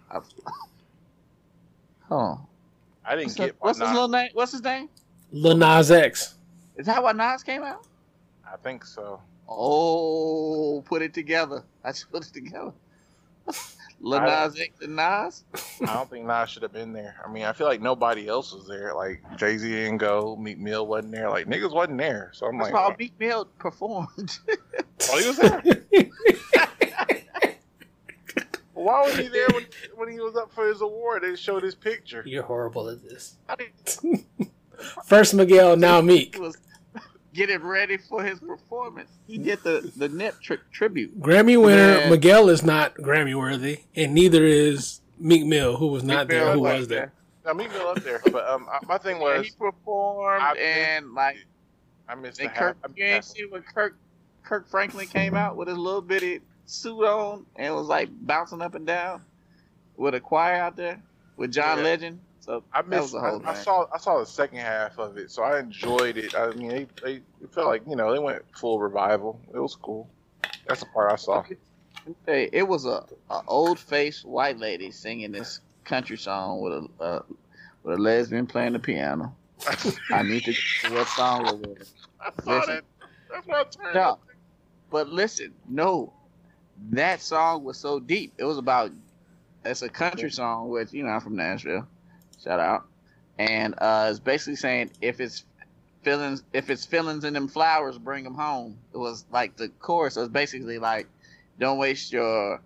Oh, 2.11 2.41
I 3.05 3.15
didn't 3.17 3.27
what's, 3.27 3.35
get 3.37 3.49
the- 3.51 3.55
what's 3.61 3.79
my 3.79 3.85
his 3.87 3.91
Nas- 3.91 3.95
little 3.95 4.09
name? 4.09 4.31
What's 4.35 4.53
his 4.53 4.63
name? 4.63 4.89
Lil 5.33 5.57
Nas 5.57 5.91
X. 5.91 6.35
Is 6.77 6.87
that 6.87 7.03
why 7.03 7.13
Nas 7.13 7.43
came 7.43 7.63
out? 7.63 7.87
I 8.51 8.57
think 8.57 8.85
so. 8.85 9.21
Oh, 9.49 10.83
put 10.87 11.03
it 11.03 11.13
together. 11.15 11.63
I 11.85 11.91
just 11.93 12.11
put 12.11 12.27
it 12.27 12.33
together. 12.33 12.73
Lil 14.01 14.21
I- 14.21 14.45
Nas 14.47 14.59
X 14.61 14.81
and 14.83 14.97
Nas. 14.97 15.45
I 15.83 15.95
don't 15.95 16.09
think 16.11 16.27
Nas 16.27 16.51
should 16.51 16.63
have 16.63 16.73
been 16.73 16.93
there. 16.93 17.17
I 17.25 17.31
mean, 17.31 17.45
I 17.45 17.53
feel 17.53 17.67
like 17.67 17.81
nobody 17.81 18.29
else 18.29 18.53
was 18.53 18.67
there. 18.69 18.95
Like 18.95 19.23
Jay 19.37 19.57
Z 19.59 19.69
didn't 19.69 19.99
go, 19.99 20.37
Meek 20.37 20.59
Mill 20.59 20.87
wasn't 20.87 21.13
there. 21.13 21.29
Like 21.31 21.47
niggas 21.47 21.73
wasn't 21.73 21.99
there. 21.99 22.31
So 22.35 22.47
I'm 22.47 22.59
That's 22.59 22.73
like, 22.73 22.89
why 22.89 22.93
eh. 22.93 22.97
Meek 22.99 23.13
Mill 23.19 23.47
performed. 23.59 24.39
oh, 25.11 25.19
he 25.19 25.29
was 25.29 25.37
there. 25.39 25.63
Why 28.75 29.03
was 29.07 29.17
he 29.17 29.29
there 29.29 29.49
when, 29.51 29.67
when 29.97 30.11
he 30.11 30.19
was 30.19 30.35
up 30.35 30.53
for 30.53 30.67
his 30.67 30.81
award? 30.81 31.23
They 31.23 31.37
showed 31.37 31.63
his 31.63 31.75
picture. 31.75 32.23
You're 32.27 32.43
horrible 32.43 32.89
at 32.89 33.03
this. 33.03 33.37
First 35.07 35.35
Miguel, 35.35 35.77
now 35.77 36.01
he 36.01 36.07
Meek. 36.07 36.39
was 36.39 36.57
getting 37.33 37.63
ready 37.63 37.97
for 37.97 38.25
his 38.25 38.41
performance. 38.41 39.11
He 39.27 39.39
did 39.39 39.63
the 39.63 39.93
the 39.97 40.09
Nip 40.09 40.35
tri- 40.43 40.57
tribute. 40.73 41.21
Grammy 41.21 41.61
winner 41.63 42.01
Man. 42.01 42.11
Miguel 42.11 42.49
is 42.49 42.63
not 42.65 42.95
Grammy 42.97 43.35
worthy, 43.39 43.81
and 43.95 44.15
neither 44.15 44.45
is 44.45 45.01
Meek 45.19 45.45
Mill, 45.47 45.77
who 45.77 45.87
was 45.89 46.03
not 46.03 46.27
Meek 46.27 46.31
there, 46.31 46.45
Mill 46.47 46.53
who 46.55 46.61
was 46.61 46.79
was 46.81 46.89
there? 46.89 47.13
No, 47.45 47.55
Meek 47.55 47.71
Mill 47.71 47.89
up 47.89 48.03
there. 48.03 48.21
But 48.33 48.49
um, 48.49 48.67
I- 48.73 48.85
my 48.87 48.99
thing 48.99 49.19
Yeah, 49.19 49.37
was, 49.39 49.47
he 49.47 49.53
performed 49.53 50.43
I- 50.43 50.57
and 50.57 51.13
like 51.15 51.37
I 52.09 52.15
missed 52.17 52.39
the 52.39 52.45
and 52.45 52.53
half. 52.53 52.61
Kirk. 52.61 52.77
I 52.85 52.89
You 52.97 53.05
ain't 53.05 53.17
missed 53.19 53.33
see 53.35 53.45
when 53.49 53.63
Kirk 53.63 53.97
Kirk 54.53 54.69
Franklin 54.69 55.07
came 55.07 55.35
out 55.35 55.57
with 55.57 55.67
his 55.67 55.79
little 55.79 56.03
bitty 56.03 56.41
suit 56.67 57.03
on 57.07 57.47
and 57.57 57.75
was 57.75 57.87
like 57.87 58.11
bouncing 58.13 58.61
up 58.61 58.75
and 58.75 58.87
down 58.87 59.23
with 59.97 60.15
a 60.15 60.21
choir 60.21 60.57
out 60.57 60.77
there 60.77 61.01
with 61.39 61.51
John 61.51 61.79
Yeah. 61.79 61.85
Legend. 61.85 62.21
So 62.41 62.63
I 62.71 62.83
missed. 62.83 63.13
the 63.13 63.19
I, 63.19 63.53
I 63.53 63.55
saw. 63.55 63.87
I 63.95 63.97
saw 63.97 64.19
the 64.19 64.27
second 64.27 64.59
half 64.59 64.99
of 64.99 65.17
it, 65.17 65.31
so 65.31 65.43
I 65.43 65.59
enjoyed 65.59 66.19
it. 66.19 66.35
I 66.35 66.51
mean, 66.51 66.69
they, 66.69 66.87
they 67.03 67.13
it 67.41 67.51
felt 67.55 67.69
like 67.69 67.81
you 67.89 67.97
know 67.97 68.13
they 68.13 68.19
went 68.19 68.43
full 68.55 68.79
revival. 68.79 69.41
It 69.55 69.59
was 69.59 69.75
cool. 69.75 70.07
That's 70.67 70.81
the 70.81 70.87
part 70.87 71.11
I 71.11 71.17
saw. 71.17 71.43
Hey, 72.27 72.51
it 72.53 72.69
was 72.69 72.85
a, 72.85 73.07
a 73.31 73.41
old 73.49 73.79
faced 73.79 74.27
white 74.27 74.59
lady 74.59 74.91
singing 74.91 75.33
this 75.33 75.61
country 75.85 76.19
song 76.19 76.61
with 76.61 76.73
a 76.75 77.03
uh, 77.03 77.23
with 77.85 77.95
a 77.99 78.03
lesbian 78.03 78.47
playing 78.47 78.75
the 78.75 78.81
piano. 78.81 79.35
I 80.11 80.23
need 80.23 80.45
to 80.45 80.53
what 80.93 81.09
song 81.09 81.45
was 81.45 81.63
it? 81.63 81.89
I 82.21 82.43
saw 82.45 82.51
Listen. 82.59 82.75
that. 82.75 82.85
That's 83.31 83.47
what 83.47 83.57
I 83.57 83.83
turned. 83.85 83.95
No. 83.95 84.19
But 84.93 85.09
listen, 85.09 85.55
no, 85.69 86.13
that 86.91 87.23
song 87.23 87.65
was 87.65 87.79
so 87.79 87.99
deep. 87.99 88.35
It 88.37 88.45
was 88.45 88.59
about 88.59 88.93
it's 89.65 89.83
a 89.83 89.89
country 89.89 90.31
song, 90.31 90.69
which 90.69 90.93
you 90.93 91.03
know 91.03 91.09
I'm 91.09 91.21
from 91.21 91.35
Nashville. 91.35 91.89
Shout 92.45 92.61
out, 92.61 92.85
and 93.39 93.75
uh, 93.79 94.09
it's 94.11 94.21
basically 94.21 94.57
saying 94.57 94.91
if 95.01 95.19
it's 95.19 95.45
feelings, 96.03 96.45
if 96.53 96.69
it's 96.69 96.85
feelings 96.85 97.25
in 97.25 97.33
them 97.33 97.49
flowers, 97.49 97.97
bring 97.97 98.23
them 98.23 98.35
home. 98.35 98.77
It 98.93 98.99
was 98.99 99.25
like 99.33 99.57
the 99.57 99.69
chorus. 99.81 100.17
It 100.17 100.21
was 100.21 100.29
basically 100.29 100.79
like, 100.79 101.09
don't 101.59 101.79
waste 101.79 102.13
your 102.13 102.61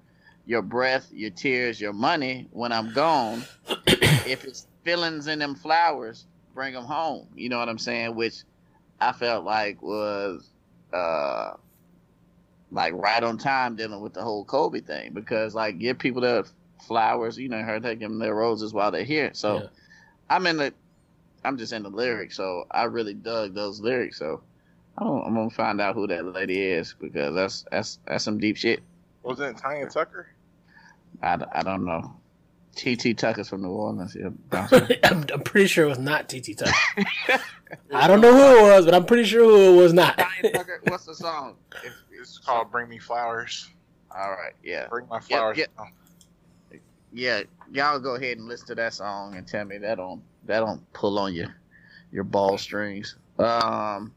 your 0.46 0.62
breath, 0.62 1.08
your 1.12 1.30
tears, 1.30 1.80
your 1.80 1.92
money 1.92 2.48
when 2.50 2.72
I'm 2.72 2.92
gone. 2.92 3.44
if 3.86 4.44
it's 4.44 4.66
feelings 4.84 5.28
in 5.28 5.38
them 5.38 5.54
flowers, 5.54 6.26
bring 6.54 6.74
them 6.74 6.84
home. 6.84 7.28
You 7.36 7.50
know 7.50 7.58
what 7.58 7.68
I'm 7.68 7.78
saying? 7.78 8.16
Which 8.16 8.42
I 9.00 9.12
felt 9.12 9.44
like 9.44 9.80
was 9.80 10.50
uh 10.92 11.54
like 12.70 12.92
right 12.94 13.22
on 13.22 13.38
time 13.38 13.76
dealing 13.76 14.00
with 14.00 14.12
the 14.14 14.22
whole 14.22 14.44
Kobe 14.44 14.80
thing 14.80 15.12
because 15.12 15.54
like 15.54 15.78
give 15.78 15.98
people 15.98 16.22
their 16.22 16.44
flowers, 16.86 17.38
you 17.38 17.48
know, 17.48 17.62
her 17.62 17.80
taking 17.80 18.08
them 18.08 18.18
their 18.18 18.34
roses 18.34 18.72
while 18.72 18.90
they're 18.90 19.04
here. 19.04 19.30
So 19.34 19.56
Yeah. 19.62 19.66
I'm 20.30 20.46
in 20.46 20.56
the 20.56 20.74
I'm 21.44 21.56
just 21.58 21.72
in 21.72 21.84
the 21.84 21.88
lyrics, 21.90 22.36
so 22.36 22.66
I 22.70 22.84
really 22.84 23.14
dug 23.14 23.54
those 23.54 23.80
lyrics. 23.80 24.18
So 24.18 24.42
I'm 24.98 25.06
gonna, 25.06 25.22
I'm 25.22 25.34
gonna 25.34 25.50
find 25.50 25.80
out 25.80 25.94
who 25.94 26.06
that 26.08 26.24
lady 26.24 26.60
is 26.60 26.94
because 27.00 27.34
that's 27.34 27.64
that's 27.70 27.98
that's 28.06 28.24
some 28.24 28.38
deep 28.38 28.56
shit. 28.56 28.80
Wasn't 29.22 29.56
it 29.56 29.60
Tanya 29.62 29.88
Tucker? 29.88 30.26
I, 31.22 31.38
I 31.52 31.62
don't 31.62 31.84
know. 31.84 32.14
TT 32.74 33.16
Tucker's 33.16 33.48
from 33.48 33.62
New 33.62 33.70
Orleans. 33.70 34.14
Yeah, 34.18 34.28
I'm, 35.04 35.24
I'm 35.32 35.40
pretty 35.42 35.66
sure 35.66 35.86
it 35.86 35.88
was 35.88 35.98
not 35.98 36.28
TT 36.28 36.58
Tucker. 36.58 36.72
I 37.94 38.06
don't 38.06 38.20
know 38.20 38.32
who 38.32 38.58
it 38.66 38.70
was, 38.70 38.84
but 38.84 38.94
I'm 38.94 39.06
pretty 39.06 39.24
sure 39.24 39.44
who 39.44 39.78
it 39.78 39.82
was 39.82 39.92
not. 39.94 40.18
Tanya 40.18 40.52
Tucker, 40.52 40.80
what's 40.84 41.06
the 41.06 41.14
song? 41.14 41.56
If- 41.84 41.92
It's 42.28 42.38
called 42.38 42.70
"Bring 42.70 42.88
Me 42.88 42.98
Flowers." 42.98 43.68
all 44.16 44.30
right, 44.30 44.52
yeah. 44.62 44.86
Bring 44.88 45.06
my 45.08 45.20
flowers. 45.20 45.58
yeah. 45.58 46.78
yeah, 47.12 47.42
y'all 47.72 47.98
go 47.98 48.14
ahead 48.14 48.38
and 48.38 48.46
listen 48.46 48.68
to 48.68 48.74
that 48.76 48.94
song 48.94 49.36
and 49.36 49.46
tell 49.46 49.64
me 49.64 49.78
that 49.78 49.96
don't 49.96 50.22
that 50.44 50.60
don't 50.60 50.92
pull 50.92 51.18
on 51.18 51.34
your 51.34 51.54
your 52.12 52.24
ball 52.24 52.56
strings. 52.58 53.16
Um, 53.38 54.12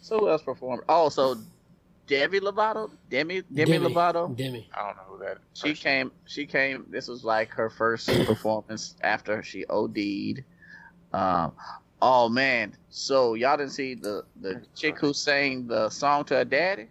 so 0.00 0.18
who 0.18 0.28
else 0.30 0.42
performed? 0.42 0.82
Also, 0.88 1.34
so 1.34 1.40
Demi 2.06 2.40
Lovato, 2.40 2.90
Demi 3.10 3.42
Demi, 3.52 3.78
Lovato. 3.78 4.34
Demi. 4.34 4.68
I 4.74 4.86
don't 4.86 4.96
know 4.96 5.02
who 5.08 5.18
that. 5.24 5.38
She 5.54 5.74
came. 5.74 6.10
She 6.26 6.46
came. 6.46 6.86
This 6.88 7.08
was 7.08 7.24
like 7.24 7.50
her 7.50 7.70
first 7.70 8.06
performance 8.26 8.96
after 9.02 9.42
she 9.42 9.64
OD'd. 9.66 10.44
Um, 11.12 11.52
oh 12.00 12.28
man! 12.28 12.74
So 12.88 13.34
y'all 13.34 13.56
didn't 13.56 13.72
see 13.72 13.94
the 13.94 14.24
the 14.40 14.62
chick 14.74 14.98
who 14.98 15.12
sang 15.12 15.66
the 15.66 15.90
song 15.90 16.24
to 16.26 16.36
her 16.36 16.44
daddy? 16.44 16.88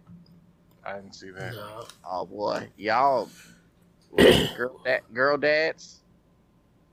I 0.84 0.94
didn't 0.94 1.14
see 1.14 1.30
that. 1.30 1.52
No. 1.54 1.84
Oh 2.08 2.26
boy, 2.26 2.68
y'all, 2.76 3.28
girl, 4.56 4.80
that 4.84 5.12
girl 5.14 5.36
dads. 5.36 6.00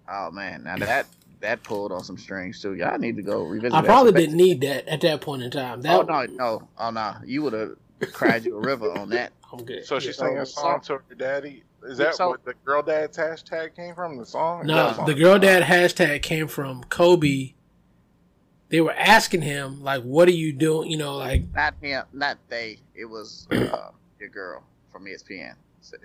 Oh 0.08 0.32
man, 0.32 0.64
now 0.64 0.78
that 0.78 1.08
that 1.42 1.64
pulled 1.64 1.92
on 1.92 2.04
some 2.04 2.18
strings 2.18 2.62
too. 2.62 2.76
Y'all 2.76 2.98
need 2.98 3.16
to 3.16 3.22
go 3.22 3.44
revisit. 3.44 3.74
I 3.74 3.82
that. 3.82 3.88
probably 3.88 4.12
didn't 4.14 4.38
need 4.38 4.62
that 4.62 4.88
at 4.88 5.02
that 5.02 5.22
point 5.22 5.44
in 5.44 5.52
time. 5.52 5.82
That 5.82 6.00
Oh 6.00 6.02
no, 6.04 6.26
no, 6.26 6.68
oh 6.78 6.90
no, 6.92 7.16
you 7.26 7.42
would 7.44 7.54
have 7.54 7.76
cried 8.14 8.46
you 8.46 8.58
a 8.58 8.62
river 8.62 8.92
on 8.98 9.10
that. 9.10 9.32
I'm 9.52 9.64
good. 9.64 9.86
So 9.86 10.00
she 10.00 10.08
Yeah. 10.08 10.14
sang 10.14 10.38
a 10.38 10.46
song 10.46 10.82
to 10.82 10.94
her 10.94 11.16
daddy. 11.18 11.64
Is 11.84 11.98
that 11.98 12.14
So- 12.16 12.30
what 12.30 12.44
the 12.46 12.54
girl 12.66 12.84
dad's 12.84 13.18
hashtag 13.18 13.76
came 13.76 13.96
from? 13.96 14.18
The 14.18 14.26
song? 14.26 14.68
No, 14.68 14.90
Is 14.90 14.98
that 14.98 15.06
the 15.06 15.14
girl 15.16 15.40
dad 15.40 15.64
hashtag 15.64 16.22
came 16.22 16.48
from 16.48 16.84
Kobe. 16.84 17.54
They 18.70 18.82
were 18.82 18.94
asking 18.94 19.42
him 19.42 19.84
like, 19.84 20.04
"What 20.04 20.28
are 20.28 20.32
you 20.34 20.54
doing?" 20.54 20.92
You 20.92 20.98
know, 20.98 21.18
like 21.18 21.44
Not 21.54 21.76
him, 21.82 22.06
not 22.14 22.38
they. 22.50 22.80
It 22.96 23.06
was 23.06 23.48
uh, 23.52 23.90
your 24.20 24.30
girl 24.30 24.64
from 24.92 25.06
ESPN. 25.06 25.56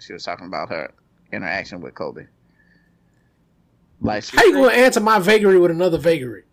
She 0.01 0.13
was 0.13 0.25
talking 0.25 0.47
about 0.47 0.71
her 0.71 0.93
interaction 1.33 1.81
with 1.81 1.95
Kobe. 1.95 2.27
Like, 4.01 4.27
how 4.29 4.45
you 4.45 4.55
gonna 4.55 4.73
answer 4.73 5.01
my 5.01 5.19
vagary 5.19 5.59
with 5.59 5.71
another 5.71 5.99
vagary? 5.99 6.45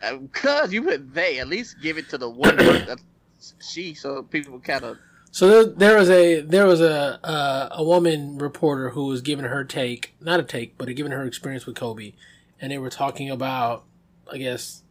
Because 0.00 0.72
you 0.72 0.82
put 0.82 1.14
they, 1.14 1.38
at 1.38 1.48
least 1.48 1.76
give 1.80 1.96
it 1.96 2.08
to 2.10 2.18
the 2.18 2.28
one 2.28 2.58
she, 3.60 3.94
so 3.94 4.22
people 4.22 4.58
kind 4.60 4.84
of 4.84 4.98
So 5.30 5.48
there, 5.48 5.64
there 5.64 5.98
was 5.98 6.10
a 6.10 6.40
there 6.40 6.66
was 6.66 6.80
a 6.80 7.18
uh, 7.24 7.68
a 7.72 7.84
woman 7.84 8.38
reporter 8.38 8.90
who 8.90 9.06
was 9.06 9.20
giving 9.20 9.44
her 9.44 9.64
take, 9.64 10.14
not 10.20 10.40
a 10.40 10.42
take, 10.42 10.76
but 10.78 10.94
giving 10.94 11.12
her 11.12 11.24
experience 11.24 11.66
with 11.66 11.76
Kobe, 11.76 12.12
and 12.60 12.70
they 12.70 12.78
were 12.78 12.90
talking 12.90 13.30
about, 13.30 13.84
I 14.30 14.38
guess, 14.38 14.81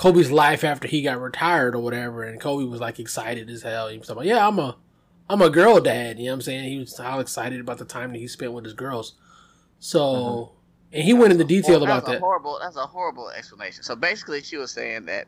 Kobe's 0.00 0.30
life 0.32 0.64
after 0.64 0.88
he 0.88 1.02
got 1.02 1.20
retired 1.20 1.74
or 1.74 1.80
whatever, 1.80 2.22
and 2.24 2.40
Kobe 2.40 2.64
was 2.64 2.80
like 2.80 2.98
excited 2.98 3.50
as 3.50 3.62
hell. 3.62 3.88
He 3.88 3.98
was 3.98 4.08
like, 4.08 4.26
"Yeah, 4.26 4.48
I'm 4.48 4.58
a 4.58 4.78
I'm 5.28 5.42
a 5.42 5.50
girl 5.50 5.78
dad." 5.78 6.18
You 6.18 6.24
know 6.24 6.30
what 6.30 6.34
I'm 6.36 6.40
saying? 6.40 6.70
He 6.72 6.78
was 6.78 6.98
all 6.98 7.20
excited 7.20 7.60
about 7.60 7.76
the 7.76 7.84
time 7.84 8.12
that 8.12 8.18
he 8.18 8.26
spent 8.26 8.54
with 8.54 8.64
his 8.64 8.72
girls. 8.72 9.12
So, 9.78 10.00
mm-hmm. 10.00 10.54
and 10.94 11.04
he 11.04 11.12
went 11.12 11.32
into 11.32 11.44
detail 11.44 11.74
Well, 11.80 11.84
about 11.84 12.06
that's 12.06 12.12
that. 12.14 12.20
horrible. 12.20 12.58
That's 12.62 12.76
a 12.76 12.86
horrible 12.86 13.28
explanation. 13.28 13.82
So 13.82 13.94
basically, 13.94 14.40
she 14.42 14.56
was 14.56 14.70
saying 14.70 15.04
that 15.04 15.26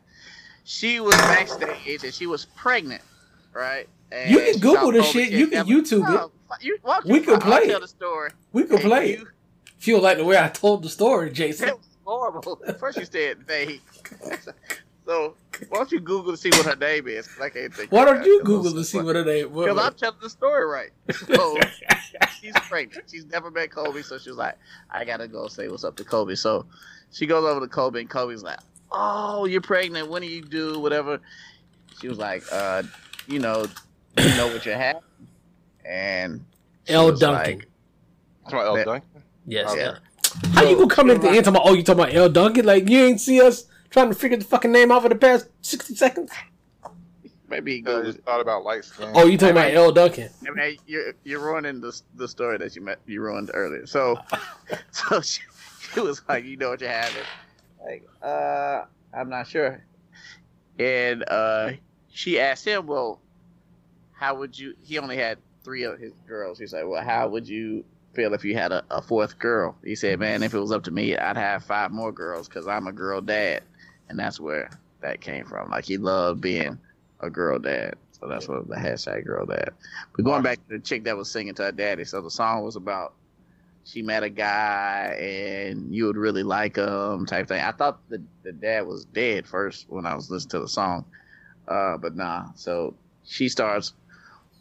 she 0.63 0.99
was 0.99 1.13
backstage 1.17 2.03
and 2.03 2.11
she 2.11 2.25
was 2.25 2.45
pregnant, 2.45 3.03
right? 3.53 3.87
And 4.11 4.31
You 4.31 4.39
can 4.39 4.59
Google 4.59 4.91
this 4.91 5.05
shit. 5.05 5.29
You 5.29 5.49
can. 5.49 5.67
YouTube 5.67 6.09
it. 6.09 6.19
Oh, 6.19 6.31
no, 6.49 6.55
You, 6.61 6.79
We 7.05 7.19
can 7.19 7.35
I'll 7.35 7.41
play 7.41 7.67
tell 7.67 7.79
the 7.79 7.87
story. 7.87 8.31
We 8.51 8.63
can 8.63 8.79
play 8.79 9.11
it. 9.11 9.19
you- 9.19 9.27
If 9.77 9.87
you 9.87 9.99
like 9.99 10.17
the 10.17 10.25
way 10.25 10.39
I 10.39 10.49
told 10.49 10.81
the 10.81 10.89
story, 10.89 11.29
Jason. 11.29 11.73
It 12.03 12.09
horrible. 12.09 12.61
First 12.79 12.97
you 12.99 13.05
said 13.05 13.45
they. 13.47 13.79
so 15.05 15.35
why 15.69 15.77
don't 15.77 15.91
you 15.91 15.99
Google 15.99 16.31
to 16.31 16.37
see 16.37 16.49
what 16.49 16.65
her 16.65 16.75
name 16.75 17.07
is? 17.07 17.29
I 17.41 17.49
can't 17.49 17.73
think. 17.73 17.91
Why 17.91 18.05
don't 18.05 18.25
you 18.25 18.43
Google 18.43 18.73
to 18.73 18.83
see 18.83 18.99
what 18.99 19.15
her 19.15 19.25
name? 19.25 19.49
Because 19.49 19.77
I'm 19.77 19.93
telling 19.93 20.17
the 20.21 20.29
story 20.29 20.65
right. 20.65 20.89
So 21.33 21.57
she's 22.41 22.53
pregnant. 22.69 23.09
She's 23.09 23.25
never 23.25 23.51
met 23.51 23.71
Kobe, 23.71 24.01
so 24.01 24.17
she's 24.17 24.35
like, 24.35 24.55
I 24.89 25.05
gotta 25.05 25.27
go 25.27 25.47
say 25.47 25.67
what's 25.67 25.83
up 25.83 25.95
to 25.97 26.03
Kobe. 26.03 26.35
So 26.35 26.65
she 27.11 27.25
goes 27.25 27.45
over 27.45 27.59
to 27.59 27.67
Kobe, 27.67 28.01
and 28.01 28.09
Kobe's 28.09 28.43
like, 28.43 28.59
Oh, 28.91 29.45
you're 29.45 29.61
pregnant. 29.61 30.09
When 30.09 30.21
do 30.21 30.27
you 30.27 30.41
do 30.41 30.79
whatever? 30.79 31.19
She 31.99 32.07
was 32.07 32.17
like, 32.19 32.43
uh, 32.51 32.83
you 33.27 33.39
know, 33.39 33.65
do 34.15 34.23
you 34.29 34.37
know 34.37 34.47
what 34.47 34.65
you 34.65 34.73
have? 34.73 34.97
And 35.85 36.43
Elle 36.87 37.11
was 37.11 37.19
Duncan. 37.19 37.59
like, 37.59 37.67
Talking 38.49 38.59
about 38.59 38.67
Elle. 38.67 38.77
Yeah. 38.77 38.83
Duncan? 38.83 39.23
yes. 39.47 39.71
Okay. 39.71 39.81
yeah. 39.81 39.97
How 40.53 40.63
you 40.63 40.75
gonna 40.75 40.87
come 40.87 41.09
at 41.09 41.21
the 41.21 41.29
end 41.29 41.45
talking 41.45 41.55
about, 41.55 41.67
oh, 41.67 41.73
you 41.73 41.83
talking 41.83 42.01
about 42.01 42.13
Elle 42.13 42.29
Duncan? 42.29 42.65
Like, 42.65 42.89
you 42.89 42.99
ain't 42.99 43.21
see 43.21 43.41
us 43.41 43.65
trying 43.89 44.09
to 44.09 44.15
figure 44.15 44.37
the 44.37 44.45
fucking 44.45 44.71
name 44.71 44.91
out 44.91 45.03
for 45.03 45.09
the 45.09 45.15
past 45.15 45.47
60 45.61 45.95
seconds? 45.95 46.31
Maybe 47.47 47.75
he 47.75 47.77
I 47.79 47.81
goes. 47.81 48.15
just 48.15 48.25
thought 48.25 48.41
about 48.41 48.63
light 48.63 48.83
skin. 48.83 49.11
Oh, 49.13 49.27
you 49.27 49.37
talking 49.37 49.51
about 49.55 49.71
Elle 49.71 49.91
Duncan? 49.91 50.29
I 50.47 50.51
mean, 50.51 50.77
you're 50.87 51.13
you're 51.23 51.39
ruining 51.39 51.81
the 51.81 51.99
the 52.15 52.27
story 52.27 52.57
that 52.57 52.75
you 52.75 52.81
met 52.81 52.99
you 53.05 53.21
ruined 53.21 53.51
earlier. 53.53 53.85
So, 53.85 54.17
so 54.91 55.21
she, 55.21 55.41
she 55.93 55.99
was 55.99 56.21
like, 56.27 56.45
you 56.45 56.57
know 56.57 56.69
what 56.71 56.81
you're 56.81 56.89
having? 56.89 57.23
Like, 57.85 58.07
uh, 58.23 58.85
I'm 59.13 59.29
not 59.29 59.47
sure. 59.47 59.83
And 60.79 61.23
uh, 61.27 61.73
she 62.09 62.39
asked 62.39 62.65
him, 62.65 62.87
well, 62.87 63.21
how 64.13 64.33
would 64.35 64.57
you? 64.57 64.73
He 64.81 64.97
only 64.97 65.17
had 65.17 65.37
three 65.63 65.83
of 65.83 65.99
his 65.99 66.13
girls. 66.27 66.57
He's 66.57 66.73
like, 66.73 66.87
well, 66.87 67.03
how 67.03 67.27
would 67.27 67.47
you 67.47 67.85
feel 68.13 68.33
if 68.33 68.45
you 68.45 68.55
had 68.55 68.71
a, 68.71 68.83
a 68.89 69.01
fourth 69.01 69.39
girl? 69.39 69.75
He 69.83 69.95
said, 69.95 70.19
man, 70.19 70.43
if 70.43 70.53
it 70.53 70.59
was 70.59 70.71
up 70.71 70.83
to 70.83 70.91
me, 70.91 71.17
I'd 71.17 71.37
have 71.37 71.63
five 71.63 71.91
more 71.91 72.11
girls 72.11 72.47
because 72.47 72.67
I'm 72.67 72.87
a 72.87 72.91
girl 72.91 73.21
dad, 73.21 73.63
and 74.09 74.17
that's 74.17 74.39
where 74.39 74.69
that 75.01 75.21
came 75.21 75.45
from. 75.45 75.69
Like 75.69 75.85
he 75.85 75.97
loved 75.97 76.41
being 76.41 76.79
a 77.19 77.29
girl 77.29 77.59
dad. 77.59 77.95
So 78.19 78.27
that's 78.27 78.47
what 78.47 78.67
the 78.67 78.75
hashtag 78.75 79.25
girl 79.25 79.45
dad. 79.45 79.71
But 80.15 80.23
going 80.23 80.43
back 80.43 80.65
to 80.67 80.77
the 80.77 80.79
chick 80.79 81.03
that 81.03 81.17
was 81.17 81.29
singing 81.29 81.53
to 81.55 81.63
her 81.63 81.71
daddy, 81.71 82.05
so 82.05 82.21
the 82.21 82.31
song 82.31 82.63
was 82.63 82.75
about 82.75 83.13
she 83.85 84.01
met 84.01 84.23
a 84.23 84.29
guy 84.29 85.17
and 85.19 85.93
you 85.93 86.05
would 86.05 86.15
really 86.15 86.43
like 86.43 86.77
him 86.77 87.25
type 87.25 87.47
thing. 87.47 87.61
I 87.61 87.71
thought 87.71 87.99
the 88.09 88.21
the 88.43 88.53
dad 88.53 88.87
was 88.87 89.05
dead 89.05 89.45
first 89.45 89.87
when 89.89 90.05
I 90.05 90.15
was 90.15 90.31
listening 90.31 90.51
to 90.51 90.59
the 90.61 90.69
song, 90.69 91.05
uh, 91.67 91.97
but 91.97 92.15
nah. 92.15 92.45
So 92.55 92.95
she 93.25 93.49
starts 93.49 93.93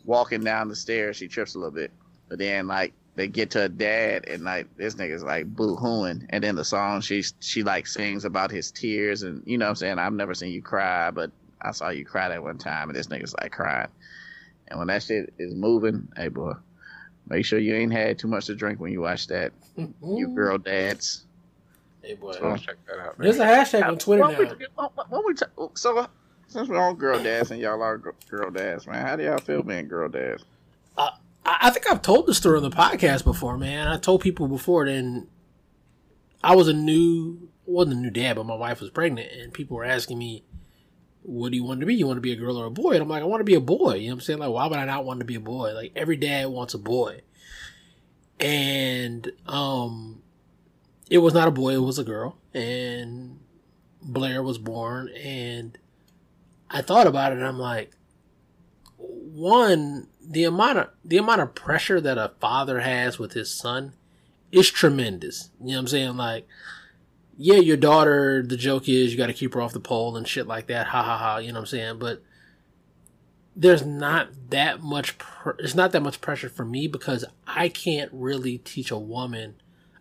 walking 0.05 0.43
down 0.43 0.69
the 0.69 0.77
stairs. 0.77 1.17
She 1.17 1.29
trips 1.29 1.55
a 1.55 1.59
little 1.59 1.71
bit, 1.71 1.93
but 2.29 2.39
then 2.39 2.67
like 2.67 2.93
they 3.15 3.29
get 3.29 3.51
to 3.51 3.65
a 3.65 3.69
dad 3.69 4.25
and 4.29 4.43
like 4.45 4.75
this 4.77 4.95
nigga's 4.95 5.23
like 5.23 5.47
boo 5.47 5.77
hooing 5.77 6.27
and 6.31 6.43
then 6.43 6.55
the 6.57 6.65
song 6.65 7.01
she 7.01 7.23
she 7.41 7.63
like 7.63 7.87
sings 7.87 8.25
about 8.25 8.51
his 8.51 8.71
tears 8.71 9.23
and 9.23 9.43
you 9.47 9.59
know 9.59 9.67
what 9.67 9.71
I'm 9.71 9.77
saying 9.77 9.99
I've 9.99 10.13
never 10.15 10.35
seen 10.35 10.53
you 10.53 10.63
cry 10.63 11.11
but 11.11 11.31
I 11.61 11.73
saw 11.73 11.91
you 11.91 12.05
cry 12.05 12.29
that 12.29 12.43
one 12.43 12.59
time 12.59 12.89
and 12.89 12.97
this 12.99 13.09
nigga's 13.09 13.35
like 13.41 13.53
crying 13.53 13.89
and 14.69 14.79
when 14.79 14.89
that 14.89 15.03
shit 15.03 15.33
is 15.39 15.55
moving 15.55 16.09
hey 16.17 16.29
boy 16.29 16.53
make 17.29 17.45
sure 17.45 17.59
you 17.59 17.75
ain't 17.75 17.93
had 17.93 18.19
too 18.19 18.29
much 18.29 18.47
to 18.47 18.55
drink 18.55 18.81
when 18.81 18.93
you 18.93 19.01
watch 19.03 19.27
that 19.29 19.53
you 19.77 20.29
girl 20.29 20.59
dads 20.59 21.25
Hey 22.03 22.15
boy. 22.15 22.33
So 22.33 22.57
check 22.57 22.75
that 22.89 22.99
out. 22.99 23.17
There's 23.17 23.39
a 23.39 23.45
hashtag 23.47 23.87
on 23.87 23.97
Twitter 23.97 24.23
What 24.23 24.37
we- 24.39 24.45
now. 24.47 24.91
what- 24.95 25.09
what 25.11 25.25
we 25.25 25.35
ta- 25.35 25.69
so 25.75 25.99
uh, 25.99 26.07
since 26.49 26.69
we're 26.69 26.77
all 26.81 26.95
girl 26.95 27.23
dads 27.23 27.53
and 27.53 27.61
y'all 27.61 27.81
are 27.81 27.97
girl 28.29 28.51
dads 28.51 28.87
man 28.89 29.07
how 29.07 29.15
do 29.17 29.23
y'all 29.23 29.39
feel 29.39 29.63
being 29.63 29.87
girl 29.87 30.09
dads 30.09 30.45
I, 31.45 31.71
think 31.71 31.91
I've 31.91 32.03
told 32.03 32.27
the 32.27 32.35
story 32.35 32.57
on 32.57 32.63
the 32.63 32.71
podcast 32.71 33.25
before, 33.25 33.59
man. 33.59 33.89
I 33.89 33.99
told 33.99 34.21
people 34.21 34.49
before 34.49 34.87
then 34.87 35.27
I 36.43 36.55
was 36.55 36.69
a 36.69 36.73
new 36.73 37.49
wasn't 37.65 37.97
a 37.97 38.01
new 38.01 38.11
dad, 38.11 38.37
but 38.37 38.47
my 38.47 38.55
wife 38.55 38.81
was 38.81 38.91
pregnant 38.91 39.31
and 39.33 39.53
people 39.53 39.77
were 39.77 39.85
asking 39.85 40.19
me, 40.19 40.45
What 41.23 41.51
do 41.51 41.57
you 41.57 41.65
want 41.65 41.81
to 41.81 41.87
be? 41.87 41.95
You 41.95 42.07
want 42.07 42.17
to 42.17 42.23
be 42.23 42.33
a 42.33 42.37
girl 42.37 42.59
or 42.59 42.67
a 42.67 42.71
boy? 42.71 42.93
And 42.93 43.03
I'm 43.03 43.09
like, 43.09 43.23
I 43.23 43.27
want 43.27 43.41
to 43.41 43.45
be 43.45 43.55
a 43.55 43.61
boy. 43.61 43.95
You 43.95 44.09
know 44.09 44.15
what 44.15 44.19
I'm 44.19 44.21
saying? 44.21 44.39
Like, 44.39 44.51
why 44.51 44.67
would 44.67 44.79
I 44.79 44.85
not 44.85 45.05
want 45.05 45.21
to 45.21 45.27
be 45.27 45.37
a 45.37 45.41
boy? 45.41 45.73
Like 45.73 45.93
every 45.97 46.17
dad 46.17 46.49
wants 46.49 46.75
a 46.75 46.79
boy. 46.79 47.23
And 48.39 49.31
um 49.47 50.23
it 51.11 51.19
was 51.19 51.35
not 51.35 51.49
a 51.49 51.53
boy, 51.53 51.75
it 51.75 51.79
was 51.79 51.99
a 51.99 52.05
girl. 52.05 52.39
And 52.55 53.41
Blair 54.01 54.43
was 54.43 54.59
born 54.59 55.09
and 55.11 55.79
I 56.71 56.83
thought 56.83 57.07
about 57.07 57.33
it 57.33 57.39
and 57.39 57.47
I'm 57.47 57.59
like, 57.59 57.93
one 58.97 60.09
the 60.25 60.45
amount 60.45 60.79
of 60.79 60.89
the 61.05 61.19
amount 61.19 61.41
of 61.41 61.55
pressure 61.55 62.01
that 62.01 62.19
a 62.19 62.33
father 62.41 62.81
has 62.81 63.19
with 63.19 63.33
his 63.33 63.53
son 63.53 63.93
is 64.51 64.71
tremendous. 64.71 65.51
You 65.61 65.69
know 65.69 65.73
what 65.75 65.81
I'm 65.81 65.89
saying? 65.89 66.17
Like, 66.17 66.47
yeah, 67.37 67.57
your 67.57 67.77
daughter. 67.77 68.43
The 68.43 68.57
joke 68.57 68.89
is 68.89 69.13
you 69.13 69.19
got 69.19 69.27
to 69.27 69.33
keep 69.33 69.55
her 69.55 69.63
off 69.63 69.73
the 69.73 69.81
pole 69.81 70.17
and 70.17 70.29
shit 70.29 70.47
like 70.47 70.67
that. 70.69 70.89
Ha 70.89 71.03
ha 71.03 71.19
ha. 71.19 71.37
You 71.39 71.49
know 71.49 71.55
what 71.55 71.61
I'm 71.61 71.67
saying? 71.67 71.99
But 71.99 72.23
there's 73.57 73.85
not 73.85 74.29
that 74.51 74.83
much. 74.83 75.19
Pr- 75.19 75.59
it's 75.59 75.75
not 75.75 75.93
that 75.93 76.03
much 76.03 76.21
pressure 76.21 76.49
for 76.49 76.65
me 76.65 76.87
because 76.87 77.25
I 77.47 77.69
can't 77.69 78.11
really 78.13 78.59
teach 78.59 78.91
a 78.91 78.99
woman. 78.99 79.57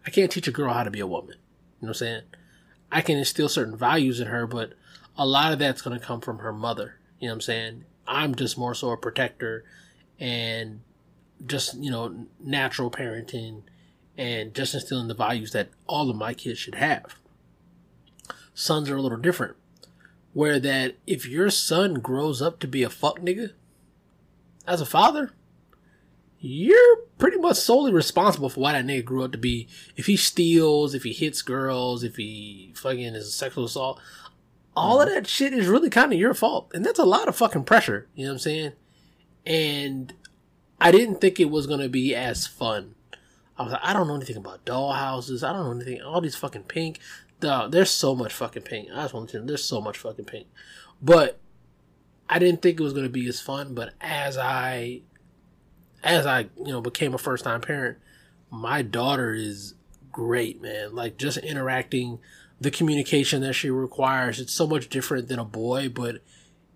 I 0.05 0.09
can't 0.09 0.31
teach 0.31 0.47
a 0.47 0.51
girl 0.51 0.73
how 0.73 0.83
to 0.83 0.91
be 0.91 0.99
a 0.99 1.07
woman. 1.07 1.35
You 1.79 1.87
know 1.87 1.89
what 1.89 1.89
I'm 1.89 1.93
saying? 1.95 2.21
I 2.91 3.01
can 3.01 3.17
instill 3.17 3.49
certain 3.49 3.77
values 3.77 4.19
in 4.19 4.27
her, 4.27 4.45
but 4.45 4.73
a 5.17 5.25
lot 5.25 5.53
of 5.53 5.59
that's 5.59 5.81
going 5.81 5.97
to 5.97 6.05
come 6.05 6.21
from 6.21 6.39
her 6.39 6.51
mother. 6.51 6.95
You 7.19 7.27
know 7.27 7.33
what 7.33 7.37
I'm 7.37 7.41
saying? 7.41 7.85
I'm 8.07 8.35
just 8.35 8.57
more 8.57 8.73
so 8.73 8.91
a 8.91 8.97
protector 8.97 9.63
and 10.21 10.81
just, 11.45 11.73
you 11.77 11.89
know, 11.89 12.27
natural 12.39 12.91
parenting 12.91 13.63
and 14.15 14.53
just 14.53 14.75
instilling 14.75 15.07
the 15.07 15.15
values 15.15 15.51
that 15.51 15.69
all 15.87 16.09
of 16.09 16.15
my 16.15 16.33
kids 16.33 16.59
should 16.59 16.75
have. 16.75 17.15
Sons 18.53 18.89
are 18.89 18.95
a 18.95 19.01
little 19.01 19.17
different. 19.17 19.55
Where 20.33 20.59
that 20.59 20.95
if 21.07 21.27
your 21.27 21.49
son 21.49 21.95
grows 21.95 22.41
up 22.41 22.59
to 22.59 22.67
be 22.67 22.83
a 22.83 22.89
fuck 22.89 23.19
nigga, 23.19 23.51
as 24.67 24.79
a 24.79 24.85
father, 24.85 25.33
you're 26.39 26.97
pretty 27.17 27.37
much 27.37 27.57
solely 27.57 27.91
responsible 27.91 28.49
for 28.49 28.61
why 28.61 28.73
that 28.73 28.85
nigga 28.85 29.03
grew 29.03 29.23
up 29.23 29.31
to 29.31 29.37
be. 29.37 29.67
If 29.97 30.05
he 30.05 30.15
steals, 30.15 30.93
if 30.93 31.03
he 31.03 31.13
hits 31.13 31.41
girls, 31.41 32.03
if 32.03 32.15
he 32.15 32.71
fucking 32.75 33.15
is 33.15 33.27
a 33.27 33.31
sexual 33.31 33.65
assault, 33.65 33.99
all 34.75 35.01
of 35.01 35.07
mm-hmm. 35.07 35.15
that 35.15 35.27
shit 35.27 35.53
is 35.53 35.67
really 35.67 35.89
kind 35.89 36.13
of 36.13 36.19
your 36.19 36.33
fault. 36.33 36.71
And 36.73 36.85
that's 36.85 36.99
a 36.99 37.05
lot 37.05 37.27
of 37.27 37.35
fucking 37.35 37.63
pressure. 37.63 38.07
You 38.15 38.25
know 38.25 38.31
what 38.31 38.35
I'm 38.35 38.39
saying? 38.39 38.71
And 39.45 40.13
I 40.79 40.91
didn't 40.91 41.21
think 41.21 41.39
it 41.39 41.49
was 41.49 41.67
to 41.67 41.89
be 41.89 42.15
as 42.15 42.47
fun. 42.47 42.95
I 43.57 43.63
was 43.63 43.73
like, 43.73 43.81
I 43.83 43.93
don't 43.93 44.07
know 44.07 44.15
anything 44.15 44.37
about 44.37 44.65
doll 44.65 44.93
houses. 44.93 45.43
I 45.43 45.53
don't 45.53 45.65
know 45.65 45.71
anything. 45.71 46.01
All 46.01 46.21
these 46.21 46.35
fucking 46.35 46.63
pink. 46.63 46.99
Dog, 47.39 47.71
there's 47.71 47.89
so 47.89 48.15
much 48.15 48.33
fucking 48.33 48.63
pink. 48.63 48.89
I 48.93 49.03
just 49.03 49.13
want 49.13 49.29
to 49.29 49.33
tell 49.33 49.41
you, 49.41 49.47
there's 49.47 49.63
so 49.63 49.81
much 49.81 49.97
fucking 49.97 50.25
pink. 50.25 50.47
But 51.01 51.39
I 52.29 52.39
didn't 52.39 52.61
think 52.61 52.79
it 52.79 52.83
was 52.83 52.93
to 52.93 53.09
be 53.09 53.27
as 53.27 53.41
fun. 53.41 53.73
But 53.73 53.93
as 53.99 54.37
I, 54.37 55.01
as 56.03 56.25
I, 56.25 56.41
you 56.57 56.71
know, 56.71 56.81
became 56.81 57.13
a 57.13 57.17
first 57.17 57.43
time 57.43 57.61
parent, 57.61 57.97
my 58.49 58.81
daughter 58.81 59.33
is 59.33 59.75
great, 60.11 60.61
man. 60.61 60.95
Like 60.95 61.17
just 61.17 61.37
interacting, 61.37 62.19
the 62.59 62.71
communication 62.71 63.41
that 63.41 63.53
she 63.53 63.69
requires, 63.71 64.39
it's 64.39 64.53
so 64.53 64.67
much 64.67 64.87
different 64.87 65.27
than 65.27 65.39
a 65.39 65.45
boy, 65.45 65.89
but 65.89 66.21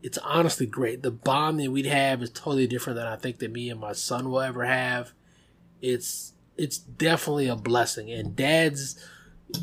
it's 0.05 0.19
honestly 0.19 0.67
great. 0.67 1.01
The 1.01 1.09
bond 1.09 1.59
that 1.59 1.71
we'd 1.71 1.87
have 1.87 2.21
is 2.21 2.29
totally 2.29 2.67
different 2.67 2.97
than 2.97 3.07
I 3.07 3.15
think 3.15 3.39
that 3.39 3.51
me 3.51 3.71
and 3.71 3.79
my 3.79 3.93
son 3.93 4.29
will 4.29 4.39
ever 4.39 4.63
have. 4.63 5.13
It's 5.81 6.33
it's 6.55 6.77
definitely 6.77 7.47
a 7.47 7.55
blessing. 7.55 8.11
And 8.11 8.35
dads 8.35 9.03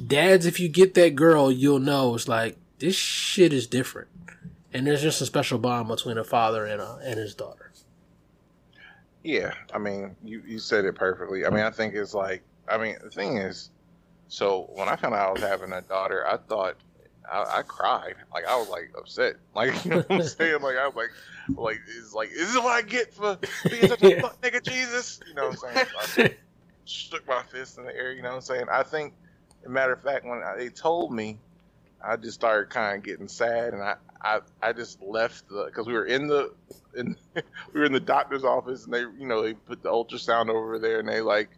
dads, 0.09 0.45
if 0.45 0.59
you 0.59 0.69
get 0.69 0.95
that 0.95 1.15
girl, 1.15 1.53
you'll 1.53 1.79
know 1.79 2.17
it's 2.17 2.27
like 2.27 2.57
this 2.81 2.97
shit 2.97 3.53
is 3.53 3.69
different. 3.69 4.09
And 4.73 4.85
there's 4.85 5.03
just 5.03 5.21
a 5.21 5.27
special 5.27 5.61
bond 5.61 5.87
between 5.87 6.19
a 6.19 6.25
father 6.25 6.67
and 6.67 6.81
a, 6.81 6.99
and 7.05 7.21
his 7.21 7.37
daughter. 7.37 7.71
Yeah, 9.23 9.55
I 9.73 9.79
mean, 9.79 10.17
you, 10.25 10.43
you 10.45 10.59
said 10.59 10.85
it 10.85 10.97
perfectly. 10.97 11.47
I 11.47 11.51
mean, 11.51 11.63
I 11.63 11.71
think 11.71 11.95
it's 11.95 12.15
like, 12.15 12.43
I 12.69 12.79
mean, 12.79 12.97
the 13.01 13.11
thing 13.11 13.37
is, 13.37 13.71
so 14.27 14.69
when 14.75 14.89
I 14.89 14.97
found 14.97 15.15
out 15.15 15.29
I 15.29 15.31
was 15.31 15.43
having 15.43 15.73
a 15.73 15.83
daughter, 15.83 16.27
I 16.27 16.39
thought, 16.39 16.77
I, 17.31 17.59
I 17.59 17.63
cried. 17.63 18.15
Like, 18.33 18.47
I 18.47 18.57
was 18.57 18.69
like 18.69 18.91
upset. 18.97 19.35
Like, 19.55 19.85
you 19.85 19.91
know 19.91 19.97
what 19.99 20.11
I'm 20.11 20.23
saying? 20.23 20.63
Like, 20.63 20.77
I 20.77 20.87
was 20.87 20.97
like, 20.97 21.11
like, 21.57 21.81
is 21.87 22.15
like, 22.15 22.31
is 22.31 22.55
this 22.55 22.57
what 22.57 22.73
I 22.73 22.83
get 22.83 23.13
for 23.13 23.39
being 23.69 23.89
such 23.89 24.03
a 24.03 24.21
fuck 24.23 24.41
nigga, 24.41 24.63
Jesus? 24.63 25.21
You 25.29 25.35
know 25.35 25.49
what 25.49 25.59
I'm 25.65 25.75
saying? 25.75 26.31
I 26.31 26.35
shook 26.85 27.27
my 27.29 27.43
fist 27.43 27.79
in 27.79 27.85
the 27.85 27.95
air, 27.95 28.13
you 28.13 28.23
know 28.23 28.31
what 28.31 28.37
I'm 28.37 28.41
saying? 28.43 28.67
I 28.71 28.83
think, 28.83 29.15
a 29.65 29.69
matter 29.69 29.93
of 29.93 30.03
fact, 30.03 30.25
when 30.25 30.43
I, 30.43 30.57
they 30.57 30.69
told 30.69 31.13
me, 31.13 31.39
I 32.05 32.17
just 32.17 32.35
started 32.35 32.71
kind 32.71 32.97
of 32.97 33.05
getting 33.05 33.29
sad, 33.29 33.75
and 33.75 33.83
I, 33.83 33.97
I, 34.23 34.41
I 34.61 34.73
just 34.73 35.01
left 35.03 35.49
the 35.49 35.67
because 35.67 35.87
we 35.87 35.93
were 35.93 36.07
in 36.07 36.27
the, 36.27 36.53
in, 36.97 37.17
we 37.35 37.81
were 37.81 37.85
in 37.85 37.93
the 37.93 38.01
doctor's 38.01 38.45
office, 38.45 38.85
and 38.85 38.95
they, 38.95 39.01
you 39.01 39.27
know, 39.27 39.43
they 39.43 39.55
put 39.55 39.83
the 39.83 39.91
ultrasound 39.91 40.49
over 40.49 40.79
there, 40.79 40.99
and 41.01 41.09
they 41.09 41.21
like, 41.21 41.51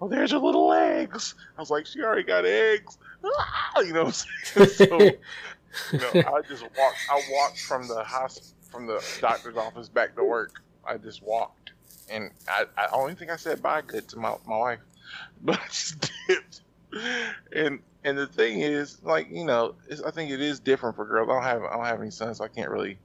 oh, 0.00 0.08
there's 0.08 0.30
your 0.32 0.40
little 0.40 0.72
eggs. 0.72 1.34
I 1.56 1.60
was 1.60 1.70
like, 1.70 1.86
she 1.86 2.00
already 2.00 2.22
got 2.22 2.44
eggs, 2.44 2.98
Ah! 3.24 3.80
you 3.80 3.92
know. 3.92 4.04
What 4.04 4.26
I'm 4.56 4.66
saying? 4.66 4.88
so, 4.88 4.98
you 5.92 5.98
know, 5.98 6.34
I 6.34 6.40
just 6.42 6.62
walked. 6.62 6.96
I 7.10 7.22
walked 7.32 7.60
from 7.60 7.86
the 7.88 8.02
hospital, 8.02 8.50
from 8.70 8.86
the 8.86 9.02
doctor's 9.20 9.56
office 9.56 9.88
back 9.88 10.16
to 10.16 10.24
work. 10.24 10.62
I 10.84 10.96
just 10.96 11.22
walked, 11.22 11.72
and 12.08 12.30
I, 12.48 12.64
I 12.76 12.86
only 12.92 13.14
think 13.14 13.30
I 13.30 13.36
said 13.36 13.62
bye 13.62 13.82
good 13.82 14.08
to 14.08 14.18
my 14.18 14.34
my 14.46 14.56
wife, 14.56 14.80
but 15.42 15.58
I 15.58 15.66
just 15.66 16.10
dipped. 16.26 16.62
And 17.52 17.80
and 18.04 18.18
the 18.18 18.26
thing 18.26 18.60
is, 18.60 19.02
like 19.02 19.28
you 19.30 19.44
know, 19.44 19.74
it's, 19.88 20.02
I 20.02 20.10
think 20.10 20.30
it 20.30 20.40
is 20.40 20.60
different 20.60 20.96
for 20.96 21.04
girls. 21.04 21.28
I 21.28 21.34
don't 21.34 21.42
have 21.42 21.62
I 21.62 21.76
don't 21.76 21.86
have 21.86 22.00
any 22.00 22.10
sons, 22.10 22.38
so 22.38 22.44
I 22.44 22.48
can't 22.48 22.70
really. 22.70 22.98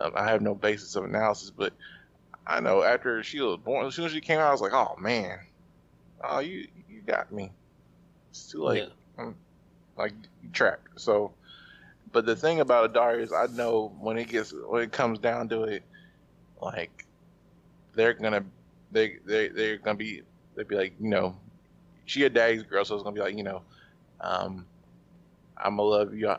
Um, 0.00 0.12
I 0.16 0.28
have 0.28 0.42
no 0.42 0.56
basis 0.56 0.96
of 0.96 1.04
analysis, 1.04 1.50
but 1.50 1.72
I 2.46 2.58
know 2.58 2.82
after 2.82 3.22
she 3.22 3.40
was 3.40 3.58
born, 3.58 3.86
as 3.86 3.94
soon 3.94 4.06
as 4.06 4.12
she 4.12 4.20
came 4.20 4.40
out, 4.40 4.48
I 4.48 4.52
was 4.52 4.60
like, 4.60 4.72
oh 4.72 4.96
man, 4.98 5.38
oh 6.28 6.38
you 6.40 6.68
you 6.88 7.02
got 7.02 7.32
me. 7.32 7.52
It's 8.30 8.50
too 8.50 8.62
late. 8.64 8.88
I'm, 9.18 9.36
like 9.96 10.12
you 10.42 10.48
trapped. 10.50 11.00
So, 11.00 11.32
but 12.12 12.26
the 12.26 12.36
thing 12.36 12.60
about 12.60 12.90
a 12.90 12.92
daughter 12.92 13.18
is, 13.20 13.32
I 13.32 13.46
know 13.46 13.92
when 14.00 14.18
it 14.18 14.28
gets 14.28 14.52
when 14.66 14.82
it 14.82 14.92
comes 14.92 15.18
down 15.18 15.48
to 15.50 15.64
it, 15.64 15.82
like 16.60 17.06
they're 17.94 18.14
gonna 18.14 18.44
they 18.90 19.16
they 19.24 19.48
they're 19.48 19.78
gonna 19.78 19.96
be 19.96 20.22
they'd 20.56 20.68
be 20.68 20.76
like 20.76 20.94
you 21.00 21.08
know 21.08 21.36
she 22.06 22.24
a 22.24 22.30
daddy's 22.30 22.62
girl, 22.62 22.84
so 22.84 22.94
it's 22.94 23.04
gonna 23.04 23.14
be 23.14 23.20
like 23.20 23.36
you 23.36 23.44
know 23.44 23.62
um 24.20 24.66
I'm 25.56 25.76
gonna 25.76 25.88
love 25.88 26.14
you 26.14 26.34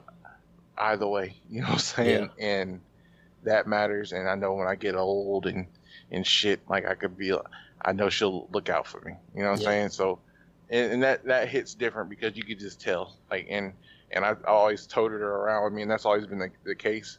either 0.77 1.07
way. 1.07 1.35
You 1.49 1.61
know 1.61 1.67
what 1.67 1.73
I'm 1.73 1.79
saying? 1.79 2.29
And 2.39 2.81
that 3.43 3.67
matters. 3.67 4.11
And 4.11 4.27
I 4.27 4.35
know 4.35 4.53
when 4.53 4.67
I 4.67 4.75
get 4.75 4.95
old 4.95 5.45
and 5.45 5.67
and 6.11 6.25
shit, 6.25 6.61
like 6.69 6.85
I 6.85 6.95
could 6.95 7.17
be, 7.17 7.33
I 7.81 7.91
know 7.91 8.09
she'll 8.09 8.47
look 8.51 8.69
out 8.69 8.87
for 8.87 9.01
me. 9.01 9.13
You 9.35 9.43
know 9.43 9.51
what 9.51 9.59
I'm 9.59 9.65
saying? 9.65 9.89
So, 9.89 10.19
and, 10.69 10.93
and 10.93 11.03
that 11.03 11.25
that 11.25 11.49
hits 11.49 11.75
different 11.75 12.09
because 12.09 12.35
you 12.35 12.43
could 12.43 12.59
just 12.59 12.81
tell. 12.81 13.15
Like, 13.29 13.47
and 13.49 13.73
and 14.11 14.25
I 14.25 14.35
always 14.47 14.87
toted 14.87 15.21
her 15.21 15.31
around 15.31 15.65
with 15.65 15.73
me, 15.73 15.81
and 15.81 15.91
that's 15.91 16.05
always 16.05 16.25
been 16.25 16.39
the, 16.39 16.51
the 16.63 16.75
case. 16.75 17.17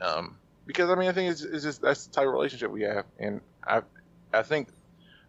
Um, 0.00 0.36
because 0.66 0.90
I 0.90 0.94
mean, 0.94 1.08
I 1.08 1.12
think 1.12 1.30
it's, 1.30 1.42
it's 1.42 1.64
just 1.64 1.82
that's 1.82 2.06
the 2.06 2.12
type 2.12 2.26
of 2.26 2.32
relationship 2.32 2.70
we 2.70 2.82
have, 2.82 3.04
and 3.18 3.40
I 3.66 3.82
I 4.32 4.42
think 4.42 4.68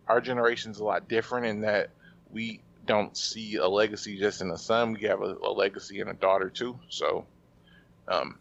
our 0.07 0.21
generation's 0.21 0.79
a 0.79 0.83
lot 0.83 1.07
different 1.07 1.45
in 1.45 1.61
that 1.61 1.89
we 2.31 2.61
don't 2.85 3.15
see 3.17 3.55
a 3.55 3.67
legacy 3.67 4.17
just 4.17 4.41
in 4.41 4.51
a 4.51 4.57
son. 4.57 4.93
We 4.93 5.07
have 5.07 5.21
a, 5.21 5.35
a 5.43 5.51
legacy 5.51 5.99
in 5.99 6.07
a 6.07 6.13
daughter 6.13 6.49
too. 6.49 6.79
So, 6.89 7.25
um, 8.07 8.37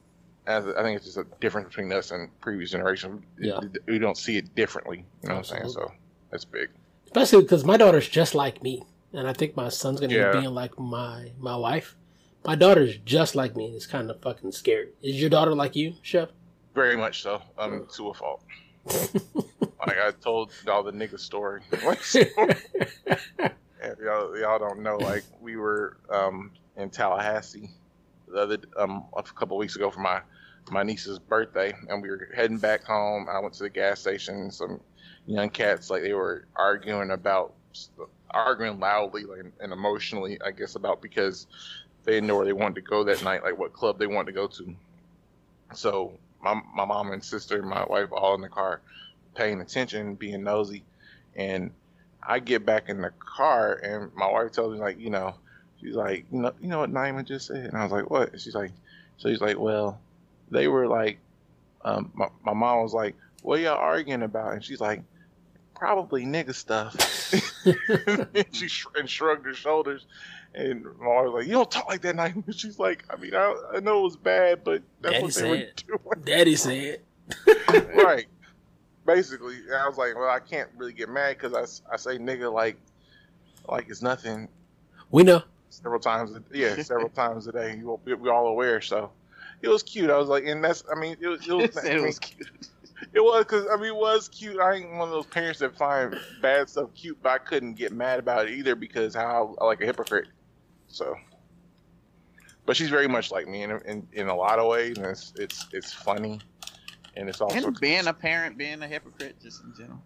as 0.46 0.66
I 0.66 0.82
think 0.82 0.96
it's 0.96 1.06
just 1.06 1.16
a 1.16 1.26
difference 1.40 1.68
between 1.68 1.92
us 1.92 2.10
and 2.10 2.28
previous 2.40 2.70
generation. 2.70 3.24
Yeah. 3.38 3.60
We 3.86 3.98
don't 3.98 4.16
see 4.16 4.36
it 4.36 4.54
differently. 4.54 5.04
You 5.22 5.28
know 5.28 5.36
what 5.36 5.50
I'm 5.50 5.58
saying? 5.58 5.70
So 5.70 5.92
that's 6.34 6.44
big. 6.44 6.68
Especially 7.06 7.42
because 7.44 7.64
my 7.64 7.76
daughter's 7.76 8.08
just 8.08 8.34
like 8.34 8.60
me, 8.60 8.82
and 9.12 9.28
I 9.28 9.32
think 9.32 9.54
my 9.54 9.68
son's 9.68 10.00
gonna 10.00 10.12
Yeah. 10.12 10.32
be 10.32 10.40
being 10.40 10.52
like 10.52 10.76
my 10.80 11.30
my 11.38 11.54
wife. 11.56 11.94
My 12.44 12.56
daughter's 12.56 12.96
just 12.98 13.36
like 13.36 13.54
me, 13.54 13.66
and 13.66 13.76
it's 13.76 13.86
kind 13.86 14.10
of 14.10 14.20
fucking 14.20 14.50
scary. 14.50 14.88
Is 15.00 15.20
your 15.20 15.30
daughter 15.30 15.54
like 15.54 15.76
you, 15.76 15.94
Chef? 16.02 16.30
Very 16.74 16.96
much 16.96 17.22
so. 17.22 17.40
Um, 17.56 17.86
to 17.94 18.08
a 18.08 18.14
fault. 18.14 18.42
like 19.86 19.96
I 19.96 20.10
told 20.20 20.50
y'all 20.66 20.82
the 20.82 20.90
nigga 20.92 21.20
story. 21.20 21.62
If 23.86 23.98
y'all, 24.02 24.36
y'all 24.38 24.58
don't 24.58 24.82
know, 24.82 24.96
like 24.96 25.24
we 25.42 25.56
were 25.56 25.98
um, 26.10 26.50
in 26.76 26.88
Tallahassee 26.88 27.68
the 28.26 28.38
other 28.40 28.58
um, 28.78 29.04
a 29.14 29.22
couple 29.22 29.58
weeks 29.58 29.76
ago 29.76 29.90
for 29.90 30.00
my 30.00 30.20
my 30.70 30.82
niece's 30.82 31.18
birthday, 31.18 31.74
and 31.88 32.02
we 32.02 32.08
were 32.08 32.28
heading 32.34 32.56
back 32.58 32.82
home. 32.82 33.26
I 33.30 33.38
went 33.40 33.52
to 33.54 33.62
the 33.64 33.68
gas 33.70 34.00
station. 34.00 34.50
Some 34.50 34.80
young 35.26 35.50
cats 35.50 35.90
like 35.90 36.02
they 36.02 36.12
were 36.12 36.46
arguing 36.54 37.10
about 37.10 37.54
arguing 38.30 38.80
loudly 38.80 39.24
like, 39.24 39.44
and 39.60 39.72
emotionally, 39.72 40.38
I 40.44 40.50
guess, 40.50 40.74
about 40.74 41.00
because 41.00 41.46
they 42.04 42.12
didn't 42.12 42.26
know 42.26 42.36
where 42.36 42.44
they 42.44 42.52
wanted 42.52 42.76
to 42.76 42.80
go 42.82 43.04
that 43.04 43.22
night, 43.22 43.42
like 43.42 43.58
what 43.58 43.72
club 43.72 43.98
they 43.98 44.06
wanted 44.06 44.26
to 44.26 44.32
go 44.32 44.46
to. 44.48 44.74
So 45.72 46.12
my 46.42 46.60
my 46.74 46.84
mom 46.84 47.12
and 47.12 47.24
sister, 47.24 47.58
and 47.58 47.68
my 47.68 47.84
wife, 47.84 48.10
all 48.12 48.34
in 48.34 48.40
the 48.40 48.48
car, 48.48 48.80
paying 49.34 49.60
attention, 49.60 50.14
being 50.14 50.42
nosy, 50.44 50.84
and 51.34 51.70
I 52.22 52.38
get 52.38 52.66
back 52.66 52.88
in 52.88 53.00
the 53.00 53.10
car, 53.18 53.74
and 53.74 54.14
my 54.14 54.30
wife 54.30 54.52
tells 54.52 54.72
me 54.74 54.78
like, 54.80 54.98
you 54.98 55.10
know, 55.10 55.34
she's 55.80 55.94
like, 55.94 56.26
you 56.30 56.40
know, 56.40 56.52
you 56.60 56.68
know 56.68 56.80
what 56.80 56.92
Naima 56.92 57.24
just 57.24 57.46
said, 57.46 57.64
and 57.64 57.76
I 57.76 57.82
was 57.82 57.92
like, 57.92 58.10
what? 58.10 58.32
And 58.32 58.40
she's 58.40 58.54
like, 58.54 58.72
so 59.16 59.28
she's 59.28 59.40
like, 59.40 59.58
well, 59.58 60.00
they 60.50 60.68
were 60.68 60.86
like, 60.86 61.18
um, 61.84 62.10
my, 62.14 62.28
my 62.44 62.52
mom 62.52 62.82
was 62.82 62.94
like, 62.94 63.14
what 63.42 63.60
y'all 63.60 63.76
arguing 63.76 64.22
about? 64.22 64.52
And 64.52 64.64
she's 64.64 64.80
like, 64.80 65.02
probably 65.74 66.24
nigga 66.24 66.54
stuff. 66.54 66.94
and 67.64 68.46
she 68.52 68.68
sh- 68.68 68.86
and 68.96 69.08
shrugged 69.08 69.46
her 69.46 69.54
shoulders. 69.54 70.06
And 70.54 70.84
wife 70.84 71.24
was 71.26 71.32
like, 71.34 71.46
"You 71.46 71.54
don't 71.54 71.70
talk 71.70 71.88
like 71.88 72.02
that, 72.02 72.14
Naima." 72.14 72.44
She's 72.56 72.78
like, 72.78 73.04
"I 73.10 73.16
mean, 73.16 73.34
I, 73.34 73.54
I 73.74 73.80
know 73.80 74.00
it 74.00 74.04
was 74.04 74.16
bad, 74.16 74.62
but 74.62 74.82
that's 75.00 75.14
Daddy 75.14 75.24
what 75.24 75.34
they 75.34 75.50
were 75.50 75.56
said. 75.56 75.82
doing." 75.86 76.24
Daddy 76.24 76.56
said. 76.56 77.00
right. 77.96 78.26
Basically, 79.06 79.56
I 79.76 79.86
was 79.88 79.98
like, 79.98 80.14
well, 80.14 80.30
I 80.30 80.38
can't 80.40 80.70
really 80.76 80.92
get 80.92 81.08
mad 81.10 81.36
because 81.38 81.52
I, 81.52 81.92
I 81.92 81.96
say 81.96 82.18
nigga 82.18 82.50
like 82.52 82.76
like 83.68 83.86
it's 83.88 84.00
nothing 84.00 84.48
We 85.10 85.24
know. 85.24 85.42
several 85.70 86.00
times. 86.00 86.30
A, 86.34 86.42
yeah, 86.56 86.80
several 86.82 87.08
times 87.10 87.46
a 87.46 87.52
day. 87.52 87.76
You, 87.76 87.98
we, 88.04 88.14
we 88.14 88.28
all 88.30 88.46
aware. 88.46 88.80
So 88.80 89.10
it 89.60 89.68
was 89.68 89.82
cute. 89.82 90.08
I 90.08 90.16
was 90.16 90.28
like, 90.28 90.44
and 90.46 90.62
that's 90.62 90.84
I 90.90 90.98
mean, 90.98 91.16
it 91.20 91.26
was 91.26 91.46
it 91.46 91.52
was, 91.52 91.84
it 91.84 92.00
was 92.00 92.18
cute. 92.18 92.48
It 93.14 93.20
was 93.22 93.44
because 93.44 93.66
I 93.72 93.76
mean 93.76 93.86
it 93.86 93.96
was 93.96 94.28
cute. 94.28 94.58
I 94.60 94.74
ain't 94.74 94.90
one 94.90 95.08
of 95.08 95.10
those 95.10 95.26
parents 95.26 95.60
that 95.60 95.76
find 95.76 96.18
bad 96.42 96.68
stuff 96.68 96.90
cute, 96.94 97.18
but 97.22 97.30
I 97.32 97.38
couldn't 97.38 97.74
get 97.74 97.92
mad 97.92 98.18
about 98.18 98.48
it 98.48 98.52
either 98.54 98.74
because 98.74 99.14
how 99.14 99.54
I 99.60 99.64
like 99.64 99.80
a 99.80 99.86
hypocrite. 99.86 100.28
So. 100.88 101.16
But 102.66 102.76
she's 102.76 102.88
very 102.88 103.08
much 103.08 103.30
like 103.30 103.46
me 103.46 103.62
in, 103.62 103.70
in, 103.84 104.08
in 104.12 104.28
a 104.28 104.34
lot 104.34 104.58
of 104.58 104.68
ways, 104.68 104.96
and 104.96 105.06
it's 105.06 105.34
it's 105.36 105.66
it's 105.72 105.92
funny, 105.92 106.40
and 107.14 107.28
it's 107.28 107.42
also 107.42 107.66
And 107.66 107.78
being 107.78 108.06
a 108.06 108.12
parent, 108.14 108.56
being 108.56 108.82
a 108.82 108.88
hypocrite, 108.88 109.36
just 109.42 109.62
in 109.62 109.74
general. 109.76 110.02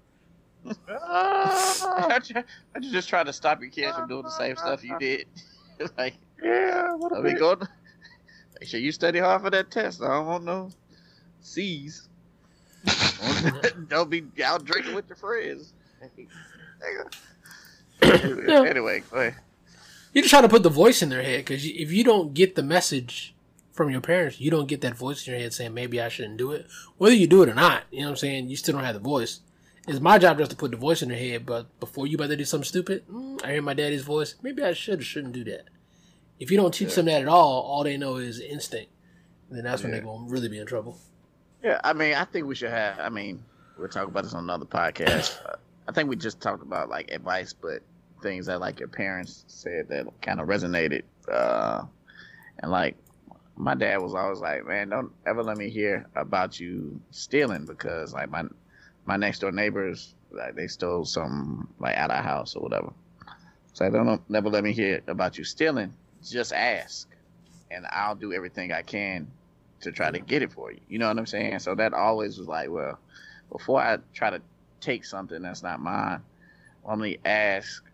Ah, 0.90 2.08
I 2.14 2.18
ju- 2.18 2.42
just 2.90 3.08
try 3.08 3.22
to 3.22 3.32
stop 3.32 3.60
your 3.60 3.70
kids 3.70 3.96
from 3.96 4.08
doing 4.08 4.24
the 4.24 4.30
same 4.30 4.56
stuff 4.56 4.82
you 4.82 4.98
did. 4.98 5.26
like, 5.98 6.14
yeah, 6.42 6.94
what 6.96 7.12
let 7.12 7.20
a 7.20 7.22
me 7.24 7.30
bit. 7.30 7.38
go. 7.38 7.56
Make 8.60 8.68
sure 8.68 8.80
you 8.80 8.90
study 8.90 9.20
hard 9.20 9.42
for 9.42 9.50
that 9.50 9.70
test. 9.70 10.02
I 10.02 10.08
don't 10.08 10.26
want 10.26 10.44
no 10.44 10.70
C's. 11.40 12.08
don't 13.88 14.10
be 14.10 14.24
out 14.44 14.64
drinking 14.64 14.94
with 14.94 15.08
your 15.08 15.16
friends. 15.16 15.72
Yeah. 18.02 18.62
anyway, 18.64 19.02
go 19.10 19.18
ahead. 19.18 19.36
You 20.12 20.22
just 20.22 20.30
try 20.30 20.40
to 20.40 20.48
put 20.48 20.62
the 20.62 20.70
voice 20.70 21.02
in 21.02 21.08
their 21.10 21.22
head 21.22 21.38
because 21.44 21.64
if 21.64 21.92
you 21.92 22.04
don't 22.04 22.34
get 22.34 22.54
the 22.54 22.62
message 22.62 23.34
from 23.72 23.90
your 23.90 24.00
parents, 24.00 24.40
you 24.40 24.50
don't 24.50 24.66
get 24.66 24.80
that 24.80 24.96
voice 24.96 25.26
in 25.26 25.32
your 25.32 25.40
head 25.40 25.52
saying 25.52 25.74
maybe 25.74 26.00
I 26.00 26.08
shouldn't 26.08 26.38
do 26.38 26.52
it. 26.52 26.66
Whether 26.96 27.14
you 27.14 27.26
do 27.26 27.42
it 27.42 27.48
or 27.48 27.54
not, 27.54 27.84
you 27.90 28.00
know 28.00 28.06
what 28.06 28.10
I'm 28.12 28.16
saying. 28.16 28.48
You 28.48 28.56
still 28.56 28.74
don't 28.74 28.84
have 28.84 28.94
the 28.94 29.00
voice. 29.00 29.40
It's 29.86 30.00
my 30.00 30.18
job 30.18 30.38
just 30.38 30.50
to 30.50 30.56
put 30.56 30.70
the 30.70 30.76
voice 30.76 31.02
in 31.02 31.08
their 31.08 31.18
head. 31.18 31.46
But 31.46 31.78
before 31.80 32.06
you 32.06 32.16
about 32.16 32.28
to 32.28 32.36
do 32.36 32.44
something 32.44 32.66
stupid, 32.66 33.06
mm, 33.08 33.42
I 33.44 33.52
hear 33.52 33.62
my 33.62 33.74
daddy's 33.74 34.02
voice. 34.02 34.34
Maybe 34.42 34.62
I 34.62 34.72
should 34.72 35.00
or 35.00 35.04
shouldn't 35.04 35.34
do 35.34 35.44
that. 35.44 35.64
If 36.38 36.50
you 36.50 36.56
don't 36.56 36.72
teach 36.74 36.94
them 36.94 37.06
that 37.06 37.22
at 37.22 37.28
all, 37.28 37.62
all 37.62 37.84
they 37.84 37.96
know 37.96 38.16
is 38.16 38.40
instinct. 38.40 38.92
And 39.48 39.56
then 39.58 39.64
that's 39.64 39.82
when 39.82 39.92
Yeah. 39.92 39.98
they're 39.98 40.06
gonna 40.06 40.28
really 40.28 40.48
be 40.48 40.58
in 40.58 40.66
trouble. 40.66 40.98
Yeah, 41.62 41.80
I 41.82 41.92
mean, 41.92 42.14
I 42.14 42.24
think 42.24 42.46
we 42.46 42.54
should 42.54 42.70
have. 42.70 42.98
I 43.00 43.08
mean, 43.08 43.42
we'll 43.76 43.88
talk 43.88 44.06
about 44.08 44.24
this 44.24 44.34
on 44.34 44.44
another 44.44 44.64
podcast. 44.64 45.38
I 45.88 45.92
think 45.92 46.08
we 46.08 46.16
just 46.16 46.40
talked 46.40 46.62
about 46.62 46.88
like 46.88 47.10
advice, 47.10 47.52
but 47.52 47.82
things 48.22 48.46
that 48.46 48.60
like 48.60 48.78
your 48.78 48.88
parents 48.88 49.44
said 49.48 49.88
that 49.88 50.06
kind 50.20 50.40
of 50.40 50.46
resonated. 50.48 51.02
Uh, 51.30 51.82
and 52.60 52.70
like 52.70 52.96
my 53.56 53.74
dad 53.74 54.00
was 54.00 54.14
always 54.14 54.40
like, 54.40 54.66
"Man, 54.66 54.90
don't 54.90 55.12
ever 55.26 55.42
let 55.42 55.56
me 55.56 55.68
hear 55.68 56.06
about 56.14 56.60
you 56.60 57.00
stealing 57.10 57.64
because 57.64 58.12
like 58.12 58.30
my 58.30 58.44
my 59.06 59.16
next 59.16 59.40
door 59.40 59.50
neighbors 59.50 60.14
like 60.30 60.54
they 60.54 60.66
stole 60.66 61.04
some 61.04 61.68
like 61.80 61.96
out 61.96 62.10
of 62.10 62.24
house 62.24 62.54
or 62.54 62.62
whatever." 62.62 62.92
So 63.72 63.84
I 63.84 63.90
don't 63.90 64.28
never 64.30 64.48
let 64.48 64.62
me 64.62 64.72
hear 64.72 65.02
about 65.08 65.38
you 65.38 65.44
stealing. 65.44 65.92
Just 66.22 66.52
ask, 66.52 67.08
and 67.70 67.86
I'll 67.90 68.14
do 68.14 68.32
everything 68.32 68.72
I 68.72 68.82
can 68.82 69.28
to 69.80 69.92
try 69.92 70.10
to 70.10 70.18
get 70.18 70.42
it 70.42 70.52
for 70.52 70.72
you. 70.72 70.80
You 70.88 70.98
know 70.98 71.08
what 71.08 71.18
I'm 71.18 71.26
saying? 71.26 71.60
So 71.60 71.74
that 71.74 71.92
always 71.92 72.38
was 72.38 72.48
like, 72.48 72.70
well, 72.70 72.98
before 73.50 73.80
I 73.80 73.98
try 74.12 74.30
to 74.30 74.40
take 74.80 75.04
something 75.04 75.42
that's 75.42 75.62
not 75.62 75.80
mine, 75.80 76.22
let 76.86 76.98
me 76.98 77.18
ask 77.24 77.84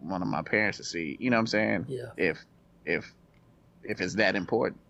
one 0.00 0.22
of 0.22 0.28
my 0.28 0.42
parents 0.42 0.78
to 0.78 0.84
see. 0.84 1.16
You 1.20 1.30
know 1.30 1.36
what 1.36 1.40
I'm 1.40 1.46
saying? 1.46 1.86
Yeah. 1.88 2.10
If 2.16 2.44
if 2.84 3.12
if 3.82 4.00
it's 4.00 4.14
that 4.14 4.36
important. 4.36 4.80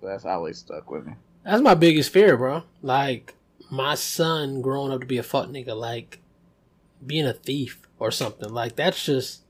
So 0.00 0.06
that's 0.06 0.24
always 0.24 0.58
stuck 0.58 0.90
with 0.90 1.06
me. 1.06 1.14
That's 1.44 1.62
my 1.62 1.74
biggest 1.74 2.10
fear, 2.10 2.36
bro. 2.36 2.64
Like 2.82 3.34
my 3.70 3.94
son 3.94 4.60
growing 4.60 4.92
up 4.92 5.00
to 5.00 5.06
be 5.06 5.18
a 5.18 5.22
fuck 5.22 5.48
nigga, 5.48 5.76
like 5.76 6.20
being 7.04 7.26
a 7.26 7.32
thief 7.32 7.86
or 7.98 8.10
something. 8.10 8.52
Like 8.52 8.76
that's 8.76 9.04
just 9.04 9.42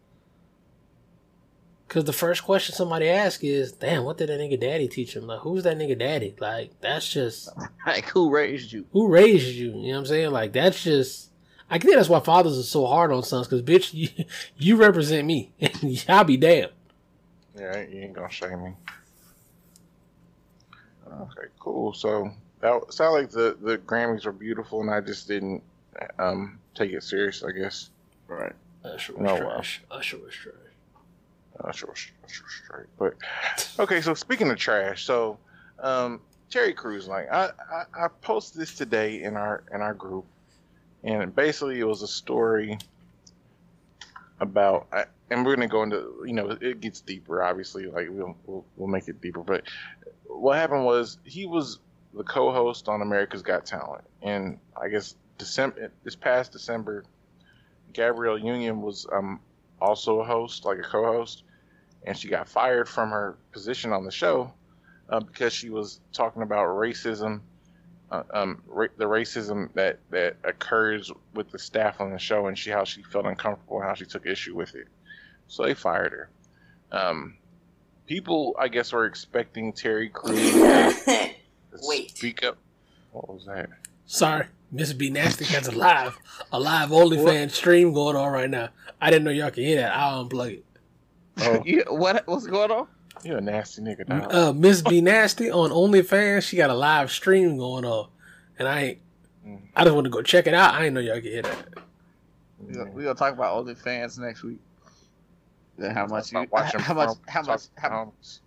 because 1.86 2.04
the 2.04 2.12
first 2.12 2.42
question 2.42 2.74
somebody 2.74 3.08
asks 3.08 3.42
is, 3.42 3.72
"Damn, 3.72 4.04
what 4.04 4.18
did 4.18 4.28
that 4.28 4.40
nigga 4.40 4.58
daddy 4.60 4.88
teach 4.88 5.14
him? 5.14 5.26
Like, 5.26 5.40
who's 5.40 5.64
that 5.64 5.78
nigga 5.78 5.98
daddy? 5.98 6.34
Like, 6.38 6.72
that's 6.80 7.10
just 7.10 7.48
Like 7.86 8.06
who 8.06 8.30
raised 8.30 8.72
you? 8.72 8.86
who 8.92 9.08
raised 9.08 9.54
you? 9.54 9.70
You 9.70 9.72
know 9.74 9.88
what 9.90 9.98
I'm 9.98 10.06
saying? 10.06 10.30
Like, 10.30 10.52
that's 10.52 10.82
just." 10.82 11.30
I 11.68 11.78
think 11.78 11.96
that's 11.96 12.08
why 12.08 12.20
fathers 12.20 12.56
are 12.56 12.62
so 12.62 12.86
hard 12.86 13.10
on 13.10 13.24
sons, 13.24 13.48
because 13.48 13.62
bitch, 13.62 13.92
you, 13.92 14.24
you 14.56 14.76
represent 14.76 15.26
me, 15.26 15.52
and 15.60 16.04
I'll 16.08 16.22
be 16.22 16.36
damned. 16.36 16.70
Yeah, 17.58 17.80
you 17.80 18.02
ain't 18.02 18.12
gonna 18.12 18.30
shame 18.30 18.62
me. 18.62 18.72
Okay, 21.08 21.48
cool. 21.58 21.92
So 21.92 22.30
that 22.60 22.92
sounded 22.92 23.20
like 23.20 23.30
the 23.30 23.56
the 23.60 23.78
Grammys 23.78 24.26
were 24.26 24.32
beautiful, 24.32 24.80
and 24.80 24.90
I 24.90 25.00
just 25.00 25.26
didn't 25.26 25.62
um 26.18 26.58
take 26.74 26.92
it 26.92 27.02
serious. 27.02 27.42
I 27.42 27.52
guess. 27.52 27.90
Right. 28.28 28.52
Usher 28.84 29.14
was 29.14 29.22
wow. 29.22 29.36
trash. 29.38 29.82
Usher 29.90 30.18
was 30.18 30.34
trash. 30.34 30.54
Uh, 31.62 31.72
sure, 31.72 31.94
sure, 31.94 32.14
sure, 32.26 32.46
straight. 32.64 32.86
But 32.98 33.14
okay, 33.78 34.00
so 34.00 34.14
speaking 34.14 34.50
of 34.50 34.58
trash, 34.58 35.04
so 35.04 35.38
um, 35.78 36.20
Terry 36.50 36.74
Crews, 36.74 37.08
like 37.08 37.30
I, 37.32 37.50
I, 37.72 38.04
I 38.04 38.08
posted 38.20 38.60
this 38.60 38.74
today 38.74 39.22
in 39.22 39.36
our 39.36 39.62
in 39.72 39.80
our 39.80 39.94
group, 39.94 40.26
and 41.02 41.34
basically 41.34 41.80
it 41.80 41.86
was 41.86 42.02
a 42.02 42.08
story 42.08 42.78
about, 44.40 44.86
and 45.30 45.44
we're 45.46 45.54
gonna 45.54 45.68
go 45.68 45.82
into, 45.82 46.22
you 46.26 46.34
know, 46.34 46.50
it 46.60 46.80
gets 46.80 47.00
deeper. 47.00 47.42
Obviously, 47.42 47.86
like 47.86 48.08
we'll 48.10 48.36
we'll, 48.46 48.64
we'll 48.76 48.88
make 48.88 49.08
it 49.08 49.20
deeper. 49.20 49.40
But 49.40 49.64
what 50.26 50.56
happened 50.56 50.84
was 50.84 51.18
he 51.24 51.46
was 51.46 51.78
the 52.14 52.24
co-host 52.24 52.88
on 52.88 53.02
America's 53.02 53.42
Got 53.42 53.66
Talent, 53.66 54.04
and 54.22 54.58
I 54.80 54.88
guess 54.88 55.16
December 55.38 55.90
this 56.04 56.16
past 56.16 56.52
December, 56.52 57.04
Gabrielle 57.92 58.38
Union 58.38 58.82
was 58.82 59.06
um 59.12 59.40
also 59.80 60.20
a 60.20 60.24
host, 60.24 60.64
like 60.64 60.78
a 60.78 60.82
co-host, 60.82 61.42
and 62.06 62.16
she 62.16 62.28
got 62.28 62.48
fired 62.48 62.88
from 62.88 63.10
her 63.10 63.36
position 63.52 63.92
on 63.92 64.04
the 64.04 64.10
show 64.10 64.52
uh, 65.10 65.20
because 65.20 65.52
she 65.52 65.70
was 65.70 66.00
talking 66.12 66.42
about 66.42 66.66
racism, 66.68 67.40
uh, 68.10 68.22
um, 68.32 68.62
ra- 68.66 68.86
the 68.96 69.04
racism 69.04 69.68
that 69.74 69.98
that 70.10 70.36
occurs 70.44 71.10
with 71.34 71.50
the 71.50 71.58
staff 71.58 72.00
on 72.00 72.10
the 72.12 72.18
show, 72.18 72.46
and 72.46 72.56
she 72.58 72.70
how 72.70 72.84
she 72.84 73.02
felt 73.02 73.26
uncomfortable 73.26 73.78
and 73.78 73.86
how 73.86 73.94
she 73.94 74.04
took 74.06 74.26
issue 74.26 74.54
with 74.54 74.74
it. 74.74 74.86
So 75.48 75.64
they 75.64 75.74
fired 75.74 76.12
her. 76.12 76.30
Um, 76.92 77.36
people, 78.06 78.54
I 78.58 78.68
guess, 78.68 78.92
were 78.92 79.06
expecting 79.06 79.72
Terry 79.72 80.08
Crews 80.08 80.38
to 80.52 81.30
Wait. 81.82 82.16
speak 82.16 82.44
up. 82.44 82.56
What 83.12 83.28
was 83.28 83.46
that? 83.46 83.68
Sorry, 84.06 84.46
Miss 84.70 84.92
B 84.92 85.10
Nasty 85.10 85.44
has 85.46 85.66
a 85.66 85.72
live, 85.72 86.16
a 86.52 86.60
live 86.60 86.90
OnlyFans 86.90 87.50
stream 87.52 87.92
going 87.92 88.14
on 88.16 88.32
right 88.32 88.50
now. 88.50 88.68
I 89.00 89.10
didn't 89.10 89.24
know 89.24 89.30
y'all 89.32 89.50
could 89.50 89.64
hear 89.64 89.80
that. 89.80 89.92
I'll 89.96 90.28
unplug 90.28 90.52
it. 90.52 90.64
Oh, 91.38 91.62
You, 91.66 91.84
what 91.88 92.26
what's 92.26 92.46
going 92.46 92.70
on? 92.70 92.86
you're 93.24 93.38
a 93.38 93.40
nasty 93.40 93.80
nigga, 93.82 94.06
dog. 94.06 94.32
Uh, 94.34 94.52
Miss 94.52 94.82
B 94.82 95.00
Nasty 95.00 95.50
on 95.50 95.70
OnlyFans, 95.70 96.42
she 96.42 96.56
got 96.56 96.68
a 96.70 96.74
live 96.74 97.10
stream 97.10 97.56
going 97.56 97.84
on, 97.84 98.08
and 98.58 98.68
I 98.68 98.80
ain't. 98.82 98.98
I 99.76 99.84
just 99.84 99.94
want 99.94 100.04
to 100.04 100.10
go 100.10 100.22
check 100.22 100.46
it 100.46 100.54
out. 100.54 100.74
I 100.74 100.80
didn't 100.80 100.94
know 100.94 101.00
y'all 101.00 101.14
could 101.16 101.24
hear 101.24 101.42
that. 101.42 101.66
We 102.58 102.74
gonna, 102.74 102.90
gonna 102.90 103.14
talk 103.14 103.32
about 103.32 103.64
OnlyFans 103.64 104.18
next 104.18 104.42
week. 104.42 104.58
Then 105.78 105.90
how 105.94 106.06
much 106.06 106.32
you 106.32 106.38
About 106.38 106.52
watching 106.52 106.80
how 106.80 106.94
much 106.94 107.16
how 107.26 107.42
much 107.42 107.60
how, 107.76 108.04
much 108.06 108.38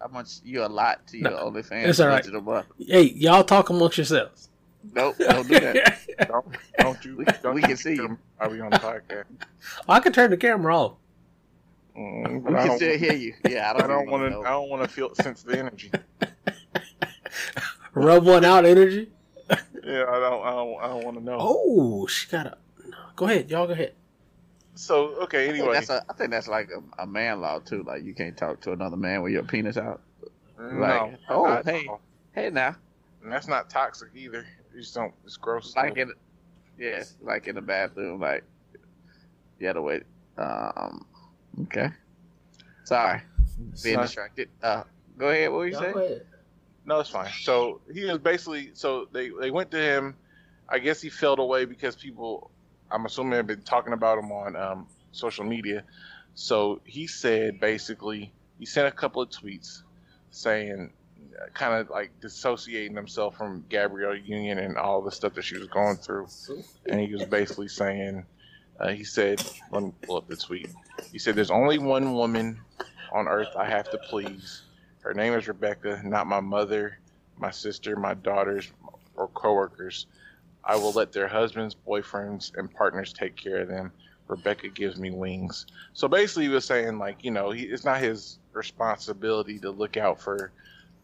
how 0.00 0.08
much 0.08 0.40
you 0.44 0.64
allot 0.64 1.06
to 1.08 1.18
your 1.18 1.30
No, 1.30 1.50
OnlyFans 1.50 1.86
it's 1.88 2.00
all 2.00 2.08
right. 2.08 2.22
budget 2.22 2.34
a 2.36 2.40
month? 2.40 2.66
Hey, 2.78 3.02
y'all 3.12 3.44
talk 3.44 3.70
amongst 3.70 3.98
yourselves. 3.98 4.48
Nope, 4.94 5.16
don't 5.18 5.46
do 5.48 5.60
that. 5.60 5.98
Don't, 6.26 6.46
don't 6.78 7.04
you? 7.04 7.16
We- 7.18 7.24
don't 7.42 7.54
we 7.54 7.62
can 7.62 7.76
see 7.76 7.94
you. 7.94 8.18
Are 8.40 8.48
we 8.48 8.60
on 8.60 8.70
the 8.70 8.78
podcast? 8.78 9.24
I 9.88 10.00
can 10.00 10.12
turn 10.12 10.30
the 10.30 10.36
camera 10.36 10.76
off. 10.76 10.92
Mm, 11.96 12.42
We 12.42 12.54
I 12.54 12.58
can 12.58 12.66
don't, 12.68 12.76
still 12.76 12.98
hear 12.98 13.12
you. 13.12 13.34
Yeah, 13.48 13.70
I 13.70 13.74
I 13.74 13.78
don't, 13.80 13.88
don't 13.88 14.10
want 14.10 14.32
to. 14.32 14.38
I 14.40 14.50
don't 14.50 14.68
want 14.70 14.82
to 14.82 14.88
feel 14.88 15.14
sense 15.14 15.42
the 15.42 15.58
energy. 15.58 15.90
Rub 17.94 18.24
one 18.24 18.44
out 18.44 18.64
energy. 18.64 19.10
Yeah, 19.84 20.04
I 20.08 20.18
don't. 20.20 20.44
I 20.46 20.50
don't. 20.50 20.80
I 20.82 20.88
don't 20.88 21.04
want 21.04 21.18
to 21.18 21.24
know. 21.24 21.36
Oh, 21.40 22.06
she 22.06 22.28
got 22.30 22.46
a. 22.46 22.56
Go 23.16 23.26
ahead, 23.26 23.50
y'all. 23.50 23.66
Go 23.66 23.72
ahead. 23.72 23.94
So 24.74 25.08
okay. 25.24 25.44
I 25.44 25.46
think 25.48 25.58
Anyway, 25.58 25.74
that's 25.74 25.90
a, 25.90 26.02
I 26.08 26.14
think 26.14 26.30
that's 26.30 26.48
like 26.48 26.70
a, 26.70 27.02
a 27.02 27.06
man 27.06 27.40
law 27.42 27.58
too. 27.58 27.82
Like 27.82 28.04
you 28.04 28.14
can't 28.14 28.36
talk 28.36 28.60
to 28.62 28.72
another 28.72 28.96
man 28.96 29.20
with 29.22 29.32
your 29.32 29.42
penis 29.42 29.76
out. 29.76 30.00
no. 30.58 30.78
like, 30.78 31.18
oh, 31.28 31.44
not- 31.44 31.64
hey. 31.66 31.86
Hey 32.34 32.48
now, 32.48 32.74
And 33.22 33.30
that's 33.30 33.46
not 33.46 33.68
toxic 33.68 34.08
either. 34.14 34.46
You 34.74 34.80
just 34.80 34.94
don't. 34.94 35.12
It's 35.26 35.36
gross. 35.36 35.76
like 35.76 35.98
in, 35.98 36.10
yeah, 36.78 37.02
like 37.20 37.46
in 37.46 37.56
the 37.56 37.60
bathroom, 37.60 38.20
like 38.20 38.42
Yeah, 38.72 38.78
the 39.58 39.68
other 39.68 39.82
way. 39.82 40.00
Um, 40.38 41.04
okay. 41.62 41.88
Sorry, 42.84 43.20
being 43.82 43.96
Son- 43.96 44.02
distracted. 44.04 44.48
Uh, 44.62 44.84
go 45.18 45.28
ahead. 45.28 45.50
What 45.50 45.58
were 45.58 45.66
you 45.66 45.74
saying? 45.74 45.96
ahead. 45.96 46.26
No, 46.84 47.00
it's 47.00 47.10
fine. 47.10 47.30
So 47.42 47.80
he 47.92 48.04
was 48.04 48.18
basically 48.18 48.70
so 48.74 49.08
they 49.12 49.30
they 49.40 49.50
went 49.50 49.70
to 49.70 49.78
him. 49.78 50.16
I 50.68 50.78
guess 50.78 51.00
he 51.00 51.10
felt 51.10 51.38
away 51.38 51.64
because 51.64 51.96
people, 51.96 52.50
I'm 52.90 53.04
assuming, 53.04 53.32
have 53.32 53.46
been 53.46 53.62
talking 53.62 53.92
about 53.92 54.18
him 54.18 54.32
on 54.32 54.56
um, 54.56 54.86
social 55.12 55.44
media. 55.44 55.84
So 56.34 56.80
he 56.84 57.06
said 57.06 57.60
basically 57.60 58.32
he 58.58 58.66
sent 58.66 58.88
a 58.88 58.90
couple 58.90 59.20
of 59.20 59.28
tweets 59.28 59.82
saying, 60.30 60.90
kind 61.54 61.74
of 61.74 61.90
like 61.90 62.10
dissociating 62.20 62.96
himself 62.96 63.36
from 63.36 63.64
Gabrielle 63.68 64.16
Union 64.16 64.58
and 64.58 64.76
all 64.76 65.02
the 65.02 65.10
stuff 65.10 65.34
that 65.34 65.42
she 65.42 65.58
was 65.58 65.68
going 65.68 65.96
through, 65.96 66.28
and 66.86 67.00
he 67.00 67.12
was 67.12 67.24
basically 67.24 67.68
saying, 67.68 68.24
uh, 68.80 68.88
he 68.88 69.04
said, 69.04 69.42
let 69.70 69.82
me 69.82 69.92
pull 70.02 70.16
up 70.16 70.28
the 70.28 70.36
tweet. 70.36 70.70
He 71.10 71.18
said, 71.18 71.34
"There's 71.34 71.50
only 71.50 71.78
one 71.78 72.14
woman 72.14 72.60
on 73.12 73.28
earth 73.28 73.54
I 73.56 73.66
have 73.66 73.90
to 73.90 73.98
please." 73.98 74.62
Her 75.00 75.14
name 75.14 75.34
is 75.34 75.48
Rebecca, 75.48 76.00
not 76.04 76.26
my 76.26 76.40
mother, 76.40 76.98
my 77.36 77.50
sister, 77.50 77.96
my 77.96 78.14
daughters, 78.14 78.70
or 79.16 79.28
coworkers. 79.28 80.06
I 80.64 80.76
will 80.76 80.92
let 80.92 81.12
their 81.12 81.26
husbands, 81.26 81.74
boyfriends, 81.74 82.56
and 82.56 82.72
partners 82.72 83.12
take 83.12 83.36
care 83.36 83.58
of 83.58 83.68
them. 83.68 83.92
Rebecca 84.28 84.68
gives 84.68 84.96
me 84.96 85.10
wings. 85.10 85.66
So 85.92 86.08
basically, 86.08 86.44
he 86.44 86.48
was 86.50 86.64
saying, 86.64 86.98
like, 86.98 87.24
you 87.24 87.30
know, 87.30 87.50
he, 87.50 87.64
it's 87.64 87.84
not 87.84 88.00
his 88.00 88.38
responsibility 88.52 89.58
to 89.58 89.70
look 89.70 89.96
out 89.96 90.20
for 90.20 90.52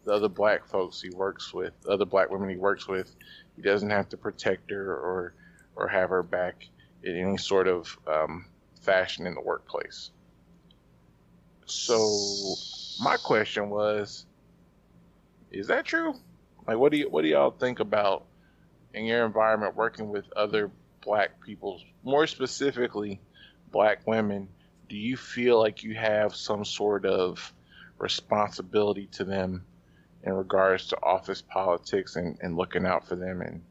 the 0.05 0.13
other 0.13 0.29
black 0.29 0.65
folks 0.65 1.01
he 1.01 1.09
works 1.11 1.53
with, 1.53 1.73
the 1.81 1.89
other 1.89 2.05
black 2.05 2.29
women 2.31 2.49
he 2.49 2.55
works 2.55 2.87
with. 2.87 3.15
He 3.55 3.61
doesn't 3.61 3.89
have 3.89 4.09
to 4.09 4.17
protect 4.17 4.71
her 4.71 4.93
or, 4.93 5.33
or 5.75 5.87
have 5.87 6.09
her 6.09 6.23
back 6.23 6.65
in 7.03 7.17
any 7.17 7.37
sort 7.37 7.67
of 7.67 7.97
um, 8.07 8.45
fashion 8.81 9.27
in 9.27 9.33
the 9.33 9.41
workplace. 9.41 10.11
So 11.65 12.55
my 12.99 13.17
question 13.17 13.69
was, 13.69 14.25
is 15.51 15.67
that 15.67 15.85
true? 15.85 16.15
Like, 16.67 16.77
what 16.77 16.91
do 16.91 16.97
you 16.97 17.09
what 17.09 17.23
do 17.23 17.29
y'all 17.29 17.51
think 17.51 17.79
about 17.79 18.25
in 18.93 19.05
your 19.05 19.25
environment 19.25 19.75
working 19.75 20.09
with 20.09 20.25
other 20.35 20.71
black 21.01 21.41
people, 21.41 21.81
more 22.03 22.27
specifically, 22.27 23.19
black 23.71 24.05
women? 24.07 24.47
Do 24.87 24.97
you 24.97 25.17
feel 25.17 25.59
like 25.59 25.83
you 25.83 25.95
have 25.95 26.35
some 26.35 26.65
sort 26.65 27.05
of 27.05 27.53
responsibility 27.97 29.07
to 29.13 29.23
them 29.23 29.65
in 30.23 30.33
regards 30.33 30.87
to 30.87 30.97
office 31.03 31.41
politics 31.41 32.15
and, 32.15 32.37
and 32.41 32.57
looking 32.57 32.85
out 32.85 33.07
for 33.07 33.15
them 33.15 33.41
and 33.41 33.61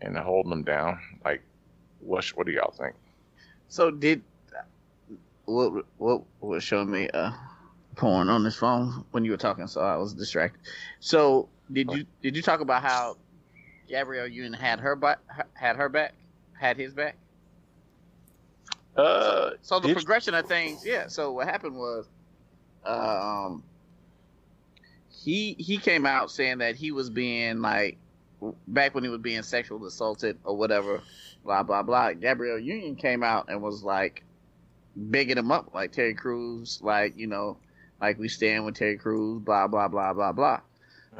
and 0.00 0.16
holding 0.16 0.50
them 0.50 0.64
down? 0.64 0.98
Like, 1.24 1.42
what 2.00 2.24
what 2.34 2.46
do 2.46 2.52
y'all 2.52 2.72
think? 2.72 2.94
So 3.68 3.90
did 3.90 4.22
what 5.46 5.86
what 5.96 6.22
was 6.40 6.62
showing 6.62 6.90
me 6.90 7.08
uh 7.10 7.32
porn 7.96 8.28
on 8.28 8.44
this 8.44 8.56
phone 8.56 9.04
when 9.12 9.24
you 9.24 9.30
were 9.32 9.36
talking, 9.38 9.66
so 9.66 9.80
I 9.80 9.96
was 9.96 10.14
distracted. 10.14 10.60
So 11.00 11.48
did 11.72 11.90
you 11.92 12.06
did 12.22 12.36
you 12.36 12.42
talk 12.42 12.60
about 12.60 12.82
how 12.82 13.16
Gabrielle 13.88 14.28
Union 14.28 14.52
had 14.52 14.80
her 14.80 14.96
back 14.96 15.20
had 15.54 15.76
her 15.76 15.88
back 15.88 16.14
had 16.52 16.76
his 16.76 16.94
back? 16.94 17.16
Uh, 18.96 19.50
So 19.62 19.80
the 19.80 19.88
progression 19.88 20.34
of 20.34 20.46
things, 20.46 20.84
yeah. 20.84 21.08
So 21.08 21.32
what 21.32 21.48
happened 21.48 21.76
was, 21.76 22.08
um, 22.84 23.64
he 25.10 25.54
he 25.58 25.78
came 25.78 26.06
out 26.06 26.30
saying 26.30 26.58
that 26.58 26.76
he 26.76 26.92
was 26.92 27.10
being 27.10 27.60
like 27.60 27.98
back 28.68 28.94
when 28.94 29.04
he 29.04 29.10
was 29.10 29.20
being 29.20 29.42
sexual 29.42 29.84
assaulted 29.86 30.38
or 30.44 30.56
whatever, 30.56 31.02
blah 31.44 31.62
blah 31.62 31.82
blah. 31.82 32.12
Gabrielle 32.12 32.58
Union 32.58 32.96
came 32.96 33.22
out 33.22 33.48
and 33.48 33.62
was 33.62 33.82
like 33.82 34.22
bigging 35.10 35.38
him 35.38 35.52
up 35.52 35.74
like 35.74 35.92
Terry 35.92 36.14
Crews, 36.14 36.80
like 36.82 37.16
you 37.16 37.26
know, 37.26 37.58
like 38.00 38.18
we 38.18 38.28
stand 38.28 38.64
with 38.64 38.74
Terry 38.74 38.98
Crews, 38.98 39.42
blah 39.42 39.66
blah 39.68 39.88
blah 39.88 40.12
blah 40.12 40.32
blah. 40.32 40.60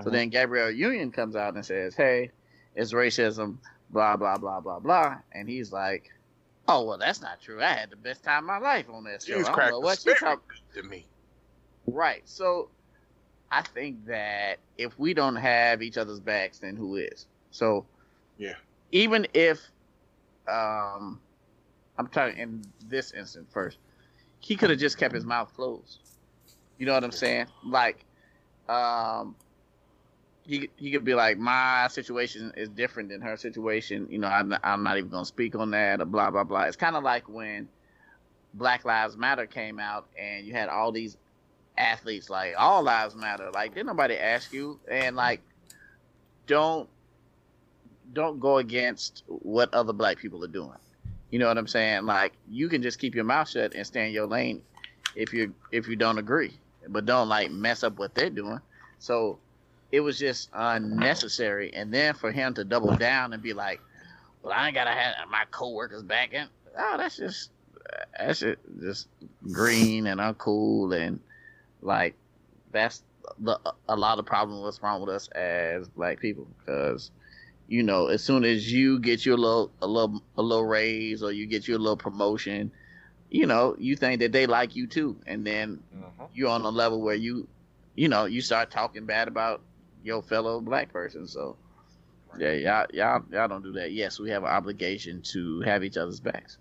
So 0.03 0.11
Mhm. 0.11 0.13
then 0.13 0.31
Gabrielle 0.31 0.71
Union 0.71 1.13
comes 1.13 1.37
out 1.37 1.55
and 1.55 1.65
says, 1.65 1.95
"Hey, 1.95 2.31
it's 2.75 2.93
racism, 2.93 3.59
blah 3.91 4.17
blah 4.17 4.37
blah 4.37 4.61
blah 4.61 4.79
blah," 4.81 5.19
and 5.33 5.49
he's 5.49 5.73
like, 5.73 6.11
"Oh 6.69 6.85
well, 6.85 6.99
that's 6.99 7.21
not 7.21 7.41
true. 7.41 7.63
I 7.63 7.73
had 7.73 7.91
the 7.91 7.97
best 7.97 8.23
time 8.23 8.45
of 8.45 8.47
my 8.47 8.59
life 8.59 8.89
on 8.91 9.05
that 9.05 9.23
show. 9.23 9.39
I 9.39 9.53
don't 9.53 9.71
know 9.71 9.81
what 9.81 10.05
you 10.05 10.15
spirit 10.15 10.19
talk." 10.19 10.43
to 10.75 10.83
me. 10.83 11.07
Right. 11.87 12.29
So 12.29 12.71
I 13.51 13.63
think 13.63 14.07
that 14.07 14.59
if 14.77 14.99
we 14.99 15.15
don't 15.15 15.37
have 15.37 15.83
each 15.83 15.97
other's 15.97 16.21
backs, 16.21 16.59
then 16.59 16.77
who 16.77 16.97
is? 16.97 17.27
So 17.51 17.87
Yeah. 18.37 18.55
Even 18.91 19.27
if 19.35 19.71
um 20.47 21.21
I'm 21.99 22.09
talking 22.09 22.39
in 22.39 22.63
this 22.87 23.13
instant 23.13 23.51
first, 23.51 23.79
he 24.41 24.57
could 24.57 24.71
have 24.71 24.79
just 24.79 24.99
kept 24.99 25.15
his 25.15 25.25
mouth 25.25 25.55
closed. 25.55 26.01
You 26.79 26.87
know 26.87 26.95
what 26.95 27.05
I'm 27.05 27.13
saying? 27.13 27.47
Like 27.65 28.05
um 28.69 29.37
he 30.43 30.71
he 30.77 30.91
could 30.91 31.05
be 31.05 31.15
like 31.15 31.39
my 31.39 31.89
situation 31.89 32.53
is 32.57 32.69
different 32.69 33.09
than 33.09 33.21
her 33.21 33.37
situation. 33.37 34.07
You 34.11 34.19
know, 34.19 34.29
I'm 34.29 34.51
not, 34.51 34.61
I'm 34.63 34.83
not 34.83 34.99
even 34.99 35.11
gonna 35.11 35.25
speak 35.25 35.55
on 35.55 35.71
that 35.73 36.01
or 36.01 36.05
blah 36.05 36.31
blah 36.31 36.45
blah. 36.45 36.63
It's 36.63 36.77
kind 36.77 36.97
of 36.97 37.03
like 37.03 37.29
when 37.29 37.69
Black 38.55 38.85
Lives 38.85 39.17
Matter 39.17 39.47
came 39.47 39.79
out 39.79 40.07
and 40.19 40.47
you 40.47 40.53
had 40.53 40.69
all 40.69 40.93
these 40.93 41.17
athletes 41.79 42.31
like 42.31 42.55
all 42.57 42.83
lives 42.83 43.15
matter. 43.15 43.51
Like 43.53 43.75
did 43.75 43.87
nobody 43.87 44.15
ask 44.17 44.53
you? 44.53 44.81
And 44.91 45.17
like 45.17 45.41
don't 46.47 46.89
don't 48.13 48.39
go 48.41 48.59
against 48.59 49.25
what 49.27 49.73
other 49.75 49.93
black 49.93 50.19
people 50.19 50.43
are 50.45 50.49
doing. 50.49 50.79
You 51.31 51.39
know 51.39 51.49
what 51.49 51.59
I'm 51.59 51.67
saying? 51.67 52.05
Like 52.07 52.33
you 52.49 52.69
can 52.69 52.83
just 52.83 52.99
keep 52.99 53.15
your 53.15 53.25
mouth 53.25 53.49
shut 53.49 53.75
and 53.75 53.87
stay 53.87 54.07
in 54.07 54.13
your 54.13 54.27
lane 54.27 54.63
if 55.15 55.33
you 55.33 55.55
if 55.73 55.89
you 55.89 55.97
don't 55.97 56.19
agree, 56.19 56.59
but 56.89 57.07
don't 57.07 57.29
like 57.29 57.51
mess 57.51 57.83
up 57.83 57.99
what 57.99 58.15
they're 58.15 58.31
doing. 58.31 58.61
So 58.99 59.39
it 59.93 60.01
was 60.01 60.19
just 60.19 60.51
unnecessary. 60.53 61.73
And 61.75 61.93
then 61.93 62.15
for 62.15 62.31
him 62.31 62.55
to 62.55 62.65
double 62.65 62.95
down 62.97 63.33
and 63.33 63.43
be 63.43 63.53
like, 63.53 63.81
"Well, 64.43 64.53
I 64.53 64.67
ain't 64.67 64.75
gotta 64.75 64.91
have 64.91 65.15
my 65.31 65.45
coworkers 65.51 66.03
back 66.03 66.33
in." 66.33 66.49
Oh, 66.79 66.97
that's 66.97 67.17
just 67.17 67.51
that's 68.19 68.41
just, 68.41 68.59
just 68.81 69.09
green 69.53 70.07
and 70.07 70.21
uncool 70.21 70.97
and 70.97 71.21
like 71.83 72.15
that's 72.73 73.03
the 73.39 73.59
a 73.89 73.97
lot 73.97 74.19
of 74.19 74.27
problem 74.27 74.61
what's 74.61 74.83
wrong 74.83 75.01
with 75.01 75.11
us 75.11 75.29
as 75.29 75.89
black 75.89 76.21
people 76.21 76.47
because 76.59 77.11
you 77.69 77.83
know 77.83 78.07
as 78.07 78.23
soon 78.23 78.45
as 78.45 78.73
you 78.73 78.99
get 79.01 79.25
your 79.27 79.37
little 79.37 79.73
a 79.83 79.87
little 79.87 80.23
a 80.37 80.43
little 80.43 80.65
raise 80.67 81.23
or 81.23 81.33
you 81.33 81.47
get 81.47 81.67
your 81.67 81.79
little 81.79 81.97
promotion 81.97 82.71
you 83.31 83.47
know 83.47 83.75
you 83.79 83.97
think 83.97 84.21
that 84.21 84.33
they 84.33 84.47
like 84.47 84.77
you 84.77 84.87
too. 84.87 85.17
And 85.27 85.47
then 85.47 85.83
Mhm. 85.95 86.29
you're 86.33 86.49
on 86.51 86.63
a 86.63 86.71
level 86.71 87.01
where 87.03 87.15
you 87.17 87.49
you 87.95 88.09
know 88.09 88.25
you 88.27 88.41
start 88.41 88.71
talking 88.71 89.05
bad 89.07 89.29
about 89.29 89.63
your 90.03 90.23
fellow 90.23 90.61
black 90.61 90.93
person. 90.93 91.27
So 91.27 91.57
yeah 92.39 92.53
y'all 92.53 92.87
y'all 92.93 93.23
y'all 93.33 93.49
don't 93.49 93.63
do 93.63 93.73
that. 93.73 93.93
Yes 93.93 94.19
we 94.21 94.31
have 94.31 94.43
an 94.45 94.49
obligation 94.51 95.23
to 95.33 95.61
have 95.63 95.83
each 95.85 95.97
other's 95.97 96.21
backs. 96.21 96.59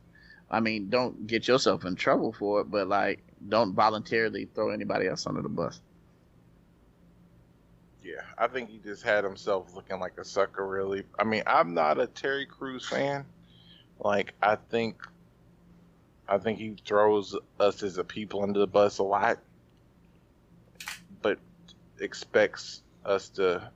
I 0.50 0.60
mean 0.60 0.90
don't 0.90 1.28
get 1.28 1.48
yourself 1.48 1.86
in 1.86 1.96
trouble 1.96 2.34
for 2.34 2.62
it 2.62 2.72
but 2.72 2.88
like 2.88 3.24
don't 3.48 3.74
voluntarily 3.76 4.46
throw 4.56 4.70
anybody 4.72 5.08
else 5.08 5.28
under 5.28 5.42
the 5.42 5.50
bus 5.50 5.82
Yeah, 8.06 8.22
I 8.38 8.46
think 8.46 8.70
he 8.70 8.78
just 8.78 9.02
had 9.02 9.24
himself 9.24 9.74
looking 9.76 10.00
like 10.00 10.20
a 10.20 10.24
sucker. 10.24 10.68
Really, 10.68 11.06
I 11.18 11.24
mean, 11.24 11.42
I'm 11.48 11.74
not 11.74 12.00
a 12.00 12.06
Terry 12.06 12.46
Crews 12.46 12.88
fan. 12.88 13.26
Like, 14.00 14.36
I 14.44 14.58
think, 14.58 15.02
I 16.30 16.38
think 16.38 16.60
he 16.60 16.76
throws 16.86 17.36
us 17.60 17.82
as 17.82 17.98
a 17.98 18.04
people 18.04 18.44
under 18.44 18.60
the 18.60 18.68
bus 18.68 19.00
a 19.00 19.04
lot, 19.04 19.40
but 21.24 21.40
expects 22.00 22.84
us 23.06 23.30
to 23.30 23.72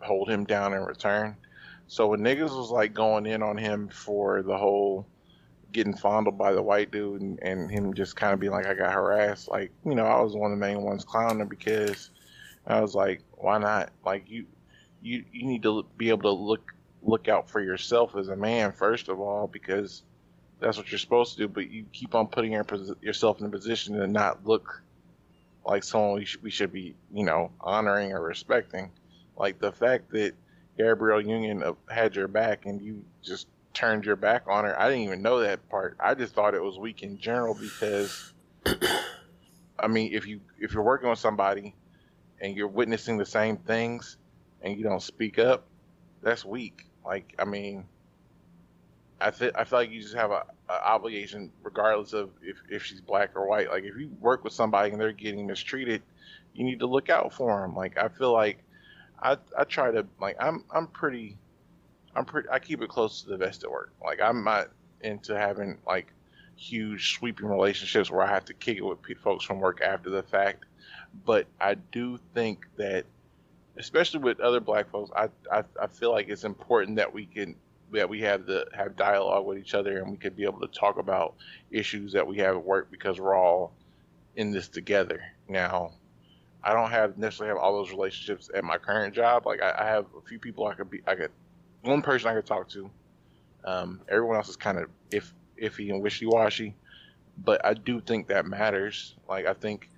hold 0.00 0.28
him 0.28 0.44
down 0.44 0.74
in 0.74 0.80
return. 0.80 1.36
So 1.86 2.08
when 2.08 2.20
niggas 2.20 2.56
was 2.56 2.72
like 2.72 2.92
going 2.92 3.24
in 3.26 3.40
on 3.40 3.56
him 3.56 3.88
for 3.88 4.42
the 4.42 4.56
whole 4.56 5.06
getting 5.70 5.96
fondled 5.96 6.36
by 6.36 6.50
the 6.52 6.62
white 6.62 6.90
dude 6.90 7.20
and, 7.20 7.38
and 7.40 7.70
him 7.70 7.94
just 7.94 8.16
kind 8.16 8.32
of 8.32 8.40
being 8.40 8.52
like, 8.52 8.66
I 8.66 8.74
got 8.74 8.92
harassed, 8.92 9.48
like, 9.48 9.70
you 9.84 9.94
know, 9.94 10.06
I 10.06 10.20
was 10.20 10.34
one 10.34 10.50
of 10.50 10.58
the 10.58 10.66
main 10.66 10.82
ones 10.82 11.04
clowning 11.04 11.46
because 11.46 12.10
I 12.66 12.80
was 12.80 12.96
like, 12.96 13.22
why 13.40 13.58
not? 13.58 13.90
Like 14.04 14.28
you, 14.28 14.46
you, 15.02 15.24
you 15.32 15.46
need 15.46 15.62
to 15.62 15.84
be 15.96 16.10
able 16.10 16.34
to 16.34 16.42
look 16.42 16.74
look 17.02 17.28
out 17.28 17.48
for 17.48 17.62
yourself 17.62 18.14
as 18.14 18.28
a 18.28 18.36
man 18.36 18.72
first 18.72 19.08
of 19.08 19.18
all 19.18 19.46
because 19.46 20.02
that's 20.58 20.76
what 20.76 20.92
you're 20.92 20.98
supposed 20.98 21.32
to 21.32 21.38
do. 21.38 21.48
But 21.48 21.70
you 21.70 21.86
keep 21.92 22.14
on 22.14 22.26
putting 22.26 22.52
your, 22.52 22.66
yourself 23.00 23.40
in 23.40 23.46
a 23.46 23.48
position 23.48 23.94
to 23.94 24.06
not 24.06 24.46
look 24.46 24.82
like 25.64 25.82
someone 25.82 26.14
we 26.14 26.24
should, 26.24 26.42
we 26.42 26.50
should 26.50 26.72
be, 26.72 26.94
you 27.12 27.24
know, 27.24 27.50
honoring 27.60 28.12
or 28.12 28.20
respecting. 28.20 28.90
Like 29.36 29.58
the 29.58 29.72
fact 29.72 30.10
that 30.12 30.34
Gabrielle 30.76 31.20
Union 31.20 31.62
uh, 31.62 31.72
had 31.88 32.14
your 32.14 32.28
back 32.28 32.66
and 32.66 32.80
you 32.80 33.02
just 33.22 33.46
turned 33.72 34.04
your 34.04 34.16
back 34.16 34.44
on 34.48 34.64
her. 34.64 34.78
I 34.78 34.88
didn't 34.88 35.04
even 35.04 35.22
know 35.22 35.40
that 35.40 35.66
part. 35.68 35.96
I 36.00 36.14
just 36.14 36.34
thought 36.34 36.54
it 36.54 36.62
was 36.62 36.78
weak 36.78 37.02
in 37.02 37.18
general 37.18 37.54
because, 37.54 38.32
I 39.78 39.86
mean, 39.88 40.12
if 40.12 40.26
you 40.26 40.40
if 40.58 40.74
you're 40.74 40.82
working 40.82 41.08
with 41.08 41.18
somebody 41.18 41.74
and 42.40 42.56
you're 42.56 42.68
witnessing 42.68 43.18
the 43.18 43.26
same 43.26 43.56
things 43.56 44.16
and 44.62 44.76
you 44.76 44.82
don't 44.82 45.02
speak 45.02 45.38
up, 45.38 45.66
that's 46.22 46.44
weak. 46.44 46.86
Like, 47.04 47.34
I 47.38 47.44
mean, 47.44 47.84
I 49.20 49.30
feel 49.30 49.50
I 49.54 49.64
feel 49.64 49.80
like 49.80 49.90
you 49.90 50.00
just 50.00 50.14
have 50.14 50.30
a, 50.30 50.44
a, 50.68 50.72
obligation, 50.72 51.50
regardless 51.62 52.12
of 52.12 52.30
if, 52.42 52.56
if 52.68 52.84
she's 52.84 53.00
black 53.00 53.30
or 53.34 53.46
white. 53.46 53.70
Like, 53.70 53.84
if 53.84 53.96
you 53.96 54.10
work 54.20 54.44
with 54.44 54.52
somebody 54.52 54.92
and 54.92 55.00
they're 55.00 55.12
getting 55.12 55.46
mistreated, 55.46 56.02
you 56.54 56.64
need 56.64 56.80
to 56.80 56.86
look 56.86 57.10
out 57.10 57.32
for 57.32 57.60
them. 57.60 57.74
Like, 57.74 57.98
I 57.98 58.08
feel 58.08 58.32
like 58.32 58.62
I 59.22 59.36
I 59.56 59.64
try 59.64 59.90
to 59.90 60.06
like 60.20 60.36
I'm 60.40 60.64
I'm 60.70 60.86
pretty 60.86 61.36
I'm 62.14 62.24
pretty 62.24 62.48
I 62.48 62.58
keep 62.58 62.82
it 62.82 62.88
close 62.88 63.22
to 63.22 63.28
the 63.28 63.36
vest 63.36 63.64
at 63.64 63.70
work. 63.70 63.92
Like, 64.02 64.20
I'm 64.20 64.44
not 64.44 64.70
into 65.02 65.36
having 65.36 65.78
like 65.86 66.12
huge 66.56 67.14
sweeping 67.14 67.46
relationships 67.46 68.10
where 68.10 68.22
I 68.22 68.28
have 68.28 68.44
to 68.46 68.54
kick 68.54 68.76
it 68.76 68.84
with 68.84 68.98
folks 69.22 69.44
from 69.44 69.60
work 69.60 69.80
after 69.80 70.10
the 70.10 70.22
fact. 70.22 70.64
But 71.24 71.46
I 71.60 71.74
do 71.74 72.18
think 72.34 72.66
that 72.76 73.04
especially 73.76 74.20
with 74.20 74.40
other 74.40 74.60
black 74.60 74.90
folks, 74.90 75.10
I, 75.16 75.28
I, 75.50 75.64
I 75.80 75.86
feel 75.86 76.12
like 76.12 76.28
it's 76.28 76.44
important 76.44 76.96
that 76.96 77.12
we 77.12 77.26
can 77.26 77.56
that 77.92 78.08
we 78.08 78.20
have 78.20 78.46
the 78.46 78.66
have 78.72 78.94
dialogue 78.96 79.44
with 79.46 79.58
each 79.58 79.74
other 79.74 79.98
and 79.98 80.10
we 80.10 80.16
could 80.16 80.36
be 80.36 80.44
able 80.44 80.60
to 80.60 80.68
talk 80.68 80.98
about 80.98 81.34
issues 81.70 82.12
that 82.12 82.26
we 82.26 82.36
have 82.36 82.56
at 82.56 82.64
work 82.64 82.90
because 82.90 83.18
we're 83.18 83.36
all 83.36 83.72
in 84.36 84.52
this 84.52 84.68
together. 84.68 85.20
Now, 85.48 85.92
I 86.62 86.72
don't 86.72 86.90
have 86.90 87.18
necessarily 87.18 87.54
have 87.54 87.62
all 87.62 87.74
those 87.74 87.90
relationships 87.90 88.50
at 88.54 88.64
my 88.64 88.78
current 88.78 89.14
job. 89.14 89.46
Like 89.46 89.60
I, 89.62 89.74
I 89.78 89.86
have 89.86 90.06
a 90.16 90.26
few 90.26 90.38
people 90.38 90.66
I 90.66 90.74
could 90.74 90.90
be 90.90 91.00
I 91.06 91.14
could 91.14 91.30
one 91.82 92.02
person 92.02 92.28
I 92.28 92.34
could 92.34 92.46
talk 92.46 92.68
to. 92.70 92.90
Um, 93.64 94.00
everyone 94.08 94.36
else 94.36 94.48
is 94.48 94.56
kind 94.56 94.78
of 94.78 94.88
if 95.10 95.34
iffy 95.60 95.90
and 95.90 96.02
wishy 96.02 96.26
washy, 96.26 96.74
but 97.44 97.64
I 97.64 97.74
do 97.74 98.00
think 98.00 98.28
that 98.28 98.46
matters. 98.46 99.14
Like 99.28 99.46
I 99.46 99.54
think 99.54 99.88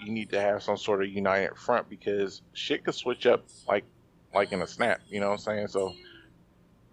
you 0.00 0.12
need 0.12 0.30
to 0.30 0.40
have 0.40 0.62
some 0.62 0.76
sort 0.76 1.02
of 1.02 1.08
united 1.08 1.56
front 1.56 1.88
because 1.88 2.42
shit 2.52 2.84
could 2.84 2.94
switch 2.94 3.26
up 3.26 3.44
like 3.68 3.84
like 4.34 4.52
in 4.52 4.62
a 4.62 4.66
snap. 4.66 5.00
You 5.08 5.20
know 5.20 5.28
what 5.28 5.34
I'm 5.34 5.38
saying? 5.38 5.68
So 5.68 5.94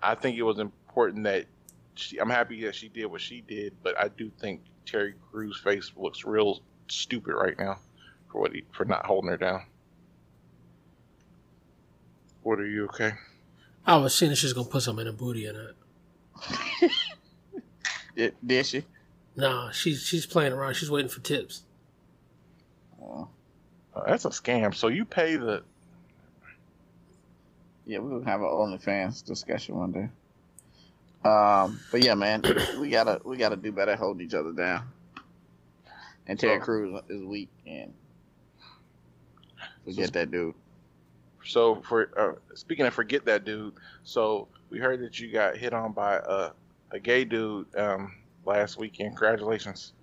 I 0.01 0.15
think 0.15 0.37
it 0.37 0.43
was 0.43 0.59
important 0.59 1.23
that 1.23 1.45
she, 1.95 2.19
I'm 2.19 2.29
happy 2.29 2.63
that 2.65 2.75
she 2.75 2.87
did 2.89 3.05
what 3.05 3.21
she 3.21 3.41
did, 3.41 3.73
but 3.83 3.99
I 3.99 4.07
do 4.09 4.31
think 4.39 4.61
Terry 4.85 5.15
Crews' 5.31 5.59
face 5.59 5.91
looks 5.95 6.23
real 6.23 6.61
stupid 6.87 7.33
right 7.33 7.57
now 7.57 7.79
for 8.31 8.41
what 8.41 8.53
he 8.53 8.63
for 8.71 8.85
not 8.85 9.05
holding 9.05 9.29
her 9.29 9.37
down. 9.37 9.63
What 12.43 12.59
are 12.59 12.67
you 12.67 12.85
okay? 12.85 13.13
I 13.85 13.97
was 13.97 14.15
seeing 14.15 14.31
if 14.31 14.37
she's 14.37 14.53
gonna 14.53 14.67
put 14.67 14.83
some 14.83 14.99
in 14.99 15.07
her 15.07 15.11
booty 15.11 15.47
or 15.47 15.53
not. 15.53 16.91
did, 18.15 18.35
did 18.45 18.65
she? 18.65 18.83
No, 19.35 19.69
she's 19.71 20.03
she's 20.03 20.25
playing 20.25 20.53
around. 20.53 20.75
She's 20.75 20.91
waiting 20.91 21.09
for 21.09 21.21
tips. 21.21 21.63
Uh, 23.03 23.25
that's 24.07 24.25
a 24.25 24.29
scam. 24.29 24.73
So 24.73 24.87
you 24.87 25.05
pay 25.05 25.35
the. 25.35 25.63
Yeah, 27.85 27.99
we 27.99 28.11
will 28.11 28.23
have 28.23 28.41
an 28.41 28.47
OnlyFans 28.47 29.25
discussion 29.25 29.75
one 29.75 29.91
day. 29.91 30.09
Um, 31.23 31.79
but 31.91 32.03
yeah, 32.03 32.15
man, 32.15 32.43
we 32.79 32.89
gotta 32.89 33.21
we 33.23 33.37
gotta 33.37 33.55
do 33.55 33.71
better 33.71 33.95
holding 33.95 34.25
each 34.25 34.33
other 34.33 34.51
down. 34.51 34.83
And 36.27 36.39
Terry 36.39 36.59
so, 36.59 36.65
Crews 36.65 37.01
is 37.09 37.23
weak 37.23 37.49
and 37.65 37.93
forget 39.83 40.07
so, 40.07 40.11
that 40.11 40.31
dude. 40.31 40.55
So 41.43 41.81
for 41.87 42.09
uh, 42.17 42.55
speaking 42.55 42.85
of 42.85 42.93
forget 42.93 43.25
that 43.25 43.45
dude, 43.45 43.73
so 44.03 44.47
we 44.69 44.79
heard 44.79 45.01
that 45.01 45.19
you 45.19 45.31
got 45.31 45.57
hit 45.57 45.73
on 45.73 45.91
by 45.91 46.15
a 46.15 46.51
a 46.91 46.99
gay 46.99 47.25
dude 47.25 47.67
um, 47.75 48.15
last 48.45 48.77
weekend. 48.77 49.11
Congratulations. 49.11 49.93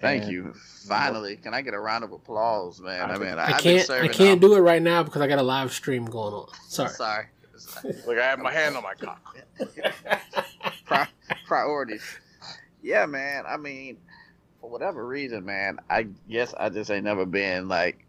Thank 0.00 0.24
and, 0.24 0.32
you. 0.32 0.54
Finally, 0.86 1.36
can 1.36 1.54
I 1.54 1.62
get 1.62 1.74
a 1.74 1.78
round 1.78 2.04
of 2.04 2.12
applause, 2.12 2.80
man? 2.80 3.10
I, 3.10 3.14
I 3.14 3.18
mean, 3.18 3.38
I 3.38 3.54
I've 3.54 3.62
can't. 3.62 3.90
I 3.90 4.08
can't 4.08 4.40
do 4.40 4.54
it 4.54 4.60
right 4.60 4.82
now 4.82 5.02
because 5.02 5.22
I 5.22 5.26
got 5.26 5.38
a 5.38 5.42
live 5.42 5.72
stream 5.72 6.04
going 6.04 6.34
on. 6.34 6.48
Sorry. 6.68 6.90
Sorry. 6.90 7.26
Look, 8.06 8.18
I 8.18 8.24
have 8.24 8.38
my 8.38 8.52
hand 8.52 8.76
on 8.76 8.82
my 8.82 8.94
cock. 8.94 9.36
Pri- 10.84 11.08
priorities. 11.46 12.04
Yeah, 12.82 13.06
man. 13.06 13.44
I 13.48 13.56
mean, 13.56 13.96
for 14.60 14.70
whatever 14.70 15.06
reason, 15.06 15.44
man, 15.44 15.78
I 15.88 16.08
guess 16.28 16.54
I 16.54 16.68
just 16.68 16.90
ain't 16.90 17.04
never 17.04 17.26
been 17.26 17.68
like 17.68 18.04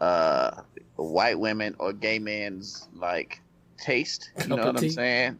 uh 0.00 0.62
white 0.96 1.38
women 1.38 1.76
or 1.78 1.92
gay 1.92 2.18
men's 2.18 2.88
like 2.94 3.40
taste. 3.78 4.30
You 4.42 4.48
know 4.48 4.66
what 4.66 4.76
I'm 4.76 4.90
saying? 4.90 5.38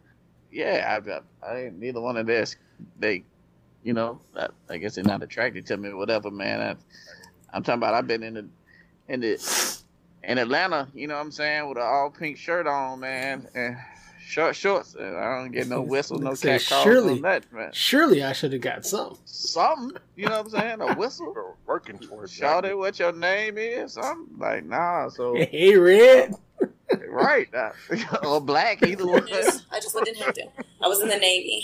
Yeah, 0.51 0.99
I, 1.43 1.45
I 1.45 1.59
ain't 1.63 1.79
neither 1.79 1.99
one 1.99 2.15
of 2.15 2.25
this. 2.27 2.55
They 2.99 3.23
you 3.83 3.93
know, 3.93 4.21
I, 4.35 4.47
I 4.69 4.77
guess 4.77 4.95
they're 4.95 5.03
not 5.03 5.23
attracted 5.23 5.65
to 5.67 5.77
me 5.77 5.89
or 5.89 5.97
whatever, 5.97 6.31
man. 6.31 6.77
I, 7.51 7.57
am 7.57 7.63
talking 7.63 7.79
about 7.79 7.93
I've 7.93 8.07
been 8.07 8.23
in 8.23 8.33
the 8.33 8.45
in 9.07 9.19
the 9.19 9.77
in 10.23 10.37
Atlanta, 10.37 10.87
you 10.93 11.07
know 11.07 11.15
what 11.15 11.21
I'm 11.21 11.31
saying, 11.31 11.67
with 11.67 11.77
an 11.77 11.83
all 11.83 12.09
pink 12.09 12.37
shirt 12.37 12.65
on, 12.65 13.01
man, 13.01 13.47
and 13.53 13.77
short 14.25 14.55
shorts. 14.55 14.95
And 14.95 15.17
I 15.17 15.37
don't 15.37 15.51
get 15.51 15.67
no 15.67 15.81
whistle, 15.93 16.17
no 16.17 16.35
cat 16.35 16.65
calls, 16.67 16.83
surely, 16.83 17.15
no 17.15 17.21
that, 17.21 17.51
man. 17.51 17.71
Surely 17.73 18.23
I 18.23 18.31
should 18.31 18.53
have 18.53 18.61
got 18.61 18.85
something. 18.85 19.17
Something, 19.25 19.97
you 20.15 20.25
know 20.25 20.41
what 20.41 20.45
I'm 20.45 20.49
saying? 20.49 20.81
A 20.81 20.95
whistle. 20.95 21.33
We're 21.33 21.53
working 21.65 21.97
for 21.97 22.23
it. 22.23 22.29
Shout 22.29 22.65
it 22.65 22.77
what 22.77 22.97
your 22.99 23.11
name 23.11 23.57
is. 23.57 23.97
I'm 23.97 24.27
like, 24.37 24.65
nah. 24.65 25.09
So 25.09 25.35
hey, 25.51 25.75
red. 25.75 26.35
right, 27.09 27.47
or 28.23 28.39
black, 28.39 28.83
either 28.83 29.05
one. 29.05 29.27
I 29.31 29.79
just 29.79 29.95
lived 29.95 30.07
in 30.07 30.15
Hampton. 30.15 30.49
I 30.81 30.87
was 30.87 31.01
in 31.01 31.09
the 31.09 31.17
Navy. 31.17 31.63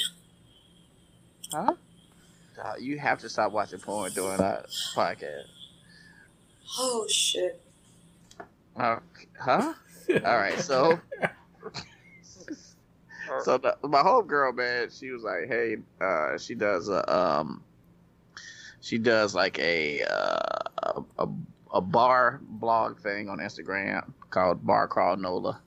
Huh? 1.51 1.73
You 2.79 2.97
have 2.99 3.19
to 3.19 3.29
stop 3.29 3.51
watching 3.51 3.79
porn 3.79 4.11
during 4.13 4.37
that 4.37 4.67
podcast. 4.95 5.45
Oh 6.77 7.05
shit. 7.07 7.61
Uh, 8.75 8.99
huh? 9.39 9.73
All 10.09 10.37
right, 10.37 10.59
so 10.59 10.99
so 13.43 13.57
the, 13.57 13.77
my 13.83 13.99
whole 13.99 14.23
girl, 14.23 14.53
man, 14.53 14.89
she 14.89 15.11
was 15.11 15.23
like, 15.23 15.47
"Hey, 15.47 15.77
uh, 16.01 16.37
she 16.37 16.55
does 16.55 16.89
a 16.89 17.15
um, 17.15 17.63
she 18.81 18.97
does 18.97 19.35
like 19.35 19.59
a 19.59 20.03
uh, 20.03 21.01
a, 21.17 21.27
a 21.73 21.81
bar 21.81 22.39
blog 22.43 22.99
thing 22.99 23.29
on 23.29 23.39
Instagram 23.39 24.11
called 24.29 24.65
Bar 24.65 24.87
Crawl 24.87 25.17
Nola 25.17 25.61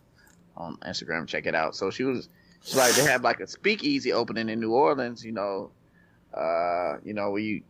on 0.56 0.77
Instagram. 0.78 1.27
Check 1.27 1.47
it 1.47 1.55
out. 1.55 1.77
So 1.77 1.90
she 1.90 2.05
was 2.05 2.28
she's 2.62 2.77
like 2.77 2.94
they 2.94 3.05
have 3.05 3.23
like 3.23 3.40
a 3.40 3.47
speakeasy 3.47 4.12
opening 4.12 4.48
in 4.48 4.60
New 4.60 4.73
Orleans, 4.73 5.24
you 5.24 5.32
know, 5.32 5.70
uh, 6.35 6.99
you 7.05 7.15
know, 7.15 7.31
we 7.31 7.63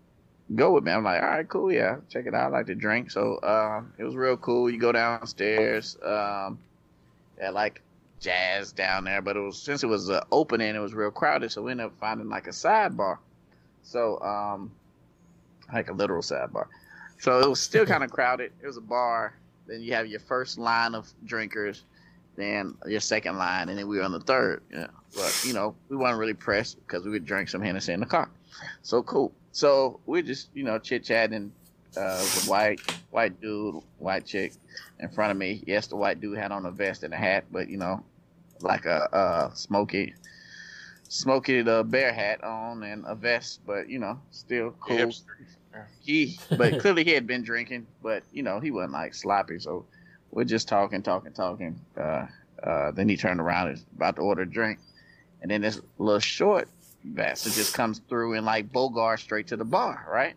go 0.55 0.73
with 0.73 0.85
me. 0.85 0.93
I'm 0.93 1.05
like, 1.05 1.23
all 1.23 1.29
right, 1.29 1.49
cool, 1.49 1.73
yeah, 1.73 1.97
check 2.09 2.27
it 2.27 2.35
out. 2.35 2.53
I 2.53 2.59
like 2.59 2.67
to 2.67 2.75
drink, 2.75 3.11
so 3.11 3.37
uh, 3.37 3.83
it 3.99 4.05
was 4.05 4.17
real 4.17 4.37
cool. 4.37 4.71
You 4.71 4.79
go 4.79 4.93
downstairs, 4.93 5.97
um, 6.05 6.59
at 7.41 7.55
like 7.55 7.83
jazz 8.21 8.73
down 8.73 9.05
there, 9.05 9.21
but 9.21 9.37
it 9.37 9.41
was 9.41 9.61
since 9.61 9.83
it 9.83 9.89
was 9.89 10.11
uh, 10.11 10.25
opening, 10.31 10.75
it 10.75 10.79
was 10.79 10.95
real 10.95 11.11
crowded, 11.11 11.51
so 11.51 11.63
we 11.63 11.73
ended 11.73 11.87
up 11.87 11.93
finding 11.99 12.29
like 12.29 12.47
a 12.47 12.51
sidebar. 12.51 13.19
So, 13.83 14.21
um, 14.21 14.71
like 15.73 15.91
a 15.91 15.93
literal 15.93 16.23
sidebar. 16.23 16.67
So 17.19 17.41
it 17.41 17.49
was 17.49 17.61
still 17.61 17.87
kind 17.87 18.05
of 18.05 18.11
crowded. 18.11 18.53
It 18.63 18.67
was 18.67 18.77
a 18.77 18.83
bar. 18.83 19.35
Then 19.67 19.81
you 19.81 19.95
have 19.95 20.07
your 20.07 20.21
first 20.21 20.59
line 20.59 20.95
of 20.95 21.13
drinkers, 21.25 21.85
then 22.37 22.77
your 22.87 23.01
second 23.01 23.39
line, 23.39 23.69
and 23.69 23.79
then 23.79 23.89
we 23.89 23.99
were 23.99 24.03
on 24.03 24.13
the 24.13 24.21
third. 24.21 24.63
Yeah, 24.73 24.89
but 25.15 25.45
you 25.47 25.53
know 25.53 25.75
we 25.89 25.97
weren't 25.97 26.19
really 26.19 26.35
pressed 26.35 26.79
because 26.87 27.05
we 27.05 27.11
would 27.11 27.25
drink 27.25 27.49
some 27.49 27.63
Hennessy 27.63 27.93
in 27.93 28.01
the 28.01 28.07
car. 28.07 28.29
So 28.83 29.03
cool. 29.03 29.33
So 29.53 30.01
we're 30.07 30.23
just, 30.23 30.49
you 30.55 30.65
know, 30.65 30.79
chit 30.79 31.05
chatting. 31.05 31.53
Uh, 31.95 32.24
white 32.47 32.81
white 33.11 33.39
dude, 33.43 33.83
white 33.99 34.24
chick 34.24 34.55
in 34.99 35.11
front 35.11 35.31
of 35.31 35.37
me. 35.37 35.62
Yes, 35.66 35.89
the 35.89 35.97
white 35.97 36.20
dude 36.20 36.39
had 36.39 36.51
on 36.51 36.65
a 36.65 36.70
vest 36.70 37.03
and 37.03 37.12
a 37.12 37.16
hat, 37.19 37.45
but 37.53 37.69
you 37.69 37.77
know, 37.77 38.03
like 38.62 38.87
a 38.87 39.15
uh, 39.15 39.53
smoky, 39.53 40.15
smoky 41.09 41.61
the 41.61 41.85
bear 41.85 42.12
hat 42.12 42.43
on 42.43 42.83
and 42.83 43.05
a 43.07 43.15
vest, 43.15 43.61
but 43.66 43.91
you 43.91 43.99
know, 43.99 44.19
still 44.31 44.74
cool. 44.81 45.12
He, 46.01 46.39
but 46.51 46.81
clearly 46.81 47.05
he 47.05 47.11
had 47.11 47.27
been 47.27 47.43
drinking, 47.43 47.87
but 48.03 48.23
you 48.33 48.43
know, 48.43 48.61
he 48.61 48.70
wasn't 48.70 48.93
like 48.93 49.15
sloppy. 49.15 49.59
So 49.59 49.85
we're 50.31 50.45
just 50.45 50.69
talking, 50.69 51.03
talking, 51.03 51.33
talking. 51.33 51.81
Uh, 51.97 52.27
uh, 52.62 52.91
then 52.93 53.09
he 53.09 53.16
turned 53.16 53.41
around 53.41 53.69
and 53.69 53.85
about 53.97 54.16
to 54.16 54.23
order 54.23 54.43
a 54.43 54.47
drink, 54.47 54.79
and 55.43 55.51
then 55.51 55.61
this 55.61 55.81
little 55.99 56.20
short 56.20 56.69
bastard 57.05 57.53
just 57.53 57.74
comes 57.74 58.01
through 58.09 58.35
and 58.35 58.47
like 58.47 58.73
Bogart 58.73 59.20
straight 59.20 59.49
to 59.49 59.57
the 59.57 59.65
bar, 59.65 60.07
right? 60.11 60.35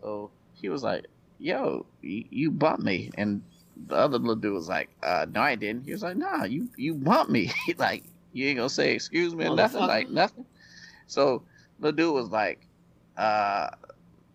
So 0.00 0.30
he 0.54 0.68
was 0.68 0.82
like, 0.82 1.06
"Yo, 1.38 1.86
you, 2.02 2.24
you 2.30 2.50
bumped 2.50 2.82
me," 2.82 3.10
and 3.16 3.42
the 3.86 3.94
other 3.96 4.18
little 4.18 4.36
dude 4.36 4.54
was 4.54 4.68
like, 4.68 4.90
uh, 5.02 5.26
"No, 5.30 5.40
I 5.40 5.54
didn't." 5.54 5.84
He 5.84 5.92
was 5.92 6.02
like, 6.02 6.16
"Nah, 6.16 6.44
you 6.44 6.68
you 6.76 6.94
bumped 6.94 7.30
me." 7.30 7.52
like 7.78 8.04
You 8.32 8.48
ain't 8.48 8.56
gonna 8.58 8.68
say 8.68 8.94
excuse 8.94 9.34
me 9.34 9.46
or 9.46 9.54
nothing, 9.56 9.80
like 9.82 10.10
nothing. 10.10 10.44
So 11.06 11.42
the 11.80 11.92
dude 11.92 12.14
was 12.14 12.30
like, 12.30 12.66
uh, 13.16 13.70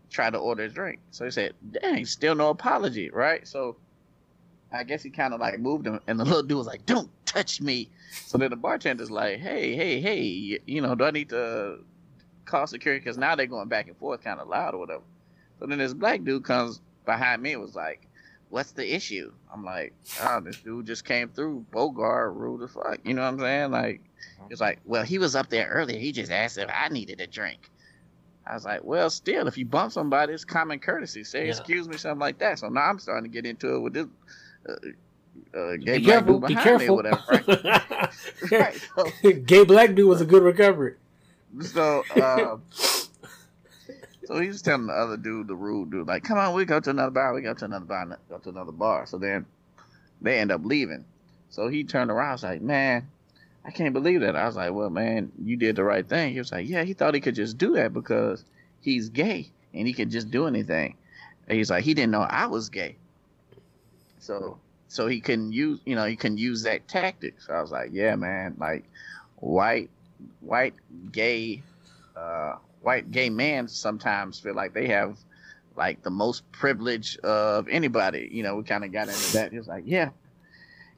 try 0.09 0.29
to 0.29 0.37
order 0.37 0.63
a 0.63 0.69
drink. 0.69 0.99
So 1.11 1.25
he 1.25 1.31
said, 1.31 1.53
dang, 1.71 2.05
still 2.05 2.35
no 2.35 2.49
apology, 2.49 3.09
right? 3.09 3.47
So 3.47 3.77
I 4.71 4.83
guess 4.83 5.01
he 5.01 5.09
kind 5.09 5.33
of 5.33 5.39
like 5.39 5.59
moved 5.59 5.87
him, 5.87 5.99
and 6.07 6.19
the 6.19 6.25
little 6.25 6.43
dude 6.43 6.57
was 6.57 6.67
like, 6.67 6.85
don't 6.85 7.09
touch 7.25 7.61
me. 7.61 7.89
So 8.11 8.37
then 8.37 8.49
the 8.51 8.55
bartender's 8.55 9.09
like, 9.09 9.39
hey, 9.39 9.75
hey, 9.75 9.99
hey, 9.99 10.59
you, 10.65 10.81
know, 10.81 10.95
do 10.95 11.05
I 11.05 11.11
need 11.11 11.29
to 11.29 11.79
call 12.45 12.67
security? 12.67 12.99
Because 13.03 13.17
now 13.17 13.35
they're 13.35 13.47
going 13.47 13.67
back 13.67 13.87
and 13.87 13.97
forth 13.97 14.23
kind 14.23 14.39
of 14.39 14.47
loud 14.47 14.75
or 14.75 14.79
whatever. 14.79 15.03
So 15.59 15.65
then 15.65 15.79
this 15.79 15.93
black 15.93 16.23
dude 16.23 16.43
comes 16.43 16.81
behind 17.05 17.41
me 17.41 17.53
and 17.53 17.61
was 17.61 17.75
like, 17.75 18.07
what's 18.49 18.71
the 18.71 18.95
issue? 18.95 19.31
I'm 19.53 19.63
like, 19.63 19.93
oh, 20.21 20.39
this 20.39 20.57
dude 20.57 20.85
just 20.85 21.05
came 21.05 21.29
through, 21.29 21.65
Bogart, 21.71 22.35
rude 22.35 22.63
as 22.63 22.71
fuck. 22.71 22.99
You 23.03 23.13
know 23.13 23.21
what 23.23 23.29
I'm 23.29 23.39
saying? 23.39 23.71
Like, 23.71 24.01
uh-huh. 24.39 24.47
it's 24.51 24.61
like, 24.61 24.79
well, 24.85 25.03
he 25.03 25.17
was 25.17 25.35
up 25.35 25.49
there 25.49 25.67
earlier. 25.67 25.99
He 25.99 26.11
just 26.11 26.31
asked 26.31 26.57
if 26.57 26.69
I 26.73 26.89
needed 26.89 27.21
a 27.21 27.27
drink. 27.27 27.69
I 28.45 28.55
was 28.55 28.65
like, 28.65 28.83
well, 28.83 29.09
still, 29.11 29.47
if 29.47 29.57
you 29.57 29.65
bump 29.65 29.91
somebody, 29.91 30.33
it's 30.33 30.43
common 30.43 30.79
courtesy. 30.79 31.23
Say, 31.23 31.45
Yeah. 31.45 31.51
excuse 31.51 31.87
me, 31.87 31.97
something 31.97 32.19
like 32.19 32.39
that. 32.39 32.57
So 32.57 32.69
now 32.69 32.81
I'm 32.81 32.97
starting 32.97 33.25
to 33.25 33.29
get 33.29 33.45
into 33.45 33.75
it 33.75 33.79
with 33.79 33.93
this 33.93 34.07
uh, 34.69 35.57
uh, 35.57 35.75
gay 35.77 35.97
Be 35.97 36.03
black 36.05 36.25
careful. 36.25 36.39
dude 36.39 36.47
Be 36.47 36.53
behind 36.55 36.77
me 36.79 36.87
careful. 36.87 36.89
or 36.89 36.95
whatever. 36.97 37.21
Right? 37.31 38.51
right. 38.51 38.87
So, 38.95 39.31
Gay 39.45 39.63
black 39.65 39.95
dude 39.95 40.07
was 40.07 40.21
a 40.21 40.25
good 40.25 40.43
recovery. 40.43 40.95
so, 41.61 42.03
um, 42.21 42.61
so 42.71 44.39
he 44.39 44.47
was 44.47 44.61
telling 44.61 44.87
the 44.87 44.93
other 44.93 45.17
dude, 45.17 45.47
the 45.47 45.55
rude 45.55 45.91
dude, 45.91 46.07
like, 46.07 46.23
come 46.23 46.37
on, 46.37 46.53
we 46.53 46.65
go 46.65 46.79
to 46.79 46.89
another 46.91 47.11
bar, 47.11 47.33
we 47.33 47.41
go 47.41 47.53
to 47.53 47.65
another 47.65 47.85
bar, 47.85 48.19
go 48.29 48.37
to 48.37 48.49
another 48.49 48.71
bar. 48.71 49.05
So 49.07 49.17
then 49.17 49.45
they 50.21 50.37
end 50.39 50.51
up 50.51 50.61
leaving. 50.63 51.05
So 51.49 51.67
he 51.67 51.83
turned 51.83 52.11
around, 52.11 52.33
was 52.33 52.43
like, 52.43 52.61
man, 52.61 53.07
I 53.65 53.71
can't 53.71 53.93
believe 53.93 54.21
that. 54.21 54.35
I 54.35 54.45
was 54.45 54.55
like, 54.55 54.71
well, 54.71 54.89
man, 54.91 55.31
you 55.43 55.57
did 55.57 55.75
the 55.75 55.83
right 55.83 56.07
thing. 56.07 56.33
He 56.33 56.39
was 56.39 56.51
like, 56.51 56.69
yeah, 56.69 56.83
he 56.83 56.93
thought 56.93 57.15
he 57.15 57.21
could 57.21 57.35
just 57.35 57.57
do 57.57 57.73
that 57.73 57.93
because 57.93 58.45
he's 58.81 59.09
gay 59.09 59.49
and 59.73 59.87
he 59.87 59.93
could 59.93 60.11
just 60.11 60.29
do 60.29 60.45
anything. 60.45 60.95
And 61.47 61.57
he's 61.57 61.71
like, 61.71 61.83
he 61.83 61.95
didn't 61.95 62.11
know 62.11 62.21
I 62.21 62.45
was 62.45 62.69
gay. 62.69 62.97
So, 64.19 64.59
so 64.87 65.07
he 65.07 65.21
couldn't 65.21 65.51
use, 65.51 65.79
you 65.85 65.95
know, 65.95 66.05
he 66.05 66.15
couldn't 66.15 66.37
use 66.37 66.63
that 66.63 66.87
tactic. 66.87 67.41
So 67.41 67.53
I 67.53 67.61
was 67.61 67.71
like, 67.71 67.89
yeah, 67.91 68.15
man, 68.15 68.55
like 68.59 68.85
white, 69.37 69.89
white 70.41 70.75
gay, 71.11 71.63
uh, 72.15 72.55
white 72.81 73.11
gay 73.11 73.29
men 73.29 73.67
sometimes 73.67 74.39
feel 74.39 74.55
like 74.55 74.73
they 74.73 74.87
have 74.87 75.17
like 75.75 76.03
the 76.03 76.09
most 76.09 76.49
privilege 76.51 77.17
of 77.19 77.67
anybody. 77.69 78.29
You 78.31 78.43
know, 78.43 78.55
we 78.55 78.63
kind 78.63 78.83
of 78.83 78.91
got 78.91 79.07
into 79.07 79.33
that. 79.33 79.51
He 79.51 79.57
was 79.57 79.67
like, 79.67 79.83
yeah, 79.85 80.09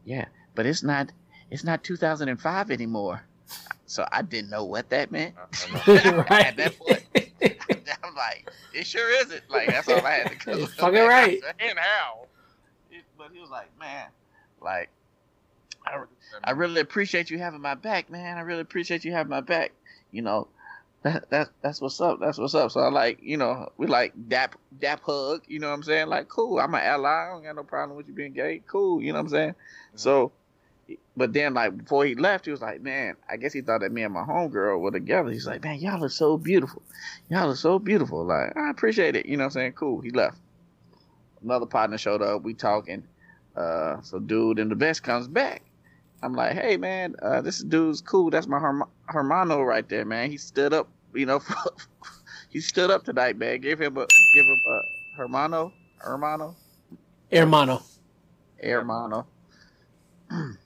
yeah, 0.05 0.25
but 0.55 0.65
it's 0.65 0.83
not, 0.83 1.11
it's 1.49 1.63
not 1.63 1.83
2005 1.83 2.71
anymore. 2.71 3.23
So 3.85 4.07
I 4.09 4.21
didn't 4.21 4.49
know 4.49 4.63
what 4.63 4.89
that 4.89 5.11
meant. 5.11 5.35
right. 5.87 6.45
At 6.45 6.57
that 6.57 6.79
point, 6.79 7.03
I'm 8.03 8.15
like, 8.15 8.49
it 8.73 8.87
sure 8.87 9.09
isn't. 9.21 9.43
Like 9.49 9.67
that's 9.67 9.87
all 9.89 10.05
I 10.05 10.11
had 10.11 10.31
to 10.31 10.45
go. 10.45 10.57
You're 10.57 10.67
fucking 10.67 11.07
right. 11.07 11.41
And 11.59 11.77
how? 11.77 12.27
But 13.21 13.33
he 13.33 13.39
was 13.39 13.51
like, 13.51 13.69
man, 13.79 14.07
like, 14.61 14.89
I, 15.85 16.01
I 16.43 16.51
really 16.51 16.81
appreciate 16.81 17.29
you 17.29 17.37
having 17.37 17.61
my 17.61 17.75
back, 17.75 18.09
man. 18.09 18.39
I 18.39 18.41
really 18.41 18.61
appreciate 18.61 19.05
you 19.05 19.11
having 19.11 19.29
my 19.29 19.41
back. 19.41 19.73
You 20.11 20.23
know, 20.23 20.47
that 21.03 21.29
that 21.29 21.49
that's 21.61 21.79
what's 21.79 22.01
up. 22.01 22.19
That's 22.19 22.39
what's 22.39 22.55
up. 22.55 22.71
So 22.71 22.79
I 22.79 22.89
like, 22.89 23.19
you 23.21 23.37
know, 23.37 23.71
we 23.77 23.85
like 23.85 24.13
dap 24.27 24.55
dap 24.79 25.03
hug. 25.03 25.43
You 25.47 25.59
know 25.59 25.67
what 25.67 25.75
I'm 25.75 25.83
saying? 25.83 26.07
Like, 26.07 26.29
cool. 26.29 26.59
I'm 26.59 26.73
an 26.73 26.81
ally. 26.81 27.27
I 27.27 27.29
don't 27.29 27.43
got 27.43 27.55
no 27.55 27.63
problem 27.63 27.95
with 27.95 28.07
you 28.07 28.13
being 28.15 28.33
gay. 28.33 28.63
Cool. 28.65 29.03
You 29.03 29.13
know 29.13 29.19
what 29.19 29.25
I'm 29.25 29.29
saying? 29.29 29.51
Mm-hmm. 29.51 29.97
So, 29.97 30.31
but 31.15 31.31
then 31.31 31.53
like 31.53 31.77
before 31.77 32.05
he 32.05 32.15
left, 32.15 32.45
he 32.45 32.51
was 32.51 32.61
like, 32.61 32.81
man, 32.81 33.17
I 33.29 33.37
guess 33.37 33.53
he 33.53 33.61
thought 33.61 33.81
that 33.81 33.91
me 33.91 34.01
and 34.01 34.15
my 34.15 34.23
homegirl 34.23 34.79
were 34.79 34.89
together. 34.89 35.29
He's 35.29 35.45
like, 35.45 35.63
man, 35.63 35.77
y'all 35.77 36.03
are 36.03 36.09
so 36.09 36.37
beautiful. 36.37 36.81
Y'all 37.29 37.51
are 37.51 37.55
so 37.55 37.77
beautiful. 37.77 38.25
Like, 38.25 38.57
I 38.57 38.71
appreciate 38.71 39.15
it. 39.15 39.27
You 39.27 39.37
know 39.37 39.43
what 39.43 39.49
I'm 39.49 39.51
saying? 39.51 39.73
Cool. 39.73 40.01
He 40.01 40.09
left. 40.09 40.39
Another 41.43 41.65
partner 41.65 41.97
showed 41.97 42.21
up. 42.21 42.43
We 42.43 42.53
talking. 42.53 43.03
Uh, 43.55 44.01
so 44.01 44.19
dude 44.19 44.59
in 44.59 44.69
the 44.69 44.75
vest 44.75 45.03
comes 45.03 45.27
back. 45.27 45.63
I'm 46.23 46.33
like, 46.33 46.53
hey 46.53 46.77
man, 46.77 47.15
uh, 47.21 47.41
this 47.41 47.59
dude's 47.63 48.01
cool. 48.01 48.29
That's 48.29 48.47
my 48.47 48.59
Herm- 48.59 48.89
Hermano 49.05 49.63
right 49.63 49.87
there, 49.89 50.05
man. 50.05 50.29
He 50.29 50.37
stood 50.37 50.73
up, 50.73 50.87
you 51.13 51.25
know, 51.25 51.41
he 52.49 52.61
stood 52.61 52.91
up 52.91 53.03
tonight, 53.03 53.37
man. 53.37 53.59
Give 53.61 53.81
him 53.81 53.97
a, 53.97 54.05
give 54.33 54.45
him 54.45 54.61
a 54.67 54.81
Hermano, 55.17 55.73
Hermano, 55.97 56.55
Hermano. 57.31 57.81
Hermano. 58.61 59.27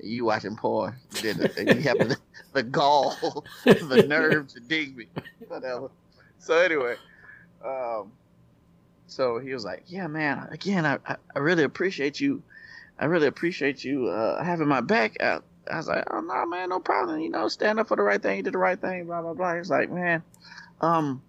you 0.00 0.24
watching 0.24 0.56
porn? 0.56 0.94
You 1.14 1.34
did. 1.34 1.50
You 1.56 1.82
have 1.82 1.98
the, 1.98 2.16
the 2.52 2.62
gall, 2.62 3.44
the 3.64 3.98
nerve 3.98 4.48
to 4.48 4.60
dig 4.60 4.96
me, 4.96 5.06
whatever. 5.48 5.90
So 6.38 6.56
anyway, 6.58 6.94
um, 7.64 8.12
so 9.12 9.38
he 9.38 9.52
was 9.52 9.64
like, 9.64 9.84
"Yeah, 9.86 10.06
man. 10.06 10.48
Again, 10.50 10.86
I, 10.86 10.98
I, 11.06 11.16
I 11.34 11.38
really 11.38 11.64
appreciate 11.64 12.20
you. 12.20 12.42
I 12.98 13.04
really 13.06 13.26
appreciate 13.26 13.84
you 13.84 14.08
uh, 14.08 14.42
having 14.42 14.68
my 14.68 14.80
back 14.80 15.20
out." 15.20 15.44
I 15.70 15.76
was 15.76 15.88
like, 15.88 16.04
"Oh 16.10 16.20
no, 16.20 16.46
man, 16.46 16.70
no 16.70 16.80
problem. 16.80 17.20
You 17.20 17.30
know, 17.30 17.48
stand 17.48 17.78
up 17.78 17.88
for 17.88 17.96
the 17.96 18.02
right 18.02 18.20
thing. 18.20 18.38
You 18.38 18.42
did 18.42 18.54
the 18.54 18.58
right 18.58 18.80
thing. 18.80 19.04
Blah 19.06 19.22
blah 19.22 19.34
blah." 19.34 19.56
He's 19.56 19.70
like, 19.70 19.90
"Man, 19.90 20.22
um, 20.80 21.22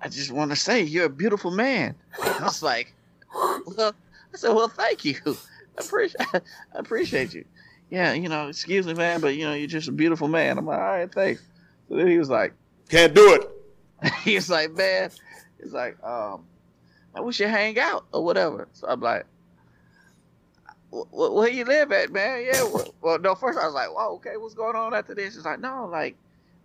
I 0.00 0.08
just 0.08 0.32
want 0.32 0.50
to 0.50 0.56
say 0.56 0.82
you're 0.82 1.06
a 1.06 1.10
beautiful 1.10 1.50
man." 1.50 1.94
I 2.22 2.42
was 2.42 2.62
like, 2.62 2.94
"Well," 3.32 3.94
I 4.32 4.36
said, 4.36 4.52
"Well, 4.52 4.68
thank 4.68 5.04
you. 5.04 5.16
I 5.26 5.34
appreciate 5.84 6.26
I 6.34 6.40
appreciate 6.74 7.34
you." 7.34 7.44
Yeah, 7.90 8.12
you 8.14 8.28
know, 8.28 8.48
excuse 8.48 8.86
me, 8.86 8.94
man, 8.94 9.20
but 9.20 9.36
you 9.36 9.44
know, 9.44 9.52
you're 9.52 9.68
just 9.68 9.88
a 9.88 9.92
beautiful 9.92 10.26
man. 10.26 10.58
I'm 10.58 10.66
like, 10.66 10.78
all 10.78 10.84
right, 10.84 11.12
thanks. 11.12 11.42
So 11.88 11.96
then 11.96 12.08
he 12.08 12.18
was 12.18 12.30
like, 12.30 12.54
Can't 12.88 13.14
do 13.14 13.34
it. 13.34 13.50
he's 14.24 14.50
like, 14.50 14.72
man, 14.72 15.10
he's 15.62 15.72
like, 15.72 16.02
um, 16.02 16.44
I 17.14 17.20
wish 17.20 17.40
you 17.40 17.46
hang 17.46 17.78
out 17.78 18.04
or 18.12 18.24
whatever. 18.24 18.68
So 18.72 18.86
I'm 18.88 19.00
like, 19.00 19.26
"Wh- 20.92 21.08
wh- 21.10 21.34
where 21.34 21.48
you 21.48 21.64
live 21.64 21.92
at, 21.92 22.10
man? 22.12 22.44
Yeah. 22.44 22.62
Well, 22.64 22.94
well, 23.00 23.18
no. 23.18 23.34
First 23.34 23.58
I 23.58 23.66
was 23.66 23.74
like, 23.74 23.94
well, 23.94 24.12
okay, 24.14 24.36
what's 24.36 24.54
going 24.54 24.76
on 24.76 24.94
after 24.94 25.14
this? 25.14 25.34
He's 25.34 25.44
like, 25.44 25.60
no, 25.60 25.86
like, 25.90 26.16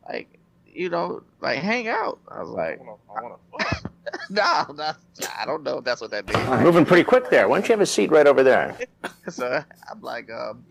like, 0.08 0.40
you 0.66 0.90
know, 0.90 1.24
like 1.42 1.60
hang 1.60 1.88
out. 1.88 2.20
I 2.28 2.40
was 2.40 2.50
like, 2.50 2.80
I 2.80 3.22
wanna 3.22 3.36
fuck. 3.60 3.92
no, 4.30 4.66
no, 4.74 4.92
I 5.38 5.46
don't 5.46 5.64
know 5.64 5.80
if 5.80 5.84
that's 5.84 6.02
what 6.02 6.12
that 6.12 6.28
means. 6.28 6.64
Moving 6.64 6.86
pretty 6.86 7.04
quick 7.04 7.30
there. 7.30 7.48
Why 7.48 7.58
don't 7.60 7.68
you 7.68 7.74
have 7.74 7.82
a 7.82 7.86
seat 7.86 8.12
right 8.12 8.26
over 8.28 8.44
there? 8.44 8.78
so 9.30 9.64
I'm 9.92 10.02
like, 10.02 10.32
um, 10.32 10.64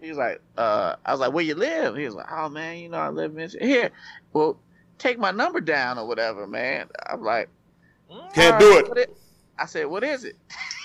he 0.00 0.08
was 0.08 0.18
like, 0.18 0.40
uh, 0.56 0.96
I 1.04 1.12
was 1.12 1.20
like, 1.20 1.32
where 1.32 1.44
you 1.44 1.54
live? 1.54 1.96
He 1.96 2.04
was 2.04 2.14
like, 2.14 2.30
oh 2.30 2.48
man, 2.48 2.78
you 2.78 2.88
know, 2.88 2.98
I 2.98 3.08
live 3.08 3.36
in 3.36 3.50
here. 3.60 3.90
Well, 4.32 4.58
take 4.98 5.18
my 5.18 5.30
number 5.30 5.60
down 5.60 5.98
or 5.98 6.06
whatever, 6.06 6.46
man. 6.46 6.88
I'm 7.06 7.22
like, 7.22 7.48
Can't 8.34 8.54
"All 8.54 8.60
do 8.60 8.88
right, 8.88 8.98
it. 8.98 9.16
I 9.58 9.66
said, 9.66 9.86
what 9.86 10.04
is 10.04 10.24
it? 10.24 10.36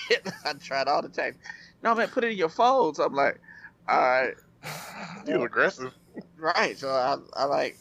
I 0.46 0.54
tried 0.54 0.88
all 0.88 1.02
the 1.02 1.10
time. 1.10 1.36
No 1.82 1.96
man, 1.96 2.08
put 2.08 2.24
it 2.24 2.32
in 2.32 2.38
your 2.38 2.50
phone. 2.50 2.94
So 2.96 3.04
I'm 3.04 3.14
like, 3.14 3.40
all 3.88 4.00
right, 4.00 4.34
He 5.26 5.34
was 5.34 5.46
aggressive. 5.46 5.94
right. 6.38 6.78
So 6.78 6.90
I, 6.90 7.18
I 7.36 7.46
like, 7.46 7.78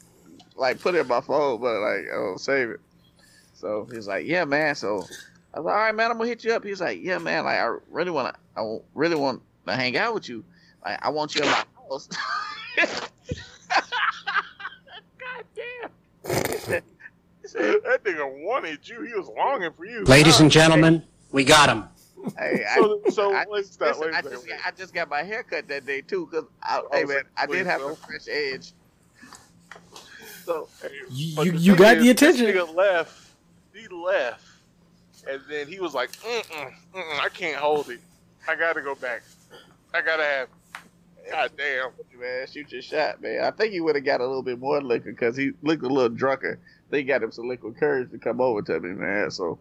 like 0.57 0.81
put 0.81 0.95
it 0.95 1.01
in 1.01 1.09
my 1.09 1.21
phone, 1.21 1.61
but 1.61 1.81
like, 1.81 2.05
I 2.13 2.15
don't 2.15 2.41
save 2.41 2.71
it. 2.71 2.81
So 3.55 3.89
he's 3.93 4.09
like, 4.09 4.27
yeah, 4.27 4.45
man. 4.45 4.75
So 4.75 5.05
I 5.55 5.61
was 5.61 5.67
like, 5.67 5.75
all 5.75 5.81
right, 5.81 5.95
man, 5.95 6.11
I'm 6.11 6.19
gonna 6.19 6.29
hit 6.29 6.45
you 6.45 6.53
up. 6.53 6.65
He's 6.65 6.81
like, 6.81 7.01
yeah, 7.03 7.19
man. 7.19 7.45
Like, 7.45 7.59
I 7.59 7.77
really 7.91 8.11
want 8.11 8.35
to, 8.35 8.41
I 8.61 8.79
really 8.95 9.17
want 9.17 9.43
to 9.67 9.75
hang 9.77 9.97
out 9.97 10.15
with 10.15 10.29
you. 10.29 10.45
Like, 10.85 11.05
I 11.05 11.11
want 11.11 11.35
you 11.35 11.43
in 11.43 11.49
my 11.49 11.65
house. 11.89 12.09
God 15.19 15.45
damn. 15.55 16.83
He 17.53 17.59
said, 17.59 17.75
that 17.85 18.05
nigga 18.05 18.45
wanted 18.45 18.87
you. 18.89 19.03
He 19.03 19.13
was 19.15 19.29
longing 19.37 19.73
for 19.77 19.85
you. 19.85 20.05
Ladies 20.05 20.41
and 20.41 20.51
gentlemen, 20.51 21.03
we 21.33 21.45
got 21.45 21.69
him. 21.69 21.85
hey, 22.39 22.65
I, 22.69 22.77
So, 22.77 23.01
so 23.11 23.35
I, 23.35 23.45
wait, 23.49 23.67
stop. 23.67 23.89
listen, 23.99 24.07
Wait, 24.07 24.15
I 24.15 24.19
a 24.21 24.23
just, 24.23 24.47
got, 24.49 24.59
I 24.67 24.71
just 24.71 24.95
got 24.95 25.09
my 25.11 25.23
hair 25.23 25.43
cut 25.43 25.69
that 25.69 25.85
day 25.87 26.01
too, 26.01 26.27
cause 26.27 26.45
I, 26.63 26.79
Oh, 26.81 26.89
hey 26.93 27.05
man, 27.05 27.23
I 27.37 27.47
wait, 27.47 27.59
did 27.59 27.67
have 27.67 27.81
so- 27.81 27.89
a 27.91 27.97
fresh 27.97 28.29
edge. 28.31 28.73
So 30.45 30.69
You, 31.11 31.45
you, 31.45 31.53
you 31.53 31.77
got 31.77 31.97
is, 31.99 32.03
the 32.05 32.11
attention. 32.11 32.47
This 32.47 32.57
nigga 32.57 32.75
left. 32.75 33.31
He 33.73 33.87
left, 33.89 34.45
and 35.31 35.41
then 35.49 35.67
he 35.69 35.79
was 35.81 35.95
like, 35.95 36.13
mm-mm, 36.13 36.73
mm-mm, 36.95 37.21
"I 37.21 37.29
can't 37.31 37.57
hold 37.57 37.89
it. 37.91 38.01
I 38.49 38.55
gotta 38.57 38.83
go 38.83 38.95
back. 38.95 39.23
I 39.95 40.03
gotta 40.03 40.23
have." 40.25 40.49
God 41.31 41.53
damn. 41.57 41.91
man, 42.21 42.47
shoot 42.49 42.71
your 42.73 42.83
shot, 42.83 43.23
man. 43.23 43.45
I 43.45 43.53
think 43.53 43.73
he 43.73 43.81
would 43.81 43.95
have 43.95 44.05
got 44.05 44.21
a 44.21 44.27
little 44.27 44.43
bit 44.43 44.59
more 44.59 44.81
liquor 44.83 45.13
because 45.13 45.37
he 45.37 45.53
looked 45.63 45.85
a 45.85 45.89
little 45.89 46.09
drunker. 46.09 46.59
They 46.93 47.03
got 47.03 47.23
him 47.23 47.33
some 47.33 47.49
liquid 47.49 47.79
courage 47.79 48.11
to 48.11 48.19
come 48.19 48.43
over 48.43 48.61
to 48.61 48.79
me, 48.79 48.91
man. 48.91 49.31
So, 49.31 49.59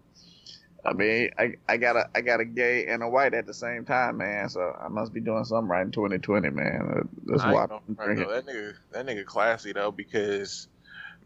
I 0.85 0.91
mean, 0.91 1.29
I, 1.39 1.53
I 1.69 1.77
got 1.77 1.95
a 1.95 2.09
I 2.13 2.19
got 2.19 2.41
a 2.41 2.45
gay 2.45 2.87
and 2.87 3.01
a 3.01 3.07
white 3.07 3.33
at 3.33 3.47
the 3.47 3.53
same 3.53 3.85
time, 3.85 4.17
man. 4.17 4.49
So 4.49 4.77
I 4.77 4.89
must 4.89 5.13
be 5.13 5.21
doing 5.21 5.45
something 5.45 5.69
right 5.69 5.85
in 5.85 5.93
2020, 5.93 6.49
man. 6.49 6.93
Uh, 6.93 7.07
That's 7.25 7.43
I 7.43 7.53
why 7.53 7.67
I'm 7.71 7.95
drinking. 7.95 8.27
That 8.27 8.45
nigga, 8.45 8.73
that 8.91 9.05
nigga 9.05 9.25
classy 9.25 9.71
though 9.71 9.91
because, 9.91 10.67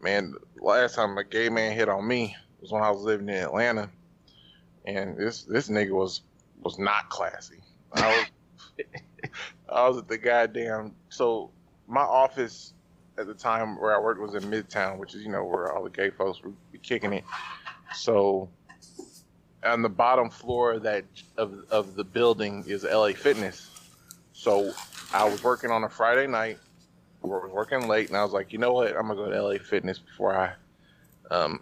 man, 0.00 0.34
last 0.62 0.94
time 0.94 1.18
a 1.18 1.24
gay 1.24 1.48
man 1.48 1.72
hit 1.72 1.88
on 1.88 2.06
me 2.06 2.36
was 2.60 2.70
when 2.70 2.84
I 2.84 2.90
was 2.92 3.02
living 3.02 3.28
in 3.28 3.34
Atlanta, 3.34 3.90
and 4.86 5.18
this 5.18 5.42
this 5.42 5.68
nigga 5.68 5.90
was 5.90 6.22
was 6.62 6.78
not 6.78 7.10
classy. 7.10 7.64
I 7.94 8.16
was 8.16 8.26
I 9.68 9.88
was 9.88 9.98
at 9.98 10.06
the 10.06 10.18
goddamn. 10.18 10.94
So 11.08 11.50
my 11.88 12.02
office 12.02 12.74
at 13.18 13.26
the 13.26 13.34
time 13.34 13.80
where 13.80 13.94
I 13.94 14.00
worked 14.00 14.20
was 14.20 14.34
in 14.34 14.42
Midtown, 14.50 14.98
which 14.98 15.14
is 15.14 15.22
you 15.22 15.30
know 15.30 15.44
where 15.44 15.72
all 15.72 15.84
the 15.84 15.90
gay 15.90 16.10
folks 16.10 16.42
were 16.42 16.52
be 16.72 16.78
kicking 16.78 17.12
it. 17.12 17.24
So 17.94 18.48
on 19.64 19.82
the 19.82 19.88
bottom 19.88 20.30
floor 20.30 20.72
of 20.72 20.82
that 20.82 21.04
of 21.36 21.64
of 21.70 21.94
the 21.94 22.04
building 22.04 22.64
is 22.66 22.84
LA 22.84 23.12
Fitness. 23.12 23.70
So 24.32 24.72
I 25.12 25.28
was 25.28 25.42
working 25.42 25.70
on 25.70 25.84
a 25.84 25.88
Friday 25.88 26.26
night. 26.26 26.58
I 27.24 27.26
was 27.26 27.50
working 27.50 27.88
late, 27.88 28.08
and 28.08 28.16
I 28.16 28.22
was 28.22 28.32
like, 28.32 28.52
you 28.52 28.58
know 28.58 28.72
what? 28.72 28.88
I'm 28.96 29.08
gonna 29.08 29.16
go 29.16 29.30
to 29.30 29.42
LA 29.42 29.58
Fitness 29.58 29.98
before 29.98 30.36
I 30.36 30.52
um, 31.34 31.60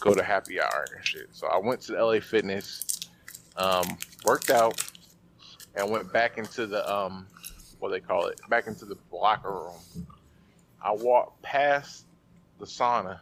go 0.00 0.12
to 0.12 0.22
happy 0.22 0.60
hour 0.60 0.86
and 0.94 1.04
shit. 1.04 1.28
So 1.32 1.46
I 1.46 1.58
went 1.58 1.80
to 1.82 2.04
LA 2.04 2.20
Fitness, 2.20 3.00
um, 3.56 3.98
worked 4.24 4.50
out, 4.50 4.82
and 5.76 5.90
went 5.90 6.12
back 6.12 6.38
into 6.38 6.66
the 6.66 6.92
um, 6.92 7.26
what 7.78 7.90
they 7.90 8.00
call 8.00 8.26
it, 8.26 8.40
back 8.48 8.66
into 8.66 8.84
the 8.84 8.96
locker 9.12 9.50
room. 9.50 10.06
I 10.82 10.92
walked 10.92 11.42
past 11.42 12.04
the 12.58 12.66
sauna. 12.66 13.18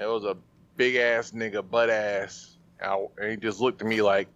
It 0.00 0.06
was 0.06 0.24
a 0.24 0.36
big 0.76 0.96
ass 0.96 1.32
nigga, 1.32 1.68
butt 1.68 1.90
ass, 1.90 2.56
and, 2.80 2.90
I, 2.90 3.06
and 3.18 3.30
he 3.32 3.36
just 3.36 3.60
looked 3.60 3.80
at 3.82 3.86
me 3.88 4.00
like, 4.02 4.28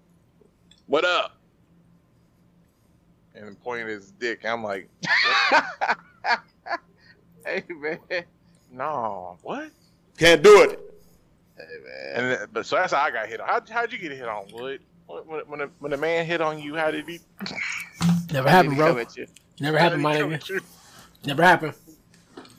"What 0.86 1.04
up?" 1.04 1.36
And 3.34 3.60
pointed 3.62 3.88
his 3.88 4.10
dick. 4.12 4.44
I'm 4.44 4.62
like, 4.62 4.88
hey 7.46 7.62
man. 7.70 7.98
"No, 8.72 9.38
what?" 9.42 9.70
Can't 10.18 10.42
do 10.42 10.62
it. 10.62 10.80
Hey 11.56 11.64
man. 11.84 12.12
And 12.16 12.30
then- 12.32 12.48
but 12.52 12.66
so 12.66 12.76
that's 12.76 12.92
how 12.92 13.02
I 13.02 13.10
got 13.10 13.28
hit 13.28 13.40
on. 13.40 13.46
How 13.48 13.60
how'd 13.70 13.92
you 13.92 13.98
get 13.98 14.12
hit 14.12 14.26
on, 14.28 14.46
Wood? 14.52 14.80
When 15.06 15.22
when 15.26 15.40
when 15.46 15.60
a, 15.60 15.66
when 15.78 15.92
a 15.92 15.96
man 15.96 16.26
hit 16.26 16.40
on 16.40 16.58
you, 16.60 16.74
how 16.74 16.90
did 16.90 17.08
he? 17.08 17.20
Never 18.32 18.48
How 18.48 18.56
happened, 18.56 18.76
bro. 18.76 18.88
come 18.88 18.98
at 18.98 19.16
you? 19.16 19.26
Never 19.60 19.78
happened, 19.78 20.02
my 20.02 20.16
nigga. 20.16 20.60
Never 21.24 21.42
happened. 21.42 21.74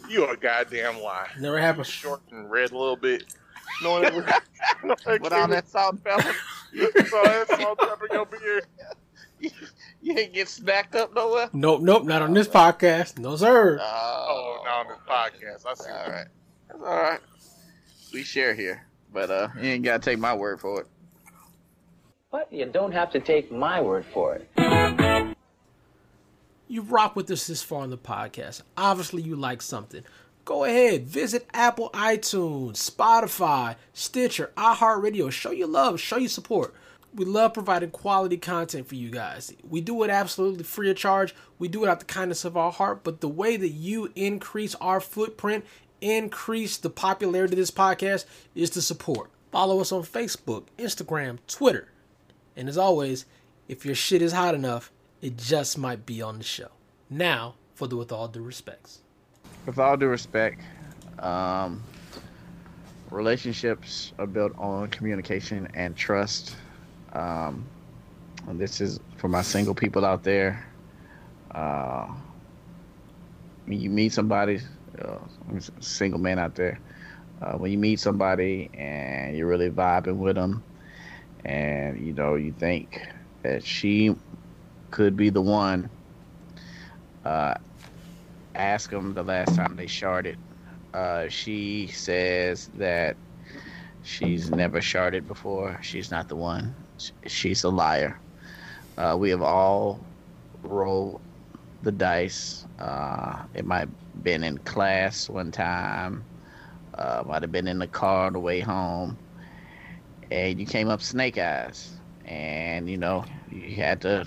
You 0.09 0.27
a 0.27 0.37
goddamn 0.37 1.01
lie. 1.01 1.29
Never 1.39 1.59
happened. 1.59 1.87
Short 1.87 2.21
and 2.31 2.49
red 2.49 2.71
a 2.71 2.77
little 2.77 2.95
bit. 2.95 3.23
No 3.81 3.91
one 3.91 4.05
ever. 4.05 4.21
no 4.83 4.95
one 5.03 5.21
With 5.21 5.33
all 5.33 5.47
that 5.47 5.67
salt 5.67 5.95
and 5.95 6.03
pepper, 6.03 6.35
You 6.71 6.91
saw 7.07 7.23
that 7.23 7.47
salt 7.47 7.79
pepper 7.79 8.07
in 8.07 8.13
your 8.13 8.25
beard. 8.25 8.65
you, 9.39 9.49
you 10.01 10.17
ain't 10.17 10.33
get 10.33 10.47
snacked 10.47 10.95
up 10.95 11.13
nowhere. 11.15 11.49
Nope, 11.53 11.81
nope, 11.81 12.05
not 12.05 12.21
on 12.21 12.33
this 12.33 12.47
podcast. 12.47 13.17
No, 13.17 13.35
sir. 13.35 13.79
Oh, 13.81 14.61
not 14.63 14.85
on 14.85 14.87
this 14.87 14.97
podcast. 15.07 15.65
I 15.65 15.73
see. 15.73 15.89
All 15.89 16.11
right. 16.11 16.27
That's 16.67 16.79
all 16.81 17.01
right. 17.01 17.19
We 18.13 18.23
share 18.23 18.53
here, 18.53 18.85
but 19.13 19.29
uh, 19.29 19.49
you 19.59 19.69
ain't 19.69 19.83
gotta 19.83 19.99
take 19.99 20.19
my 20.19 20.33
word 20.33 20.61
for 20.61 20.81
it. 20.81 20.87
But 22.31 22.51
you 22.51 22.65
don't 22.65 22.91
have 22.91 23.11
to 23.11 23.19
take 23.19 23.51
my 23.51 23.81
word 23.81 24.05
for 24.05 24.35
it. 24.35 24.94
You 26.67 26.81
rock 26.81 27.15
with 27.15 27.29
us 27.29 27.47
this 27.47 27.61
far 27.61 27.83
in 27.83 27.91
the 27.91 27.97
podcast. 27.97 28.61
Obviously, 28.75 29.21
you 29.21 29.35
like 29.35 29.61
something. 29.61 30.03
Go 30.45 30.63
ahead, 30.63 31.07
visit 31.07 31.47
Apple, 31.53 31.89
iTunes, 31.91 32.73
Spotify, 32.73 33.75
Stitcher, 33.93 34.51
iHeartRadio. 34.57 35.31
Show 35.31 35.51
your 35.51 35.67
love, 35.67 35.99
show 35.99 36.17
your 36.17 36.29
support. 36.29 36.73
We 37.15 37.25
love 37.25 37.53
providing 37.53 37.91
quality 37.91 38.37
content 38.37 38.87
for 38.87 38.95
you 38.95 39.09
guys. 39.09 39.53
We 39.67 39.79
do 39.81 40.03
it 40.03 40.09
absolutely 40.09 40.63
free 40.63 40.89
of 40.89 40.97
charge. 40.97 41.33
We 41.57 41.67
do 41.67 41.83
it 41.83 41.89
out 41.89 41.99
the 41.99 42.05
kindness 42.05 42.43
of 42.45 42.57
our 42.57 42.71
heart. 42.71 43.03
But 43.03 43.21
the 43.21 43.29
way 43.29 43.55
that 43.57 43.69
you 43.69 44.11
increase 44.15 44.75
our 44.75 44.99
footprint, 44.99 45.65
increase 46.01 46.77
the 46.77 46.89
popularity 46.89 47.53
of 47.53 47.57
this 47.57 47.71
podcast, 47.71 48.25
is 48.53 48.69
to 48.71 48.81
support. 48.81 49.29
Follow 49.49 49.79
us 49.79 49.93
on 49.93 50.03
Facebook, 50.03 50.65
Instagram, 50.77 51.39
Twitter. 51.47 51.87
And 52.57 52.67
as 52.67 52.77
always, 52.77 53.25
if 53.69 53.85
your 53.85 53.95
shit 53.95 54.21
is 54.21 54.33
hot 54.33 54.53
enough, 54.53 54.91
it 55.21 55.37
just 55.37 55.77
might 55.77 56.05
be 56.05 56.21
on 56.21 56.37
the 56.37 56.43
show. 56.43 56.69
Now, 57.09 57.55
for 57.75 57.87
the 57.87 57.95
with 57.95 58.11
all 58.11 58.27
due 58.27 58.41
respects. 58.41 59.01
With 59.65 59.79
all 59.79 59.97
due 59.97 60.07
respect, 60.07 60.61
um, 61.19 61.83
relationships 63.11 64.13
are 64.19 64.27
built 64.27 64.53
on 64.57 64.89
communication 64.89 65.67
and 65.73 65.95
trust. 65.95 66.55
Um, 67.13 67.65
and 68.47 68.59
this 68.59 68.81
is 68.81 68.99
for 69.17 69.27
my 69.27 69.41
single 69.41 69.73
people 69.73 70.05
out 70.05 70.23
there. 70.23 70.65
Uh, 71.51 72.07
when 73.65 73.79
you 73.79 73.89
meet 73.89 74.13
somebody, 74.13 74.59
uh, 75.01 75.17
single 75.79 76.19
man 76.19 76.39
out 76.39 76.55
there. 76.55 76.79
Uh, 77.41 77.53
when 77.53 77.71
you 77.71 77.77
meet 77.77 77.99
somebody 77.99 78.69
and 78.73 79.35
you're 79.35 79.47
really 79.47 79.69
vibing 79.69 80.17
with 80.17 80.35
them, 80.35 80.63
and 81.43 81.99
you 82.05 82.13
know 82.13 82.35
you 82.35 82.53
think 82.53 83.01
that 83.43 83.63
she 83.63 84.15
could 84.91 85.15
be 85.17 85.29
the 85.29 85.41
one, 85.41 85.89
uh, 87.23 87.55
ask 88.55 88.89
them 88.89 89.13
the 89.13 89.23
last 89.23 89.55
time 89.55 89.75
they 89.75 89.85
sharded. 89.85 90.35
Uh, 90.93 91.27
she 91.27 91.87
says 91.87 92.67
that 92.77 93.17
she's 94.03 94.49
never 94.49 94.79
sharded 94.79 95.27
before. 95.27 95.77
She's 95.81 96.11
not 96.11 96.29
the 96.29 96.35
one. 96.35 96.73
She's 97.27 97.63
a 97.63 97.69
liar. 97.69 98.17
Uh, 98.97 99.17
we 99.19 99.29
have 99.29 99.41
all 99.41 99.99
rolled 100.63 101.21
the 101.81 101.91
dice. 101.91 102.65
Uh, 102.79 103.43
it 103.53 103.65
might 103.65 103.79
have 103.81 104.23
been 104.23 104.43
in 104.43 104.57
class 104.59 105.29
one 105.29 105.51
time. 105.51 106.23
Uh, 106.97 107.23
might 107.27 107.41
have 107.41 107.51
been 107.51 107.67
in 107.67 107.79
the 107.79 107.87
car 107.87 108.27
on 108.27 108.33
the 108.33 108.39
way 108.39 108.61
home. 108.61 109.17
And 110.31 110.59
you 110.59 110.65
came 110.65 110.87
up 110.87 111.01
snake 111.01 111.37
eyes. 111.37 111.91
And, 112.23 112.89
you 112.89 112.97
know, 112.97 113.25
you 113.51 113.75
had 113.75 114.01
to 114.01 114.25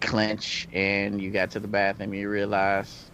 clench 0.00 0.68
and 0.72 1.20
you 1.20 1.30
got 1.30 1.50
to 1.52 1.60
the 1.60 1.68
bathroom 1.68 2.12
and 2.12 2.20
you 2.20 2.28
realize 2.30 3.10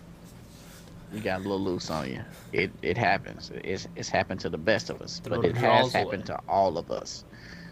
you 1.10 1.20
got 1.20 1.40
a 1.40 1.42
little 1.42 1.62
loose 1.62 1.90
on 1.90 2.08
you. 2.10 2.24
It 2.52 2.78
it 2.82 2.98
happens. 2.98 3.50
It's 3.54 3.86
it's 3.96 4.08
happened 4.10 4.40
to 4.40 4.50
the 4.50 4.58
best 4.58 4.90
of 4.90 5.00
us, 5.02 5.20
Throw 5.20 5.42
but 5.42 5.44
it 5.44 5.56
has 5.56 5.92
happened 5.92 6.24
away. 6.24 6.24
to 6.26 6.38
all 6.48 6.78
of 6.78 6.90
us. 6.90 7.24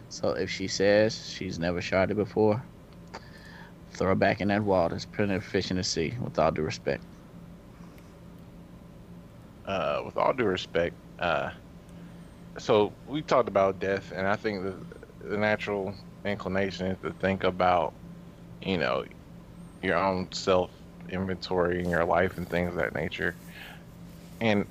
So 0.08 0.30
if 0.30 0.50
she 0.50 0.68
says 0.68 1.16
she's 1.28 1.58
never 1.58 1.80
sharded 1.80 2.16
before, 2.16 2.66
throw 3.92 4.08
her 4.08 4.14
back 4.16 4.40
in 4.40 4.48
that 4.48 4.62
water. 4.64 4.94
There's 4.94 5.06
plenty 5.06 5.34
of 5.34 5.44
fish 5.44 5.70
in 5.70 5.76
the 5.78 5.84
sea. 5.84 6.16
With 6.20 6.38
all 6.38 6.52
due 6.52 6.62
respect. 6.62 7.04
uh, 9.66 10.02
with 10.04 10.16
all 10.16 10.32
due 10.32 10.44
respect, 10.44 10.96
uh, 11.18 11.50
so 12.58 12.98
we 13.06 13.22
talked 13.22 13.48
about 13.48 13.78
death, 13.80 14.12
and 14.14 14.26
I 14.26 14.36
think 14.36 14.62
the, 14.64 14.86
the 15.20 15.36
natural 15.38 15.94
inclination 16.24 16.86
is 16.88 16.98
to 17.02 17.12
think 17.12 17.44
about, 17.44 17.94
you 18.64 18.78
know, 18.78 19.04
your 19.82 19.96
own 19.96 20.28
self 20.32 20.72
inventory 21.08 21.80
in 21.82 21.90
your 21.90 22.04
life 22.04 22.38
and 22.38 22.48
things 22.48 22.70
of 22.70 22.76
that 22.76 22.94
nature. 22.94 23.36
And 24.40 24.66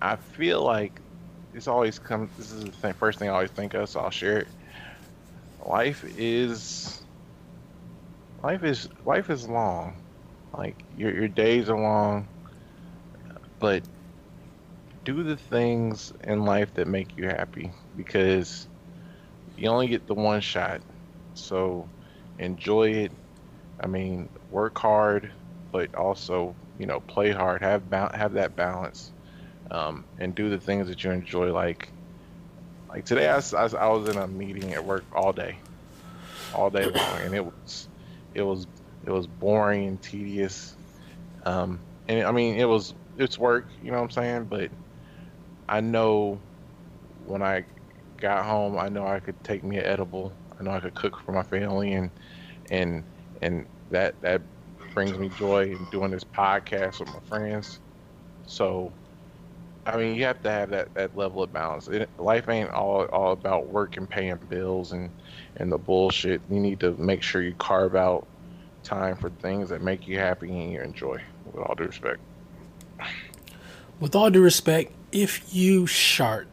I 0.00 0.16
feel 0.16 0.62
like 0.62 1.02
it's 1.52 1.68
always 1.68 1.98
comes. 1.98 2.30
This 2.36 2.50
is 2.52 2.64
the 2.64 2.72
thing, 2.72 2.94
first 2.94 3.18
thing 3.18 3.28
I 3.28 3.32
always 3.32 3.50
think 3.50 3.74
of, 3.74 3.88
so 3.88 4.00
I'll 4.00 4.10
share 4.10 4.38
it. 4.38 4.48
Life 5.64 6.04
is 6.04 7.04
life 8.42 8.64
is 8.64 8.88
life 9.04 9.30
is 9.30 9.48
long. 9.48 10.02
Like 10.56 10.84
your 10.90 11.14
your 11.14 11.28
days 11.28 11.68
are 11.70 11.78
long, 11.80 12.28
but 13.58 13.84
do 15.04 15.22
the 15.22 15.36
things 15.36 16.12
in 16.24 16.44
life 16.44 16.74
that 16.74 16.86
make 16.88 17.16
you 17.16 17.24
happy 17.26 17.72
because 17.96 18.68
you 19.56 19.68
only 19.70 19.88
get 19.88 20.06
the 20.06 20.14
one 20.14 20.40
shot. 20.40 20.82
So 21.34 21.90
enjoy 22.38 22.90
it. 22.90 23.12
I 23.80 23.86
mean, 23.86 24.28
work 24.50 24.78
hard, 24.78 25.32
but 25.72 25.94
also 25.94 26.54
you 26.78 26.86
know 26.86 27.00
play 27.00 27.32
hard. 27.32 27.62
Have 27.62 27.88
ba- 27.88 28.10
have 28.14 28.34
that 28.34 28.56
balance, 28.56 29.12
um, 29.70 30.04
and 30.18 30.34
do 30.34 30.50
the 30.50 30.60
things 30.60 30.88
that 30.88 31.02
you 31.02 31.10
enjoy. 31.10 31.52
Like 31.52 31.92
like 32.92 33.04
today, 33.04 33.28
I, 33.28 33.38
I, 33.56 33.66
I 33.66 33.88
was 33.88 34.08
in 34.08 34.16
a 34.16 34.26
meeting 34.26 34.72
at 34.72 34.84
work 34.84 35.04
all 35.14 35.32
day, 35.32 35.58
all 36.54 36.70
day 36.70 36.86
long, 36.86 37.20
and 37.22 37.34
it 37.34 37.44
was 37.44 37.88
it 38.34 38.42
was 38.42 38.66
it 39.04 39.10
was 39.10 39.26
boring 39.26 39.86
and 39.86 40.02
tedious. 40.02 40.76
Um, 41.46 41.80
and 42.08 42.24
I 42.24 42.32
mean, 42.32 42.56
it 42.56 42.66
was 42.66 42.94
it's 43.16 43.38
work, 43.38 43.68
you 43.80 43.90
know 43.90 43.98
what 43.98 44.04
I'm 44.04 44.10
saying? 44.10 44.44
But 44.44 44.70
I 45.68 45.80
know 45.80 46.40
when 47.24 47.42
I 47.42 47.64
got 48.20 48.44
home, 48.44 48.78
I 48.78 48.88
know 48.88 49.06
I 49.06 49.20
could 49.20 49.42
take 49.44 49.62
me 49.64 49.78
an 49.78 49.86
edible. 49.86 50.32
I 50.58 50.64
know 50.64 50.72
I 50.72 50.80
could 50.80 50.94
cook 50.94 51.18
for 51.24 51.32
my 51.32 51.42
family, 51.42 51.92
and 51.92 52.10
and 52.70 53.04
and 53.42 53.66
that 53.90 54.20
that 54.20 54.42
brings 54.94 55.16
me 55.18 55.30
joy 55.30 55.64
in 55.64 55.86
doing 55.90 56.10
this 56.10 56.24
podcast 56.24 57.00
with 57.00 57.08
my 57.08 57.20
friends. 57.28 57.80
So, 58.46 58.92
I 59.86 59.96
mean, 59.96 60.16
you 60.16 60.24
have 60.24 60.42
to 60.42 60.50
have 60.50 60.70
that, 60.70 60.92
that 60.94 61.16
level 61.16 61.42
of 61.42 61.52
balance. 61.52 61.88
It, 61.88 62.08
life 62.18 62.48
ain't 62.48 62.70
all 62.70 63.04
all 63.06 63.32
about 63.32 63.68
work 63.68 63.96
and 63.96 64.08
paying 64.08 64.38
bills 64.48 64.92
and 64.92 65.10
and 65.56 65.70
the 65.70 65.78
bullshit. 65.78 66.40
You 66.50 66.60
need 66.60 66.80
to 66.80 66.92
make 66.92 67.22
sure 67.22 67.42
you 67.42 67.54
carve 67.54 67.96
out 67.96 68.26
time 68.82 69.16
for 69.16 69.30
things 69.30 69.68
that 69.68 69.82
make 69.82 70.08
you 70.08 70.18
happy 70.18 70.48
and 70.48 70.72
you 70.72 70.80
enjoy. 70.80 71.20
With 71.46 71.64
all 71.64 71.74
due 71.74 71.84
respect. 71.84 72.20
With 73.98 74.14
all 74.14 74.30
due 74.30 74.42
respect, 74.42 74.92
if 75.12 75.54
you 75.54 75.86
shart, 75.86 76.48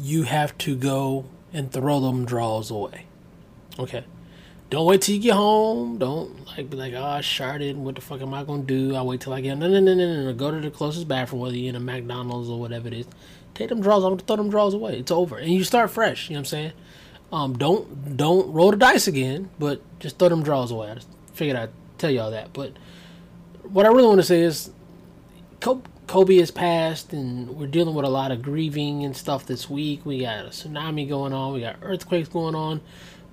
you 0.00 0.22
have 0.24 0.56
to 0.58 0.76
go 0.76 1.26
and 1.52 1.70
throw 1.70 2.00
them 2.00 2.24
draws 2.24 2.70
away. 2.70 3.06
Okay. 3.78 4.04
Don't 4.68 4.86
wait 4.86 5.02
till 5.02 5.14
you 5.14 5.20
get 5.20 5.34
home. 5.34 5.98
Don't 5.98 6.46
like 6.46 6.70
be 6.70 6.76
like, 6.76 6.92
oh, 6.94 7.04
I 7.04 7.20
sharded. 7.20 7.76
What 7.76 7.94
the 7.94 8.00
fuck 8.00 8.20
am 8.20 8.34
I 8.34 8.44
gonna 8.44 8.62
do? 8.62 8.94
I 8.96 9.02
wait 9.02 9.20
till 9.20 9.32
I 9.32 9.40
get 9.40 9.56
no, 9.56 9.68
no, 9.68 9.80
no, 9.80 9.94
no, 9.94 10.24
no. 10.24 10.32
Go 10.32 10.50
to 10.50 10.60
the 10.60 10.70
closest 10.70 11.06
bathroom, 11.06 11.42
whether 11.42 11.56
you're 11.56 11.70
in 11.70 11.76
a 11.76 11.80
McDonald's 11.80 12.48
or 12.48 12.58
whatever 12.58 12.88
it 12.88 12.94
is. 12.94 13.06
Take 13.54 13.68
them 13.68 13.80
drawers 13.80 14.04
off, 14.04 14.18
to 14.18 14.24
throw 14.24 14.36
them 14.36 14.50
drawers 14.50 14.74
away. 14.74 14.98
It's 14.98 15.10
over, 15.10 15.38
and 15.38 15.50
you 15.50 15.64
start 15.64 15.90
fresh. 15.90 16.28
You 16.28 16.34
know 16.34 16.40
what 16.40 16.40
I'm 16.40 16.44
saying? 16.46 16.72
Um, 17.32 17.58
don't 17.58 18.16
don't 18.16 18.52
roll 18.52 18.70
the 18.70 18.76
dice 18.76 19.06
again, 19.06 19.50
but 19.58 19.80
just 19.98 20.18
throw 20.18 20.28
them 20.28 20.42
drawers 20.42 20.70
away. 20.70 20.90
I 20.90 20.94
just 20.94 21.08
figured 21.32 21.56
I'd 21.56 21.70
tell 21.98 22.10
y'all 22.10 22.30
that. 22.32 22.52
But 22.52 22.72
what 23.62 23.86
I 23.86 23.88
really 23.88 24.06
want 24.06 24.18
to 24.18 24.26
say 24.26 24.42
is, 24.42 24.70
Kobe 25.60 26.36
has 26.36 26.50
passed, 26.50 27.12
and 27.12 27.50
we're 27.50 27.66
dealing 27.66 27.94
with 27.94 28.04
a 28.04 28.10
lot 28.10 28.30
of 28.30 28.42
grieving 28.42 29.04
and 29.04 29.16
stuff 29.16 29.46
this 29.46 29.70
week. 29.70 30.04
We 30.04 30.20
got 30.20 30.44
a 30.44 30.48
tsunami 30.48 31.08
going 31.08 31.32
on, 31.32 31.52
we 31.52 31.60
got 31.60 31.76
earthquakes 31.82 32.28
going 32.28 32.54
on, 32.54 32.80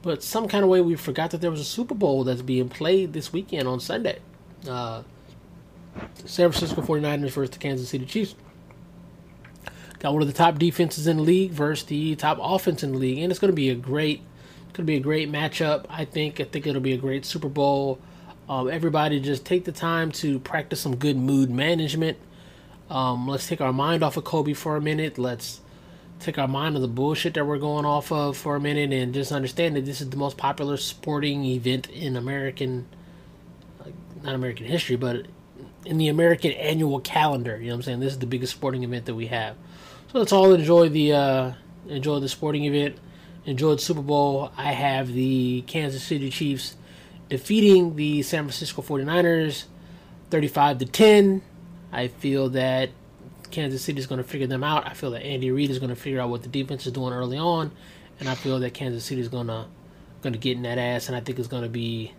but 0.04 0.22
some 0.22 0.48
kind 0.48 0.64
of 0.64 0.70
way 0.70 0.82
we 0.82 0.96
forgot 0.96 1.32
that 1.32 1.42
there 1.42 1.50
was 1.50 1.62
a 1.62 1.66
Super 1.66 1.96
Bowl 1.96 2.26
that's 2.26 2.42
being 2.42 2.70
played 2.70 3.14
this 3.14 3.34
weekend 3.34 3.68
on 3.68 3.80
Sunday. 3.80 4.20
Uh, 4.70 5.04
San 6.26 6.52
Francisco 6.52 6.82
49ers 6.82 7.32
versus 7.32 7.52
the 7.52 7.58
Kansas 7.58 7.90
City 7.90 8.06
Chiefs. 8.06 8.36
Got 10.00 10.14
one 10.14 10.22
of 10.22 10.28
the 10.28 10.34
top 10.34 10.60
defenses 10.60 11.08
in 11.08 11.18
the 11.18 11.24
league 11.24 11.52
versus 11.52 11.86
the 11.86 12.16
top 12.16 12.38
offense 12.42 12.84
in 12.84 12.92
the 12.92 12.98
league, 12.98 13.20
and 13.20 13.32
it's 13.32 13.40
going 13.40 13.52
to 13.52 13.56
be 13.56 13.70
a 13.70 13.76
great, 13.76 14.20
going 14.74 14.84
to 14.84 14.84
be 14.84 14.98
a 14.98 15.00
great 15.00 15.32
matchup. 15.32 15.86
I 15.90 16.04
think. 16.04 16.42
I 16.42 16.44
think 16.44 16.68
it'll 16.68 16.82
be 16.82 16.92
a 16.92 16.98
great 16.98 17.26
Super 17.26 17.48
Bowl. 17.48 18.00
Um, 18.50 18.70
everybody, 18.70 19.22
just 19.22 19.46
take 19.46 19.64
the 19.64 19.72
time 19.72 20.12
to 20.14 20.40
practice 20.40 20.82
some 20.82 20.98
good 20.98 21.16
mood 21.16 21.50
management. 21.50 22.18
Um, 22.90 23.30
let's 23.30 23.48
take 23.48 23.62
our 23.62 23.72
mind 23.72 24.04
off 24.04 24.18
of 24.18 24.26
Kobe 24.26 24.52
for 24.52 24.76
a 24.76 24.82
minute. 24.82 25.18
Let's 25.18 25.62
take 26.24 26.38
our 26.38 26.48
mind 26.48 26.76
of 26.76 26.82
the 26.82 26.88
bullshit 26.88 27.34
that 27.36 27.46
we're 27.46 27.58
going 27.58 27.86
off 27.86 28.12
of 28.12 28.38
for 28.38 28.56
a 28.56 28.60
minute, 28.60 28.92
and 28.92 29.14
just 29.14 29.32
understand 29.32 29.76
that 29.76 29.86
this 29.86 30.02
is 30.02 30.10
the 30.10 30.18
most 30.18 30.38
popular 30.38 30.78
sporting 30.78 31.46
event 31.46 31.90
in 31.90 32.16
American, 32.16 32.88
not 34.22 34.36
American 34.36 34.66
history, 34.66 34.96
but 34.96 35.26
in 35.86 35.98
the 35.98 36.08
American 36.08 36.52
annual 36.52 37.00
calendar. 37.00 37.58
You 37.58 37.68
know 37.68 37.74
what 37.74 37.80
I'm 37.80 37.82
saying? 37.84 38.00
This 38.00 38.14
is 38.14 38.20
the 38.20 38.26
biggest 38.26 38.54
sporting 38.54 38.84
event 38.84 39.06
that 39.06 39.16
we 39.16 39.28
have. 39.28 39.56
So 40.12 40.20
let's 40.20 40.32
all 40.32 40.54
enjoy 40.54 40.90
the 40.90 41.14
uh, 41.14 41.52
enjoy 41.88 42.20
the 42.20 42.30
sporting 42.30 42.66
event. 42.66 42.98
Enjoy 43.46 43.76
the 43.76 43.82
Super 43.82 44.02
Bowl. 44.02 44.52
I 44.56 44.72
have 44.72 45.12
the 45.12 45.64
Kansas 45.68 46.04
City 46.04 46.30
Chiefs 46.30 46.78
defeating 47.30 47.96
the 47.96 48.22
San 48.22 48.44
Francisco 48.44 48.82
49ers 48.82 49.66
35 50.30 50.78
to 50.80 50.86
10. 50.86 51.42
I 51.92 52.08
feel 52.08 52.50
that 52.50 52.90
Kansas 53.54 53.82
City 53.82 54.00
is 54.00 54.08
going 54.08 54.22
to 54.22 54.28
figure 54.28 54.48
them 54.48 54.64
out. 54.64 54.86
I 54.86 54.94
feel 54.94 55.12
that 55.12 55.24
Andy 55.24 55.52
Reid 55.52 55.70
is 55.70 55.80
going 55.80 55.90
to 55.90 55.96
figure 55.96 56.20
out 56.20 56.30
what 56.30 56.44
the 56.44 56.50
defense 56.50 56.86
is 56.86 56.92
doing 56.92 57.14
early 57.14 57.38
on, 57.38 57.72
and 58.20 58.28
I 58.28 58.36
feel 58.36 58.60
that 58.60 58.74
Kansas 58.74 59.06
City 59.06 59.22
is 59.22 59.30
going 59.30 59.48
to 59.48 59.66
going 60.22 60.34
to 60.34 60.40
get 60.40 60.58
in 60.58 60.64
that 60.64 60.78
ass, 60.78 61.08
and 61.08 61.16
I 61.16 61.22
think 61.22 61.40
it's 61.40 61.48
going 61.48 61.64
to 61.64 61.70
be 61.70 62.14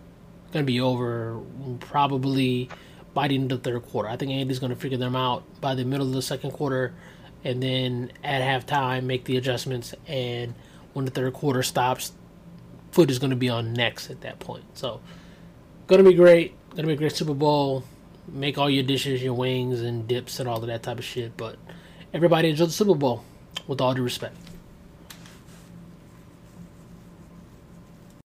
going 0.51 0.65
to 0.65 0.71
be 0.71 0.81
over 0.81 1.39
probably 1.79 2.69
by 3.13 3.27
the 3.27 3.35
end 3.35 3.51
of 3.51 3.61
the 3.61 3.71
third 3.71 3.83
quarter. 3.83 4.09
I 4.09 4.15
think 4.15 4.31
Andy's 4.31 4.59
going 4.59 4.71
to 4.71 4.75
figure 4.75 4.97
them 4.97 5.15
out 5.15 5.43
by 5.61 5.75
the 5.75 5.85
middle 5.85 6.07
of 6.07 6.13
the 6.13 6.21
second 6.21 6.51
quarter 6.51 6.93
and 7.45 7.61
then 7.61 8.11
at 8.23 8.41
halftime 8.41 9.03
make 9.03 9.23
the 9.23 9.37
adjustments. 9.37 9.93
And 10.07 10.53
when 10.93 11.05
the 11.05 11.11
third 11.11 11.33
quarter 11.33 11.63
stops, 11.63 12.11
foot 12.91 13.09
is 13.09 13.19
going 13.19 13.29
to 13.29 13.35
be 13.35 13.49
on 13.49 13.73
next 13.73 14.09
at 14.09 14.21
that 14.21 14.39
point. 14.39 14.65
So, 14.73 14.99
going 15.87 16.03
to 16.03 16.09
be 16.09 16.15
great. 16.15 16.53
Going 16.71 16.83
to 16.83 16.87
be 16.87 16.93
a 16.93 16.97
great 16.97 17.15
Super 17.15 17.33
Bowl. 17.33 17.83
Make 18.27 18.57
all 18.57 18.69
your 18.69 18.83
dishes, 18.83 19.21
your 19.23 19.33
wings 19.33 19.81
and 19.81 20.07
dips 20.07 20.39
and 20.39 20.49
all 20.49 20.57
of 20.57 20.67
that 20.67 20.83
type 20.83 20.99
of 20.99 21.05
shit. 21.05 21.37
But 21.37 21.57
everybody 22.13 22.49
enjoy 22.49 22.65
the 22.65 22.71
Super 22.71 22.95
Bowl 22.95 23.23
with 23.67 23.81
all 23.81 23.93
due 23.93 24.03
respect. 24.03 24.35